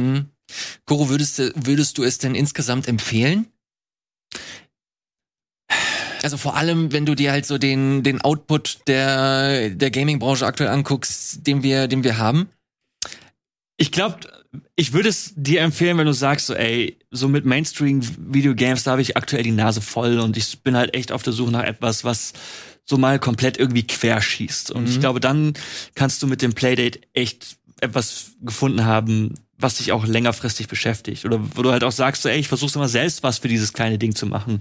Goro, 0.86 1.09
würdest, 1.09 1.39
würdest 1.55 1.97
du 1.97 2.03
es 2.03 2.20
denn 2.20 2.36
insgesamt 2.36 2.88
empfehlen? 2.88 3.47
Also 6.28 6.36
vor 6.36 6.57
allem, 6.57 6.91
wenn 6.91 7.05
du 7.05 7.15
dir 7.15 7.32
halt 7.32 7.45
so 7.45 7.57
den, 7.57 8.03
den 8.03 8.19
Output 8.19 8.80
der, 8.88 9.69
der 9.69 9.89
Gaming-Branche 9.89 10.45
aktuell 10.45 10.69
anguckst, 10.69 11.47
den 11.47 11.63
wir, 11.63 11.88
den 11.88 12.03
wir 12.03 12.17
haben. 12.17 12.49
Ich 13.78 13.93
glaube, 13.93 14.17
ich 14.75 14.91
würde 14.91 15.07
es 15.07 15.32
dir 15.38 15.61
empfehlen, 15.61 15.97
wenn 15.97 16.05
du 16.05 16.11
sagst, 16.11 16.47
so, 16.47 16.53
ey, 16.53 16.99
so 17.11 17.30
mit 17.30 17.45
Mainstream-Videogames, 17.45 18.84
da 18.84 18.91
habe 18.91 19.01
ich 19.01 19.15
aktuell 19.15 19.43
die 19.43 19.51
Nase 19.51 19.80
voll 19.80 20.19
und 20.19 20.36
ich 20.36 20.63
bin 20.63 20.75
halt 20.75 20.95
echt 20.95 21.13
auf 21.13 21.23
der 21.23 21.32
Suche 21.32 21.51
nach 21.51 21.63
etwas, 21.63 22.03
was 22.03 22.34
so 22.84 22.97
mal 22.97 23.19
komplett 23.19 23.57
irgendwie 23.57 23.88
querschießt. 23.88 24.71
Und 24.71 24.82
mhm. 24.82 24.89
ich 24.89 24.99
glaube, 24.99 25.21
dann 25.21 25.53
kannst 25.95 26.21
du 26.21 26.28
mit 26.28 26.41
dem 26.41 26.51
Playdate 26.51 26.99
echt 27.13 27.55
etwas 27.80 28.32
gefunden 28.41 28.84
haben, 28.84 29.36
was 29.58 29.76
dich 29.76 29.91
auch 29.91 30.05
längerfristig 30.05 30.68
beschäftigt. 30.68 31.26
Oder 31.26 31.39
wo 31.55 31.64
du 31.64 31.72
halt 31.72 31.84
auch 31.84 31.91
sagst, 31.91 32.22
so, 32.22 32.30
ey, 32.30 32.39
ich 32.39 32.47
versuch's 32.47 32.76
immer 32.76 32.88
selbst 32.88 33.24
was 33.24 33.39
für 33.39 33.47
dieses 33.47 33.74
kleine 33.74 33.97
Ding 33.97 34.14
zu 34.14 34.28
machen. 34.28 34.60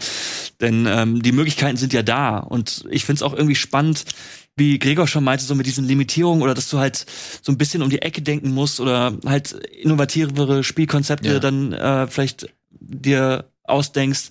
Denn 0.61 0.86
ähm, 0.86 1.22
die 1.22 1.32
Möglichkeiten 1.32 1.76
sind 1.76 1.92
ja 1.92 2.03
da. 2.03 2.38
Und 2.38 2.84
ich 2.90 3.05
find's 3.05 3.22
auch 3.22 3.34
irgendwie 3.34 3.55
spannend, 3.55 4.05
wie 4.57 4.78
Gregor 4.78 5.07
schon 5.07 5.24
meinte, 5.24 5.44
so 5.44 5.55
mit 5.55 5.66
diesen 5.66 5.84
Limitierungen 5.84 6.42
oder 6.42 6.55
dass 6.55 6.70
du 6.70 6.78
halt 6.78 7.05
so 7.42 7.53
ein 7.53 7.59
bisschen 7.59 7.82
um 7.82 7.90
die 7.90 8.01
Ecke 8.01 8.22
denken 8.22 8.53
musst 8.53 8.80
oder 8.80 9.14
halt 9.26 9.53
innovativere 9.53 10.64
Spielkonzepte 10.64 11.28
ja. 11.28 11.38
dann 11.38 11.74
äh, 11.74 12.07
vielleicht 12.07 12.49
dir 12.70 13.44
ausdenkst 13.64 14.30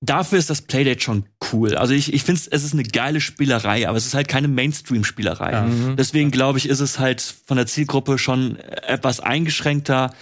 dafür 0.00 0.38
ist 0.38 0.50
das 0.50 0.62
Playdate 0.62 1.00
schon 1.00 1.24
cool. 1.52 1.76
Also 1.76 1.94
ich, 1.94 2.12
ich 2.12 2.22
finde 2.22 2.40
es 2.50 2.64
ist 2.64 2.72
eine 2.72 2.82
geile 2.82 3.20
Spielerei, 3.20 3.88
aber 3.88 3.98
es 3.98 4.06
ist 4.06 4.14
halt 4.14 4.28
keine 4.28 4.48
Mainstream-Spielerei. 4.48 5.52
Ja. 5.52 5.62
Mhm. 5.62 5.96
Deswegen 5.96 6.30
glaube 6.30 6.58
ich, 6.58 6.68
ist 6.68 6.80
es 6.80 6.98
halt 6.98 7.20
von 7.46 7.56
der 7.56 7.66
Zielgruppe 7.66 8.18
schon 8.18 8.56
etwas 8.56 9.20
eingeschränkter. 9.20 10.12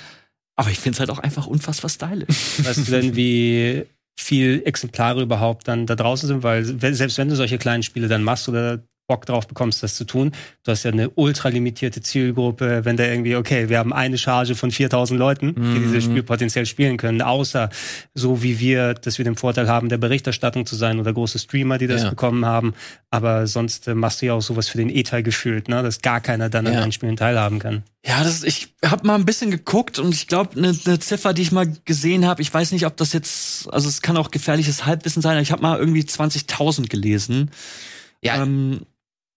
Aber 0.57 0.70
ich 0.70 0.81
finde 0.81 0.97
es 0.97 1.01
halt 1.01 1.11
auch 1.11 1.20
einfach 1.20 1.47
unfassbar 1.47 1.89
stylisch. 1.89 2.59
Weißt 2.59 2.89
du 2.89 2.91
denn, 2.91 3.16
wie 3.16 3.85
viel 4.18 4.62
Exemplare 4.64 5.22
überhaupt 5.22 5.68
dann 5.68 5.87
da 5.87 5.95
draußen 5.95 6.26
sind, 6.26 6.43
weil 6.43 6.64
selbst 6.64 7.18
wenn 7.18 7.29
du 7.29 7.37
solche 7.37 7.59
kleinen 7.59 7.85
Spiele 7.85 8.09
dann 8.09 8.24
machst 8.24 8.49
oder 8.49 8.83
Bock 9.09 9.25
drauf 9.25 9.49
bekommst, 9.49 9.83
das 9.83 9.97
zu 9.97 10.05
tun. 10.05 10.33
Du 10.65 10.71
hast 10.71 10.85
ja 10.85 10.93
eine 10.93 11.09
ultra 11.09 11.49
limitierte 11.49 12.03
Zielgruppe, 12.03 12.85
wenn 12.85 12.99
da 12.99 13.05
irgendwie, 13.05 13.37
okay, 13.37 13.71
wir 13.71 13.79
haben 13.79 13.93
eine 13.93 14.19
Charge 14.19 14.55
von 14.55 14.71
4000 14.71 15.19
Leuten, 15.19 15.55
die 15.55 15.61
mhm. 15.61 15.83
dieses 15.83 16.05
Spiel 16.05 16.23
potenziell 16.23 16.67
spielen 16.67 16.99
können, 16.99 17.23
außer 17.23 17.71
so 18.15 18.43
wie 18.43 18.61
wir, 18.61 18.93
dass 18.93 19.17
wir 19.17 19.25
den 19.25 19.37
Vorteil 19.37 19.67
haben, 19.67 19.89
der 19.89 19.97
Berichterstattung 19.97 20.67
zu 20.67 20.77
sein 20.77 21.01
oder 21.01 21.15
große 21.15 21.39
Streamer, 21.39 21.79
die 21.79 21.87
das 21.87 22.03
ja. 22.03 22.11
bekommen 22.11 22.45
haben. 22.45 22.75
Aber 23.11 23.47
sonst 23.47 23.89
äh, 23.89 23.95
machst 23.95 24.21
du 24.21 24.27
ja 24.27 24.35
auch 24.35 24.43
sowas 24.43 24.69
für 24.69 24.77
den 24.77 24.91
E-Teil 24.91 25.23
gefühlt, 25.23 25.69
ne? 25.69 25.83
dass 25.83 26.03
gar 26.03 26.21
keiner 26.21 26.51
dann 26.51 26.67
ja. 26.67 26.73
an 26.73 26.83
den 26.83 26.93
Spielen 26.93 27.17
teilhaben 27.17 27.59
kann. 27.61 27.85
Ja, 28.05 28.23
das, 28.23 28.45
ich 28.45 28.75
habe 28.85 29.07
mal 29.07 29.15
ein 29.15 29.25
bisschen 29.25 29.51
geguckt 29.51 29.99
und 29.99 30.15
ich 30.15 30.27
glaube, 30.27 30.57
eine 30.57 30.77
ne 30.85 30.99
Ziffer, 30.99 31.33
die 31.33 31.43
ich 31.43 31.53
mal 31.53 31.73
gesehen 31.87 32.27
habe, 32.27 32.43
ich 32.43 32.53
weiß 32.53 32.73
nicht, 32.73 32.85
ob 32.85 32.97
das 32.99 33.15
jetzt, 33.15 33.73
also 33.73 33.89
es 33.89 34.03
kann 34.03 34.19
auch 34.19 34.31
gefährliches 34.31 34.85
Halbwissen 34.85 35.23
sein, 35.23 35.43
ich 35.43 35.51
habe 35.51 35.63
mal 35.63 35.79
irgendwie 35.79 36.03
20.000 36.03 36.89
gelesen. 36.89 37.51
Ja, 38.23 38.43
ähm, 38.43 38.83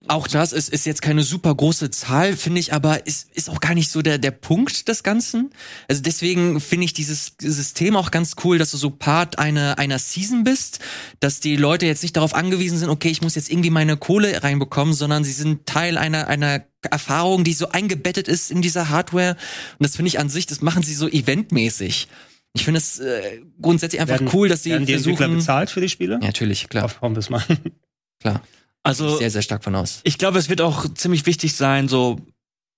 auch 0.08 0.28
das 0.28 0.52
ist, 0.52 0.70
ist 0.70 0.86
jetzt 0.86 1.02
keine 1.02 1.22
super 1.22 1.54
große 1.54 1.92
Zahl, 1.92 2.36
finde 2.36 2.60
ich, 2.60 2.74
aber 2.74 3.06
ist, 3.06 3.30
ist 3.34 3.50
auch 3.50 3.60
gar 3.60 3.76
nicht 3.76 3.92
so 3.92 4.02
der, 4.02 4.18
der 4.18 4.32
Punkt 4.32 4.88
des 4.88 5.04
Ganzen. 5.04 5.52
Also 5.88 6.02
deswegen 6.02 6.60
finde 6.60 6.86
ich 6.86 6.94
dieses 6.94 7.34
System 7.40 7.96
auch 7.96 8.10
ganz 8.10 8.36
cool, 8.44 8.58
dass 8.58 8.72
du 8.72 8.78
so 8.78 8.90
Part 8.90 9.38
einer, 9.38 9.78
einer 9.78 10.00
Season 10.00 10.44
bist, 10.44 10.80
dass 11.20 11.40
die 11.40 11.56
Leute 11.56 11.86
jetzt 11.86 12.02
nicht 12.02 12.18
darauf 12.18 12.34
angewiesen 12.34 12.80
sind, 12.80 12.90
okay, 12.90 13.10
ich 13.10 13.22
muss 13.22 13.36
jetzt 13.36 13.52
irgendwie 13.52 13.70
meine 13.70 13.96
Kohle 13.96 14.44
reinbekommen, 14.44 14.96
sondern 14.96 15.24
sie 15.24 15.34
sind 15.34 15.68
Teil 15.68 16.00
einer, 16.00 16.28
einer 16.28 16.66
Erfahrung, 16.90 17.44
die 17.44 17.54
so 17.54 17.70
eingebettet 17.70 18.28
ist 18.28 18.50
in 18.50 18.64
dieser 18.64 18.90
Hardware. 18.90 19.38
Und 19.78 19.86
das 19.86 19.96
finde 19.96 20.08
ich 20.08 20.20
an 20.20 20.30
sich, 20.30 20.48
das 20.48 20.62
machen 20.62 20.82
sie 20.82 20.96
so 20.96 21.08
eventmäßig. 21.08 22.08
Ich 22.54 22.66
finde 22.66 22.80
es 22.80 23.00
äh, 23.00 23.42
grundsätzlich 23.62 24.02
einfach 24.02 24.20
werden, 24.20 24.30
cool, 24.34 24.50
dass 24.50 24.64
sie 24.64 24.72
werden 24.72 24.88
die 24.88 24.94
versuchen, 24.94 25.12
Entwickler 25.12 25.36
bezahlt 25.36 25.70
für 25.70 25.80
die 25.80 25.90
Spiele? 25.90 26.16
Ja, 26.16 26.28
natürlich, 26.28 26.68
klar. 26.70 26.92
Es 27.18 27.30
mal. 27.30 27.44
Klar. 28.20 28.44
Also 28.84 29.18
sehr, 29.18 29.30
sehr 29.30 29.42
stark 29.42 29.64
von 29.64 29.76
aus. 29.76 30.02
Ich 30.04 30.18
glaube, 30.18 30.40
es 30.40 30.50
wird 30.50 30.62
auch 30.62 30.92
ziemlich 30.94 31.26
wichtig 31.26 31.56
sein, 31.56 31.88
so, 31.88 32.20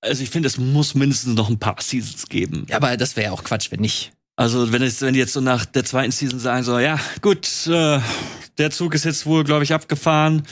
also 0.02 0.22
ich 0.22 0.30
finde, 0.30 0.48
es 0.48 0.58
muss 0.58 0.96
mindestens 0.96 1.36
noch 1.36 1.50
ein 1.50 1.60
paar 1.60 1.78
Seasons 1.80 2.28
geben. 2.28 2.66
Ja, 2.70 2.78
aber 2.78 2.98
das 2.98 3.16
wäre 3.16 3.32
auch 3.32 3.44
Quatsch, 3.44 3.72
wenn 3.72 3.80
nicht. 3.80 4.12
Also 4.36 4.72
wenn 4.72 4.82
es, 4.82 5.02
wenn 5.02 5.14
die 5.14 5.20
jetzt 5.20 5.34
so 5.34 5.42
nach 5.42 5.66
der 5.66 5.86
zweiten 5.86 6.12
Season 6.12 6.40
sagen 6.40 6.64
so, 6.64 6.80
ja, 6.80 7.00
gut, 7.22 7.48
äh, 7.68 8.00
der 8.58 8.72
Zug 8.72 8.96
ist 8.96 9.06
jetzt 9.06 9.26
wohl, 9.26 9.44
glaube 9.44 9.64
ich, 9.64 9.74
abgefahren, 9.74 10.44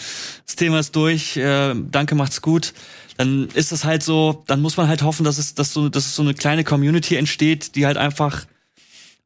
das 0.45 0.55
Thema 0.55 0.79
ist 0.79 0.95
durch, 0.95 1.35
äh, 1.35 1.73
danke, 1.75 2.15
macht's 2.15 2.41
gut, 2.41 2.73
dann 3.17 3.49
ist 3.53 3.71
das 3.71 3.83
halt 3.83 4.03
so, 4.03 4.43
dann 4.47 4.61
muss 4.61 4.77
man 4.77 4.87
halt 4.87 5.01
hoffen, 5.01 5.23
dass 5.23 5.37
es, 5.37 5.55
dass 5.55 5.73
so, 5.73 5.89
dass 5.89 6.05
es 6.05 6.15
so 6.15 6.21
eine 6.21 6.33
kleine 6.33 6.63
Community 6.63 7.15
entsteht, 7.15 7.75
die 7.75 7.85
halt 7.85 7.97
einfach 7.97 8.45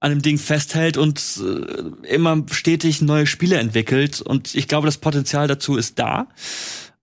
an 0.06 0.12
dem 0.12 0.22
Ding 0.22 0.38
festhält 0.38 0.98
und 0.98 1.20
äh, 1.42 2.14
immer 2.14 2.44
stetig 2.52 3.02
neue 3.02 3.26
Spiele 3.26 3.58
entwickelt. 3.58 4.22
Und 4.22 4.54
ich 4.54 4.68
glaube, 4.68 4.86
das 4.86 5.00
Potenzial 5.00 5.48
dazu 5.48 5.78
ist 5.78 5.98
da. 5.98 6.28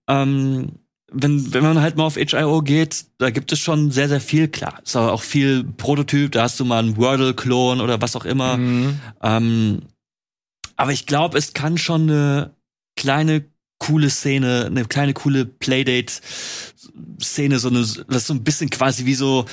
Ähm, 0.07 0.79
wenn, 1.11 1.53
wenn 1.53 1.63
man 1.63 1.81
halt 1.81 1.97
mal 1.97 2.05
auf 2.05 2.15
HIO 2.15 2.61
geht, 2.61 3.07
da 3.17 3.29
gibt 3.29 3.51
es 3.51 3.59
schon 3.59 3.91
sehr, 3.91 4.07
sehr 4.07 4.21
viel, 4.21 4.47
klar. 4.47 4.79
Ist 4.85 4.95
aber 4.95 5.11
auch 5.11 5.21
viel 5.21 5.65
Prototyp, 5.65 6.31
da 6.31 6.43
hast 6.43 6.61
du 6.61 6.65
mal 6.65 6.79
einen 6.79 6.95
Wordle-Klon 6.95 7.81
oder 7.81 8.01
was 8.01 8.15
auch 8.15 8.23
immer. 8.23 8.55
Mhm. 8.55 8.97
Ähm, 9.21 9.81
aber 10.77 10.93
ich 10.93 11.05
glaube, 11.05 11.37
es 11.37 11.51
kann 11.51 11.77
schon 11.77 12.03
eine 12.03 12.55
kleine 12.95 13.43
coole 13.79 14.09
Szene, 14.09 14.67
eine 14.67 14.85
kleine 14.85 15.13
coole 15.13 15.43
Playdate-Szene, 15.43 17.59
so 17.59 17.67
eine, 17.67 17.81
das 17.81 17.97
ist 18.07 18.27
so 18.27 18.33
ein 18.33 18.45
bisschen 18.45 18.69
quasi 18.69 19.05
wie 19.05 19.15
so 19.15 19.43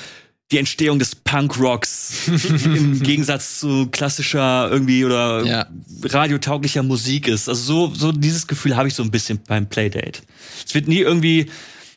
die 0.51 0.57
Entstehung 0.57 0.99
des 0.99 1.15
Punkrocks 1.15 2.27
im 2.65 3.01
Gegensatz 3.01 3.59
zu 3.59 3.87
klassischer 3.87 4.69
irgendwie 4.69 5.05
oder 5.05 5.43
ja. 5.45 5.67
radiotauglicher 6.03 6.83
Musik 6.83 7.27
ist. 7.27 7.47
Also 7.47 7.87
so, 7.87 7.95
so 7.95 8.11
dieses 8.11 8.47
Gefühl 8.47 8.75
habe 8.75 8.87
ich 8.87 8.93
so 8.93 9.03
ein 9.03 9.11
bisschen 9.11 9.39
beim 9.47 9.67
Playdate. 9.67 10.21
Es 10.65 10.75
wird 10.75 10.87
nie 10.87 10.99
irgendwie 10.99 11.49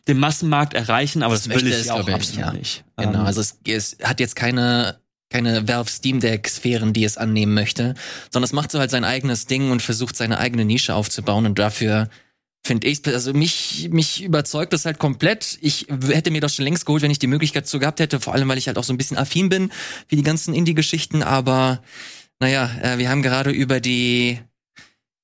den 0.07 0.19
Massenmarkt 0.19 0.75
erreichen, 0.75 1.23
aber 1.23 1.35
das, 1.35 1.45
das 1.45 1.57
will 1.57 1.67
ich 1.67 1.91
auch 1.91 2.09
absolut 2.09 2.47
ja. 2.47 2.53
nicht. 2.53 2.85
Genau, 2.97 3.21
um, 3.21 3.27
also 3.27 3.41
es, 3.41 3.59
es 3.67 3.97
hat 4.03 4.21
jetzt 4.21 4.37
keine 4.37 4.99
keine 5.31 5.67
Valve 5.67 5.91
Steam 5.91 6.21
Deck 6.21 6.49
Sphären, 6.49 6.93
die 6.93 7.03
es 7.03 7.19
annehmen 7.19 7.55
möchte, 7.55 7.95
sondern 8.31 8.45
es 8.45 8.53
macht 8.53 8.71
so 8.71 8.79
halt 8.79 8.93
sein 8.93 9.03
eigenes 9.03 9.47
Ding 9.47 9.73
und 9.73 9.83
versucht 9.83 10.15
seine 10.17 10.39
eigene 10.39 10.65
Nische 10.65 10.95
aufzubauen 10.95 11.45
und 11.45 11.59
dafür 11.59 12.09
finde 12.65 12.87
ich. 12.87 13.07
Also 13.07 13.33
mich, 13.33 13.89
mich 13.91 14.23
überzeugt 14.23 14.73
das 14.73 14.85
halt 14.85 14.99
komplett. 14.99 15.59
Ich 15.61 15.87
hätte 16.11 16.31
mir 16.31 16.41
das 16.41 16.55
schon 16.55 16.65
längst 16.65 16.87
geholt, 16.87 17.03
wenn 17.03 17.11
ich 17.11 17.19
die 17.19 17.27
Möglichkeit 17.27 17.67
zu 17.67 17.79
gehabt 17.79 18.01
hätte, 18.01 18.21
vor 18.21 18.35
allem 18.35 18.49
weil 18.49 18.59
ich 18.59 18.67
halt 18.67 18.79
auch 18.79 18.85
so 18.85 18.93
ein 18.93 18.99
bisschen 18.99 19.19
affin 19.19 19.49
bin 19.49 19.71
wie 20.09 20.17
die 20.17 20.23
ganzen 20.23 20.55
Indie-Geschichten, 20.55 21.23
aber 21.23 21.83
naja, 22.41 22.71
äh, 22.83 22.99
wir 22.99 23.11
haben 23.11 23.23
gerade 23.23 23.51
über 23.51 23.81
die 23.81 24.39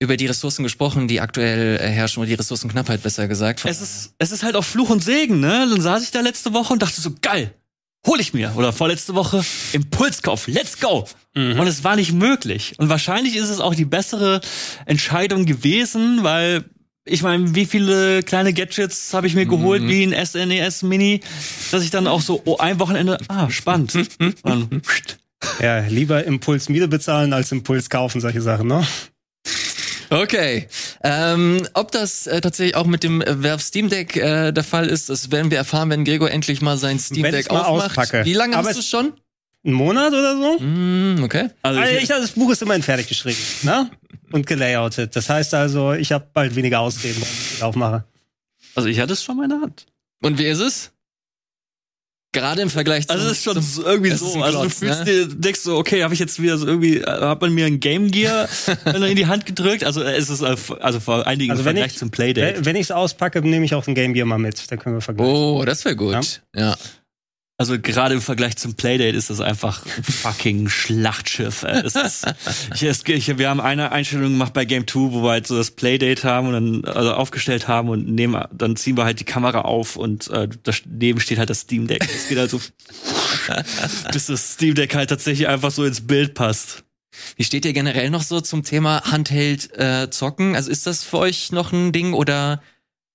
über 0.03 0.17
die 0.17 0.27
Ressourcen 0.27 0.63
gesprochen, 0.63 1.09
die 1.09 1.21
aktuell 1.21 1.77
äh, 1.77 1.89
herrschen, 1.89 2.21
oder 2.21 2.29
die 2.29 2.35
Ressourcenknappheit 2.35 3.03
besser 3.03 3.29
gesagt. 3.29 3.67
Es 3.67 3.83
ist, 3.83 4.15
es 4.17 4.33
ist 4.33 4.43
halt 4.43 4.57
auch 4.57 4.65
Fluch 4.65 4.89
und 4.89 5.05
Segen, 5.05 5.41
ne? 5.41 5.67
Dann 5.71 5.81
saß 5.83 6.03
ich 6.03 6.11
da 6.11 6.23
letzte 6.23 6.55
Woche 6.55 6.73
und 6.73 6.81
dachte 6.81 6.99
so, 7.03 7.11
geil, 7.21 7.55
hol 8.07 8.19
ich 8.19 8.33
mir. 8.33 8.55
Oder 8.57 8.73
vorletzte 8.73 9.15
Woche, 9.15 9.45
Impulskauf, 9.73 10.47
let's 10.47 10.81
go. 10.81 11.07
Mhm. 11.35 11.61
Und 11.61 11.67
es 11.67 11.85
war 11.85 11.97
nicht 11.97 12.13
möglich. 12.13 12.75
Und 12.79 12.89
wahrscheinlich 12.89 13.37
ist 13.37 13.51
es 13.51 13.61
auch 13.61 13.75
die 13.75 13.85
bessere 13.85 14.41
Entscheidung 14.87 15.45
gewesen, 15.45 16.23
weil 16.23 16.65
ich 17.11 17.23
meine, 17.23 17.55
wie 17.55 17.67
viele 17.67 18.23
kleine 18.23 18.53
Gadgets 18.53 19.13
habe 19.13 19.27
ich 19.27 19.35
mir 19.35 19.47
geholt, 19.47 19.83
mhm. 19.83 19.89
wie 19.89 20.03
ein 20.05 20.27
SNES 20.27 20.83
e 20.83 20.87
Mini, 20.87 21.21
dass 21.71 21.83
ich 21.83 21.91
dann 21.91 22.07
auch 22.07 22.21
so 22.21 22.41
oh, 22.45 22.57
ein 22.59 22.79
Wochenende, 22.79 23.19
ah, 23.29 23.51
spannend. 23.51 23.95
dann, 24.43 24.83
ja, 25.61 25.81
lieber 25.81 26.25
Impuls 26.25 26.69
Miete 26.69 26.89
bezahlen 26.89 27.33
als 27.33 27.51
Impuls 27.53 27.91
kaufen, 27.91 28.21
solche 28.21 28.43
Sachen, 28.43 28.69
ne? 28.69 28.87
Okay. 30.11 30.67
Ähm, 31.05 31.67
ob 31.75 31.93
das 31.93 32.27
äh, 32.27 32.41
tatsächlich 32.41 32.75
auch 32.75 32.87
mit 32.87 33.05
dem 33.05 33.23
äh, 33.23 33.43
Werf 33.43 33.63
Steam 33.63 33.89
Deck 33.89 34.17
äh, 34.17 34.53
der 34.53 34.65
Fall 34.65 34.89
ist, 34.89 35.09
das 35.09 35.31
werden 35.31 35.51
wir 35.51 35.59
erfahren, 35.59 35.89
wenn 35.91 36.05
Gregor 36.05 36.31
endlich 36.31 36.61
mal 36.63 36.77
sein 36.77 36.99
Steam 36.99 37.23
Deck 37.23 37.49
aufmacht. 37.51 37.97
Auspacke. 37.99 38.25
Wie 38.25 38.35
lange 38.35 38.57
Aber 38.57 38.69
hast 38.69 38.79
du 38.79 38.83
schon? 38.83 39.13
Einen 39.65 39.75
Monat 39.75 40.13
oder 40.13 40.37
so? 40.37 40.59
Mm, 40.59 41.23
okay. 41.23 41.51
Also, 41.63 41.81
also 41.81 41.95
ich, 41.95 42.09
das 42.09 42.31
Buch 42.33 42.51
ist 42.51 42.63
immerhin 42.63 42.83
fertig 42.83 43.09
geschrieben, 43.09 43.39
ne? 43.63 43.91
Und 44.33 44.47
gelayoutet. 44.47 45.15
Das 45.17 45.29
heißt 45.29 45.53
also, 45.55 45.93
ich 45.93 46.13
habe 46.13 46.27
bald 46.33 46.57
weniger 46.57 46.81
Ausreden, 46.81 47.17
wenn 47.17 47.29
ich 47.29 47.55
es 47.57 47.63
aufmache. 47.63 48.05
Also 48.75 48.89
ich 48.89 49.01
hatte 49.01 49.13
es 49.13 49.23
schon 49.23 49.37
mal 49.37 49.45
in 49.45 49.51
der 49.51 49.61
Hand. 49.61 49.87
Und 50.23 50.39
wie 50.39 50.47
ist 50.47 50.61
es? 50.61 50.93
Gerade 52.33 52.63
im 52.63 52.71
Vergleich 52.71 53.09
zu. 53.09 53.13
Also 53.13 53.27
es 53.27 53.33
ist 53.39 53.45
schon 53.45 53.61
zum, 53.61 53.85
irgendwie 53.85 54.13
so. 54.13 54.31
Klotz, 54.33 54.45
also 54.45 54.63
du 54.63 54.71
fühlst 54.71 55.01
ne? 55.01 55.05
dir, 55.05 55.27
denkst 55.27 55.61
so, 55.61 55.77
okay, 55.77 56.05
habe 56.05 56.15
ich 56.15 56.21
jetzt 56.21 56.41
wieder 56.41 56.57
so 56.59 56.67
irgendwie, 56.67 57.03
hat 57.03 57.41
man 57.41 57.53
mir 57.53 57.67
ein 57.67 57.81
Game 57.81 58.13
Gear 58.13 58.49
in 58.85 59.17
die 59.17 59.27
Hand 59.27 59.47
gedrückt? 59.47 59.83
Also 59.83 60.03
es 60.03 60.31
ist 60.31 60.43
also 60.43 61.01
vor 61.01 61.27
einigen 61.27 61.51
also 61.51 61.63
im 61.63 61.65
Vergleich 61.65 61.93
ich, 61.93 61.99
zum 61.99 62.11
Playdate. 62.11 62.65
Wenn 62.65 62.77
ich 62.77 62.83
es 62.83 62.91
auspacke, 62.93 63.43
nehme 63.43 63.65
ich 63.65 63.75
auch 63.75 63.87
ein 63.89 63.97
Game 63.97 64.15
Gear 64.15 64.27
mal 64.27 64.39
mit. 64.39 64.71
Da 64.71 64.77
können 64.77 64.95
wir 64.95 65.01
vergleichen. 65.01 65.35
Oh, 65.35 65.65
das 65.67 65.85
wäre 65.85 65.97
gut. 65.97 66.13
Ja. 66.55 66.61
ja. 66.61 66.77
Also 67.61 67.79
gerade 67.79 68.15
im 68.15 68.23
Vergleich 68.23 68.57
zum 68.57 68.73
Playdate 68.73 69.15
ist 69.15 69.29
das 69.29 69.43
einfach 69.43 69.85
ein 69.85 70.03
fucking 70.03 70.71
Schlachtschiff. 70.71 71.63
Ist, 71.63 72.27
ich, 72.75 73.07
ich, 73.07 73.37
wir 73.37 73.51
haben 73.51 73.61
eine 73.61 73.93
Einstellung 73.93 74.33
gemacht 74.33 74.55
bei 74.55 74.65
Game 74.65 74.89
2, 74.89 75.13
wo 75.13 75.23
wir 75.23 75.33
halt 75.33 75.47
so 75.47 75.59
das 75.59 75.71
Playdate 75.71 76.25
haben 76.25 76.47
und 76.49 76.53
dann 76.55 76.85
also 76.87 77.13
aufgestellt 77.13 77.69
haben 77.69 77.91
und 77.91 78.09
nehmen, 78.09 78.43
dann 78.51 78.77
ziehen 78.77 78.97
wir 78.97 79.05
halt 79.05 79.21
die 79.21 79.25
Kamera 79.25 79.61
auf 79.61 79.97
und 79.97 80.31
äh, 80.31 80.49
daneben 80.87 81.21
steht 81.21 81.37
halt 81.37 81.51
das 81.51 81.61
Steam 81.61 81.87
Deck. 81.87 82.03
Es 82.03 82.31
geht 82.31 82.39
halt 82.39 82.49
so, 82.49 82.63
bis 84.11 84.25
das 84.25 84.55
Steam 84.55 84.75
Deck 84.75 84.95
halt 84.95 85.11
tatsächlich 85.11 85.47
einfach 85.47 85.71
so 85.71 85.85
ins 85.85 86.01
Bild 86.07 86.33
passt. 86.33 86.85
Wie 87.37 87.45
steht 87.45 87.67
ihr 87.67 87.75
generell 87.75 88.09
noch 88.09 88.23
so 88.23 88.41
zum 88.41 88.65
Thema 88.65 89.03
Handheld 89.05 89.79
äh, 89.79 90.09
zocken? 90.09 90.57
Also 90.57 90.71
ist 90.71 90.87
das 90.87 91.05
für 91.05 91.19
euch 91.19 91.53
noch 91.53 91.73
ein 91.73 91.93
Ding 91.93 92.15
oder 92.15 92.63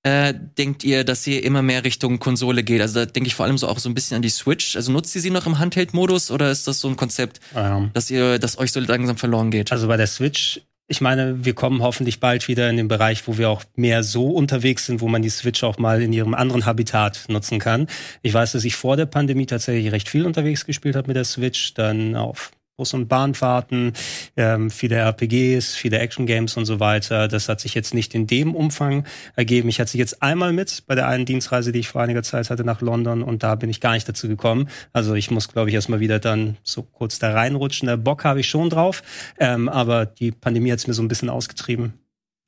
äh, 0.05 0.35
denkt 0.57 0.83
ihr, 0.83 1.03
dass 1.03 1.25
ihr 1.25 1.43
immer 1.43 1.63
mehr 1.63 1.83
Richtung 1.83 2.19
Konsole 2.19 2.63
geht? 2.63 2.79
Also 2.79 2.99
da 2.99 3.05
denke 3.07 3.27
ich 3.27 3.33
vor 3.33 3.47
allem 3.47 3.57
so 3.57 3.67
auch 3.67 3.79
so 3.79 3.89
ein 3.89 3.95
bisschen 3.95 4.17
an 4.17 4.21
die 4.21 4.29
Switch. 4.29 4.75
Also 4.75 4.91
nutzt 4.91 5.15
ihr 5.15 5.21
sie 5.21 5.31
noch 5.31 5.47
im 5.47 5.57
Handheld-Modus 5.57 6.29
oder 6.29 6.51
ist 6.51 6.67
das 6.67 6.79
so 6.79 6.87
ein 6.87 6.95
Konzept, 6.95 7.39
ja. 7.55 7.89
dass 7.93 8.11
ihr, 8.11 8.37
dass 8.37 8.59
euch 8.59 8.71
so 8.71 8.79
langsam 8.79 9.17
verloren 9.17 9.49
geht? 9.49 9.71
Also 9.71 9.87
bei 9.87 9.97
der 9.97 10.07
Switch 10.07 10.61
ich 10.87 11.01
meine, 11.01 11.43
wir 11.43 11.55
kommen 11.55 11.81
hoffentlich 11.81 12.19
bald 12.19 12.47
wieder 12.47 12.69
in 12.69 12.77
den 12.77 12.87
Bereich, 12.87 13.27
wo 13.27 13.39
wir 13.39 13.49
auch 13.49 13.63
mehr 13.75 14.03
so 14.03 14.29
unterwegs 14.29 14.85
sind, 14.85 15.01
wo 15.01 15.07
man 15.07 15.23
die 15.23 15.29
Switch 15.29 15.63
auch 15.63 15.79
mal 15.79 15.99
in 15.99 16.13
ihrem 16.13 16.35
anderen 16.35 16.67
Habitat 16.67 17.25
nutzen 17.27 17.57
kann. 17.57 17.87
Ich 18.21 18.35
weiß, 18.35 18.51
dass 18.51 18.63
ich 18.65 18.75
vor 18.75 18.95
der 18.95 19.07
Pandemie 19.07 19.47
tatsächlich 19.47 19.91
recht 19.91 20.07
viel 20.07 20.27
unterwegs 20.27 20.63
gespielt 20.63 20.95
habe 20.95 21.07
mit 21.07 21.15
der 21.15 21.25
Switch, 21.25 21.73
dann 21.73 22.15
auf 22.15 22.51
Bus- 22.77 22.93
und 22.93 23.07
Bahnfahrten, 23.07 23.93
ähm, 24.35 24.69
viele 24.69 24.97
RPGs, 24.97 25.75
viele 25.75 25.99
Action-Games 25.99 26.57
und 26.57 26.65
so 26.65 26.79
weiter. 26.79 27.27
Das 27.27 27.47
hat 27.47 27.61
sich 27.61 27.73
jetzt 27.73 27.93
nicht 27.93 28.13
in 28.13 28.27
dem 28.27 28.53
Umfang 28.53 29.05
ergeben. 29.35 29.69
Ich 29.69 29.79
hatte 29.79 29.91
sie 29.91 29.97
jetzt 29.97 30.21
einmal 30.21 30.51
mit 30.51 30.83
bei 30.85 30.95
der 30.95 31.07
einen 31.07 31.25
Dienstreise, 31.25 31.71
die 31.71 31.79
ich 31.79 31.87
vor 31.87 32.01
einiger 32.01 32.23
Zeit 32.23 32.49
hatte 32.49 32.65
nach 32.65 32.81
London 32.81 33.23
und 33.23 33.43
da 33.43 33.55
bin 33.55 33.69
ich 33.69 33.79
gar 33.79 33.93
nicht 33.93 34.09
dazu 34.09 34.27
gekommen. 34.27 34.69
Also 34.91 35.13
ich 35.13 35.31
muss, 35.31 35.47
glaube 35.47 35.69
ich, 35.69 35.75
erstmal 35.75 36.01
wieder 36.01 36.19
dann 36.19 36.57
so 36.63 36.83
kurz 36.83 37.17
da 37.17 37.31
reinrutschen. 37.31 37.87
Der 37.87 37.97
Bock 37.97 38.25
habe 38.25 38.41
ich 38.41 38.49
schon 38.49 38.69
drauf, 38.69 39.03
ähm, 39.39 39.69
aber 39.69 40.05
die 40.05 40.31
Pandemie 40.31 40.71
hat 40.71 40.79
es 40.79 40.87
mir 40.87 40.93
so 40.93 41.01
ein 41.01 41.07
bisschen 41.07 41.29
ausgetrieben. 41.29 41.93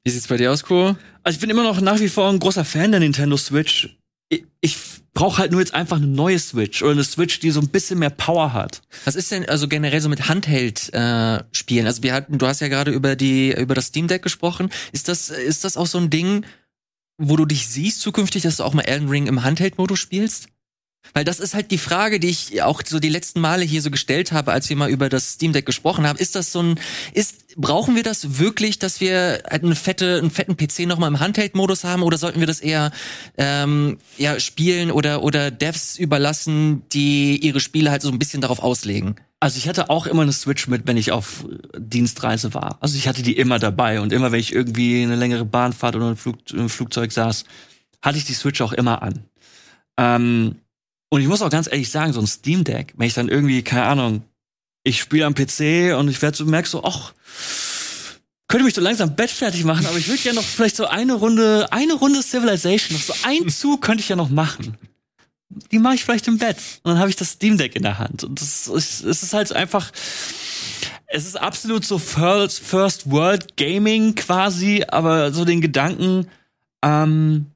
Wie 0.04 0.12
sieht's 0.12 0.28
bei 0.28 0.38
dir 0.38 0.52
aus, 0.52 0.64
Kuro? 0.64 0.96
Also 1.24 1.36
ich 1.36 1.40
bin 1.42 1.50
immer 1.50 1.64
noch 1.64 1.82
nach 1.82 2.00
wie 2.00 2.08
vor 2.08 2.30
ein 2.30 2.40
großer 2.40 2.64
Fan 2.64 2.92
der 2.92 3.00
Nintendo 3.00 3.36
Switch 3.36 3.97
ich, 4.30 4.46
ich 4.62 4.78
brauche 5.14 5.40
halt 5.40 5.52
nur 5.52 5.62
jetzt 5.62 5.74
einfach 5.74 5.98
eine 5.98 6.08
neue 6.08 6.38
Switch 6.38 6.82
oder 6.82 6.92
eine 6.92 7.04
Switch, 7.04 7.40
die 7.40 7.52
so 7.52 7.60
ein 7.60 7.70
bisschen 7.70 8.00
mehr 8.00 8.10
Power 8.10 8.54
hat. 8.54 8.82
Was 9.06 9.16
ist 9.16 9.32
denn 9.32 9.48
also 9.48 9.68
generell 9.68 10.02
so 10.02 10.10
mit 10.10 10.30
Handheld-Spielen? 10.30 11.86
Äh, 11.86 11.88
also 11.88 12.04
wir 12.04 12.14
hatten, 12.14 12.38
du 12.38 12.46
hast 12.46 12.60
ja 12.60 12.68
gerade 12.68 12.92
über 12.92 13.16
die 13.16 13.52
über 13.54 13.74
das 13.74 13.88
Steam 13.88 14.08
Deck 14.08 14.22
gesprochen. 14.22 14.70
Ist 14.92 15.08
das 15.08 15.30
ist 15.30 15.64
das 15.64 15.78
auch 15.78 15.88
so 15.88 15.98
ein 15.98 16.10
Ding, 16.10 16.46
wo 17.18 17.36
du 17.36 17.46
dich 17.46 17.68
siehst 17.68 18.02
zukünftig, 18.02 18.44
dass 18.44 18.58
du 18.58 18.64
auch 18.64 18.74
mal 18.74 18.84
Elden 18.84 19.10
Ring 19.10 19.28
im 19.28 19.44
Handheld-Modus 19.44 20.00
spielst? 20.00 20.50
Weil 21.14 21.24
das 21.24 21.40
ist 21.40 21.54
halt 21.54 21.72
die 21.72 21.78
Frage, 21.78 22.20
die 22.20 22.28
ich 22.28 22.62
auch 22.62 22.82
so 22.86 23.00
die 23.00 23.10
letzten 23.10 23.42
Male 23.42 23.64
hier 23.64 23.82
so 23.82 23.92
gestellt 23.92 24.32
habe, 24.32 24.52
als 24.52 24.70
wir 24.70 24.76
mal 24.76 24.90
über 24.90 25.10
das 25.10 25.34
Steam 25.34 25.54
Deck 25.54 25.66
gesprochen 25.66 26.08
haben. 26.08 26.18
Ist 26.18 26.36
das 26.36 26.52
so 26.52 26.62
ein, 26.62 26.80
ist, 27.14 27.56
brauchen 27.56 27.96
wir 27.96 28.04
das 28.04 28.40
wirklich, 28.40 28.80
dass 28.80 29.02
wir 29.02 29.44
eine 29.50 29.76
fette, 29.76 30.18
einen 30.20 30.32
fetten 30.32 30.58
PC 30.58 30.88
nochmal 30.88 31.10
im 31.10 31.20
Handheld-Modus 31.20 31.84
haben 31.84 32.04
oder 32.04 32.18
sollten 32.18 32.40
wir 32.40 32.48
das 32.48 32.60
eher, 32.60 32.92
ähm, 33.38 33.98
ja, 34.18 34.40
spielen 34.40 34.92
oder, 34.92 35.24
oder 35.24 35.52
Devs 35.52 35.98
überlassen, 35.98 36.84
die 36.94 37.38
ihre 37.38 37.60
Spiele 37.60 37.92
halt 37.92 38.02
so 38.02 38.10
ein 38.10 38.20
bisschen 38.20 38.42
darauf 38.42 38.60
auslegen? 38.60 39.16
Also 39.40 39.58
ich 39.58 39.68
hatte 39.68 39.90
auch 39.90 40.08
immer 40.08 40.24
eine 40.24 40.34
Switch 40.34 40.68
mit, 40.68 40.88
wenn 40.88 40.98
ich 40.98 41.12
auf 41.12 41.46
Dienstreise 41.78 42.54
war. 42.56 42.78
Also 42.82 42.98
ich 42.98 43.08
hatte 43.08 43.22
die 43.22 43.38
immer 43.38 43.60
dabei 43.60 44.02
und 44.02 44.12
immer, 44.12 44.32
wenn 44.32 44.40
ich 44.40 44.54
irgendwie 44.54 45.04
eine 45.04 45.16
längere 45.16 45.46
Bahnfahrt 45.46 45.96
oder 45.96 46.10
ein, 46.10 46.18
Flug, 46.18 46.38
Flugzeug 46.68 47.12
saß, 47.12 47.46
hatte 48.02 48.18
ich 48.18 48.26
die 48.26 48.34
Switch 48.34 48.62
auch 48.62 48.74
immer 48.74 49.04
an. 49.04 49.26
Ähm, 49.98 50.56
und 51.10 51.22
ich 51.22 51.28
muss 51.28 51.42
auch 51.42 51.50
ganz 51.50 51.68
ehrlich 51.68 51.90
sagen, 51.90 52.14
so 52.14 52.20
ein 52.20 52.28
Steam 52.28 52.64
Deck, 52.64 52.94
wenn 52.98 53.08
ich 53.08 53.14
dann 53.14 53.30
irgendwie, 53.30 53.62
keine 53.64 53.84
Ahnung, 53.84 54.24
ich 54.84 55.00
spiele 55.00 55.26
am 55.26 55.36
PC 55.36 55.98
und 55.98 56.10
ich 56.10 56.22
werde 56.22 56.38
so, 56.38 56.46
merk 56.46 56.68
so, 56.68 56.84
ach, 56.84 57.14
könnte 58.48 58.66
mich 58.66 58.74
so 58.74 58.82
langsam 58.82 59.16
Bett 59.16 59.30
fertig 59.30 59.64
machen, 59.66 59.86
aber 59.86 59.98
ich 59.98 60.08
würde 60.08 60.22
ja 60.24 60.34
noch 60.34 60.44
vielleicht 60.44 60.78
so 60.78 60.86
eine 60.86 61.14
Runde, 61.14 61.68
eine 61.72 61.94
Runde 61.94 62.22
Civilization, 62.22 62.98
noch 62.98 63.04
so 63.04 63.14
ein 63.24 63.50
Zug 63.50 63.82
könnte 63.82 64.02
ich 64.02 64.10
ja 64.10 64.16
noch 64.16 64.30
machen. 64.30 64.78
Die 65.72 65.80
mache 65.80 65.96
ich 65.96 66.04
vielleicht 66.04 66.28
im 66.28 66.38
Bett. 66.38 66.58
Und 66.84 66.92
dann 66.92 67.00
habe 67.00 67.10
ich 67.10 67.16
das 67.16 67.32
Steam 67.32 67.58
Deck 67.58 67.76
in 67.76 67.84
der 67.84 68.00
Hand. 68.00 68.24
Und 68.24 68.42
das 68.42 68.68
ist, 68.68 69.04
es 69.04 69.24
ist 69.24 69.34
halt 69.34 69.54
einfach, 69.54 69.92
es 71.08 71.26
ist 71.26 71.38
absolut 71.38 71.86
so 71.86 71.98
First, 71.98 72.60
First 72.60 73.10
World 73.10 73.56
Gaming 73.56 74.16
quasi, 74.16 74.84
aber 74.88 75.32
so 75.32 75.46
den 75.46 75.62
Gedanken, 75.62 76.28
ähm, 76.84 77.48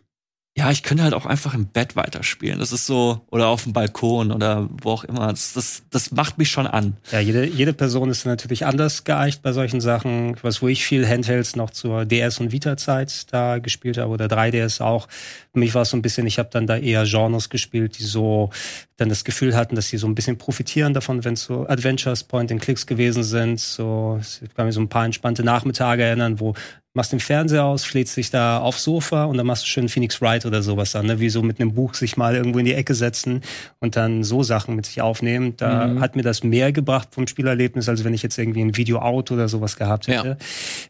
ja, 0.61 0.69
ich 0.69 0.83
könnte 0.83 1.01
halt 1.03 1.15
auch 1.15 1.25
einfach 1.25 1.55
im 1.55 1.65
Bett 1.65 1.95
weiterspielen. 1.95 2.59
Das 2.59 2.71
ist 2.71 2.85
so, 2.85 3.21
oder 3.31 3.47
auf 3.47 3.63
dem 3.63 3.73
Balkon 3.73 4.31
oder 4.31 4.69
wo 4.69 4.91
auch 4.91 5.03
immer. 5.03 5.29
Das, 5.29 5.53
das, 5.53 5.81
das 5.89 6.11
macht 6.11 6.37
mich 6.37 6.51
schon 6.51 6.67
an. 6.67 6.97
Ja, 7.11 7.19
jede, 7.19 7.47
jede 7.47 7.73
Person 7.73 8.11
ist 8.11 8.25
natürlich 8.25 8.63
anders 8.63 9.03
geeicht 9.03 9.41
bei 9.41 9.53
solchen 9.53 9.81
Sachen. 9.81 10.35
Was, 10.43 10.61
wo 10.61 10.67
ich 10.67 10.85
viel 10.85 11.07
Handhelds 11.07 11.55
noch 11.55 11.71
zur 11.71 12.05
DS- 12.05 12.39
und 12.39 12.51
Vita-Zeit 12.51 13.33
da 13.33 13.57
gespielt 13.57 13.97
habe 13.97 14.11
oder 14.11 14.27
3DS 14.27 14.83
auch. 14.83 15.07
Für 15.51 15.57
mich 15.59 15.73
war 15.73 15.81
es 15.81 15.89
so 15.89 15.97
ein 15.97 16.03
bisschen, 16.03 16.27
ich 16.27 16.37
habe 16.37 16.49
dann 16.51 16.67
da 16.67 16.77
eher 16.77 17.05
Genres 17.05 17.49
gespielt, 17.49 17.97
die 17.97 18.03
so 18.03 18.51
dann 18.97 19.09
das 19.09 19.23
Gefühl 19.23 19.55
hatten, 19.55 19.75
dass 19.75 19.89
sie 19.89 19.97
so 19.97 20.05
ein 20.05 20.13
bisschen 20.13 20.37
profitieren 20.37 20.93
davon, 20.93 21.25
wenn 21.25 21.35
so 21.35 21.67
Adventures, 21.67 22.23
Point-and-Clicks 22.23 22.85
gewesen 22.85 23.23
sind. 23.23 23.59
So, 23.59 24.19
ich 24.21 24.53
kann 24.53 24.67
mich 24.67 24.75
so 24.75 24.81
ein 24.81 24.89
paar 24.89 25.05
entspannte 25.05 25.43
Nachmittage 25.43 26.03
erinnern, 26.03 26.39
wo 26.39 26.53
machst 26.93 27.13
den 27.13 27.19
Fernseher 27.19 27.63
aus, 27.63 27.85
schlägst 27.85 28.17
dich 28.17 28.31
da 28.31 28.59
aufs 28.59 28.83
Sofa 28.83 29.25
und 29.25 29.37
dann 29.37 29.45
machst 29.45 29.63
du 29.63 29.67
schön 29.67 29.87
Phoenix 29.87 30.21
Wright 30.21 30.45
oder 30.45 30.61
sowas 30.61 30.91
dann, 30.91 31.05
ne? 31.05 31.19
wie 31.19 31.29
so 31.29 31.41
mit 31.41 31.59
einem 31.59 31.73
Buch 31.73 31.93
sich 31.93 32.17
mal 32.17 32.35
irgendwo 32.35 32.59
in 32.59 32.65
die 32.65 32.73
Ecke 32.73 32.95
setzen 32.95 33.41
und 33.79 33.95
dann 33.95 34.23
so 34.23 34.43
Sachen 34.43 34.75
mit 34.75 34.85
sich 34.85 35.01
aufnehmen. 35.01 35.55
Da 35.57 35.87
mhm. 35.87 36.01
hat 36.01 36.15
mir 36.15 36.23
das 36.23 36.43
mehr 36.43 36.71
gebracht 36.71 37.09
vom 37.11 37.27
Spielerlebnis, 37.27 37.87
als 37.87 38.03
wenn 38.03 38.13
ich 38.13 38.23
jetzt 38.23 38.37
irgendwie 38.37 38.61
ein 38.61 38.75
Video-Out 38.75 39.31
oder 39.31 39.47
sowas 39.47 39.77
gehabt 39.77 40.07
hätte. 40.07 40.37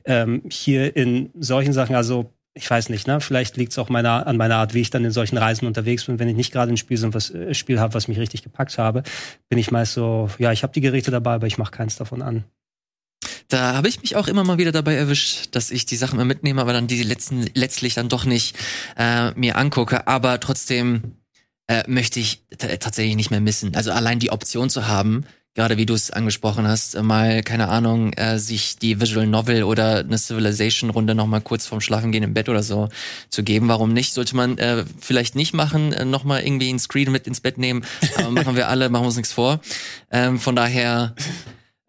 Ja. 0.07 0.23
Ähm, 0.23 0.41
hier 0.49 0.95
in 0.95 1.29
solchen 1.35 1.73
Sachen, 1.73 1.95
also 1.95 2.33
ich 2.53 2.69
weiß 2.69 2.89
nicht, 2.89 3.07
ne? 3.07 3.21
Vielleicht 3.21 3.55
liegt 3.55 3.71
es 3.71 3.77
auch 3.77 3.89
meiner, 3.89 4.27
an 4.27 4.35
meiner 4.35 4.57
Art, 4.57 4.73
wie 4.73 4.81
ich 4.81 4.89
dann 4.89 5.05
in 5.05 5.11
solchen 5.11 5.37
Reisen 5.37 5.67
unterwegs 5.67 6.05
bin. 6.05 6.19
Wenn 6.19 6.27
ich 6.27 6.35
nicht 6.35 6.51
gerade 6.51 6.71
ein 6.71 6.77
Spiel, 6.77 6.97
so 6.97 7.13
was, 7.13 7.29
äh, 7.29 7.53
Spiel 7.53 7.79
habe, 7.79 7.93
was 7.93 8.07
mich 8.07 8.19
richtig 8.19 8.43
gepackt 8.43 8.77
habe, 8.77 9.03
bin 9.47 9.57
ich 9.57 9.71
meist 9.71 9.93
so, 9.93 10.29
ja, 10.37 10.51
ich 10.51 10.63
habe 10.63 10.73
die 10.73 10.81
Geräte 10.81 11.11
dabei, 11.11 11.35
aber 11.35 11.47
ich 11.47 11.57
mache 11.57 11.71
keins 11.71 11.95
davon 11.95 12.21
an. 12.21 12.43
Da 13.51 13.73
habe 13.75 13.89
ich 13.89 14.01
mich 14.01 14.15
auch 14.15 14.27
immer 14.27 14.45
mal 14.45 14.57
wieder 14.57 14.71
dabei 14.71 14.95
erwischt, 14.95 15.49
dass 15.51 15.71
ich 15.71 15.85
die 15.85 15.97
Sachen 15.97 16.15
mal 16.15 16.23
mitnehme, 16.23 16.61
aber 16.61 16.71
dann 16.71 16.87
die 16.87 17.03
letzten 17.03 17.49
letztlich 17.53 17.95
dann 17.95 18.07
doch 18.07 18.23
nicht 18.23 18.55
äh, 18.97 19.31
mir 19.31 19.57
angucke. 19.57 20.07
Aber 20.07 20.39
trotzdem 20.39 21.17
äh, 21.67 21.83
möchte 21.85 22.21
ich 22.21 22.45
tatsächlich 22.57 23.17
nicht 23.17 23.29
mehr 23.29 23.41
missen. 23.41 23.75
Also 23.75 23.91
allein 23.91 24.19
die 24.19 24.31
Option 24.31 24.69
zu 24.69 24.87
haben, 24.87 25.25
gerade 25.53 25.75
wie 25.75 25.85
du 25.85 25.93
es 25.93 26.11
angesprochen 26.11 26.65
hast, 26.65 26.95
äh, 26.95 27.03
mal, 27.03 27.43
keine 27.43 27.67
Ahnung, 27.67 28.13
äh, 28.13 28.39
sich 28.39 28.77
die 28.77 29.01
Visual 29.01 29.27
Novel 29.27 29.63
oder 29.63 29.97
eine 29.97 30.17
Civilization-Runde 30.17 31.13
noch 31.13 31.27
mal 31.27 31.41
kurz 31.41 31.65
vorm 31.65 31.81
Schlafengehen 31.81 32.23
im 32.23 32.33
Bett 32.33 32.47
oder 32.47 32.63
so 32.63 32.87
zu 33.29 33.43
geben. 33.43 33.67
Warum 33.67 33.91
nicht? 33.91 34.13
Sollte 34.13 34.33
man 34.33 34.57
äh, 34.59 34.85
vielleicht 35.01 35.35
nicht 35.35 35.53
machen, 35.53 35.91
äh, 35.91 36.05
noch 36.05 36.23
mal 36.23 36.41
irgendwie 36.41 36.69
ein 36.69 36.79
Screen 36.79 37.11
mit 37.11 37.27
ins 37.27 37.41
Bett 37.41 37.57
nehmen. 37.57 37.83
Aber 38.15 38.31
machen 38.31 38.55
wir 38.55 38.69
alle, 38.69 38.87
machen 38.87 39.03
wir 39.03 39.07
uns 39.07 39.17
nichts 39.17 39.33
vor. 39.33 39.59
Ähm, 40.09 40.39
von 40.39 40.55
daher, 40.55 41.15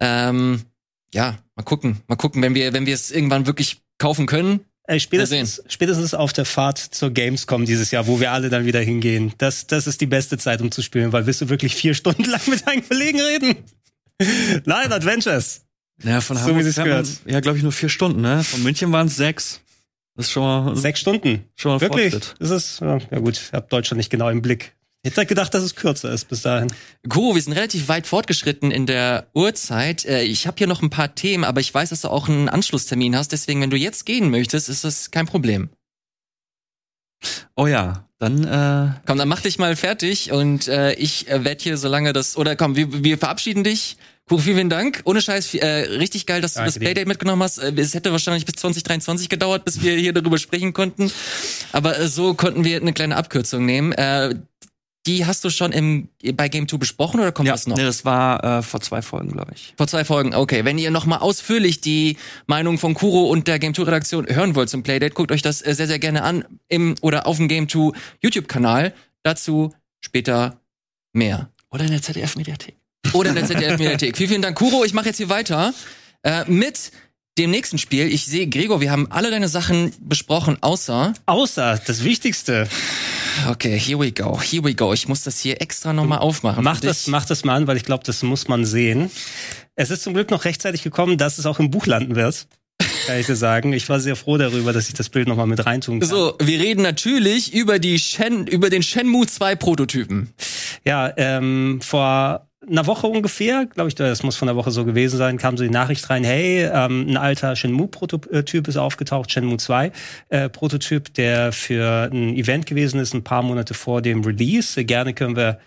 ähm, 0.01 0.65
ja, 1.13 1.37
mal 1.55 1.63
gucken, 1.63 2.01
mal 2.07 2.15
gucken, 2.15 2.41
wenn 2.41 2.55
wir, 2.55 2.73
wenn 2.73 2.85
wir 2.85 2.93
es 2.93 3.11
irgendwann 3.11 3.45
wirklich 3.45 3.81
kaufen 3.97 4.25
können. 4.25 4.61
Ey, 4.85 4.99
spätestens, 4.99 5.63
spätestens 5.69 6.13
auf 6.13 6.33
der 6.33 6.43
Fahrt 6.43 6.77
zur 6.77 7.11
Gamescom 7.11 7.65
dieses 7.65 7.91
Jahr, 7.91 8.05
wo 8.05 8.19
wir 8.19 8.31
alle 8.33 8.49
dann 8.49 8.65
wieder 8.65 8.81
hingehen. 8.81 9.33
Das, 9.37 9.65
das 9.65 9.87
ist 9.87 10.01
die 10.01 10.07
beste 10.07 10.37
Zeit, 10.37 10.61
um 10.61 10.71
zu 10.71 10.81
spielen, 10.81 11.13
weil 11.13 11.25
willst 11.25 11.39
du 11.39 11.49
wirklich 11.49 11.75
vier 11.75 11.93
Stunden 11.93 12.25
lang 12.25 12.41
mit 12.47 12.67
deinen 12.67 12.85
Kollegen 12.87 13.21
reden? 13.21 13.55
Nein, 14.65 14.91
Adventures. 14.91 15.61
Ja, 16.03 16.19
von 16.19 16.35
so 16.35 16.43
Hamburg 16.43 16.77
man, 16.77 17.07
ja, 17.25 17.39
glaube 17.39 17.57
ich, 17.57 17.63
nur 17.63 17.71
vier 17.71 17.87
Stunden, 17.87 18.21
ne? 18.21 18.43
Von 18.43 18.63
München 18.63 18.91
waren 18.91 19.07
es 19.07 19.15
sechs. 19.15 19.61
Das 20.15 20.25
ist 20.25 20.31
schon 20.31 20.43
mal. 20.43 20.75
Sechs 20.75 20.99
Stunden. 20.99 21.45
Schon 21.55 21.71
mal 21.71 21.81
Wirklich? 21.81 22.11
Fortschritt. 22.11 22.51
Ist, 22.51 22.81
ja 22.81 23.19
gut, 23.19 23.37
ich 23.37 23.53
habe 23.53 23.67
Deutschland 23.69 23.97
nicht 23.97 24.09
genau 24.09 24.29
im 24.29 24.41
Blick. 24.41 24.75
Ich 25.05 25.11
hätte 25.11 25.25
gedacht, 25.25 25.53
dass 25.53 25.63
es 25.63 25.75
kürzer 25.75 26.13
ist 26.13 26.29
bis 26.29 26.43
dahin. 26.43 26.71
Cool, 27.13 27.35
wir 27.35 27.41
sind 27.41 27.51
relativ 27.51 27.89
weit 27.89 28.07
fortgeschritten 28.07 28.71
in 28.71 28.85
der 28.85 29.27
Uhrzeit. 29.33 30.05
Äh, 30.05 30.23
ich 30.23 30.47
habe 30.47 30.55
hier 30.57 30.67
noch 30.67 30.81
ein 30.81 30.89
paar 30.89 31.13
Themen, 31.13 31.43
aber 31.43 31.59
ich 31.59 31.73
weiß, 31.73 31.89
dass 31.89 32.01
du 32.01 32.07
auch 32.07 32.29
einen 32.29 32.47
Anschlusstermin 32.47 33.17
hast. 33.17 33.33
Deswegen, 33.33 33.59
wenn 33.59 33.69
du 33.69 33.75
jetzt 33.75 34.05
gehen 34.05 34.29
möchtest, 34.29 34.69
ist 34.69 34.85
das 34.85 35.11
kein 35.11 35.25
Problem. 35.25 35.69
Oh 37.57 37.67
ja, 37.67 38.07
dann 38.17 38.43
äh 38.45 38.93
komm, 39.05 39.17
dann 39.17 39.27
mach 39.27 39.41
dich 39.41 39.59
mal 39.59 39.75
fertig 39.75 40.31
und 40.31 40.69
äh, 40.69 40.93
ich 40.93 41.29
äh, 41.29 41.43
werde 41.43 41.61
hier, 41.61 41.77
solange 41.77 42.13
das 42.13 42.37
oder 42.37 42.55
komm, 42.55 42.77
wir, 42.77 43.03
wir 43.03 43.17
verabschieden 43.17 43.65
dich. 43.65 43.97
Cool, 44.31 44.39
vielen, 44.39 44.55
vielen 44.55 44.69
Dank. 44.69 45.01
Ohne 45.03 45.21
Scheiß, 45.21 45.53
äh, 45.55 45.65
richtig 45.97 46.25
geil, 46.25 46.39
dass 46.39 46.53
Danke 46.53 46.69
du 46.69 46.73
das 46.75 46.79
Playdate 46.79 47.07
mitgenommen 47.07 47.43
hast. 47.43 47.57
Äh, 47.57 47.73
es 47.75 47.93
hätte 47.93 48.13
wahrscheinlich 48.13 48.45
bis 48.45 48.55
2023 48.55 49.27
gedauert, 49.27 49.65
bis 49.65 49.81
wir 49.81 49.97
hier 49.97 50.13
darüber 50.13 50.37
sprechen 50.37 50.71
konnten. 50.71 51.11
Aber 51.73 51.99
äh, 51.99 52.07
so 52.07 52.33
konnten 52.33 52.63
wir 52.63 52.77
eine 52.77 52.93
kleine 52.93 53.17
Abkürzung 53.17 53.65
nehmen. 53.65 53.91
Äh, 53.91 54.35
die 55.05 55.25
hast 55.25 55.43
du 55.43 55.49
schon 55.49 55.71
im, 55.71 56.09
bei 56.35 56.47
Game 56.47 56.67
2 56.67 56.77
besprochen 56.77 57.19
oder 57.19 57.31
kommt 57.31 57.47
ja, 57.47 57.53
das 57.53 57.67
noch? 57.67 57.75
Nee, 57.75 57.83
das 57.83 58.05
war 58.05 58.43
äh, 58.43 58.61
vor 58.61 58.79
zwei 58.81 59.01
Folgen, 59.01 59.31
glaube 59.31 59.51
ich. 59.53 59.73
Vor 59.77 59.87
zwei 59.87 60.05
Folgen, 60.05 60.33
okay. 60.33 60.63
Wenn 60.63 60.77
ihr 60.77 60.91
noch 60.91 61.05
mal 61.05 61.17
ausführlich 61.17 61.81
die 61.81 62.17
Meinung 62.47 62.77
von 62.77 62.93
Kuro 62.93 63.25
und 63.29 63.47
der 63.47 63.59
Game 63.59 63.73
2 63.73 63.83
Redaktion 63.83 64.27
hören 64.27 64.55
wollt 64.55 64.69
zum 64.69 64.83
Playdate, 64.83 65.13
guckt 65.13 65.31
euch 65.31 65.41
das 65.41 65.65
äh, 65.65 65.73
sehr, 65.73 65.87
sehr 65.87 65.99
gerne 65.99 66.23
an 66.23 66.45
im 66.69 66.95
oder 67.01 67.27
auf 67.27 67.37
dem 67.37 67.47
Game 67.47 67.67
2 67.67 67.91
YouTube-Kanal. 68.21 68.93
Dazu 69.23 69.73
später 69.99 70.59
mehr. 71.11 71.49
Oder 71.69 71.85
in 71.85 71.91
der 71.91 72.01
ZDF-Mediathek. 72.01 72.75
Oder 73.13 73.29
in 73.29 73.35
der 73.35 73.45
ZDF-Mediathek. 73.45 74.15
vielen, 74.15 74.29
vielen 74.29 74.41
Dank, 74.41 74.57
Kuro. 74.57 74.85
Ich 74.85 74.93
mache 74.93 75.07
jetzt 75.07 75.17
hier 75.17 75.29
weiter 75.29 75.73
äh, 76.23 76.45
mit 76.45 76.91
dem 77.37 77.51
nächsten 77.51 77.77
Spiel. 77.77 78.07
Ich 78.07 78.25
sehe, 78.25 78.47
Gregor, 78.47 78.79
wir 78.79 78.91
haben 78.91 79.11
alle 79.11 79.31
deine 79.31 79.49
Sachen 79.49 79.91
besprochen, 79.99 80.57
außer... 80.61 81.13
Außer 81.25 81.81
das 81.85 82.03
Wichtigste. 82.03 82.69
Okay, 83.49 83.77
here 83.77 83.99
we 83.99 84.11
go, 84.11 84.39
here 84.39 84.63
we 84.63 84.73
go. 84.73 84.93
Ich 84.93 85.07
muss 85.07 85.23
das 85.23 85.39
hier 85.39 85.61
extra 85.61 85.93
nochmal 85.93 86.19
aufmachen. 86.19 86.63
Mach 86.63 86.79
das, 86.79 87.07
mach 87.07 87.25
das 87.25 87.43
mal 87.43 87.55
an, 87.55 87.67
weil 87.67 87.77
ich 87.77 87.83
glaube, 87.83 88.03
das 88.03 88.23
muss 88.23 88.47
man 88.47 88.65
sehen. 88.65 89.11
Es 89.75 89.89
ist 89.89 90.03
zum 90.03 90.13
Glück 90.13 90.31
noch 90.31 90.45
rechtzeitig 90.45 90.83
gekommen, 90.83 91.17
dass 91.17 91.37
es 91.37 91.45
auch 91.45 91.59
im 91.59 91.71
Buch 91.71 91.85
landen 91.85 92.15
wird. 92.15 92.47
Kann 93.07 93.19
ich 93.19 93.25
dir 93.25 93.35
sagen. 93.35 93.73
Ich 93.73 93.89
war 93.89 93.99
sehr 93.99 94.15
froh 94.15 94.37
darüber, 94.37 94.71
dass 94.71 94.87
ich 94.87 94.93
das 94.93 95.09
Bild 95.09 95.27
nochmal 95.27 95.47
mit 95.47 95.65
reintun 95.65 95.99
kann. 95.99 96.09
So, 96.09 96.35
wir 96.39 96.59
reden 96.59 96.81
natürlich 96.81 97.53
über 97.53 97.79
die 97.79 97.99
Shen, 97.99 98.47
über 98.47 98.69
den 98.69 98.83
Shenmue 98.83 99.25
2 99.27 99.55
Prototypen. 99.55 100.33
Ja, 100.85 101.11
ähm, 101.17 101.79
vor 101.81 102.47
einer 102.69 102.87
Woche 102.87 103.07
ungefähr, 103.07 103.65
glaube 103.65 103.89
ich, 103.89 103.95
das 103.95 104.23
muss 104.23 104.35
von 104.35 104.47
der 104.47 104.55
Woche 104.55 104.71
so 104.71 104.85
gewesen 104.85 105.17
sein, 105.17 105.37
kam 105.37 105.57
so 105.57 105.63
die 105.63 105.69
Nachricht 105.69 106.09
rein, 106.09 106.23
hey, 106.23 106.69
ähm, 106.71 107.07
ein 107.09 107.17
alter 107.17 107.55
Shenmue-Prototyp 107.55 108.67
ist 108.67 108.77
aufgetaucht, 108.77 109.31
Shenmue 109.31 109.57
2 109.57 109.91
äh, 110.29 110.49
Prototyp, 110.49 111.13
der 111.13 111.51
für 111.51 112.09
ein 112.11 112.35
Event 112.35 112.65
gewesen 112.65 112.99
ist, 112.99 113.13
ein 113.13 113.23
paar 113.23 113.43
Monate 113.43 113.73
vor 113.73 114.01
dem 114.01 114.23
Release. 114.23 114.83
Gerne 114.83 115.13
können 115.13 115.35
wir 115.35 115.59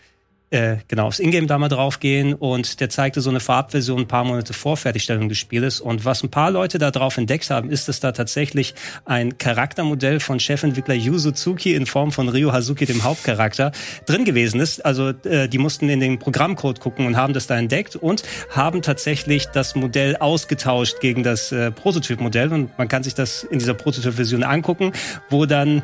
äh, 0.51 0.77
genau, 0.87 1.09
aufs 1.09 1.19
Ingame 1.19 1.49
da 1.49 1.59
mal 1.59 1.69
draufgehen 1.69 2.33
und 2.33 2.79
der 2.79 2.89
zeigte 2.89 3.21
so 3.21 3.31
eine 3.31 3.41
Farbversion 3.41 4.03
ein 4.03 4.09
paar 4.09 4.23
Monate 4.23 4.53
vor 4.53 4.77
Fertigstellung 4.77 5.29
des 5.29 5.39
Spieles. 5.39 5.81
Und 5.81 6.05
was 6.05 6.23
ein 6.23 6.31
paar 6.31 6.53
Leute 6.53 6.79
da 6.79 6.93
drauf 6.93 7.17
entdeckt 7.17 7.51
haben, 7.51 7.69
ist, 7.69 7.89
dass 7.89 7.99
da 7.99 8.13
tatsächlich 8.13 8.75
ein 9.05 9.39
Charaktermodell 9.39 10.21
von 10.21 10.39
Chefentwickler 10.39 10.95
Yu 10.95 11.19
Suzuki 11.19 11.75
in 11.75 11.87
Form 11.87 12.13
von 12.13 12.29
Ryo 12.29 12.53
Hazuki, 12.53 12.87
dem 12.87 13.03
Hauptcharakter, 13.03 13.73
drin 14.07 14.25
gewesen 14.25 14.61
ist. 14.61 14.85
Also 14.85 15.09
äh, 15.25 15.49
die 15.49 15.59
mussten 15.59 15.89
in 15.89 15.99
den 15.99 16.21
Programmcode 16.21 16.79
gucken 16.79 17.07
und 17.07 17.17
haben 17.17 17.33
das 17.33 17.49
da 17.49 17.59
entdeckt 17.59 17.97
und 17.97 18.23
haben 18.51 18.83
tatsächlich 18.83 19.47
das 19.47 19.75
Modell 19.75 20.17
ausgetauscht 20.17 21.01
gegen 21.01 21.25
das 21.25 21.51
äh, 21.51 21.73
Prototypmodell. 21.73 22.53
Und 22.53 22.79
man 22.79 22.87
kann 22.87 23.03
sich 23.03 23.15
das 23.15 23.43
in 23.43 23.59
dieser 23.59 23.75
Prototyp-Version 23.75 24.45
angucken, 24.45 24.93
wo 25.29 25.45
dann 25.45 25.83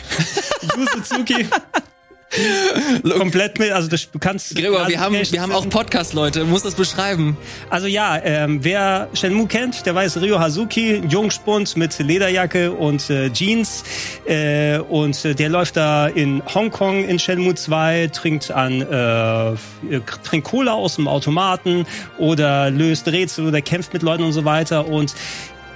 Yu 0.76 0.86
Suzuki 0.94 1.46
komplett 3.18 3.58
mit, 3.58 3.72
also 3.72 3.88
das, 3.88 4.10
du 4.10 4.18
kannst. 4.18 4.54
Gregor, 4.54 4.86
wir 4.88 5.00
haben, 5.00 5.14
wir 5.14 5.42
haben 5.42 5.52
auch 5.52 5.68
Podcast-Leute, 5.68 6.44
muss 6.44 6.62
das 6.62 6.74
beschreiben. 6.74 7.36
Also 7.70 7.86
ja, 7.86 8.18
ähm, 8.22 8.62
wer 8.62 9.08
Shenmue 9.14 9.46
kennt, 9.46 9.86
der 9.86 9.94
weiß 9.94 10.18
Ryo 10.18 10.38
Hazuki, 10.38 11.02
Jungspund 11.08 11.76
mit 11.76 11.98
Lederjacke 11.98 12.72
und 12.72 13.08
äh, 13.10 13.30
Jeans 13.30 13.84
äh, 14.26 14.78
und 14.78 15.24
äh, 15.24 15.34
der 15.34 15.48
läuft 15.48 15.76
da 15.76 16.06
in 16.06 16.42
Hongkong 16.54 17.04
in 17.04 17.18
Shenmue 17.18 17.54
2, 17.54 18.10
trinkt 18.12 18.50
an 18.50 18.82
äh, 18.82 20.00
trinkt 20.22 20.48
Cola 20.48 20.72
aus 20.72 20.96
dem 20.96 21.08
Automaten 21.08 21.86
oder 22.18 22.70
löst 22.70 23.08
Rätsel 23.08 23.46
oder 23.46 23.62
kämpft 23.62 23.92
mit 23.92 24.02
Leuten 24.02 24.24
und 24.24 24.32
so 24.32 24.44
weiter 24.44 24.86
und 24.86 25.14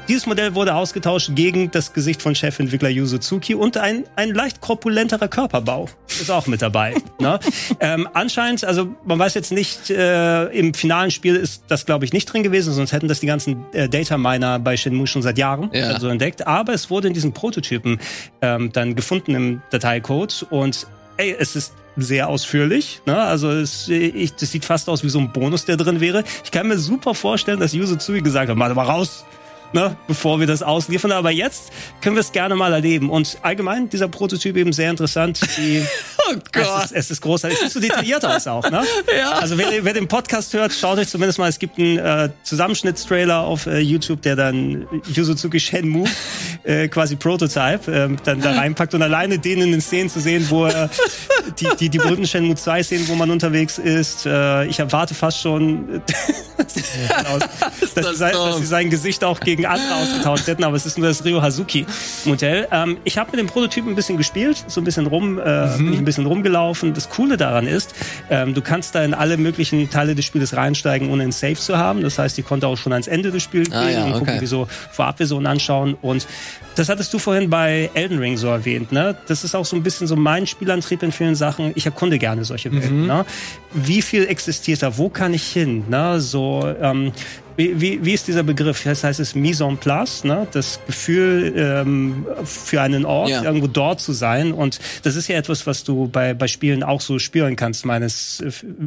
dieses 0.08 0.26
Modell 0.26 0.54
wurde 0.54 0.74
ausgetauscht 0.74 1.30
gegen 1.34 1.70
das 1.70 1.92
Gesicht 1.92 2.22
von 2.22 2.34
Chefentwickler 2.34 2.88
Yu 2.88 3.06
Suzuki 3.06 3.54
und 3.54 3.76
ein, 3.76 4.04
ein 4.16 4.30
leicht 4.30 4.60
korpulenterer 4.60 5.28
Körperbau 5.28 5.88
ist 6.08 6.30
auch 6.30 6.46
mit 6.46 6.62
dabei. 6.62 6.94
ne? 7.18 7.38
ähm, 7.80 8.08
anscheinend, 8.12 8.64
also 8.64 8.94
man 9.04 9.18
weiß 9.18 9.34
jetzt 9.34 9.52
nicht, 9.52 9.90
äh, 9.90 10.46
im 10.46 10.74
finalen 10.74 11.10
Spiel 11.10 11.36
ist 11.36 11.64
das 11.68 11.86
glaube 11.86 12.04
ich 12.04 12.12
nicht 12.12 12.26
drin 12.26 12.42
gewesen, 12.42 12.72
sonst 12.72 12.92
hätten 12.92 13.08
das 13.08 13.20
die 13.20 13.26
ganzen 13.26 13.64
äh, 13.72 13.88
Data 13.88 14.18
Miner 14.18 14.58
bei 14.58 14.76
Shenmue 14.76 15.06
schon 15.06 15.22
seit 15.22 15.38
Jahren 15.38 15.70
ja. 15.72 15.88
also 15.88 16.08
entdeckt. 16.08 16.46
Aber 16.46 16.72
es 16.72 16.90
wurde 16.90 17.08
in 17.08 17.14
diesen 17.14 17.32
Prototypen 17.32 18.00
ähm, 18.40 18.72
dann 18.72 18.94
gefunden 18.94 19.34
im 19.34 19.62
Dateicode 19.70 20.46
und 20.50 20.86
ey, 21.16 21.36
es 21.38 21.56
ist 21.56 21.74
sehr 21.96 22.28
ausführlich. 22.28 23.02
Ne? 23.06 23.18
Also 23.18 23.50
es, 23.50 23.88
ich, 23.88 24.34
das 24.34 24.50
sieht 24.50 24.64
fast 24.64 24.88
aus 24.88 25.04
wie 25.04 25.08
so 25.08 25.18
ein 25.18 25.32
Bonus, 25.32 25.64
der 25.64 25.76
drin 25.76 26.00
wäre. 26.00 26.24
Ich 26.44 26.50
kann 26.50 26.68
mir 26.68 26.78
super 26.78 27.14
vorstellen, 27.14 27.60
dass 27.60 27.72
Yu 27.72 27.84
Suzuki 27.84 28.22
gesagt 28.22 28.48
hat, 28.48 28.56
mach 28.56 28.74
mal 28.74 28.84
raus 28.84 29.24
ne, 29.72 29.96
bevor 30.06 30.40
wir 30.40 30.46
das 30.46 30.62
ausliefern. 30.62 31.12
Aber 31.12 31.30
jetzt 31.30 31.72
können 32.00 32.16
wir 32.16 32.20
es 32.20 32.32
gerne 32.32 32.54
mal 32.54 32.72
erleben. 32.72 33.10
Und 33.10 33.38
allgemein, 33.42 33.88
dieser 33.88 34.08
Prototyp 34.08 34.56
eben 34.56 34.72
sehr 34.72 34.90
interessant. 34.90 35.40
Die, 35.56 35.84
oh 36.30 36.34
Gott. 36.52 36.84
Es 36.84 36.84
ist, 36.84 36.92
es 36.92 37.10
ist 37.12 37.20
großartig. 37.22 37.58
Es 37.58 37.72
sieht 37.72 37.72
so 37.72 37.80
detailliert 37.80 38.24
aus 38.24 38.46
auch, 38.46 38.68
ne? 38.70 38.82
Ja. 39.16 39.32
Also 39.32 39.58
wer, 39.58 39.84
wer 39.84 39.92
den 39.92 40.08
Podcast 40.08 40.54
hört, 40.54 40.72
schaut 40.72 40.98
euch 40.98 41.08
zumindest 41.08 41.38
mal, 41.38 41.48
es 41.48 41.58
gibt 41.58 41.78
einen 41.78 41.98
äh, 41.98 42.30
Zusammenschnittstrailer 42.44 43.40
auf 43.40 43.66
äh, 43.66 43.78
YouTube, 43.78 44.22
der 44.22 44.36
dann 44.36 44.86
Yuzuki 45.12 45.60
Shenmue, 45.60 46.08
äh, 46.64 46.88
quasi 46.88 47.16
Prototype, 47.16 47.90
äh, 47.92 48.16
dann 48.24 48.40
da 48.40 48.52
reinpackt 48.52 48.94
und 48.94 49.02
alleine 49.02 49.38
den 49.38 49.60
in 49.60 49.72
den 49.72 49.80
Szenen 49.80 50.08
zu 50.08 50.20
sehen, 50.20 50.46
wo 50.48 50.66
er 50.66 50.88
die, 51.60 51.68
die, 51.78 51.88
die 51.88 51.98
berühmten 51.98 52.26
Shenmue 52.26 52.54
2 52.54 52.82
Szenen, 52.82 53.08
wo 53.08 53.14
man 53.14 53.30
unterwegs 53.30 53.78
ist. 53.78 54.26
Äh, 54.26 54.66
ich 54.66 54.78
erwarte 54.78 55.14
fast 55.14 55.40
schon, 55.40 56.02
dass, 56.56 56.74
dass, 57.94 58.08
sie 58.08 58.16
sein, 58.16 58.32
dass 58.32 58.58
sie 58.58 58.66
sein 58.66 58.90
Gesicht 58.90 59.24
auch 59.24 59.40
gegen 59.40 59.61
andere 59.66 59.94
ausgetauscht 59.96 60.46
hätten, 60.46 60.64
aber 60.64 60.76
es 60.76 60.86
ist 60.86 60.98
nur 60.98 61.08
das 61.08 61.24
Ryo 61.24 61.42
Hazuki 61.42 61.86
Modell. 62.24 62.68
Ähm, 62.70 62.98
ich 63.04 63.18
habe 63.18 63.30
mit 63.32 63.40
dem 63.40 63.46
Prototypen 63.46 63.92
ein 63.92 63.96
bisschen 63.96 64.16
gespielt, 64.16 64.64
so 64.66 64.80
ein 64.80 64.84
bisschen 64.84 65.06
rum, 65.06 65.38
äh, 65.38 65.66
mhm. 65.66 65.76
bin 65.78 65.92
ich 65.92 65.98
ein 65.98 66.04
bisschen 66.04 66.26
rumgelaufen. 66.26 66.94
Das 66.94 67.08
Coole 67.08 67.36
daran 67.36 67.66
ist, 67.66 67.94
ähm, 68.30 68.54
du 68.54 68.62
kannst 68.62 68.94
da 68.94 69.04
in 69.04 69.14
alle 69.14 69.36
möglichen 69.36 69.88
Teile 69.90 70.14
des 70.14 70.24
Spieles 70.24 70.56
reinsteigen, 70.56 71.10
ohne 71.10 71.24
ein 71.24 71.32
Save 71.32 71.54
zu 71.54 71.78
haben. 71.78 72.02
Das 72.02 72.18
heißt, 72.18 72.38
ich 72.38 72.44
konnte 72.44 72.66
auch 72.66 72.76
schon 72.76 72.92
ans 72.92 73.06
Ende 73.06 73.30
des 73.30 73.42
Spiels 73.42 73.70
ah, 73.72 73.84
gehen 73.84 73.94
ja, 73.94 74.04
und 74.04 74.10
okay. 74.10 74.18
gucken, 74.20 74.40
wie 74.40 74.46
so 74.46 74.68
Vorabversionen 74.92 75.46
anschauen 75.46 75.94
und 76.00 76.26
das 76.74 76.88
hattest 76.88 77.12
du 77.12 77.18
vorhin 77.18 77.50
bei 77.50 77.90
Elden 77.94 78.18
Ring 78.18 78.36
so 78.36 78.48
erwähnt, 78.48 78.92
ne? 78.92 79.14
Das 79.26 79.44
ist 79.44 79.54
auch 79.54 79.64
so 79.64 79.76
ein 79.76 79.82
bisschen 79.82 80.06
so 80.06 80.16
mein 80.16 80.46
Spielantrieb 80.46 81.02
in 81.02 81.12
vielen 81.12 81.34
Sachen. 81.34 81.72
Ich 81.74 81.84
erkunde 81.84 82.18
gerne 82.18 82.44
solche 82.44 82.72
Welten, 82.72 83.02
mhm. 83.02 83.06
ne? 83.06 83.26
Wie 83.74 84.02
viel 84.02 84.26
existiert 84.26 84.82
da? 84.82 84.96
Wo 84.96 85.08
kann 85.08 85.34
ich 85.34 85.44
hin? 85.44 85.84
Ne? 85.88 86.20
So, 86.20 86.72
ähm, 86.80 87.12
wie, 87.56 87.80
wie, 87.80 88.04
wie 88.04 88.12
ist 88.12 88.28
dieser 88.28 88.42
Begriff? 88.42 88.82
Das 88.84 89.04
heißt 89.04 89.20
es 89.20 89.34
Mise 89.34 89.64
en 89.64 89.76
place, 89.76 90.24
ne? 90.24 90.46
das 90.52 90.80
Gefühl 90.86 91.52
ähm, 91.56 92.26
für 92.44 92.80
einen 92.80 93.04
Ort, 93.04 93.30
ja. 93.30 93.42
irgendwo 93.42 93.66
dort 93.66 94.00
zu 94.00 94.12
sein. 94.12 94.52
Und 94.52 94.78
das 95.02 95.16
ist 95.16 95.28
ja 95.28 95.36
etwas, 95.36 95.66
was 95.66 95.84
du 95.84 96.08
bei, 96.08 96.34
bei 96.34 96.48
Spielen 96.48 96.82
auch 96.82 97.00
so 97.00 97.18
spüren 97.18 97.56
kannst. 97.56 97.84
Meines 97.84 98.42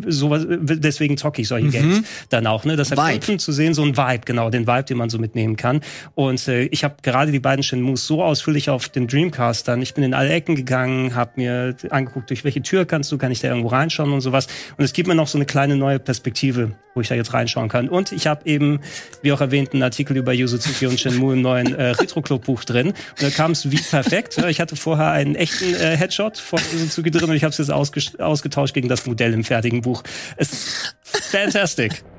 sowas, 0.07 0.45
deswegen 0.47 1.17
zocke 1.17 1.41
ich 1.41 1.47
solche 1.47 1.67
mhm. 1.67 1.71
Games 1.71 2.01
dann 2.29 2.47
auch. 2.47 2.65
Ne? 2.65 2.75
Das 2.75 2.91
Vibe. 2.91 3.37
zu 3.37 3.51
sehen, 3.51 3.73
so 3.73 3.83
ein 3.83 3.97
Vibe, 3.97 4.21
genau, 4.25 4.49
den 4.49 4.67
Vibe, 4.67 4.83
den 4.83 4.97
man 4.97 5.09
so 5.09 5.17
mitnehmen 5.17 5.55
kann. 5.55 5.81
Und 6.15 6.47
äh, 6.47 6.63
ich 6.65 6.83
habe 6.83 6.95
gerade 7.01 7.31
die 7.31 7.39
beiden 7.39 7.63
Shenmues 7.63 8.05
so 8.05 8.23
ausführlich 8.23 8.69
auf 8.69 8.89
den 8.89 9.07
Dreamcast 9.07 9.67
dann. 9.67 9.81
Ich 9.81 9.93
bin 9.93 10.03
in 10.03 10.13
alle 10.13 10.29
Ecken 10.29 10.55
gegangen, 10.55 11.15
habe 11.15 11.31
mir 11.35 11.75
angeguckt, 11.89 12.29
durch 12.29 12.43
welche 12.43 12.61
Tür 12.61 12.85
kannst 12.85 13.11
du, 13.11 13.17
kann 13.17 13.31
ich 13.31 13.39
da 13.39 13.49
irgendwo 13.49 13.69
reinschauen 13.69 14.11
und 14.11 14.21
sowas. 14.21 14.47
Und 14.77 14.83
es 14.83 14.93
gibt 14.93 15.07
mir 15.07 15.15
noch 15.15 15.27
so 15.27 15.37
eine 15.37 15.45
kleine 15.45 15.75
neue 15.75 15.99
Perspektive, 15.99 16.71
wo 16.93 17.01
ich 17.01 17.07
da 17.07 17.15
jetzt 17.15 17.33
reinschauen 17.33 17.69
kann. 17.69 17.89
Und 17.89 18.11
ich 18.11 18.27
habe 18.27 18.41
eben, 18.55 18.79
wie 19.21 19.31
auch 19.31 19.41
erwähnt, 19.41 19.73
einen 19.73 19.83
Artikel 19.83 20.17
über 20.17 20.33
Yuzuzuki 20.33 20.87
und 20.87 20.99
Shenmue 20.99 21.33
im 21.33 21.41
neuen 21.41 21.75
äh, 21.75 21.89
Retro 21.91 22.21
Club 22.21 22.45
Buch 22.45 22.63
drin. 22.63 22.87
Und 22.87 23.21
da 23.21 23.29
kam 23.29 23.51
es 23.51 23.69
wie 23.69 23.77
perfekt. 23.77 24.37
Ich 24.49 24.59
hatte 24.59 24.75
vorher 24.75 25.11
einen 25.11 25.35
echten 25.35 25.73
äh, 25.75 25.95
Headshot 25.97 26.37
von 26.37 26.59
Yuzuzuki 26.73 27.11
drin 27.11 27.29
und 27.29 27.35
ich 27.35 27.43
habe 27.43 27.51
es 27.51 27.57
jetzt 27.57 27.71
ausge 27.71 28.01
ausgetauscht 28.19 28.73
gegen 28.73 28.89
das 28.89 29.05
Modell 29.05 29.33
im 29.33 29.43
fertigen 29.43 29.81
Buch. 29.81 30.03
Es 30.37 30.51
ist 30.51 30.95
fantastic. 31.03 32.03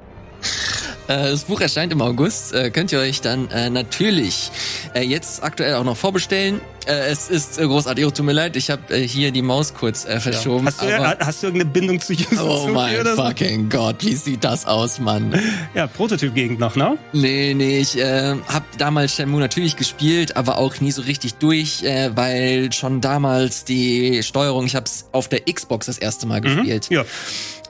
Äh, 1.08 1.30
das 1.30 1.44
Buch 1.44 1.60
erscheint 1.60 1.92
im 1.92 2.02
August. 2.02 2.52
Äh, 2.52 2.70
könnt 2.70 2.90
ihr 2.90 2.98
euch 2.98 3.20
dann 3.20 3.48
äh, 3.50 3.70
natürlich 3.70 4.50
jetzt 5.00 5.42
aktuell 5.42 5.74
auch 5.74 5.84
noch 5.84 5.96
vorbestellen. 5.96 6.60
Äh, 6.86 7.10
es 7.10 7.28
ist 7.28 7.58
äh, 7.58 7.66
großartig. 7.66 8.04
Oh, 8.04 8.10
tut 8.10 8.24
mir 8.24 8.32
leid, 8.32 8.56
ich 8.56 8.70
habe 8.70 8.94
hier 8.96 9.30
die 9.32 9.42
Maus 9.42 9.74
kurz 9.74 10.04
verschoben. 10.04 10.66
Ja. 10.66 10.72
Hast, 10.72 10.82
du, 10.82 10.88
ja, 10.88 11.16
hast 11.18 11.42
du 11.42 11.46
irgendeine 11.48 11.70
Bindung 11.70 12.00
zu 12.00 12.12
Yuzu? 12.12 12.40
Oh 12.40 12.68
mein 12.68 13.04
fucking 13.04 13.70
so? 13.70 13.78
Gott, 13.78 14.04
wie 14.04 14.14
sieht 14.14 14.44
das 14.44 14.66
aus, 14.66 14.98
Mann? 14.98 15.34
Ja, 15.74 15.86
Prototyp-Gegend 15.86 16.60
noch, 16.60 16.76
ne? 16.76 16.96
Nee, 17.12 17.54
nee, 17.54 17.78
ich 17.78 17.98
äh, 17.98 18.36
habe 18.46 18.64
damals 18.78 19.14
Shenmue 19.14 19.40
natürlich 19.40 19.76
gespielt, 19.76 20.36
aber 20.36 20.58
auch 20.58 20.80
nie 20.80 20.92
so 20.92 21.02
richtig 21.02 21.34
durch, 21.34 21.82
äh, 21.82 22.10
weil 22.14 22.72
schon 22.72 23.00
damals 23.00 23.64
die 23.64 24.22
Steuerung, 24.22 24.66
ich 24.66 24.76
habe 24.76 24.86
es 24.86 25.06
auf 25.12 25.28
der 25.28 25.40
Xbox 25.40 25.86
das 25.86 25.98
erste 25.98 26.26
Mal 26.26 26.40
mhm. 26.40 26.44
gespielt. 26.44 26.90
Mhm, 26.90 26.96
ja. 26.96 27.04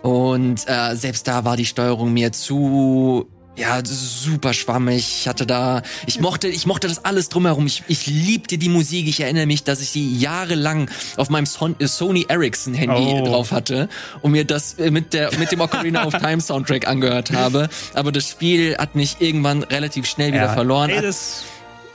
Und 0.03 0.69
äh, 0.69 0.95
selbst 0.95 1.27
da 1.27 1.45
war 1.45 1.57
die 1.57 1.65
Steuerung 1.65 2.13
mir 2.13 2.33
zu 2.33 3.29
ja, 3.57 3.81
super 3.85 4.53
schwammig. 4.53 5.21
Ich 5.21 5.29
hatte 5.29 5.47
da, 5.47 5.83
ich 6.07 6.21
mochte, 6.21 6.49
ich 6.49 6.67
mochte 6.67 6.89
das 6.89 7.05
alles 7.05 7.31
drumherum. 7.31 7.67
Ich, 7.67 7.83
ich 7.89 8.07
liebte 8.07 8.59
die 8.59 8.69
Musik. 8.69 9.09
Ich 9.09 9.21
erinnere 9.21 9.47
mich, 9.47 9.65
dass 9.65 9.81
ich 9.81 9.89
sie 9.89 10.17
jahrelang 10.17 10.91
auf 11.17 11.31
meinem 11.31 11.47
Son 11.47 11.75
äh, 11.79 11.89
Sony 11.89 12.27
Ericsson 12.29 12.75
Handy 12.75 13.21
oh. 13.21 13.25
drauf 13.25 13.53
hatte 13.53 13.89
und 14.21 14.33
mir 14.33 14.45
das 14.45 14.75
äh, 14.75 14.91
mit 14.91 15.15
der, 15.15 15.37
mit 15.39 15.53
dem 15.53 15.61
Ocarina 15.61 16.05
of 16.07 16.15
Time 16.15 16.41
Soundtrack 16.41 16.87
angehört 16.87 17.33
habe. 17.33 17.71
Aber 17.95 18.13
das 18.13 18.29
Spiel 18.29 18.77
hat 18.77 18.95
mich 18.95 19.17
irgendwann 19.21 19.63
relativ 19.63 20.07
schnell 20.07 20.33
wieder 20.33 20.47
ja, 20.47 20.53
verloren. 20.53 20.91
Ey, 20.91 21.01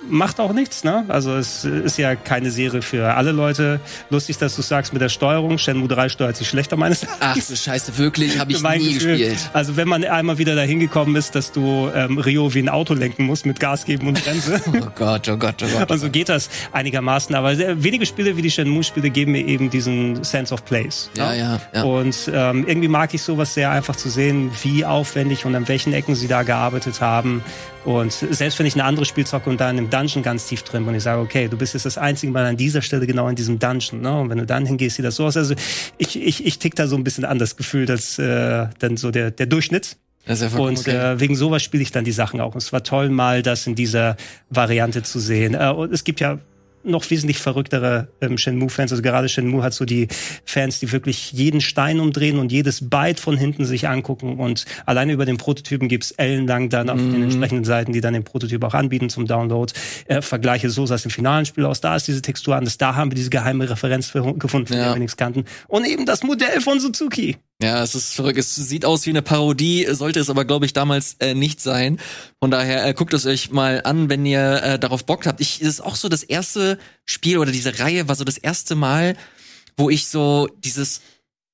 macht 0.10 0.40
auch 0.40 0.54
nichts, 0.54 0.84
ne? 0.84 1.06
Also 1.08 1.36
es 1.36 1.64
ist 1.64 1.98
ja 1.98 2.16
keine 2.16 2.52
Serie 2.52 2.82
für 2.82 3.14
alle 3.14 3.32
Leute. 3.32 3.80
Lustig, 4.10 4.38
dass 4.38 4.56
du 4.56 4.62
sagst 4.62 4.94
mit 4.94 5.02
der 5.02 5.10
Steuerung. 5.10 5.58
Shenmue 5.58 5.88
3 5.88 6.10
steuert 6.10 6.38
sich 6.38 6.48
schlechter 6.48 6.78
meines 6.78 7.04
Erachtens. 7.04 7.22
Ach 7.22 7.42
so 7.42 7.56
scheiße, 7.56 7.98
wirklich? 7.98 8.40
Habe 8.40 8.52
ich 8.52 8.62
nie 8.62 8.94
Gefühl. 8.94 9.18
gespielt. 9.18 9.50
Also 9.54 9.78
wenn 9.78 9.88
man 9.88 10.04
einmal 10.04 10.38
wieder 10.38 10.56
dahin 10.56 10.80
gekommen 10.80 11.16
ist, 11.16 11.36
dass 11.36 11.52
du 11.52 11.90
ähm, 11.94 12.18
Rio 12.18 12.54
wie 12.54 12.60
ein 12.60 12.70
Auto 12.70 12.94
lenken 12.94 13.26
musst 13.26 13.46
mit 13.46 13.60
Gas 13.60 13.86
geben 13.86 14.08
und 14.08 14.24
Bremse. 14.24 14.62
oh 14.68 14.88
Gott, 14.96 15.30
oh 15.30 15.38
Gott, 15.38 15.64
oh 15.64 15.68
Gott. 15.68 15.90
Oh 15.90 15.92
also 15.92 16.10
geht 16.10 16.30
das 16.30 16.50
einigermaßen. 16.72 17.36
Aber 17.36 17.56
sehr, 17.56 17.84
wenige 17.84 18.06
Spiele 18.06 18.38
wie 18.38 18.42
die 18.42 18.52
Shenmue-Spiele 18.52 19.10
geben 19.10 19.34
mir 19.34 19.46
eben 19.46 19.70
diesen 19.70 20.24
Sense 20.24 20.54
of 20.54 20.66
Place. 20.66 21.10
Ja, 21.16 21.34
ja, 21.34 21.62
ja. 21.74 21.84
Und 21.84 22.30
ähm, 22.34 22.66
irgendwie 22.68 22.88
mag 22.88 23.14
ich 23.14 23.22
sowas 23.22 23.54
sehr 23.54 23.72
einfach 23.72 23.96
zu 23.96 24.10
sehen, 24.10 24.52
wie 24.64 24.86
aufwendig 24.86 25.46
und 25.46 25.56
an 25.56 25.68
welchen 25.68 25.94
Ecken 25.94 26.16
sie 26.16 26.28
da 26.28 26.44
gearbeitet 26.44 27.02
haben. 27.02 27.44
Und 27.84 28.12
selbst 28.12 28.60
wenn 28.60 28.66
ich 28.66 28.76
eine 28.76 28.84
andere 28.84 29.06
Spiel 29.06 29.26
zocke 29.26 29.50
und 29.50 29.60
da 29.60 29.70
in 29.70 29.78
einem 29.78 29.90
Dungeon 29.92 30.24
ganz 30.24 30.48
tief 30.48 30.64
drin 30.64 30.84
bin 30.84 30.90
und 30.90 30.96
ich 30.96 31.04
sage, 31.04 31.22
okay, 31.22 31.48
du 31.48 31.58
bist 31.58 31.76
jetzt 31.76 31.86
das 31.86 32.00
einzige 32.00 32.32
Mal 32.32 32.46
an 32.46 32.58
dieser 32.58 32.82
Stelle 32.82 33.06
genau 33.06 33.28
in 33.28 33.36
diesem 33.36 33.60
Dungeon, 33.60 34.02
ne? 34.02 34.20
Und 34.20 34.30
wenn 34.30 34.40
du 34.40 34.46
dann 34.48 34.66
hingehst, 34.66 34.96
sieht 34.96 35.06
das 35.06 35.16
so 35.16 35.26
aus. 35.26 35.38
Also 35.38 35.54
ich, 36.00 36.20
ich, 36.20 36.46
ich 36.46 36.58
tick 36.58 36.76
da 36.76 36.88
so 36.88 36.96
ein 36.96 37.04
bisschen 37.04 37.26
an 37.26 37.38
das 37.38 37.56
Gefühl, 37.58 37.86
dass 37.86 38.18
äh, 38.18 38.68
dann 38.80 38.98
so 38.98 39.12
der, 39.12 39.30
der 39.32 39.46
Durchschnitt. 39.46 39.98
Ja 40.28 40.36
und 40.60 40.80
okay. 40.80 40.92
äh, 40.92 41.20
wegen 41.20 41.36
sowas 41.36 41.64
spiele 41.64 41.82
ich 41.82 41.92
dann 41.92 42.06
die 42.06 42.12
Sachen 42.12 42.42
auch. 42.42 42.54
Und 42.54 42.62
es 42.62 42.72
war 42.72 42.84
toll, 42.84 43.10
mal 43.10 43.42
das 43.42 43.66
in 43.66 43.74
dieser 43.76 44.18
Variante 44.50 45.02
zu 45.02 45.20
sehen. 45.20 45.56
Äh, 45.56 45.70
und 45.70 45.92
es 45.92 46.04
gibt 46.04 46.20
ja 46.20 46.40
noch 46.84 47.10
wesentlich 47.10 47.40
verrücktere 47.40 48.10
ähm, 48.22 48.38
Shenmue-Fans. 48.38 48.92
Also 48.92 49.02
gerade 49.02 49.30
Shenmue 49.30 49.64
hat 49.64 49.74
so 49.74 49.86
die 49.86 50.08
Fans, 50.46 50.80
die 50.80 50.92
wirklich 50.92 51.32
jeden 51.32 51.62
Stein 51.62 52.00
umdrehen 52.00 52.40
und 52.40 52.52
jedes 52.52 52.90
Byte 52.90 53.20
von 53.20 53.38
hinten 53.38 53.66
sich 53.66 53.88
angucken. 53.88 54.40
Und 54.40 54.66
alleine 54.86 55.14
über 55.14 55.26
den 55.26 55.38
Prototypen 55.38 55.88
gibt's 55.88 56.12
ellenlang 56.12 56.70
dann 56.70 56.90
auf 56.90 56.98
den 56.98 57.18
mhm. 57.18 57.24
entsprechenden 57.24 57.66
Seiten, 57.66 57.94
die 57.94 58.02
dann 58.02 58.14
den 58.14 58.24
Prototyp 58.24 58.64
auch 58.64 58.74
anbieten 58.74 59.10
zum 59.10 59.26
Download. 59.26 59.72
Äh, 60.06 60.22
Vergleiche 60.22 60.70
so 60.70 60.86
sah 60.86 60.96
es 60.96 61.06
im 61.06 61.12
finalen 61.12 61.46
Spiel 61.46 61.66
aus. 61.66 61.82
Da 61.82 61.96
ist 61.96 62.08
diese 62.08 62.22
Textur 62.22 62.56
anders. 62.56 62.78
Da 62.78 62.96
haben 62.96 63.12
wir 63.12 63.16
diese 63.16 63.30
geheime 63.30 63.70
Referenz 63.70 64.12
gefunden, 64.12 64.74
ja. 64.74 64.90
die 64.90 64.96
wir 64.96 65.00
nichts 65.00 65.18
kannten. 65.18 65.46
Und 65.68 65.86
eben 65.86 66.06
das 66.06 66.24
Modell 66.24 66.62
von 66.62 66.80
Suzuki. 66.80 67.38
Ja, 67.62 67.84
es 67.84 67.94
ist 67.94 68.14
verrückt. 68.14 68.40
Es 68.40 68.56
sieht 68.56 68.86
aus 68.86 69.06
wie 69.06 69.12
eine 69.12 69.22
Parodie, 69.22 69.86
sollte 69.92 70.20
es 70.20 70.32
aber, 70.32 70.46
glaube 70.46 70.66
ich, 70.66 70.74
damals 70.74 71.16
äh, 71.20 71.36
nicht 71.36 71.62
sein. 71.62 72.00
Von 72.40 72.50
daher 72.50 72.88
äh, 72.88 72.94
guckt 72.94 73.14
es 73.14 73.26
euch 73.28 73.52
mal 73.52 73.82
an, 73.84 74.10
wenn 74.10 74.26
ihr 74.26 74.64
äh, 74.64 74.80
darauf 74.80 75.06
Bock 75.06 75.28
habt. 75.28 75.42
Ich, 75.42 75.62
es 75.62 75.68
ist 75.68 75.82
auch 75.82 75.96
so 75.96 76.10
das 76.10 76.24
erste 76.24 76.80
Spiel 77.06 77.38
oder 77.38 77.52
diese 77.52 77.78
Reihe 77.78 78.08
war 78.08 78.16
so 78.16 78.24
das 78.24 78.40
erste 78.40 78.74
Mal, 78.74 79.16
wo 79.78 79.92
ich 79.92 80.08
so 80.08 80.50
dieses, 80.64 81.02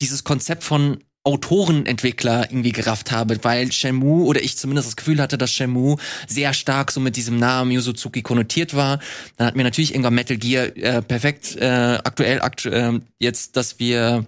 dieses 0.01 0.23
Konzept 0.23 0.63
von 0.63 0.99
Autorenentwickler 1.25 2.49
irgendwie 2.49 2.71
gerafft 2.71 3.11
habe, 3.11 3.37
weil 3.43 3.69
Shenmue 3.73 4.23
oder 4.23 4.41
ich 4.41 4.57
zumindest 4.57 4.87
das 4.87 4.95
Gefühl 4.95 5.21
hatte, 5.21 5.37
dass 5.37 5.51
Shenmue 5.51 5.97
sehr 6.25 6.53
stark 6.53 6.89
so 6.89 7.01
mit 7.01 7.17
diesem 7.17 7.37
Namen 7.37 7.71
Yuzuzuki 7.71 8.21
konnotiert 8.21 8.75
war. 8.77 8.99
Dann 9.35 9.47
hat 9.47 9.57
mir 9.57 9.63
natürlich 9.63 9.91
irgendwann 9.91 10.15
Metal 10.15 10.37
Gear 10.37 10.67
äh, 10.77 11.01
perfekt 11.01 11.57
äh, 11.57 11.99
aktuell 12.01 12.39
aktu 12.39 12.69
äh, 12.69 13.01
jetzt, 13.19 13.57
dass 13.57 13.77
wir 13.77 14.25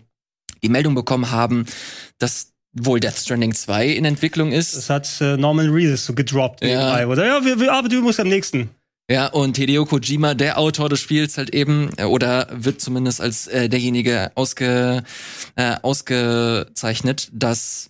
die 0.63 0.69
Meldung 0.69 0.95
bekommen 0.95 1.31
haben, 1.31 1.65
dass 2.17 2.51
wohl 2.73 2.99
Death 2.99 3.17
Stranding 3.17 3.53
2 3.53 3.87
in 3.87 4.05
Entwicklung 4.05 4.51
ist. 4.51 4.75
Das 4.77 4.89
hat 4.89 5.09
äh, 5.21 5.37
Norman 5.37 5.69
Reedus 5.71 6.05
so 6.05 6.13
gedroppt. 6.13 6.61
Ja. 6.61 6.67
nebenbei, 6.67 7.07
Oder 7.07 7.25
ja, 7.25 7.45
wir, 7.45 7.59
wir 7.59 7.73
arbeiten 7.73 7.95
übrigens 7.95 8.19
am 8.19 8.27
nächsten. 8.27 8.69
Ja, 9.11 9.25
und 9.25 9.57
Hideo 9.57 9.85
Kojima, 9.85 10.35
der 10.35 10.59
Autor 10.59 10.87
des 10.87 10.99
Spiels 10.99 11.37
halt 11.39 11.49
eben, 11.55 11.89
äh, 11.97 12.03
oder 12.03 12.47
wird 12.51 12.79
zumindest 12.79 13.21
als 13.21 13.47
äh, 13.47 13.67
derjenige 13.67 14.31
ausge, 14.35 15.03
äh, 15.55 15.75
ausgezeichnet, 15.81 17.29
dass 17.33 17.89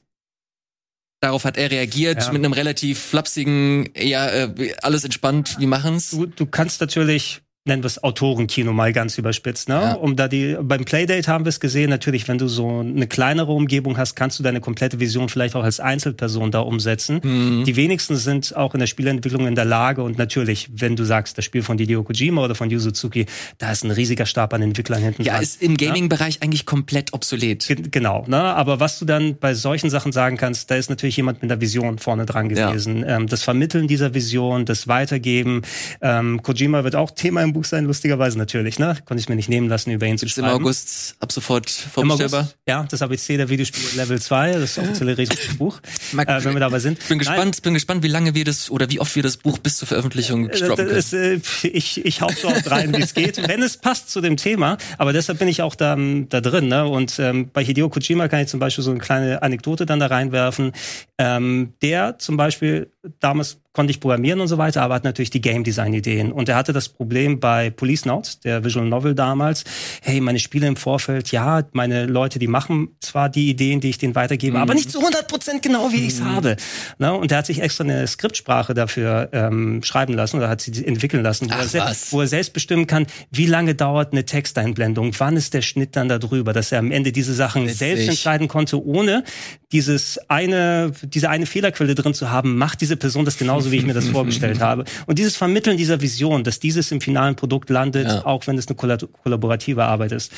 darauf 1.19 1.43
hat 1.43 1.57
er 1.57 1.69
reagiert 1.71 2.23
Ja. 2.23 2.31
mit 2.31 2.43
einem 2.43 2.53
relativ 2.53 2.99
flapsigen, 2.99 3.89
ja, 3.97 4.27
äh, 4.29 4.73
alles 4.81 5.03
entspannt, 5.03 5.57
wir 5.59 5.67
machen's. 5.67 6.11
Du, 6.11 6.25
du 6.25 6.45
kannst 6.45 6.79
natürlich 6.79 7.41
nennen 7.69 7.83
wir 7.83 7.87
es 7.87 8.03
Autorenkino 8.03 8.73
mal 8.73 8.91
ganz 8.91 9.17
überspitzt, 9.17 9.69
ne? 9.69 9.75
Ja. 9.75 9.93
Um 9.93 10.15
da 10.17 10.27
die 10.27 10.57
beim 10.61 10.83
Playdate 10.83 11.27
haben 11.31 11.45
wir 11.45 11.49
es 11.49 11.61
gesehen, 11.61 11.89
natürlich, 11.89 12.27
wenn 12.27 12.37
du 12.37 12.47
so 12.49 12.79
eine 12.79 13.07
kleinere 13.07 13.53
Umgebung 13.53 13.97
hast, 13.97 14.15
kannst 14.15 14.37
du 14.39 14.43
deine 14.43 14.59
komplette 14.59 14.99
Vision 14.99 15.29
vielleicht 15.29 15.55
auch 15.55 15.63
als 15.63 15.79
Einzelperson 15.79 16.51
da 16.51 16.59
umsetzen. 16.59 17.21
Mhm. 17.23 17.63
Die 17.63 17.75
wenigsten 17.77 18.17
sind 18.17 18.55
auch 18.55 18.73
in 18.73 18.79
der 18.81 18.87
Spielentwicklung 18.87 19.47
in 19.47 19.55
der 19.55 19.65
Lage 19.65 20.03
und 20.03 20.17
natürlich, 20.17 20.69
wenn 20.75 20.95
du 20.97 21.05
sagst, 21.05 21.37
das 21.37 21.45
Spiel 21.45 21.61
von 21.63 21.77
Hideo 21.77 22.03
Kojima 22.03 22.43
oder 22.43 22.55
von 22.55 22.69
Yu 22.69 22.79
Suzuki, 22.79 23.25
da 23.59 23.71
ist 23.71 23.83
ein 23.85 23.91
riesiger 23.91 24.25
Stab 24.25 24.53
an 24.53 24.61
Entwicklern 24.61 25.01
hinten 25.01 25.23
Ja, 25.23 25.33
dran. 25.33 25.43
ist 25.43 25.61
im 25.61 25.77
Gaming-Bereich 25.77 26.41
eigentlich 26.41 26.65
komplett 26.65 27.13
obsolet. 27.13 27.67
Ge- 27.67 27.77
Genau, 27.91 28.25
ne? 28.27 28.37
Aber 28.41 28.79
was 28.79 28.99
du 28.99 29.05
dann 29.05 29.37
bei 29.37 29.53
solchen 29.53 29.89
Sachen 29.89 30.11
sagen 30.11 30.35
kannst, 30.37 30.69
da 30.71 30.75
ist 30.75 30.89
natürlich 30.89 31.15
jemand 31.17 31.41
mit 31.41 31.51
einer 31.51 31.61
Vision 31.61 31.99
vorne 31.99 32.25
dran 32.25 32.49
Ja. 32.49 32.69
gewesen. 32.71 33.05
Ähm, 33.07 33.27
das 33.27 33.43
Vermitteln 33.43 33.87
dieser 33.87 34.13
Vision, 34.13 34.65
das 34.65 34.87
Weitergeben. 34.87 35.61
Ähm, 36.01 36.41
Kojima 36.41 36.83
wird 36.83 36.95
auch 36.95 37.11
Thema 37.11 37.43
im 37.43 37.53
Buch 37.53 37.58
sein, 37.65 37.85
lustigerweise 37.85 38.37
natürlich, 38.37 38.79
ne? 38.79 38.97
Konnte 39.05 39.21
ich 39.21 39.29
mir 39.29 39.35
nicht 39.35 39.49
nehmen 39.49 39.67
lassen, 39.69 39.91
über 39.91 40.05
ihn 40.05 40.17
zu 40.17 40.25
Ist 40.25 40.37
im 40.37 40.45
schreiben. 40.45 40.55
August 40.61 41.15
ab 41.19 41.31
sofort 41.31 41.69
vorbestellbar. 41.69 42.41
August, 42.41 42.57
ja, 42.67 42.85
das 42.89 43.01
ABC 43.01 43.37
der 43.37 43.49
Videospiele 43.49 43.87
Level 44.01 44.19
2, 44.21 44.53
das 44.53 44.77
offizielle 44.77 45.15
Buch, 45.57 45.79
äh, 46.17 46.43
wenn 46.43 46.53
wir 46.53 46.59
dabei 46.59 46.79
sind. 46.79 46.97
Bin 47.07 47.17
Nein, 47.17 47.19
gespannt, 47.19 47.61
bin 47.61 47.73
gespannt, 47.73 48.03
wie 48.03 48.07
lange 48.07 48.33
wir 48.35 48.45
das 48.45 48.69
oder 48.69 48.89
wie 48.89 48.99
oft 48.99 49.15
wir 49.15 49.23
das 49.23 49.37
Buch 49.37 49.57
bis 49.57 49.77
zur 49.77 49.87
Veröffentlichung 49.87 50.49
Äh, 50.49 50.57
droppen 50.59 50.87
können. 50.87 50.97
ist, 50.97 51.13
äh, 51.13 51.39
ich, 51.63 52.05
ich 52.05 52.21
hau 52.21 52.29
so 52.29 52.47
oft 52.47 52.69
rein, 52.71 52.95
wie 52.95 53.01
es 53.01 53.13
geht, 53.13 53.37
wenn 53.47 53.61
es 53.61 53.77
passt 53.77 54.09
zu 54.09 54.21
dem 54.21 54.37
Thema. 54.37 54.77
Aber 54.97 55.13
deshalb 55.13 55.39
bin 55.39 55.47
ich 55.47 55.61
auch 55.61 55.75
da, 55.75 55.95
da 56.29 56.41
drin. 56.41 56.67
Ne? 56.67 56.85
Und 56.87 57.19
ähm, 57.19 57.49
bei 57.51 57.63
Hideo 57.63 57.89
Kojima 57.89 58.27
kann 58.27 58.41
ich 58.41 58.47
zum 58.47 58.59
Beispiel 58.59 58.83
so 58.83 58.91
eine 58.91 58.99
kleine 58.99 59.41
Anekdote 59.41 59.85
dann 59.85 59.99
da 59.99 60.07
reinwerfen. 60.07 60.71
Ähm, 61.21 61.73
der 61.81 62.17
zum 62.17 62.37
Beispiel, 62.37 62.91
damals 63.19 63.57
konnte 63.73 63.91
ich 63.91 63.99
programmieren 63.99 64.39
und 64.41 64.47
so 64.47 64.57
weiter, 64.57 64.81
aber 64.81 64.95
hat 64.95 65.03
natürlich 65.03 65.29
die 65.29 65.41
Game 65.41 65.63
Design 65.63 65.93
Ideen. 65.93 66.31
Und 66.31 66.49
er 66.49 66.55
hatte 66.55 66.73
das 66.73 66.89
Problem 66.89 67.39
bei 67.39 67.69
Police 67.69 68.05
Notes, 68.05 68.39
der 68.39 68.63
Visual 68.63 68.85
Novel 68.87 69.13
damals. 69.15 69.63
Hey, 70.01 70.21
meine 70.21 70.39
Spiele 70.39 70.65
im 70.67 70.75
Vorfeld, 70.75 71.31
ja, 71.31 71.63
meine 71.73 72.05
Leute, 72.07 72.39
die 72.39 72.47
machen 72.47 72.89
zwar 72.99 73.29
die 73.29 73.49
Ideen, 73.49 73.79
die 73.79 73.89
ich 73.89 73.97
denen 73.97 74.15
weitergebe, 74.15 74.57
aber 74.59 74.73
nicht 74.73 74.89
zu 74.91 74.99
100 74.99 75.27
Prozent 75.27 75.61
genau, 75.61 75.91
wie 75.91 76.07
ich 76.07 76.13
es 76.13 76.21
habe. 76.21 76.55
Ne? 76.97 77.13
Und 77.13 77.31
er 77.31 77.37
hat 77.39 77.45
sich 77.45 77.61
extra 77.61 77.83
eine 77.83 78.07
Skriptsprache 78.07 78.73
dafür 78.73 79.29
ähm, 79.33 79.83
schreiben 79.83 80.13
lassen 80.13 80.37
oder 80.37 80.49
hat 80.49 80.61
sie 80.61 80.85
entwickeln 80.85 81.21
lassen, 81.23 81.49
wo, 81.49 81.53
Ach, 81.53 81.59
er, 81.59 81.67
sel- 81.67 81.81
was. 81.81 82.11
wo 82.11 82.21
er 82.21 82.27
selbst 82.27 82.53
bestimmen 82.53 82.87
kann, 82.87 83.05
wie 83.29 83.45
lange 83.45 83.75
dauert 83.75 84.13
eine 84.13 84.25
Texteinblendung, 84.25 85.13
wann 85.19 85.37
ist 85.37 85.53
der 85.53 85.61
Schnitt 85.61 85.95
dann 85.95 86.09
da 86.09 86.17
drüber, 86.17 86.53
dass 86.53 86.71
er 86.71 86.79
am 86.79 86.91
Ende 86.91 87.11
diese 87.11 87.33
Sachen 87.33 87.63
Witzig. 87.65 87.77
selbst 87.77 88.07
entscheiden 88.09 88.47
konnte, 88.47 88.83
ohne 88.83 89.23
dieses 89.71 90.17
eine, 90.29 90.91
diese 91.13 91.29
eine 91.29 91.45
Fehlerquelle 91.45 91.95
drin 91.95 92.13
zu 92.13 92.29
haben, 92.31 92.57
macht 92.57 92.81
diese 92.81 92.97
Person 92.97 93.25
das 93.25 93.37
genauso, 93.37 93.71
wie 93.71 93.77
ich 93.77 93.85
mir 93.85 93.93
das 93.93 94.07
vorgestellt 94.17 94.59
habe. 94.59 94.85
Und 95.07 95.19
dieses 95.19 95.35
Vermitteln 95.35 95.77
dieser 95.77 96.01
Vision, 96.01 96.43
dass 96.43 96.59
dieses 96.59 96.91
im 96.91 97.01
finalen 97.01 97.35
Produkt 97.35 97.69
landet, 97.69 98.07
Ja. 98.07 98.25
auch 98.25 98.47
wenn 98.47 98.57
es 98.57 98.67
eine 98.67 98.75
kolla- 98.75 98.97
kollaborative 99.23 99.83
Arbeit 99.85 100.11
ist, 100.11 100.31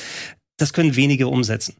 das 0.58 0.72
können 0.72 0.96
wenige 0.96 1.28
umsetzen. 1.28 1.74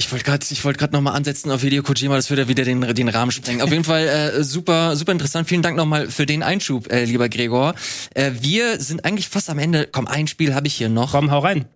Ich 0.00 0.12
wollte 0.12 0.24
gerade, 0.24 0.46
ich 0.50 0.64
wollte 0.64 0.78
gerade 0.78 0.92
noch 0.92 1.00
mal 1.00 1.10
ansetzen 1.12 1.50
auf 1.50 1.62
Video 1.62 1.82
Kojima, 1.82 2.14
das 2.14 2.30
würde 2.30 2.46
wieder 2.46 2.64
den 2.64 2.80
den 2.94 3.08
Rahmen 3.08 3.32
sprengen. 3.32 3.62
Auf 3.62 3.70
jeden 3.72 3.82
Fall 3.82 4.06
äh, 4.06 4.44
super, 4.44 4.94
super 4.94 5.10
interessant. 5.10 5.48
Vielen 5.48 5.60
Dank 5.62 5.76
nochmal 5.76 6.08
für 6.08 6.24
den 6.24 6.44
Einschub, 6.44 6.90
äh, 6.92 7.04
lieber 7.04 7.28
Gregor. 7.28 7.74
Äh, 8.14 8.30
wir 8.40 8.80
sind 8.80 9.04
eigentlich 9.04 9.28
fast 9.28 9.50
am 9.50 9.58
Ende. 9.58 9.88
Komm, 9.90 10.06
ein 10.06 10.28
Spiel 10.28 10.54
habe 10.54 10.68
ich 10.68 10.74
hier 10.74 10.88
noch. 10.88 11.10
Komm, 11.10 11.32
hau 11.32 11.40
rein. 11.40 11.66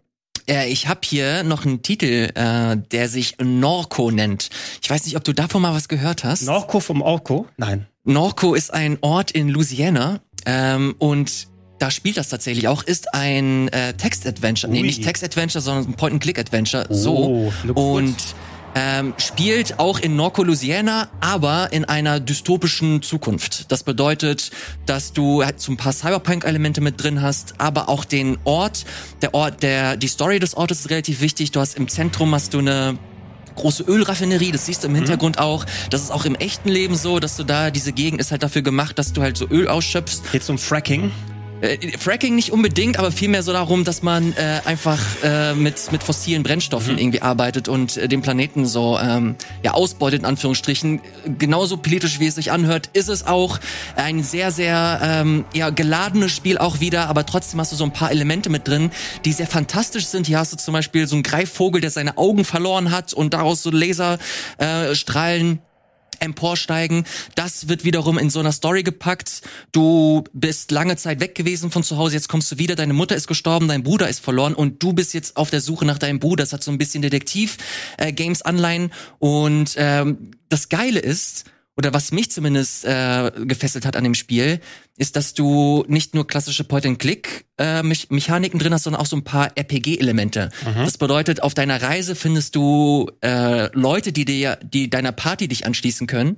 Äh, 0.49 0.71
ich 0.71 0.89
habe 0.89 1.01
hier 1.05 1.43
noch 1.43 1.65
einen 1.65 1.83
Titel, 1.83 2.31
äh, 2.35 2.77
der 2.77 3.09
sich 3.09 3.37
Norco 3.43 4.11
nennt. 4.11 4.51
Ich 4.83 4.91
weiß 4.91 5.05
nicht, 5.05 5.17
ob 5.17 5.25
du 5.25 5.33
davon 5.33 5.63
mal 5.63 5.75
was 5.75 5.89
gehört 5.89 6.25
hast. 6.25 6.43
Norco 6.43 6.81
vom 6.81 7.03
Orco? 7.03 7.47
Nein. 7.57 7.87
Norco 8.05 8.55
ist 8.55 8.73
ein 8.73 8.99
Ort 9.01 9.31
in 9.31 9.49
Louisiana 9.49 10.21
ähm, 10.47 10.95
und 10.99 11.49
da 11.79 11.91
spielt 11.91 12.17
das 12.17 12.29
tatsächlich 12.29 12.69
auch, 12.69 12.85
ist 12.85 13.13
ein 13.13 13.69
äh, 13.69 13.95
Text-Adventure. 13.95 14.73
Nee, 14.73 14.83
nicht 14.83 15.03
Text-Adventure, 15.03 15.61
sondern 15.61 15.87
ein 15.87 15.95
Point-and-Click-Adventure. 15.95 16.87
Oh, 16.89 16.95
so. 16.95 17.53
looks 17.65 17.75
good. 17.75 18.15
Ähm, 18.75 19.13
spielt 19.19 19.79
auch 19.79 19.99
in 19.99 20.17
Norco, 20.17 20.43
Louisiana, 20.43 21.09
aber 21.21 21.73
in 21.73 21.85
einer 21.85 22.21
dystopischen 22.21 23.03
Zukunft. 23.03 23.71
Das 23.71 23.83
bedeutet, 23.83 24.51
dass 24.87 25.13
du 25.13 25.45
halt 25.45 25.61
so 25.61 25.73
ein 25.73 25.77
paar 25.77 25.93
Cyberpunk-Elemente 25.93 26.81
mit 26.81 27.03
drin 27.03 27.21
hast, 27.21 27.55
aber 27.59 27.89
auch 27.89 28.05
den 28.05 28.39
Ort, 28.45 28.85
der 29.21 29.35
Ort, 29.35 29.63
der, 29.63 29.97
die 29.97 30.09
Story 30.09 30.39
des 30.39 30.57
Ortes 30.57 30.81
ist 30.81 30.91
relativ 30.91 31.21
wichtig. 31.21 31.51
Du 31.51 31.61
hast 31.61 31.77
im 31.77 31.89
Zentrum 31.89 32.35
hast 32.35 32.55
du 32.55 32.61
eine 32.61 32.99
große 33.57 33.83
Ölraffinerie, 33.83 34.53
das 34.53 34.67
siehst 34.67 34.85
du 34.85 34.89
im 34.89 34.95
Hintergrund 34.95 35.39
auch. 35.39 35.67
Das 35.91 36.03
ist 36.03 36.11
auch 36.11 36.25
im 36.25 36.35
echten 36.35 36.71
Leben 36.71 36.95
so, 36.95 37.21
dass 37.21 37.37
du 37.37 37.45
da, 37.45 37.71
diese 37.71 37.93
Gegend 37.93 38.21
ist 38.21 38.31
halt 38.31 38.43
dafür 38.43 38.63
gemacht, 38.63 38.99
dass 38.99 39.13
du 39.13 39.23
halt 39.23 39.37
so 39.37 39.47
Öl 39.49 39.69
ausschöpfst. 39.69 40.23
Geht's 40.33 40.49
um 40.49 40.57
Fracking? 40.59 41.11
Äh, 41.63 41.97
Fracking 41.97 42.35
nicht 42.35 42.51
unbedingt, 42.51 42.99
aber 42.99 43.13
vielmehr 43.13 43.43
so 43.45 43.53
darum, 43.53 43.85
dass 43.85 44.03
man 44.03 44.33
äh, 44.33 44.61
einfach 44.65 44.99
äh, 45.23 45.55
mit, 45.55 45.93
mit 45.93 46.03
fossilen 46.03 46.43
Brennstoffen 46.43 46.99
irgendwie 46.99 47.23
arbeitet 47.23 47.69
und 47.69 47.97
äh, 47.97 48.09
den 48.09 48.21
Planeten 48.21 48.67
so 48.67 48.99
ähm, 48.99 49.37
ja, 49.63 49.73
ausbeutet, 49.73 50.21
in 50.21 50.27
Anführungsstrichen. 50.27 51.01
Genauso 51.39 51.77
politisch, 51.77 52.19
wie 52.19 52.27
es 52.27 52.35
sich 52.35 52.51
anhört, 52.51 52.91
ist 52.95 53.09
es 53.09 53.27
auch 53.27 53.61
ein 53.95 54.25
sehr, 54.25 54.51
sehr 54.51 55.01
ähm, 55.03 55.45
ja, 55.55 55.71
geladenes 55.71 56.33
Spiel 56.33 56.59
auch 56.59 56.81
wieder, 56.81 57.09
aber 57.09 57.25
trotzdem 57.27 57.61
hast 57.61 57.71
du 57.71 57.77
so 57.77 57.85
ein 57.85 57.93
paar 57.93 58.11
Elemente 58.11 58.51
mit 58.51 58.67
drin, 58.67 58.91
die 59.25 59.33
sehr 59.33 59.47
fantastisch 59.47 60.07
sind. 60.07 60.27
Hier 60.27 60.41
hast 60.41 60.53
du 60.53 60.57
zum 60.57 60.75
Beispiel 60.75 61.07
so 61.07 61.15
einen 61.15 61.23
Greifvogel, 61.23 61.81
der 61.81 61.91
seine 61.91 62.19
Augen 62.19 62.45
verloren 62.45 62.91
hat 62.91 63.13
und 63.13 63.35
daraus 63.35 63.63
so 63.63 63.71
Laserstrahlen 63.71 64.19
äh, 64.59 64.95
Strahlen 64.97 65.61
emporsteigen. 66.23 67.05
Das 67.35 67.69
wird 67.69 67.85
wiederum 67.85 68.19
in 68.19 68.31
so 68.31 68.41
einer 68.41 68.53
Story 68.53 68.83
gepackt. 68.83 69.43
Du 69.73 70.25
bist 70.33 70.71
lange 70.71 70.97
Zeit 70.97 71.21
weg 71.21 71.35
gewesen 71.35 71.71
von 71.71 71.83
zu 71.83 71.99
Hause, 71.99 72.15
jetzt 72.15 72.29
kommst 72.29 72.51
du 72.53 72.59
wieder, 72.59 72.75
deine 72.75 72.93
Mutter 72.93 73.17
ist 73.17 73.27
gestorben, 73.27 73.69
dein 73.69 73.83
Bruder 73.83 74.09
ist 74.09 74.21
verloren 74.21 74.55
und 74.55 74.83
du 74.83 74.93
bist 74.93 75.15
jetzt 75.15 75.37
auf 75.37 75.51
der 75.51 75.61
Suche 75.61 75.85
nach 75.85 75.99
deinem 75.99 76.19
Bruder. 76.19 76.43
Das 76.45 76.53
hat 76.53 76.63
so 76.63 76.71
ein 76.71 76.79
bisschen 76.79 77.03
Detektiv-Games-Anleihen. 77.03 78.93
und 79.19 79.75
ähm, 79.77 80.31
das 80.49 80.69
Geile 80.69 81.01
ist, 81.01 81.45
oder 81.83 81.93
was 81.93 82.13
mich 82.13 82.31
zumindest 82.31 82.85
äh, 82.85 83.33
gefesselt 83.45 83.85
hat 83.85 83.97
an 83.97 84.05
dem 84.05 84.15
Spiel, 84.15 84.61
ist, 84.97 85.17
dass 85.17 85.35
du 85.35 85.85
nicht 85.89 86.15
nur 86.15 86.29
klassische 86.29 86.63
Point-and-Click-Mechaniken 86.63 88.61
drin 88.61 88.73
hast, 88.73 88.85
sondern 88.85 89.03
auch 89.03 89.07
so 89.07 89.17
ein 89.17 89.25
paar 89.25 89.57
RPG-Elemente. 89.57 90.51
Das 90.85 90.97
bedeutet, 90.97 91.43
auf 91.43 91.55
deiner 91.55 91.83
Reise 91.83 92.15
findest 92.15 92.55
du 92.55 93.11
äh, 93.21 93.69
Leute, 93.77 94.13
die 94.13 94.25
dir, 94.25 94.61
die 94.63 94.89
deiner 94.91 95.11
Party 95.11 95.49
dich 95.49 95.67
anschließen 95.67 96.07
können. 96.07 96.37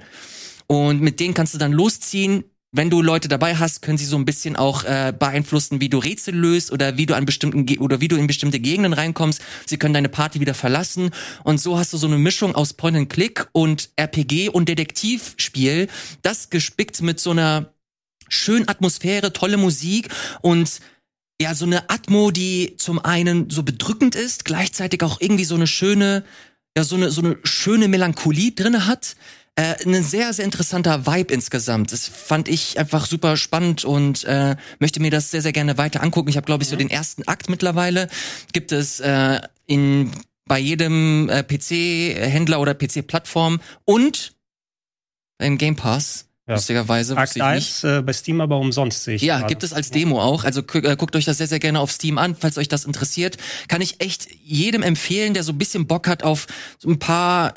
Und 0.66 1.03
mit 1.03 1.21
denen 1.21 1.35
kannst 1.35 1.53
du 1.53 1.59
dann 1.59 1.73
losziehen. 1.73 2.45
Wenn 2.76 2.90
du 2.90 3.02
Leute 3.02 3.28
dabei 3.28 3.55
hast, 3.55 3.82
können 3.82 3.98
sie 3.98 4.05
so 4.05 4.16
ein 4.16 4.24
bisschen 4.24 4.56
auch 4.56 4.82
äh, 4.82 5.14
beeinflussen, 5.16 5.80
wie 5.80 5.88
du 5.88 5.98
Rätsel 5.98 6.34
löst 6.34 6.72
oder 6.72 6.96
wie 6.96 7.06
du 7.06 7.14
an 7.14 7.24
bestimmten 7.24 7.66
Ge 7.66 7.78
oder 7.78 8.01
wie 8.01 8.09
du 8.09 8.16
in 8.16 8.26
bestimmte 8.26 8.59
Gegenden 8.59 8.92
reinkommst. 8.92 9.40
Sie 9.64 9.76
können 9.76 9.94
deine 9.94 10.09
Party 10.09 10.40
wieder 10.40 10.55
verlassen 10.55 11.10
und 11.44 11.60
so 11.60 11.78
hast 11.78 11.92
du 11.92 11.98
so 11.98 12.09
eine 12.09 12.18
Mischung 12.18 12.56
aus 12.56 12.72
Point 12.72 12.96
and 12.96 13.10
Click 13.10 13.46
und 13.52 13.90
RPG 13.94 14.48
und 14.48 14.68
Detektivspiel, 14.68 15.86
das 16.22 16.51
gespickt 16.51 17.01
mit 17.01 17.20
so 17.20 17.30
einer 17.30 17.72
schönen 18.28 18.68
Atmosphäre, 18.68 19.32
tolle 19.32 19.56
Musik 19.56 20.09
und 20.42 20.80
ja, 21.40 21.55
so 21.55 21.66
eine 21.66 21.90
Atmo, 21.90 22.32
die 22.32 22.74
zum 22.76 22.98
einen 22.98 23.51
so 23.51 23.62
bedrückend 23.62 24.16
ist, 24.16 24.44
gleichzeitig 24.44 25.05
auch 25.05 25.20
irgendwie 25.20 25.44
so 25.44 25.55
eine 25.55 25.68
schöne, 25.68 26.24
ja, 26.76 26.82
so 26.82 26.96
eine, 26.96 27.12
so 27.12 27.22
eine 27.22 27.38
schöne 27.44 27.86
Melancholie 27.86 28.51
drinne 28.51 28.88
hat. 28.88 29.14
Äh, 29.56 29.76
ein 29.86 30.02
sehr, 30.02 30.32
sehr 30.32 30.44
interessanter 30.44 31.06
Vibe 31.06 31.32
insgesamt. 31.32 31.93
Das 31.93 32.09
fand 32.09 32.48
ich 32.48 32.78
einfach 32.78 33.06
super 33.06 33.36
spannend 33.36 33.85
und 33.85 34.24
äh, 34.24 34.56
möchte 34.81 35.01
mir 35.01 35.12
das 35.12 35.31
sehr, 35.31 35.43
sehr 35.43 35.52
gerne 35.52 35.78
weiter 35.78 36.02
angucken. 36.02 36.28
Ich 36.28 36.36
habe, 36.36 36.44
glaube 36.44 36.64
ich, 36.64 36.68
so 36.68 36.76
den 36.76 36.90
ersten 36.90 37.22
Akt 37.28 37.48
mittlerweile. 37.48 38.09
Gibt 38.52 38.72
es 38.72 38.98
äh, 38.98 39.40
in 39.66 40.10
bei 40.47 40.59
jedem 40.59 41.28
äh, 41.28 41.43
PC-Händler 41.43 42.60
oder 42.60 42.74
PC-Plattform 42.74 43.60
und 43.85 44.35
im 45.39 45.56
Game 45.56 45.76
Pass. 45.76 46.26
Ja. 46.47 46.56
Lustigerweise 46.56 47.16
Akt 47.16 47.28
wusste 47.28 47.39
ich 47.39 47.44
nicht. 47.44 47.85
1 47.85 47.85
äh, 47.85 48.02
bei 48.02 48.12
Steam 48.12 48.40
aber 48.40 48.59
umsonst 48.59 49.05
sehe 49.05 49.14
ich. 49.14 49.22
Ja, 49.22 49.39
gerade. 49.39 49.48
gibt 49.48 49.62
es 49.62 49.72
als 49.72 49.90
Demo 49.90 50.20
auch. 50.20 50.44
Also 50.44 50.60
äh, 50.74 50.97
guckt 50.97 51.16
euch 51.16 51.24
das 51.24 51.39
sehr, 51.39 51.47
sehr 51.47 51.60
gerne 51.60 51.81
auf 51.81 51.90
Steam 51.90 52.18
an, 52.18 52.36
falls 52.36 52.59
euch 52.59 52.68
das 52.68 52.85
interessiert. 52.85 53.39
Kann 53.68 53.81
ich 53.81 54.01
echt 54.01 54.28
jedem 54.43 54.82
empfehlen, 54.82 55.32
der 55.32 55.43
so 55.43 55.52
ein 55.52 55.59
bisschen 55.59 55.86
Bock 55.86 56.06
hat 56.06 56.22
auf 56.22 56.47
so 56.78 56.90
ein 56.90 56.98
paar 56.98 57.55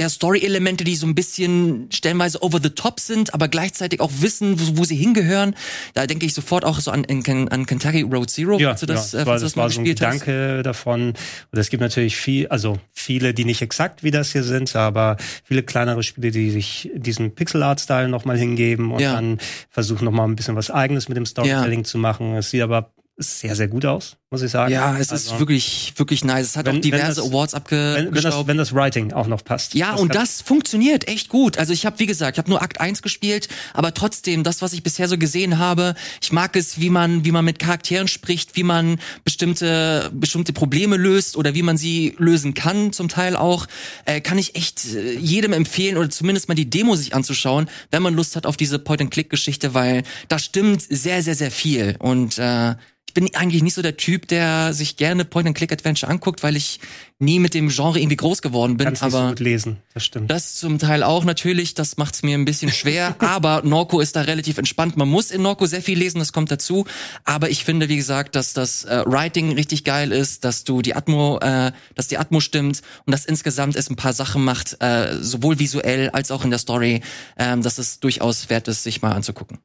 ja, 0.00 0.08
Story-Elemente, 0.08 0.84
die 0.84 0.94
so 0.94 1.06
ein 1.06 1.14
bisschen 1.14 1.88
stellenweise 1.92 2.42
over 2.42 2.60
the 2.62 2.70
top 2.70 3.00
sind, 3.00 3.34
aber 3.34 3.48
gleichzeitig 3.48 4.00
auch 4.00 4.12
wissen, 4.20 4.58
wo, 4.60 4.78
wo 4.78 4.84
sie 4.84 4.94
hingehören. 4.94 5.56
Da 5.94 6.06
denke 6.06 6.24
ich 6.24 6.34
sofort 6.34 6.64
auch 6.64 6.78
so 6.78 6.90
an, 6.92 7.04
an, 7.06 7.48
an 7.48 7.66
Kentucky 7.66 8.02
Road 8.02 8.30
Zero, 8.30 8.58
Ja, 8.58 8.68
falls 8.70 8.80
du 8.80 8.86
das, 8.86 9.12
ja, 9.12 9.18
äh, 9.18 9.22
das 9.22 9.26
war, 9.26 9.34
das 9.34 9.42
das 9.42 9.56
mal 9.56 9.62
war 9.64 9.70
so 9.70 9.80
ein 9.80 9.84
gespielt 9.84 10.06
hast. 10.08 10.20
Gedanke 10.20 10.62
davon. 10.62 11.14
Und 11.50 11.58
es 11.58 11.68
gibt 11.70 11.80
natürlich 11.80 12.16
viel, 12.16 12.46
also 12.48 12.78
viele, 12.92 13.34
die 13.34 13.44
nicht 13.44 13.60
exakt 13.62 14.02
wie 14.04 14.10
das 14.12 14.30
hier 14.32 14.44
sind, 14.44 14.74
aber 14.76 15.16
viele 15.44 15.62
kleinere 15.64 16.02
Spiele, 16.02 16.30
die 16.30 16.50
sich 16.50 16.90
diesen 16.94 17.34
Pixel 17.34 17.62
Art 17.62 17.80
Style 17.80 18.08
nochmal 18.08 18.38
hingeben 18.38 18.92
und 18.92 19.00
Ja. 19.00 19.14
dann 19.14 19.38
versuchen 19.70 20.04
nochmal 20.04 20.28
ein 20.28 20.36
bisschen 20.36 20.54
was 20.54 20.70
Eigenes 20.70 21.08
mit 21.08 21.16
dem 21.16 21.26
Storytelling 21.26 21.84
zu 21.84 21.98
machen. 21.98 22.34
Es 22.36 22.50
sieht 22.50 22.62
aber 22.62 22.92
sehr, 23.16 23.56
sehr 23.56 23.66
gut 23.66 23.84
aus, 23.84 24.16
muss 24.30 24.42
ich 24.42 24.50
sagen. 24.50 24.70
Ja, 24.70 24.92
es 24.96 25.06
ist 25.06 25.12
Also, 25.12 25.38
wirklich, 25.38 25.94
wirklich 25.96 26.22
nice. 26.22 26.48
Es 26.48 26.56
hat 26.58 26.66
Wenn- 26.66 26.76
auch 26.76 26.80
diverse 26.82 27.22
das- 27.22 27.30
Awards 27.30 27.54
wenn, 27.54 27.62
wenn, 27.70 27.94
das, 28.12 28.24
abgestaubt. 28.26 28.48
wenn 28.48 28.56
das 28.58 28.74
Writing 28.74 29.12
auch 29.14 29.26
noch 29.26 29.42
passt. 29.42 29.72
Ja, 29.74 29.94
und 29.94 30.10
kann- 30.10 30.20
das 30.20 30.42
funktioniert 30.42 31.08
echt 31.08 31.30
gut. 31.30 31.56
Also 31.56 31.72
ich 31.72 31.86
habe, 31.86 31.98
wie 31.98 32.04
gesagt, 32.04 32.36
ich 32.36 32.38
habe 32.38 32.50
nur 32.50 32.60
Akt 32.60 32.78
1 32.78 33.00
gespielt, 33.00 33.48
aber 33.72 33.94
trotzdem, 33.94 34.44
das, 34.44 34.60
was 34.60 34.74
ich 34.74 34.82
bisher 34.82 35.08
so 35.08 35.16
gesehen 35.16 35.56
habe, 35.58 35.94
ich 36.20 36.30
mag 36.30 36.56
es, 36.56 36.78
wie 36.78 36.90
man, 36.90 37.24
wie 37.24 37.32
man 37.32 37.42
mit 37.42 37.58
Charakteren 37.58 38.06
spricht, 38.06 38.54
wie 38.54 38.64
man 38.64 39.00
bestimmte, 39.24 40.10
bestimmte 40.12 40.52
Probleme 40.52 40.98
löst 40.98 41.34
oder 41.36 41.54
wie 41.54 41.62
man 41.62 41.78
sie 41.78 42.14
lösen 42.18 42.52
kann, 42.52 42.92
zum 42.92 43.08
Teil 43.08 43.34
auch, 43.34 43.66
äh, 44.04 44.20
kann 44.20 44.36
ich 44.36 44.56
echt 44.56 44.84
äh, 44.94 45.12
jedem 45.18 45.54
empfehlen 45.54 45.96
oder 45.96 46.10
zumindest 46.10 46.48
mal 46.48 46.54
die 46.54 46.68
Demo 46.68 46.96
sich 46.96 47.14
anzuschauen, 47.14 47.70
wenn 47.90 48.02
man 48.02 48.12
Lust 48.14 48.36
hat 48.36 48.44
auf 48.44 48.58
diese 48.58 48.78
Point-and-Click-Geschichte, 48.78 49.72
weil 49.72 50.02
da 50.28 50.38
stimmt 50.38 50.82
sehr, 50.82 51.22
sehr, 51.22 51.34
sehr 51.34 51.50
viel. 51.50 51.96
Und 51.98 52.36
äh, 52.36 52.74
bin 53.18 53.34
eigentlich 53.34 53.64
nicht 53.64 53.74
so 53.74 53.82
der 53.82 53.96
Typ, 53.96 54.28
der 54.28 54.72
sich 54.72 54.96
gerne 54.96 55.24
Point-and-Click-Adventure 55.24 56.08
anguckt, 56.08 56.44
weil 56.44 56.54
ich 56.54 56.78
nie 57.20 57.40
mit 57.40 57.54
dem 57.54 57.68
Genre 57.68 57.98
irgendwie 57.98 58.16
groß 58.16 58.42
geworden 58.42 58.76
bin. 58.76 58.86
kannst 58.86 59.02
nicht 59.02 59.12
so 59.12 59.18
aber 59.18 59.28
gut 59.30 59.40
lesen. 59.40 59.78
Das 59.92 60.04
stimmt. 60.04 60.30
das 60.30 60.54
zum 60.54 60.78
Teil 60.78 61.02
auch 61.02 61.24
natürlich, 61.24 61.74
das 61.74 61.96
macht's 61.96 62.22
mir 62.22 62.38
ein 62.38 62.44
bisschen 62.44 62.70
schwer, 62.70 63.16
aber 63.20 63.62
Norco 63.64 64.00
ist 64.00 64.14
da 64.14 64.22
relativ 64.22 64.58
entspannt. 64.58 64.96
Man 64.96 65.08
muss 65.08 65.32
in 65.32 65.42
Norco 65.42 65.66
sehr 65.66 65.82
viel 65.82 65.98
lesen, 65.98 66.20
das 66.20 66.32
kommt 66.32 66.50
dazu, 66.52 66.86
aber 67.24 67.50
ich 67.50 67.64
finde, 67.64 67.88
wie 67.88 67.96
gesagt, 67.96 68.36
dass 68.36 68.52
das 68.52 68.84
äh, 68.84 69.02
Writing 69.04 69.52
richtig 69.52 69.82
geil 69.82 70.12
ist, 70.12 70.44
dass 70.44 70.62
du 70.62 70.80
die 70.80 70.94
Atmo, 70.94 71.38
äh, 71.40 71.72
dass 71.96 72.06
die 72.06 72.18
Atmo 72.18 72.38
stimmt 72.38 72.82
und 73.04 73.10
dass 73.12 73.24
insgesamt 73.24 73.74
es 73.74 73.90
ein 73.90 73.96
paar 73.96 74.12
Sachen 74.12 74.44
macht, 74.44 74.76
äh, 74.80 75.16
sowohl 75.20 75.58
visuell 75.58 76.10
als 76.10 76.30
auch 76.30 76.44
in 76.44 76.50
der 76.50 76.60
Story, 76.60 77.00
ähm, 77.36 77.62
dass 77.62 77.78
es 77.78 77.98
durchaus 77.98 78.48
wert 78.48 78.68
ist, 78.68 78.84
sich 78.84 79.02
mal 79.02 79.12
anzugucken. 79.12 79.58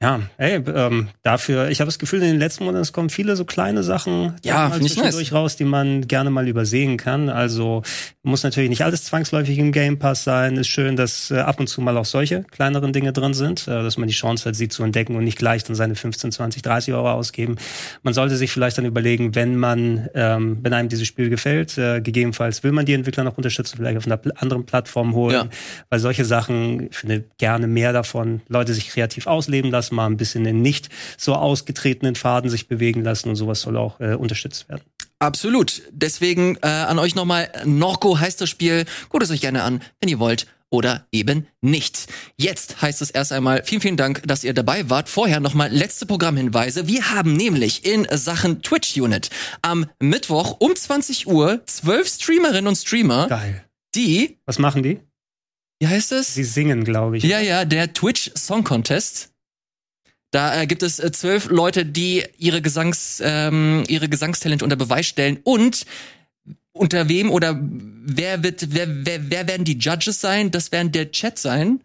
Ja, 0.00 0.20
ey, 0.36 0.54
ähm, 0.54 1.08
dafür, 1.24 1.70
ich 1.70 1.80
habe 1.80 1.88
das 1.88 1.98
Gefühl, 1.98 2.22
in 2.22 2.28
den 2.28 2.38
letzten 2.38 2.64
Monaten 2.64 2.82
es 2.82 2.92
kommen 2.92 3.10
viele 3.10 3.34
so 3.34 3.44
kleine 3.44 3.82
Sachen 3.82 4.34
Ja, 4.44 4.70
zwischendurch 4.72 5.32
raus, 5.32 5.56
die 5.56 5.64
man 5.64 6.06
gerne 6.06 6.30
mal 6.30 6.46
übersehen 6.46 6.87
kann. 6.96 7.28
Also 7.28 7.82
muss 8.22 8.42
natürlich 8.42 8.70
nicht 8.70 8.82
alles 8.84 9.04
zwangsläufig 9.04 9.58
im 9.58 9.72
Game 9.72 9.98
Pass 9.98 10.24
sein. 10.24 10.56
Ist 10.56 10.68
schön, 10.68 10.96
dass 10.96 11.30
äh, 11.30 11.38
ab 11.38 11.60
und 11.60 11.66
zu 11.68 11.80
mal 11.80 11.96
auch 11.96 12.04
solche 12.04 12.42
kleineren 12.44 12.92
Dinge 12.92 13.12
drin 13.12 13.34
sind, 13.34 13.68
äh, 13.68 13.82
dass 13.82 13.98
man 13.98 14.08
die 14.08 14.14
Chance 14.14 14.48
hat, 14.48 14.54
sie 14.56 14.68
zu 14.68 14.82
entdecken 14.82 15.16
und 15.16 15.24
nicht 15.24 15.38
gleich 15.38 15.64
dann 15.64 15.76
seine 15.76 15.94
15, 15.94 16.32
20, 16.32 16.62
30 16.62 16.94
Euro 16.94 17.10
ausgeben. 17.10 17.56
Man 18.02 18.14
sollte 18.14 18.36
sich 18.36 18.50
vielleicht 18.52 18.78
dann 18.78 18.84
überlegen, 18.86 19.34
wenn 19.34 19.56
man, 19.56 20.08
ähm, 20.14 20.58
wenn 20.62 20.72
einem 20.72 20.88
dieses 20.88 21.06
Spiel 21.06 21.28
gefällt, 21.30 21.76
äh, 21.78 22.00
gegebenenfalls 22.00 22.62
will 22.62 22.72
man 22.72 22.86
die 22.86 22.94
Entwickler 22.94 23.24
noch 23.24 23.36
unterstützen, 23.36 23.76
vielleicht 23.76 23.96
auf 23.98 24.06
einer 24.06 24.20
anderen 24.36 24.66
Plattform 24.66 25.14
holen, 25.14 25.34
Ja. 25.34 25.48
weil 25.90 25.98
solche 26.00 26.24
Sachen, 26.24 26.88
ich 26.90 26.96
finde 26.96 27.24
gerne 27.38 27.66
mehr 27.66 27.92
davon, 27.92 28.40
Leute 28.48 28.74
sich 28.74 28.88
kreativ 28.88 29.26
ausleben 29.26 29.70
lassen, 29.70 29.94
mal 29.94 30.06
ein 30.06 30.16
bisschen 30.16 30.44
in 30.46 30.62
nicht 30.62 30.88
so 31.16 31.34
ausgetretenen 31.34 32.14
Faden 32.14 32.50
sich 32.50 32.68
bewegen 32.68 33.02
lassen 33.02 33.28
und 33.30 33.36
sowas 33.36 33.60
soll 33.60 33.76
auch 33.76 34.00
äh, 34.00 34.14
unterstützt 34.14 34.68
werden. 34.68 34.82
Absolut. 35.20 35.82
Deswegen 35.90 36.56
äh, 36.62 36.66
an 36.68 36.98
euch 36.98 37.14
nochmal, 37.14 37.50
Norco 37.64 38.18
heißt 38.18 38.40
das 38.40 38.48
Spiel. 38.50 38.84
Guckt 39.08 39.24
es 39.24 39.30
euch 39.30 39.40
gerne 39.40 39.62
an, 39.62 39.82
wenn 40.00 40.08
ihr 40.08 40.18
wollt 40.18 40.46
oder 40.70 41.06
eben 41.12 41.46
nicht. 41.62 42.06
Jetzt 42.36 42.82
heißt 42.82 43.00
es 43.02 43.10
erst 43.10 43.32
einmal 43.32 43.62
vielen, 43.64 43.80
vielen 43.80 43.96
Dank, 43.96 44.22
dass 44.26 44.44
ihr 44.44 44.52
dabei 44.52 44.88
wart. 44.90 45.08
Vorher 45.08 45.40
nochmal 45.40 45.70
letzte 45.72 46.04
Programmhinweise. 46.06 46.86
Wir 46.86 47.10
haben 47.10 47.34
nämlich 47.36 47.84
in 47.86 48.06
Sachen 48.12 48.62
Twitch 48.62 48.96
Unit 48.98 49.30
am 49.62 49.86
Mittwoch 49.98 50.56
um 50.60 50.76
20 50.76 51.26
Uhr 51.26 51.62
zwölf 51.66 52.06
Streamerinnen 52.08 52.66
und 52.68 52.76
Streamer, 52.76 53.28
Geil. 53.28 53.64
die, 53.94 54.38
Was 54.46 54.58
machen 54.58 54.82
die? 54.82 55.00
wie 55.80 55.86
heißt 55.88 56.12
es? 56.12 56.34
Sie 56.34 56.44
singen, 56.44 56.84
glaube 56.84 57.16
ich. 57.16 57.24
Ja, 57.24 57.40
ja, 57.40 57.64
der 57.64 57.92
Twitch 57.94 58.30
Song 58.36 58.62
Contest. 58.62 59.30
Da 60.30 60.60
äh, 60.60 60.66
gibt 60.66 60.82
es 60.82 60.98
äh, 60.98 61.10
zwölf 61.12 61.48
Leute, 61.48 61.86
die 61.86 62.24
ihre 62.36 62.60
Gesangs, 62.60 63.22
ähm, 63.24 63.84
ihre 63.88 64.08
Gesangstalente 64.08 64.64
unter 64.64 64.76
Beweis 64.76 65.06
stellen 65.06 65.38
und 65.42 65.86
unter 66.72 67.08
wem 67.08 67.30
oder 67.30 67.58
wer 67.60 68.42
wird, 68.42 68.74
wer, 68.74 68.86
wer, 69.06 69.30
wer 69.30 69.48
werden 69.48 69.64
die 69.64 69.78
Judges 69.78 70.20
sein? 70.20 70.50
Das 70.50 70.70
werden 70.70 70.92
der 70.92 71.10
Chat 71.10 71.38
sein 71.38 71.80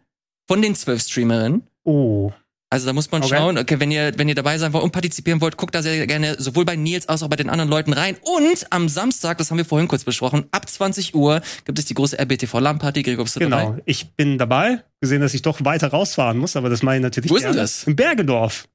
von 0.48 0.61
den 0.61 0.76
zwölf 0.76 1.02
Streamerinnen. 1.02 1.64
Oh. 1.84 2.32
Also 2.73 2.87
da 2.87 2.93
muss 2.93 3.11
man 3.11 3.21
Okay. 3.21 3.35
schauen, 3.35 3.59
okay, 3.59 3.79
wenn 3.79 3.91
ihr, 3.91 4.13
wenn 4.17 4.27
ihr 4.27 4.33
dabei 4.33 4.57
sein 4.57 4.73
wollt 4.73 4.83
und 4.83 4.89
partizipieren 4.89 5.41
wollt, 5.41 5.57
guckt 5.57 5.75
da 5.75 5.83
sehr 5.83 6.07
gerne 6.07 6.37
sowohl 6.39 6.65
bei 6.65 6.75
Nils 6.75 7.07
als 7.07 7.21
auch 7.21 7.27
bei 7.27 7.35
den 7.35 7.51
anderen 7.51 7.69
Leuten 7.69 7.93
rein. 7.93 8.17
Und 8.23 8.65
am 8.71 8.89
Samstag, 8.89 9.37
das 9.37 9.51
haben 9.51 9.59
wir 9.59 9.65
vorhin 9.65 9.87
kurz 9.87 10.03
besprochen, 10.03 10.45
ab 10.49 10.67
20 10.67 11.13
Uhr 11.13 11.43
gibt 11.65 11.77
es 11.77 11.85
die 11.85 11.93
große 11.93 12.17
RBTV 12.19 12.59
LAN-Party. 12.59 13.03
Gregor, 13.03 13.25
bist 13.25 13.35
du 13.35 13.41
dabei? 13.41 13.65
Genau. 13.65 13.77
Ich 13.85 14.13
bin 14.15 14.39
dabei. 14.39 14.79
Gesehen, 15.01 15.21
dass 15.21 15.35
ich 15.35 15.43
doch 15.43 15.63
weiter 15.63 15.89
rausfahren 15.89 16.39
muss, 16.39 16.55
aber 16.55 16.71
das 16.71 16.81
mache 16.81 16.95
ich 16.95 17.01
natürlich 17.03 17.29
Wo 17.29 17.35
ist 17.35 17.43
denn 17.45 17.55
das? 17.55 17.83
In 17.83 17.95
Bergedorf. 17.95 18.67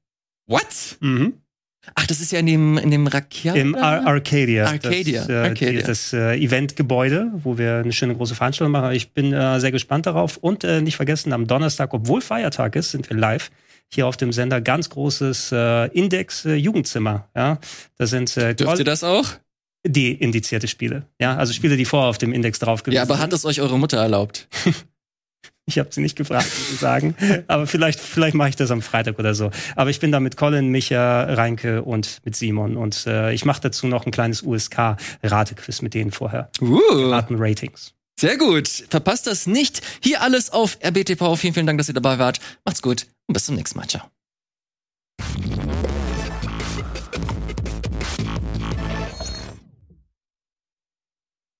What? 0.47 0.65
Mhm. 1.01 1.33
Ach, 1.95 2.07
das 2.07 2.21
ist 2.21 2.31
ja 2.31 2.39
in 2.39 2.45
dem, 2.45 2.77
in 2.77 2.91
dem 2.91 3.05
Rakia. 3.05 3.53
Im 3.53 3.75
Ar 3.75 4.07
Arcadia. 4.07 4.65
Arcadia, 4.67 5.19
Das, 5.21 5.29
äh, 5.29 5.33
Arcadia. 5.33 5.81
Die, 5.81 5.83
das 5.87 6.13
äh, 6.13 6.35
Eventgebäude, 6.37 7.31
wo 7.43 7.57
wir 7.57 7.79
eine 7.79 7.91
schöne 7.91 8.15
große 8.15 8.35
Veranstaltung 8.35 8.71
machen. 8.71 8.93
Ich 8.93 9.11
bin 9.11 9.33
äh, 9.33 9.59
sehr 9.59 9.73
gespannt 9.73 10.05
darauf. 10.05 10.37
Und 10.37 10.63
äh, 10.63 10.79
nicht 10.79 10.95
vergessen, 10.95 11.33
am 11.33 11.47
Donnerstag, 11.47 11.93
obwohl 11.93 12.21
Feiertag 12.21 12.77
ist, 12.77 12.91
sind 12.91 13.09
wir 13.09 13.17
live 13.17 13.51
hier 13.91 14.07
auf 14.07 14.17
dem 14.17 14.31
Sender. 14.31 14.61
Ganz 14.61 14.89
großes 14.89 15.51
äh, 15.51 15.85
Index-Jugendzimmer. 15.87 17.27
ja, 17.35 17.59
da 17.97 18.05
sind 18.07 18.35
äh, 18.37 18.55
Dürft 18.55 18.79
ihr 18.79 18.85
das 18.85 19.03
auch? 19.03 19.25
de-indizierte 19.87 20.67
Spiele. 20.67 21.03
Ja, 21.21 21.37
also 21.37 21.53
Spiele, 21.53 21.77
die 21.77 21.85
vorher 21.85 22.09
auf 22.09 22.17
dem 22.17 22.33
Index 22.33 22.59
drauf 22.59 22.83
gewesen 22.83 22.97
Ja, 22.97 23.03
aber 23.03 23.15
sind. 23.15 23.23
hat 23.23 23.33
es 23.33 23.45
euch 23.45 23.61
eure 23.61 23.77
Mutter 23.79 23.97
erlaubt? 23.97 24.47
Ich 25.65 25.77
habe 25.77 25.89
sie 25.91 26.01
nicht 26.01 26.15
gefragt, 26.17 26.45
muss 26.47 26.71
ich 26.73 26.79
sagen. 26.79 27.13
Aber 27.47 27.67
vielleicht, 27.67 27.99
vielleicht 27.99 28.33
mache 28.33 28.49
ich 28.49 28.55
das 28.55 28.71
am 28.71 28.81
Freitag 28.81 29.19
oder 29.19 29.35
so. 29.35 29.51
Aber 29.75 29.91
ich 29.91 29.99
bin 29.99 30.11
da 30.11 30.19
mit 30.19 30.35
Colin, 30.35 30.69
Micha, 30.69 31.25
Reinke 31.25 31.83
und 31.83 32.21
mit 32.25 32.35
Simon. 32.35 32.75
Und 32.75 33.05
äh, 33.05 33.33
ich 33.33 33.45
mache 33.45 33.61
dazu 33.61 33.85
noch 33.85 34.07
ein 34.07 34.11
kleines 34.11 34.41
USK-Ratequiz 34.41 35.83
mit 35.83 35.93
denen 35.93 36.09
vorher. 36.09 36.49
Uh, 36.59 36.79
Raten 37.11 37.35
Ratings. 37.37 37.93
Sehr 38.19 38.37
gut. 38.37 38.67
Verpasst 38.89 39.27
das 39.27 39.47
nicht. 39.47 39.81
Hier 40.03 40.21
alles 40.21 40.49
auf 40.49 40.77
RBTV. 40.83 41.37
Vielen, 41.37 41.53
vielen 41.53 41.65
Dank, 41.65 41.77
dass 41.77 41.87
ihr 41.87 41.93
dabei 41.93 42.19
wart. 42.19 42.41
Macht's 42.65 42.81
gut 42.81 43.07
und 43.27 43.33
bis 43.33 43.45
zum 43.45 43.55
nächsten 43.55 43.79
Mal. 43.79 43.87
Ciao. 43.87 44.09